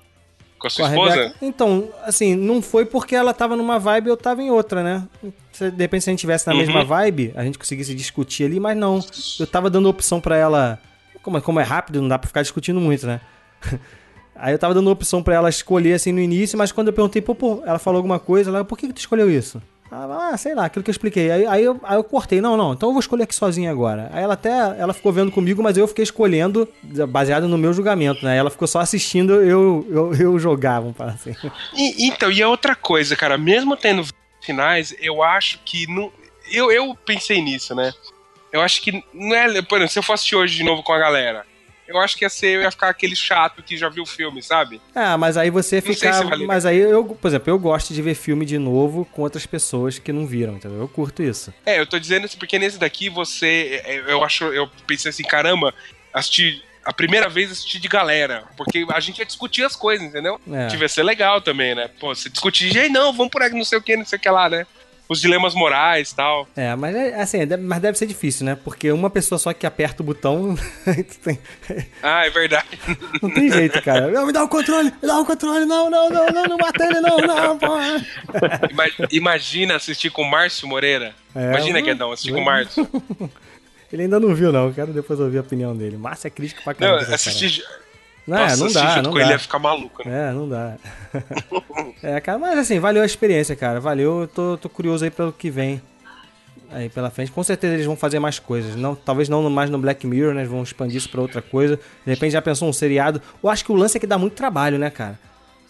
com 0.59 0.67
a 0.67 0.71
sua 0.71 0.87
Com 0.89 0.91
a 0.91 0.95
esposa? 0.97 1.15
Rebeca- 1.25 1.37
Então, 1.43 1.91
assim, 2.05 2.35
não 2.35 2.63
foi 2.63 2.87
porque 2.87 3.15
ela 3.15 3.35
tava 3.35 3.55
numa 3.55 3.79
vibe 3.79 4.07
e 4.07 4.11
eu 4.11 4.17
tava 4.17 4.43
em 4.43 4.51
outra, 4.51 4.83
né? 4.83 5.07
Se, 5.53 5.71
de 5.71 5.77
repente, 5.83 6.05
se 6.05 6.09
a 6.09 6.13
gente 6.13 6.21
tivesse 6.21 6.47
na 6.47 6.55
Uhum. 6.55 6.59
mesma 6.61 6.83
vibe, 6.83 7.33
a 7.37 7.45
gente 7.45 7.59
conseguisse 7.59 7.95
discutir 7.95 8.45
ali, 8.45 8.59
mas 8.59 8.75
não. 8.77 8.99
Eu 9.39 9.47
tava 9.47 9.69
dando 9.69 9.91
opção 9.91 10.21
pra 10.23 10.35
ela 10.37 10.81
como, 11.23 11.41
como 11.43 11.61
é 11.61 11.63
rápido, 11.63 12.01
não 12.01 12.09
dá 12.09 12.19
pra 12.19 12.27
ficar 12.29 12.41
discutindo 12.43 12.81
muito, 12.81 13.07
né? 13.07 13.21
Aí 14.35 14.53
eu 14.55 14.59
tava 14.59 14.73
dando 14.75 14.91
opção 14.91 15.23
pra 15.23 15.35
ela 15.35 15.49
escolher 15.51 15.93
assim 15.93 16.11
no 16.11 16.19
início, 16.21 16.57
mas 16.59 16.73
quando 16.73 16.89
eu 16.89 16.93
perguntei, 16.95 17.21
pô, 17.23 17.35
pô 17.35 17.63
ela 17.67 17.79
falou 17.79 17.99
alguma 17.99 18.19
coisa, 18.19 18.51
ela, 18.51 18.65
por 18.65 18.77
que, 18.79 18.89
que 18.89 18.93
tu 18.95 18.99
escolheu 18.99 19.31
isso? 19.31 19.63
Ela, 19.93 20.31
ah, 20.31 20.37
sei 20.39 20.55
lá, 20.55 20.65
aquilo 20.65 20.83
que 20.83 20.89
eu 20.91 20.93
expliquei. 20.93 21.31
Aí, 21.31 21.47
aí, 21.47 21.63
eu, 21.65 21.79
aí 21.83 21.97
eu 21.97 22.05
cortei, 22.05 22.41
não, 22.41 22.57
não, 22.57 22.73
então 22.73 22.89
eu 22.89 22.93
vou 22.95 23.01
escolher 23.01 23.25
aqui 23.25 23.35
sozinha 23.35 23.71
agora. 23.71 24.09
Aí 24.13 24.23
ela 24.23 24.35
até, 24.35 24.49
ela 24.79 24.95
ficou 24.95 25.13
vendo 25.13 25.31
comigo, 25.31 25.63
mas 25.63 25.77
eu 25.77 25.87
fiquei 25.87 26.03
escolhendo 26.03 26.67
baseado 27.09 27.47
no 27.47 27.59
meu 27.59 27.73
julgamento, 27.75 28.25
né? 28.25 28.37
Ela 28.37 28.51
ficou 28.51 28.67
só 28.67 28.81
assistindo, 28.81 29.35
eu, 29.35 29.87
eu, 29.91 30.15
eu 30.15 30.39
jogava, 30.39 30.93
falar 30.95 31.13
assim. 31.13 31.35
E- 31.75 32.07
então, 32.07 32.31
e 32.33 32.43
a 32.43 32.49
outra 32.49 32.75
coisa, 32.75 33.15
cara, 33.15 33.37
mesmo 33.37 33.77
tendo 33.77 34.03
finais, 34.41 34.95
eu 35.01 35.23
acho 35.23 35.61
que 35.65 35.87
não. 35.87 36.11
Eu, 36.51 36.73
eu 36.73 36.97
pensei 37.07 37.43
nisso, 37.43 37.75
né? 37.75 37.93
Eu 38.51 38.61
acho 38.61 38.81
que 38.83 39.05
não 39.13 39.35
é. 39.35 39.63
Por 39.63 39.77
exemplo, 39.77 39.93
se 39.93 39.99
eu 39.99 40.03
fosse 40.03 40.35
hoje 40.35 40.57
de 40.57 40.65
novo 40.65 40.83
com 40.83 40.93
a 40.93 40.99
galera, 40.99 41.45
eu 41.93 42.01
acho 42.01 42.17
que 42.17 42.25
ia 42.25 42.29
ser, 42.29 42.57
eu 42.57 42.63
ia 42.63 42.71
ficar 42.71 42.89
aquele 42.89 43.15
chato 43.17 43.63
que 43.63 43.77
já 43.77 43.89
viu 43.89 44.03
o 44.03 44.07
filme, 44.07 44.43
sabe? 44.43 44.81
Ah, 44.95 45.17
mas 45.19 45.37
aí 45.37 45.51
você 45.51 45.81
fica. 45.81 46.13
se 46.13 46.47
Mas 46.47 46.65
aí 46.67 46.79
eu, 46.79 47.05
por 47.05 47.29
exemplo, 47.29 47.51
eu 47.53 47.59
gosto 47.59 47.93
de 47.95 48.03
ver 48.03 48.15
filme 48.15 48.45
de 48.45 48.59
novo 48.59 49.05
com 49.13 49.23
outras 49.23 49.47
pessoas 49.47 49.99
que 49.99 50.13
não 50.13 50.27
viram, 50.27 50.55
entendeu? 50.55 50.81
Eu 50.81 50.89
curto 50.89 51.23
isso. 51.23 51.53
É, 51.65 51.79
eu 51.79 51.87
tô 51.87 51.99
dizendo 51.99 52.27
isso 52.27 52.37
porque 52.39 52.59
nesse 52.59 52.79
daqui 52.79 53.09
você. 53.09 53.83
é, 53.85 54.03
Eu 54.13 54.25
acho. 54.25 54.45
Eu 54.45 54.69
pensei 54.87 55.11
assim, 55.11 55.23
caramba, 55.25 55.75
assistir. 56.13 56.63
A 56.85 56.93
primeira 56.93 57.29
vez 57.29 57.53
assistir 57.53 57.79
de 57.79 57.87
galera. 57.87 58.43
Porque 58.57 58.85
a 58.93 58.99
gente 58.99 59.21
ia 59.21 59.25
discutir 59.25 59.63
as 59.63 59.77
coisas, 59.77 60.05
entendeu? 60.05 60.41
É. 60.53 60.89
Ser 60.89 61.05
legal 61.05 61.41
também, 61.41 61.77
né? 61.77 61.89
Pô, 62.01 62.13
você 62.13 62.29
discutir, 62.29 62.77
"Ei, 62.77 62.89
não, 62.89 63.13
vamos 63.13 63.31
por 63.31 63.41
aí, 63.41 63.51
não 63.53 63.65
sei 63.65 63.79
o 63.79 63.83
que, 63.83 63.97
não 63.97 64.05
sei 64.05 64.19
o 64.19 64.21
que 64.21 64.29
lá, 64.29 64.49
né? 64.49 64.67
Os 65.13 65.21
dilemas 65.21 65.55
morais 65.55 66.11
e 66.11 66.17
tal. 66.17 66.49
É, 66.57 66.75
mas 66.75 66.97
é 66.97 67.21
assim, 67.21 67.41
é, 67.41 67.57
mas 67.57 67.81
deve 67.81 67.99
ser 67.99 68.07
difícil, 68.07 68.47
né? 68.47 68.57
Porque 68.65 68.91
uma 68.91 69.11
pessoa 69.11 69.39
só 69.39 69.53
que 69.53 69.67
aperta 69.67 70.03
o 70.03 70.07
botão. 70.07 70.57
Ah, 72.03 72.27
é 72.27 72.31
verdade. 72.31 72.67
não 73.23 73.31
tem 73.31 73.51
jeito, 73.51 73.81
cara. 73.83 74.09
Não, 74.11 74.27
me 74.27 74.33
dá 74.33 74.43
o 74.43 74.49
controle, 74.49 74.91
me 74.91 75.07
dá 75.09 75.19
o 75.21 75.25
controle, 75.25 75.65
não, 75.65 75.89
não, 75.91 76.09
não, 76.11 76.27
não, 76.27 76.45
não 76.45 76.57
mata 76.59 76.85
ele, 76.85 77.01
não, 77.01 77.17
não, 77.19 77.59
porra. 77.59 78.05
Ima- 78.71 79.09
Imagina 79.11 79.77
assistir 79.77 80.11
com 80.11 80.23
o 80.23 80.31
Márcio 80.31 80.67
Moreira. 80.67 81.15
É, 81.35 81.51
Imagina, 81.51 81.79
hum, 81.79 81.83
Guedão, 81.83 82.13
assistir 82.13 82.33
com 82.33 82.41
o. 82.41 82.45
Márcio. 82.45 82.89
Ele 83.93 84.03
ainda 84.05 84.19
não 84.19 84.35
viu, 84.35 84.51
não. 84.51 84.69
Eu 84.69 84.73
Quero 84.75 84.93
depois 84.93 85.21
ouvir 85.21 85.37
a 85.39 85.43
opinião 85.43 85.77
dele. 85.77 85.97
Márcio 85.99 86.27
é 86.27 86.31
crítico 86.31 86.63
pra 86.65 86.73
Não, 86.73 86.79
caramba. 86.79 86.99
dessa 87.01 87.15
assistir. 87.15 87.63
Não, 88.27 88.39
Nossa, 88.39 88.57
não 88.65 88.73
dá, 88.73 88.87
junto 88.95 89.03
não 89.03 89.11
com 89.13 89.19
dá. 89.19 89.25
ele 89.25 89.33
ia 89.33 89.39
ficar 89.39 89.59
maluco, 89.59 90.09
né? 90.09 90.31
É, 90.31 90.33
não 90.33 90.49
dá. 90.49 90.77
é, 92.03 92.21
cara, 92.21 92.39
mas 92.39 92.59
assim, 92.59 92.79
valeu 92.79 93.03
a 93.03 93.07
experiência, 93.07 93.57
cara. 93.57 93.81
Valeu, 93.81 94.21
eu 94.23 94.29
tô, 94.29 94.57
tô 94.57 94.69
curioso 94.69 95.05
aí 95.05 95.11
pelo 95.11 95.33
que 95.33 95.51
vem 95.51 95.83
aí 96.71 96.89
pela 96.89 97.11
frente. 97.11 97.31
Com 97.31 97.43
certeza 97.43 97.75
eles 97.75 97.87
vão 97.87 97.97
fazer 97.97 98.19
mais 98.19 98.39
coisas. 98.39 98.77
Não, 98.77 98.95
talvez 98.95 99.29
não 99.29 99.49
mais 99.51 99.69
no 99.71 99.79
Black 99.79 100.07
Mirror, 100.07 100.35
né? 100.35 100.41
Eles 100.43 100.51
vão 100.51 100.63
expandir 100.63 100.97
isso 100.97 101.09
pra 101.11 101.21
outra 101.21 101.43
coisa. 101.43 101.77
De 101.77 102.11
repente 102.13 102.33
já 102.33 102.43
pensou 102.43 102.69
um 102.69 102.73
seriado. 102.73 103.21
Eu 103.43 103.51
acho 103.51 103.65
que 103.65 103.73
o 103.73 103.75
lance 103.75 103.97
é 103.97 104.01
que 104.01 104.07
dá 104.07 104.17
muito 104.19 104.35
trabalho, 104.35 104.79
né, 104.79 104.89
cara? 104.91 105.19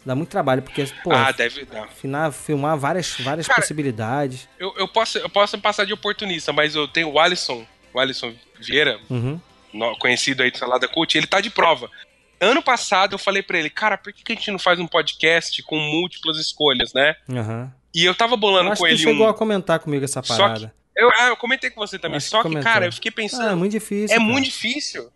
Dá 0.05 0.15
muito 0.17 0.31
trabalho, 0.31 0.63
porque, 0.63 0.85
pô, 1.05 1.13
ah, 1.13 1.31
deve 1.31 1.65
dar. 1.65 1.85
afinar, 1.85 2.33
filmar 2.33 2.77
várias, 2.77 3.17
várias 3.21 3.47
Cara, 3.47 3.61
possibilidades. 3.61 4.49
Eu, 4.59 4.75
eu, 4.77 4.89
posso, 4.89 5.19
eu 5.19 5.29
posso 5.29 5.57
passar 5.59 5.85
de 5.87 5.93
oportunista, 5.93 6.53
mas 6.53 6.75
eu 6.75 6.89
tenho 6.89 7.09
o 7.09 7.21
Alisson, 7.21 7.65
o 7.95 8.01
Alisson 8.01 8.35
Vieira, 8.61 8.99
Uhum. 9.09 9.39
conhecido 10.01 10.43
aí 10.43 10.51
do 10.51 10.59
Salada 10.59 10.89
Cult, 10.89 11.17
ele 11.17 11.27
tá 11.29 11.41
de 11.41 11.51
prova. 11.51 11.89
Ano 12.43 12.61
passado 12.61 13.15
eu 13.15 13.19
falei 13.19 13.41
pra 13.41 13.57
ele, 13.57 13.71
cara, 13.71 13.97
por 13.97 14.13
que, 14.13 14.25
que 14.25 14.33
a 14.33 14.35
gente 14.35 14.51
não 14.51 14.59
faz 14.59 14.81
um 14.81 14.87
podcast 14.87 15.63
com 15.63 15.79
múltiplas 15.79 16.39
escolhas, 16.39 16.93
né? 16.93 17.15
Aham. 17.31 17.73
E 17.95 18.05
eu 18.05 18.15
tava 18.15 18.35
Eu 18.35 18.39
bolando 18.39 18.73
acho 18.73 18.81
com 18.81 18.87
que 18.87 18.95
ele 18.95 19.01
tu 19.01 19.05
chegou 19.05 19.27
um. 19.27 19.31
a 19.31 19.35
comentar 19.35 19.79
comigo 19.79 20.05
essa 20.05 20.21
parada. 20.21 20.75
Eu, 20.97 21.09
ah, 21.19 21.29
eu 21.29 21.37
comentei 21.37 21.71
com 21.71 21.81
você 21.81 21.99
também. 22.01 22.17
Acho 22.17 22.27
que 22.27 22.31
Só 22.31 22.39
que, 22.39 22.49
comentou. 22.49 22.65
cara, 22.65 22.87
eu 22.87 22.93
fiquei 22.93 23.13
pensando. 23.13 23.49
Ah, 23.49 23.53
é 23.53 23.55
muito 23.55 23.73
difícil. 23.73 24.15
É 24.15 24.19
cara. 24.19 24.29
muito 24.29 24.45
difícil. 24.47 25.09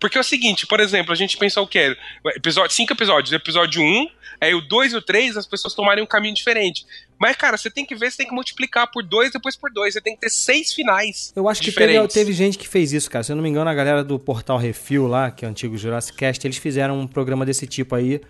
Porque 0.00 0.18
é 0.18 0.20
o 0.20 0.24
seguinte, 0.24 0.66
por 0.66 0.80
exemplo, 0.80 1.12
a 1.12 1.16
gente 1.16 1.36
pensou 1.36 1.64
o 1.64 1.66
quê? 1.68 1.96
Episódio, 2.36 2.74
cinco 2.74 2.92
episódios. 2.92 3.32
Episódio 3.32 3.80
1, 3.80 3.84
um, 3.84 4.10
aí 4.40 4.54
o 4.54 4.60
2 4.60 4.92
e 4.92 4.96
o 4.96 5.02
3, 5.02 5.36
as 5.36 5.46
pessoas 5.46 5.74
tomarem 5.74 6.02
um 6.02 6.06
caminho 6.06 6.34
diferente. 6.34 6.84
Mas, 7.18 7.36
cara, 7.36 7.56
você 7.56 7.70
tem 7.70 7.84
que 7.84 7.94
ver, 7.94 8.10
você 8.10 8.18
tem 8.18 8.26
que 8.28 8.34
multiplicar 8.34 8.90
por 8.90 9.02
dois, 9.02 9.32
depois 9.32 9.56
por 9.56 9.70
dois. 9.72 9.94
Você 9.94 10.00
tem 10.00 10.14
que 10.14 10.20
ter 10.20 10.30
seis 10.30 10.72
finais. 10.72 11.32
Eu 11.34 11.48
acho 11.48 11.60
que 11.60 11.72
teve, 11.72 11.86
diferentes. 11.86 12.14
teve 12.14 12.32
gente 12.32 12.56
que 12.58 12.68
fez 12.68 12.92
isso, 12.92 13.10
cara. 13.10 13.24
Se 13.24 13.32
eu 13.32 13.36
não 13.36 13.42
me 13.42 13.48
engano, 13.48 13.68
a 13.68 13.74
galera 13.74 14.04
do 14.04 14.18
Portal 14.18 14.56
Refil 14.58 15.06
lá, 15.06 15.30
que 15.30 15.44
é 15.44 15.48
o 15.48 15.50
antigo 15.50 15.76
Jurassic 15.76 16.16
Cast, 16.16 16.46
eles 16.46 16.58
fizeram 16.58 16.98
um 17.00 17.06
programa 17.06 17.44
desse 17.44 17.66
tipo 17.66 17.94
aí. 17.94 18.20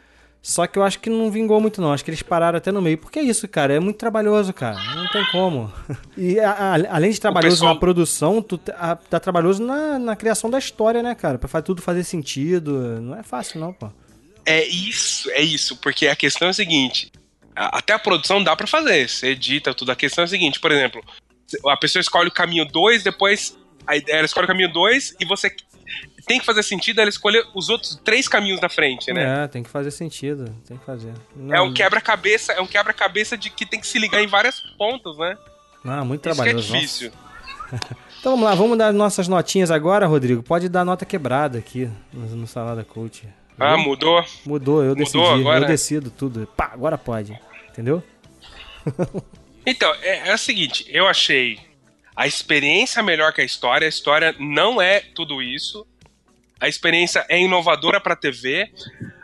Só 0.41 0.67
que 0.69 0.79
eu 0.79 0.85
acho 0.85 1.01
que 1.01 1.11
não 1.11 1.31
vingou 1.33 1.61
muito, 1.61 1.81
não. 1.81 1.93
Acho 1.93 2.05
que 2.05 2.11
eles 2.11 2.23
pararam 2.23 2.57
até 2.57 2.71
no 2.71 2.81
meio. 2.81 2.97
Porque 2.97 3.19
é 3.19 3.23
isso, 3.23 3.47
cara. 3.49 3.75
É 3.75 3.81
muito 3.81 3.97
trabalhoso, 3.97 4.53
cara. 4.53 4.79
Não 4.95 5.07
tem 5.09 5.25
como. 5.33 5.71
E 6.17 6.39
a- 6.41 6.51
a- 6.53 6.95
além 6.97 7.11
de 7.11 7.21
trabalhoso 7.21 7.57
pessoal- 7.57 7.75
na 7.75 7.81
produção, 7.81 8.41
tu 8.41 8.59
a- 8.77 8.95
tá 8.97 9.19
trabalhoso 9.21 9.63
na, 9.63 9.99
na 9.99 10.17
criação 10.17 10.49
da 10.49 10.59
história, 10.59 11.03
né, 11.03 11.15
cara? 11.15 11.39
Pra 11.39 11.61
tudo 11.61 11.83
fazer 11.83 12.05
sentido. 12.05 13.01
Não 13.01 13.17
é 13.19 13.23
fácil, 13.23 13.61
não, 13.61 13.73
pô. 13.73 13.91
É 14.47 14.65
isso, 14.67 15.29
é 15.33 15.43
isso. 15.43 15.77
Porque 15.77 16.07
a 16.07 16.17
questão 16.17 16.47
é 16.49 16.53
a 16.53 16.55
seguinte: 16.55 17.11
até 17.67 17.93
a 17.93 17.99
produção 17.99 18.43
dá 18.43 18.55
pra 18.57 18.67
fazer. 18.67 19.09
Você 19.09 19.29
edita 19.29 19.75
tudo. 19.75 19.91
A 19.93 19.97
questão 19.97 20.23
é 20.23 20.25
a 20.27 20.29
seguinte, 20.29 20.61
por 20.61 20.71
exemplo, 20.73 21.03
a 21.67 21.77
pessoa 21.77 22.01
escolhe 22.01 22.29
o 22.29 22.33
caminho 22.33 22.65
2, 22.65 23.03
depois 23.03 23.57
a 23.87 23.97
ideia- 23.97 24.17
ela 24.19 24.27
escolhe 24.27 24.45
o 24.45 24.49
caminho 24.49 24.73
2 24.73 25.15
e 25.19 25.25
você 25.25 25.55
tem 26.27 26.39
que 26.39 26.45
fazer 26.45 26.63
sentido 26.63 27.01
ela 27.01 27.09
escolher 27.09 27.43
os 27.55 27.69
outros 27.71 27.99
três 28.05 28.29
caminhos 28.29 28.61
da 28.61 28.69
frente, 28.69 29.11
né? 29.13 29.45
É, 29.45 29.49
tem 29.49 29.63
que 29.63 29.71
fazer 29.71 29.91
sentido. 29.91 30.55
Tem 30.67 30.77
que 30.77 30.85
fazer. 30.85 31.13
Não, 31.35 31.55
É 31.55 31.61
um 31.61 31.73
quebra-cabeça, 31.73 32.53
é 32.53 32.61
um 32.61 32.67
quebra-cabeça 32.67 33.37
de 33.37 33.49
que 33.49 33.65
tem 33.65 33.81
que 33.81 33.87
se 33.87 33.99
ligar 33.99 34.23
em 34.23 34.27
várias 34.27 34.61
pontas, 34.77 35.17
né? 35.17 35.37
Não, 35.83 36.05
muito 36.05 36.29
Isso 36.29 36.43
que 36.43 36.49
é 36.49 36.53
difícil. 36.55 37.13
Então 38.21 38.33
vamos 38.33 38.47
lá, 38.47 38.55
vamos 38.57 38.77
dar 38.77 38.93
nossas 38.93 39.29
notinhas 39.29 39.71
agora, 39.71 40.05
Rodrigo. 40.07 40.43
Pode 40.43 40.69
dar 40.69 40.85
nota 40.85 41.05
quebrada 41.07 41.57
aqui 41.59 41.89
no, 42.13 42.47
Salada 42.49 42.83
Coach. 42.83 43.29
Ah, 43.57 43.77
mudou. 43.77 44.25
Mudou, 44.45 44.83
eu 44.83 44.97
Mudou 44.97 45.05
decidi. 45.05 45.41
agora? 45.41 45.65
Eu 45.65 45.69
decido 45.69 46.11
tudo. 46.11 46.49
Pá, 46.57 46.71
agora 46.73 46.99
pode. 46.99 47.39
Entendeu? 47.79 48.03
Então, 49.65 49.95
é, 50.03 50.31
é 50.31 50.35
o 50.35 50.39
seguinte, 50.39 50.85
eu 50.89 51.07
achei 51.07 51.61
a 52.17 52.27
experiência 52.27 53.01
melhor 53.05 53.33
que 53.33 53.41
a 53.41 53.45
história. 53.45 53.87
A 53.87 53.89
história 53.89 54.35
não 54.41 54.83
é 54.83 54.99
tudo 54.99 55.41
isso. 55.41 55.87
A 56.61 56.67
experiência 56.67 57.25
é 57.29 57.39
inovadora 57.41 58.01
pra 58.01 58.17
TV. 58.17 58.69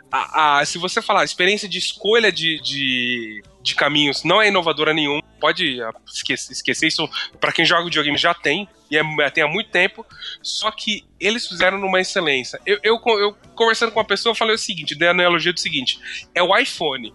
A, 0.09 0.59
a- 0.59 0.65
se 0.65 0.77
você 0.77 1.01
falar 1.01 1.21
a 1.21 1.25
experiência 1.25 1.67
de 1.67 1.77
escolha 1.77 2.31
de, 2.31 2.61
de, 2.61 3.43
de 3.61 3.75
caminhos 3.75 4.23
não 4.23 4.41
é 4.41 4.47
inovadora 4.47 4.93
nenhum, 4.93 5.19
pode 5.41 5.79
esquecer, 6.07 6.53
esquecer 6.53 6.87
isso. 6.87 7.09
Pra 7.41 7.51
quem 7.51 7.65
joga 7.65 7.83
videogame 7.83 8.17
já 8.17 8.33
tem, 8.33 8.69
e 8.89 8.97
é, 8.97 9.29
tem 9.31 9.43
há 9.43 9.47
muito 9.49 9.69
tempo. 9.71 10.05
Só 10.41 10.71
que 10.71 11.03
eles 11.19 11.45
fizeram 11.45 11.77
numa 11.77 11.99
excelência. 11.99 12.61
Eu, 12.65 12.79
eu, 12.81 13.01
eu 13.19 13.33
conversando 13.55 13.91
com 13.91 13.99
uma 13.99 14.05
pessoa, 14.05 14.33
falei 14.33 14.55
o 14.55 14.59
seguinte: 14.59 14.95
dei 14.95 15.09
a 15.09 15.11
analogia 15.11 15.51
do 15.51 15.59
seguinte: 15.59 15.99
é 16.33 16.41
o 16.41 16.57
iPhone. 16.57 17.13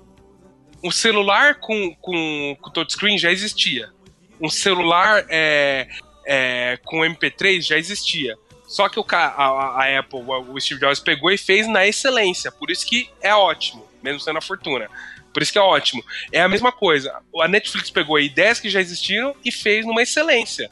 Um 0.82 0.90
celular 0.90 1.56
com, 1.56 1.94
com, 1.96 2.56
com 2.60 2.70
touchscreen 2.70 3.18
já 3.18 3.30
existia. 3.30 3.90
Um 4.40 4.48
celular 4.48 5.26
é, 5.28 5.88
é, 6.26 6.78
com 6.84 7.00
MP3 7.00 7.62
já 7.62 7.76
existia. 7.76 8.36
Só 8.66 8.88
que 8.88 9.00
o, 9.00 9.04
a, 9.10 9.82
a 9.82 9.98
Apple, 9.98 10.20
o 10.20 10.60
Steve 10.60 10.80
Jobs 10.80 11.00
pegou 11.00 11.30
e 11.30 11.36
fez 11.36 11.66
na 11.66 11.86
excelência. 11.86 12.52
Por 12.52 12.70
isso 12.70 12.86
que 12.86 13.10
é 13.20 13.34
ótimo, 13.34 13.86
mesmo 14.02 14.20
sendo 14.20 14.38
a 14.38 14.42
fortuna. 14.42 14.88
Por 15.32 15.42
isso 15.42 15.52
que 15.52 15.58
é 15.58 15.62
ótimo. 15.62 16.04
É 16.32 16.40
a 16.40 16.48
mesma 16.48 16.72
coisa. 16.72 17.20
A 17.40 17.48
Netflix 17.48 17.90
pegou 17.90 18.18
ideias 18.18 18.60
que 18.60 18.70
já 18.70 18.80
existiram 18.80 19.34
e 19.44 19.52
fez 19.52 19.84
numa 19.84 20.02
excelência. 20.02 20.70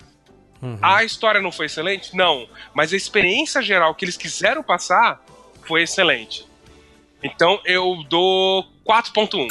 Uhum. 0.60 0.78
A 0.82 1.04
história 1.04 1.40
não 1.40 1.52
foi 1.52 1.66
excelente? 1.66 2.14
Não. 2.16 2.48
Mas 2.74 2.92
a 2.92 2.96
experiência 2.96 3.62
geral 3.62 3.94
que 3.94 4.04
eles 4.04 4.16
quiseram 4.16 4.62
passar 4.62 5.22
foi 5.64 5.82
excelente. 5.82 6.46
Então 7.22 7.60
eu 7.64 8.04
dou 8.08 8.64
4.1. 8.86 9.48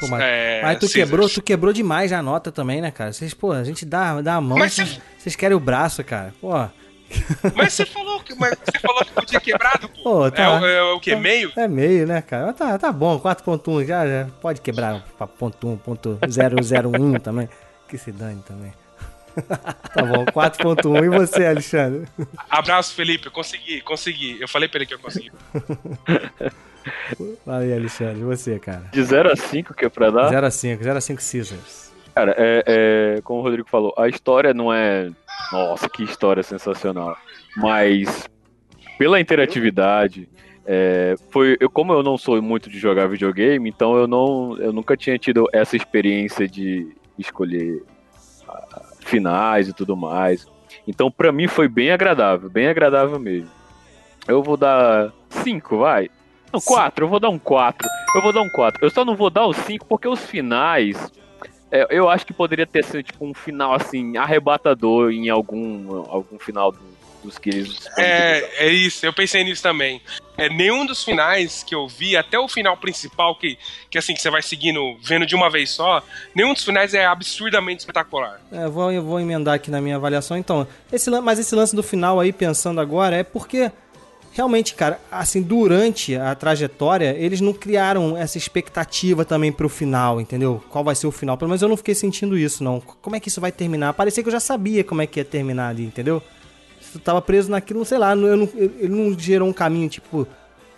Pô, 0.00 0.08
mas, 0.08 0.20
É, 0.22 0.60
mas 0.62 0.78
tu 0.78 0.80
Caesars. 0.80 0.92
quebrou, 0.92 1.28
tu 1.28 1.42
quebrou 1.42 1.72
demais 1.72 2.12
a 2.12 2.22
nota 2.22 2.50
também, 2.52 2.80
né, 2.80 2.90
cara? 2.90 3.12
Vocês, 3.12 3.32
pô, 3.32 3.52
a 3.52 3.62
gente 3.64 3.84
dá, 3.84 4.20
dá 4.20 4.34
a 4.36 4.40
mão, 4.40 4.58
Mas 4.58 4.72
vocês, 4.74 4.88
você- 4.94 5.00
vocês 5.18 5.36
querem 5.36 5.56
o 5.56 5.60
braço, 5.60 6.02
cara. 6.04 6.34
Pô, 6.40 6.50
Mas 7.54 7.74
você 7.74 7.86
falou 7.86 8.18
que, 8.20 8.34
mas 8.34 8.50
você 8.58 8.78
falou 8.80 9.04
que 9.04 9.12
podia 9.12 9.40
quebrado, 9.40 9.88
pô. 9.88 10.02
Pô, 10.02 10.30
tá. 10.32 10.42
É, 10.42 10.48
o- 10.60 10.66
é 10.66 10.82
o 10.94 11.00
quê? 11.00 11.14
Meio? 11.14 11.52
é 11.56 11.68
meio, 11.68 12.06
né, 12.06 12.20
cara? 12.22 12.52
Tá, 12.52 12.76
tá 12.78 12.90
bom, 12.90 13.18
4.1 13.20 13.84
já, 13.86 14.04
já 14.06 14.26
pode 14.40 14.60
quebrar 14.60 15.04
pra 15.16 15.26
ponto 15.26 15.68
1, 15.68 15.76
ponto 15.76 16.18
001 16.28 17.18
também. 17.20 17.48
Que 17.88 17.96
se 17.96 18.10
dane 18.10 18.42
também. 18.42 18.72
tá 19.94 20.02
bom, 20.02 20.24
4.1. 20.26 21.04
E 21.04 21.08
você, 21.08 21.46
Alexandre? 21.46 22.08
Abraço, 22.50 22.94
Felipe. 22.94 23.26
Eu 23.26 23.32
consegui, 23.32 23.80
consegui. 23.82 24.40
Eu 24.40 24.48
falei 24.48 24.68
pra 24.68 24.78
ele 24.78 24.86
que 24.86 24.94
eu 24.94 24.98
consegui. 24.98 25.30
Aí, 27.58 27.72
Alexandre. 27.72 28.20
E 28.20 28.24
você, 28.24 28.58
cara? 28.58 28.84
De 28.92 29.02
0 29.02 29.32
a 29.32 29.36
5 29.36 29.74
que 29.74 29.84
é 29.84 29.88
pra 29.88 30.10
dar? 30.10 30.28
0 30.28 30.46
a 30.46 30.50
5, 30.50 30.82
0 30.82 30.98
a 30.98 31.00
5 31.00 31.22
Caesars. 31.22 31.94
Cara, 32.14 32.34
é, 32.38 32.64
é, 32.66 33.20
como 33.22 33.40
o 33.40 33.42
Rodrigo 33.42 33.68
falou, 33.68 33.92
a 33.98 34.08
história 34.08 34.54
não 34.54 34.72
é. 34.72 35.10
Nossa, 35.52 35.88
que 35.88 36.02
história 36.02 36.42
sensacional. 36.42 37.16
Mas 37.56 38.28
pela 38.98 39.20
interatividade, 39.20 40.28
é, 40.64 41.16
foi. 41.30 41.56
Eu, 41.60 41.68
como 41.68 41.92
eu 41.92 42.02
não 42.02 42.16
sou 42.16 42.40
muito 42.40 42.70
de 42.70 42.78
jogar 42.78 43.06
videogame, 43.08 43.68
então 43.68 43.96
eu 43.96 44.06
não. 44.06 44.56
Eu 44.58 44.72
nunca 44.72 44.96
tinha 44.96 45.18
tido 45.18 45.48
essa 45.52 45.76
experiência 45.76 46.48
de 46.48 46.88
escolher 47.18 47.82
ah, 48.48 48.82
finais 49.00 49.68
e 49.68 49.72
tudo 49.72 49.96
mais. 49.96 50.46
Então, 50.86 51.10
pra 51.10 51.32
mim 51.32 51.48
foi 51.48 51.68
bem 51.68 51.90
agradável, 51.90 52.48
bem 52.48 52.68
agradável 52.68 53.18
mesmo. 53.18 53.50
Eu 54.26 54.42
vou 54.42 54.56
dar 54.56 55.12
5, 55.28 55.78
vai. 55.78 56.10
Não, 56.54 56.60
4, 56.60 57.04
eu 57.04 57.08
vou 57.08 57.20
dar 57.20 57.28
um 57.30 57.38
4. 57.38 57.88
Eu 58.16 58.22
vou 58.22 58.32
dar 58.32 58.42
um 58.42 58.48
4. 58.48 58.84
Eu 58.84 58.90
só 58.90 59.04
não 59.04 59.16
vou 59.16 59.28
dar 59.30 59.46
o 59.46 59.52
5 59.52 59.84
porque 59.86 60.06
os 60.08 60.20
finais. 60.20 60.96
é, 61.70 61.86
eu 61.90 62.08
acho 62.08 62.24
que 62.24 62.32
poderia 62.32 62.66
ter 62.66 62.84
sido 62.84 63.02
tipo 63.02 63.24
um 63.26 63.34
final 63.34 63.74
assim, 63.74 64.16
arrebatador 64.16 65.10
em 65.10 65.28
algum, 65.28 66.04
algum 66.08 66.38
final 66.38 66.70
do- 66.72 66.94
dos 67.24 67.38
que 67.38 67.48
eles. 67.48 67.88
É, 67.96 68.66
é 68.66 68.68
isso, 68.68 69.04
eu 69.06 69.12
pensei 69.12 69.42
nisso 69.42 69.62
também. 69.62 70.00
É, 70.36 70.48
nenhum 70.48 70.84
dos 70.84 71.02
finais 71.02 71.62
que 71.62 71.74
eu 71.74 71.88
vi, 71.88 72.16
até 72.16 72.38
o 72.38 72.46
final 72.46 72.76
principal, 72.76 73.34
que, 73.36 73.56
que 73.90 73.96
assim, 73.96 74.12
que 74.14 74.20
você 74.20 74.28
vai 74.30 74.42
seguindo, 74.42 74.96
vendo 75.02 75.24
de 75.24 75.34
uma 75.34 75.48
vez 75.48 75.70
só, 75.70 76.02
nenhum 76.34 76.52
dos 76.52 76.62
finais 76.64 76.92
é 76.92 77.06
absurdamente 77.06 77.80
espetacular. 77.80 78.40
É, 78.52 78.64
eu 78.64 78.70
vou, 78.70 78.92
eu 78.92 79.02
vou 79.02 79.18
emendar 79.18 79.54
aqui 79.54 79.70
na 79.70 79.80
minha 79.80 79.96
avaliação. 79.96 80.36
Então, 80.36 80.66
esse, 80.92 81.08
mas 81.22 81.38
esse 81.38 81.54
lance 81.54 81.74
do 81.74 81.82
final 81.82 82.20
aí, 82.20 82.30
pensando 82.32 82.80
agora, 82.80 83.16
é 83.16 83.22
porque 83.24 83.72
realmente, 84.34 84.74
cara, 84.74 85.00
assim, 85.10 85.40
durante 85.40 86.16
a 86.16 86.34
trajetória, 86.34 87.14
eles 87.16 87.40
não 87.40 87.52
criaram 87.52 88.16
essa 88.16 88.36
expectativa 88.36 89.24
também 89.24 89.52
pro 89.52 89.68
final, 89.68 90.20
entendeu? 90.20 90.62
Qual 90.70 90.82
vai 90.84 90.94
ser 90.94 91.06
o 91.06 91.12
final? 91.12 91.38
Pelo 91.38 91.48
menos 91.48 91.62
eu 91.62 91.68
não 91.68 91.76
fiquei 91.76 91.94
sentindo 91.94 92.36
isso, 92.36 92.62
não. 92.62 92.80
Como 92.80 93.14
é 93.16 93.20
que 93.20 93.28
isso 93.28 93.40
vai 93.40 93.52
terminar? 93.52 93.94
Parecia 93.94 94.22
que 94.22 94.28
eu 94.28 94.32
já 94.32 94.40
sabia 94.40 94.82
como 94.84 95.00
é 95.00 95.06
que 95.06 95.20
ia 95.20 95.24
terminar 95.24 95.68
ali, 95.68 95.84
entendeu? 95.84 96.20
Tu 96.92 96.98
tava 96.98 97.22
preso 97.22 97.50
naquilo, 97.50 97.84
sei 97.84 97.96
lá, 97.98 98.14
não- 98.14 98.48
ele 98.56 98.88
não 98.88 99.18
gerou 99.18 99.48
um 99.48 99.52
caminho, 99.52 99.88
tipo, 99.88 100.26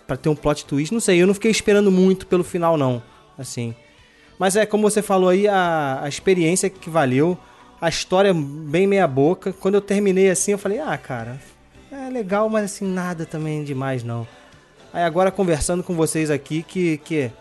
pra 0.05 0.15
ter 0.15 0.29
um 0.29 0.35
plot 0.35 0.63
twist, 0.65 0.93
não 0.93 1.01
sei. 1.01 1.21
Eu 1.21 1.27
não 1.27 1.33
fiquei 1.33 1.51
esperando 1.51 1.91
muito 1.91 2.27
pelo 2.27 2.43
final, 2.43 2.77
não, 2.77 3.01
assim. 3.37 3.73
Mas 4.39 4.55
é, 4.55 4.65
como 4.67 4.87
você 4.89 5.01
falou 5.01 5.29
aí, 5.29 5.47
a, 5.47 5.99
a 6.03 6.07
experiência 6.07 6.69
que 6.69 6.89
valeu, 6.91 7.35
a 7.81 7.89
história 7.89 8.33
bem 8.33 8.85
meia 8.85 9.07
boca. 9.07 9.51
Quando 9.51 9.75
eu 9.75 9.81
terminei 9.81 10.29
assim, 10.29 10.51
eu 10.51 10.57
falei, 10.59 10.79
ah, 10.79 10.95
cara, 10.97 11.39
é 11.91 12.09
legal, 12.09 12.49
mas 12.49 12.65
assim, 12.65 12.85
nada 12.85 13.25
também 13.25 13.63
demais, 13.63 14.03
não. 14.03 14.27
Aí 14.93 15.03
agora 15.03 15.31
conversando 15.31 15.83
com 15.83 15.93
vocês 15.95 16.29
aqui, 16.31 16.63
que, 16.63 16.97
que, 16.99 17.31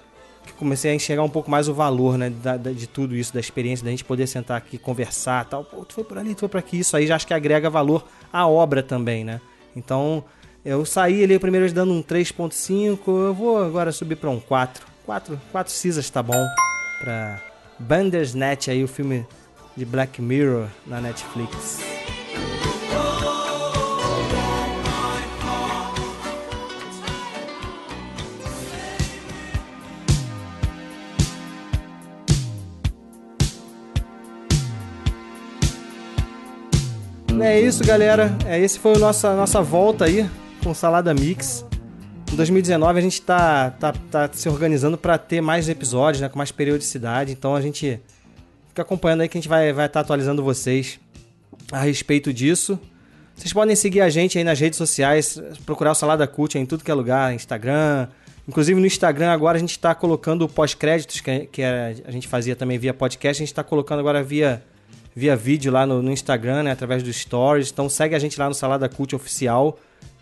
que 0.45 0.53
comecei 0.55 0.91
a 0.91 0.95
enxergar 0.95 1.23
um 1.23 1.29
pouco 1.29 1.51
mais 1.51 1.69
o 1.69 1.75
valor, 1.75 2.19
né, 2.19 2.31
da- 2.31 2.57
da- 2.57 2.73
de 2.73 2.87
tudo 2.87 3.15
isso, 3.17 3.33
da 3.33 3.41
experiência, 3.41 3.85
da 3.85 3.91
gente 3.91 4.05
poder 4.05 4.27
sentar 4.27 4.57
aqui, 4.57 4.77
conversar 4.79 5.45
tal. 5.47 5.65
Pô, 5.65 5.85
tu 5.85 5.95
foi 5.95 6.05
por 6.05 6.19
ali, 6.19 6.35
tu 6.35 6.41
foi 6.41 6.49
por 6.49 6.59
aqui, 6.59 6.79
isso 6.81 6.97
aí 6.97 7.07
já 7.07 7.17
acho 7.17 7.27
que 7.27 7.35
agrega 7.35 7.71
valor 7.71 8.05
à 8.33 8.47
obra 8.47 8.83
também, 8.83 9.25
né? 9.25 9.41
Então, 9.75 10.25
eu 10.65 10.85
saí 10.85 11.23
ali 11.23 11.39
primeiro 11.39 11.71
dando 11.73 11.93
um 11.93 12.03
3.5, 12.03 12.99
eu 13.07 13.33
vou 13.35 13.63
agora 13.65 13.93
subir 13.93 14.17
para 14.17 14.31
um 14.31 14.41
4. 14.41 14.85
4, 15.07 15.41
4 15.53 15.73
cisas 15.73 16.11
tá 16.11 16.21
bom 16.23 16.45
pra 17.01 17.41
Bandersnatch 17.79 18.69
aí, 18.69 18.83
o 18.83 18.89
filme 18.89 19.25
de 19.77 19.85
Black 19.85 20.21
Mirror 20.21 20.67
na 20.85 21.01
Netflix. 21.01 21.79
É 37.43 37.61
isso, 37.61 37.85
galera. 37.85 38.35
É, 38.47 38.59
esse 38.59 38.79
foi 38.79 38.95
a 38.95 38.99
nossa, 38.99 39.35
nossa 39.35 39.63
volta 39.63 40.07
aí 40.07 40.29
com 40.63 40.73
Salada 40.75 41.13
Mix. 41.13 41.65
Em 42.33 42.37
2019 42.37 42.99
a 42.99 43.03
gente 43.03 43.23
tá, 43.23 43.71
tá, 43.71 43.93
tá 44.11 44.31
se 44.33 44.49
organizando 44.49 44.99
para 44.99 45.17
ter 45.17 45.41
mais 45.41 45.69
episódios, 45.69 46.21
né, 46.21 46.29
com 46.29 46.39
mais 46.39 46.51
periodicidade. 46.51 47.33
Então 47.33 47.55
a 47.55 47.61
gente 47.61 48.01
fica 48.69 48.83
acompanhando 48.83 49.21
aí 49.21 49.29
que 49.29 49.39
a 49.39 49.41
gente 49.41 49.49
vai 49.49 49.67
estar 49.67 49.77
vai 49.77 49.89
tá 49.89 50.01
atualizando 50.01 50.43
vocês 50.43 50.99
a 51.71 51.81
respeito 51.81 52.33
disso. 52.33 52.79
Vocês 53.35 53.53
podem 53.53 53.77
seguir 53.77 54.01
a 54.01 54.09
gente 54.09 54.39
aí 54.39 54.45
nas 54.45 54.59
redes 54.59 54.79
sociais, 54.79 55.41
procurar 55.67 55.93
o 55.93 55.95
Salada 55.95 56.27
Cult 56.27 56.57
em 56.57 56.65
tudo 56.65 56.83
que 56.83 56.91
é 56.91 56.95
lugar, 56.95 57.35
Instagram. 57.35 58.09
Inclusive 58.49 58.81
no 58.81 58.87
Instagram 58.87 59.31
agora 59.31 59.57
a 59.57 59.61
gente 59.61 59.73
está 59.73 59.95
colocando 59.95 60.49
pós-créditos, 60.49 61.21
que, 61.21 61.41
que 61.47 61.63
a 61.63 61.95
a 62.07 62.11
gente 62.11 62.27
fazia 62.27 62.57
também 62.57 62.79
via 62.79 62.95
podcast, 62.95 63.43
a 63.43 63.45
gente 63.45 63.53
está 63.53 63.63
colocando 63.63 64.01
agora 64.01 64.23
via, 64.23 64.63
via 65.17 65.35
vídeo 65.35 65.73
lá 65.73 65.87
no, 65.87 66.03
no 66.03 66.13
Instagram, 66.13 66.65
né, 66.65 66.71
através 66.73 67.03
dos 67.03 67.17
stories. 67.17 67.71
Então 67.73 67.89
segue 67.89 68.15
a 68.15 68.19
gente 68.19 68.39
lá 68.39 68.47
no 68.49 68.55
Salada 68.55 68.87
Cult 68.89 69.17
Oficial. 69.17 69.79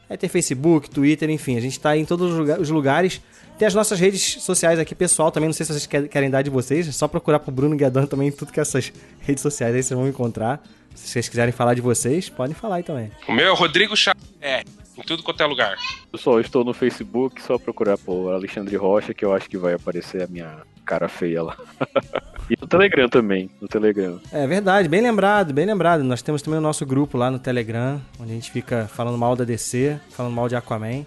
Aí 0.08 0.16
tem 0.16 0.28
Facebook, 0.30 0.88
Twitter, 0.88 1.28
enfim, 1.30 1.56
a 1.56 1.60
gente 1.60 1.80
tá 1.80 1.96
em 1.96 2.04
todos 2.04 2.30
os 2.32 2.38
lugar- 2.38 2.60
os 2.60 2.70
lugares. 2.70 3.20
Tem 3.58 3.66
as 3.66 3.74
nossas 3.74 3.98
redes 3.98 4.20
sociais 4.42 4.78
aqui, 4.78 4.94
pessoal, 4.94 5.30
também, 5.30 5.48
não 5.48 5.52
sei 5.54 5.64
se 5.66 5.72
vocês 5.72 5.86
quer- 5.86 6.08
querem 6.08 6.28
dar 6.30 6.42
de 6.42 6.50
vocês, 6.50 6.86
é 6.88 6.92
só 6.92 7.08
procurar 7.08 7.38
pro 7.40 7.50
Bruno 7.52 7.76
Guedan 7.76 8.06
também 8.06 8.28
em 8.28 8.32
tudo 8.32 8.52
que 8.52 8.60
é 8.60 8.62
essas 8.62 8.92
redes 9.20 9.42
sociais 9.42 9.74
aí 9.74 9.82
vocês 9.82 9.98
vão 9.98 10.08
encontrar. 10.08 10.62
Se 10.94 11.08
vocês 11.08 11.28
quiserem 11.28 11.52
falar 11.52 11.74
de 11.74 11.80
vocês, 11.80 12.28
podem 12.28 12.54
falar 12.54 12.76
aí 12.76 12.82
também. 12.84 13.10
O 13.26 13.32
meu 13.32 13.46
é 13.52 13.56
Rodrigo 13.56 13.96
Chá. 13.96 14.14
É, 14.40 14.62
em 14.96 15.02
tudo 15.02 15.22
quanto 15.24 15.42
é 15.42 15.46
lugar. 15.46 15.76
Pessoal, 16.12 16.36
eu 16.36 16.40
estou 16.42 16.64
no 16.64 16.72
Facebook, 16.74 17.42
só 17.42 17.58
procurar 17.58 17.96
por 17.98 18.32
Alexandre 18.32 18.76
Rocha, 18.76 19.12
que 19.14 19.24
eu 19.24 19.32
acho 19.32 19.48
que 19.50 19.56
vai 19.56 19.72
aparecer 19.74 20.22
a 20.22 20.26
minha 20.28 20.58
cara 20.84 21.08
feia 21.08 21.42
lá. 21.42 21.56
e 22.50 22.56
no 22.60 22.66
Telegram 22.66 23.08
também, 23.08 23.50
no 23.60 23.68
Telegram. 23.68 24.20
É 24.32 24.46
verdade, 24.46 24.88
bem 24.88 25.00
lembrado, 25.00 25.52
bem 25.52 25.66
lembrado. 25.66 26.02
Nós 26.04 26.22
temos 26.22 26.42
também 26.42 26.58
o 26.58 26.62
nosso 26.62 26.84
grupo 26.86 27.16
lá 27.18 27.30
no 27.30 27.38
Telegram, 27.38 28.00
onde 28.20 28.32
a 28.32 28.34
gente 28.34 28.50
fica 28.50 28.88
falando 28.92 29.16
mal 29.18 29.34
da 29.36 29.44
DC, 29.44 29.98
falando 30.10 30.34
mal 30.34 30.48
de 30.48 30.56
Aquaman. 30.56 31.04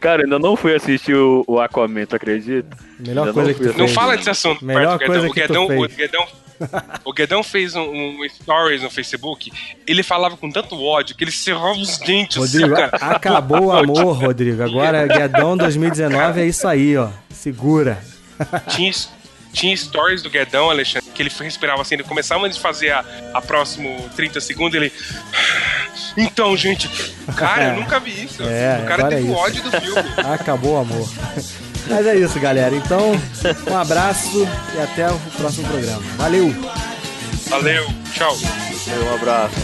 Cara, 0.00 0.22
ainda 0.24 0.38
não 0.38 0.56
fui 0.56 0.74
assistir 0.74 1.14
o, 1.14 1.44
o 1.46 1.60
Aquaman, 1.60 2.06
tu 2.06 2.16
acredita? 2.16 2.76
Melhor 2.98 3.28
Ainda 3.28 3.32
coisa 3.34 3.50
não 3.52 3.58
que 3.58 3.64
tu 3.64 3.68
Não 3.78 3.86
fez. 3.86 3.92
fala 3.94 4.16
desse 4.16 4.30
assunto. 4.30 4.64
Melhor 4.64 4.98
perto 4.98 5.10
coisa 5.10 5.28
Guedão. 5.28 5.32
que 5.32 5.46
tu 5.46 5.52
o 5.52 5.68
Guedão, 5.68 5.68
fez. 5.68 5.92
o 5.92 5.96
Guedão, 5.96 6.26
o 7.04 7.12
Guedão 7.12 7.42
fez 7.42 7.74
um, 7.74 7.82
um 7.82 8.28
stories 8.28 8.82
no 8.82 8.90
Facebook. 8.90 9.50
Ele 9.86 10.02
falava 10.02 10.36
com 10.36 10.50
tanto 10.50 10.80
ódio 10.80 11.16
que 11.16 11.24
ele 11.24 11.30
cerrava 11.30 11.78
os 11.78 11.98
dentes. 11.98 12.36
Rodrigo, 12.36 12.74
assim, 12.74 12.90
cara. 12.90 13.14
acabou 13.14 13.66
o 13.66 13.72
amor, 13.76 14.12
Rodrigo. 14.16 14.62
Agora, 14.62 15.06
Guedão 15.06 15.56
2019 15.56 16.40
é 16.40 16.46
isso 16.46 16.66
aí, 16.66 16.96
ó. 16.96 17.10
Segura. 17.30 18.02
Tinha, 18.68 18.90
tinha 19.52 19.76
stories 19.76 20.22
do 20.22 20.30
Guedão, 20.30 20.70
Alexandre, 20.70 21.10
que 21.14 21.22
ele 21.22 21.30
respirava 21.40 21.82
assim. 21.82 21.96
Ele 21.96 22.04
começava 22.04 22.46
antes 22.46 22.56
de 22.56 22.62
fazer 22.62 22.90
a, 22.90 23.04
a 23.34 23.42
próximo 23.42 24.08
30 24.16 24.40
segundos, 24.40 24.74
ele. 24.74 24.92
Então, 26.16 26.56
gente, 26.56 26.88
cara, 27.36 27.74
eu 27.74 27.80
nunca 27.80 28.00
vi 28.00 28.24
isso. 28.24 28.42
É, 28.42 28.80
o 28.82 28.86
cara 28.86 29.08
teve 29.08 29.30
é 29.30 29.32
ódio 29.32 29.62
do 29.62 29.70
filme. 29.70 30.02
Acabou 30.16 30.74
o 30.74 30.78
amor. 30.78 31.08
Mas 31.88 32.06
é 32.06 32.16
isso, 32.16 32.38
galera. 32.40 32.74
Então, 32.74 33.12
um 33.70 33.76
abraço 33.76 34.46
e 34.74 34.80
até 34.80 35.10
o 35.10 35.18
próximo 35.36 35.66
programa. 35.68 36.02
Valeu! 36.16 36.54
Valeu, 37.48 37.84
tchau. 38.12 38.36
Um 38.36 39.14
abraço. 39.14 39.56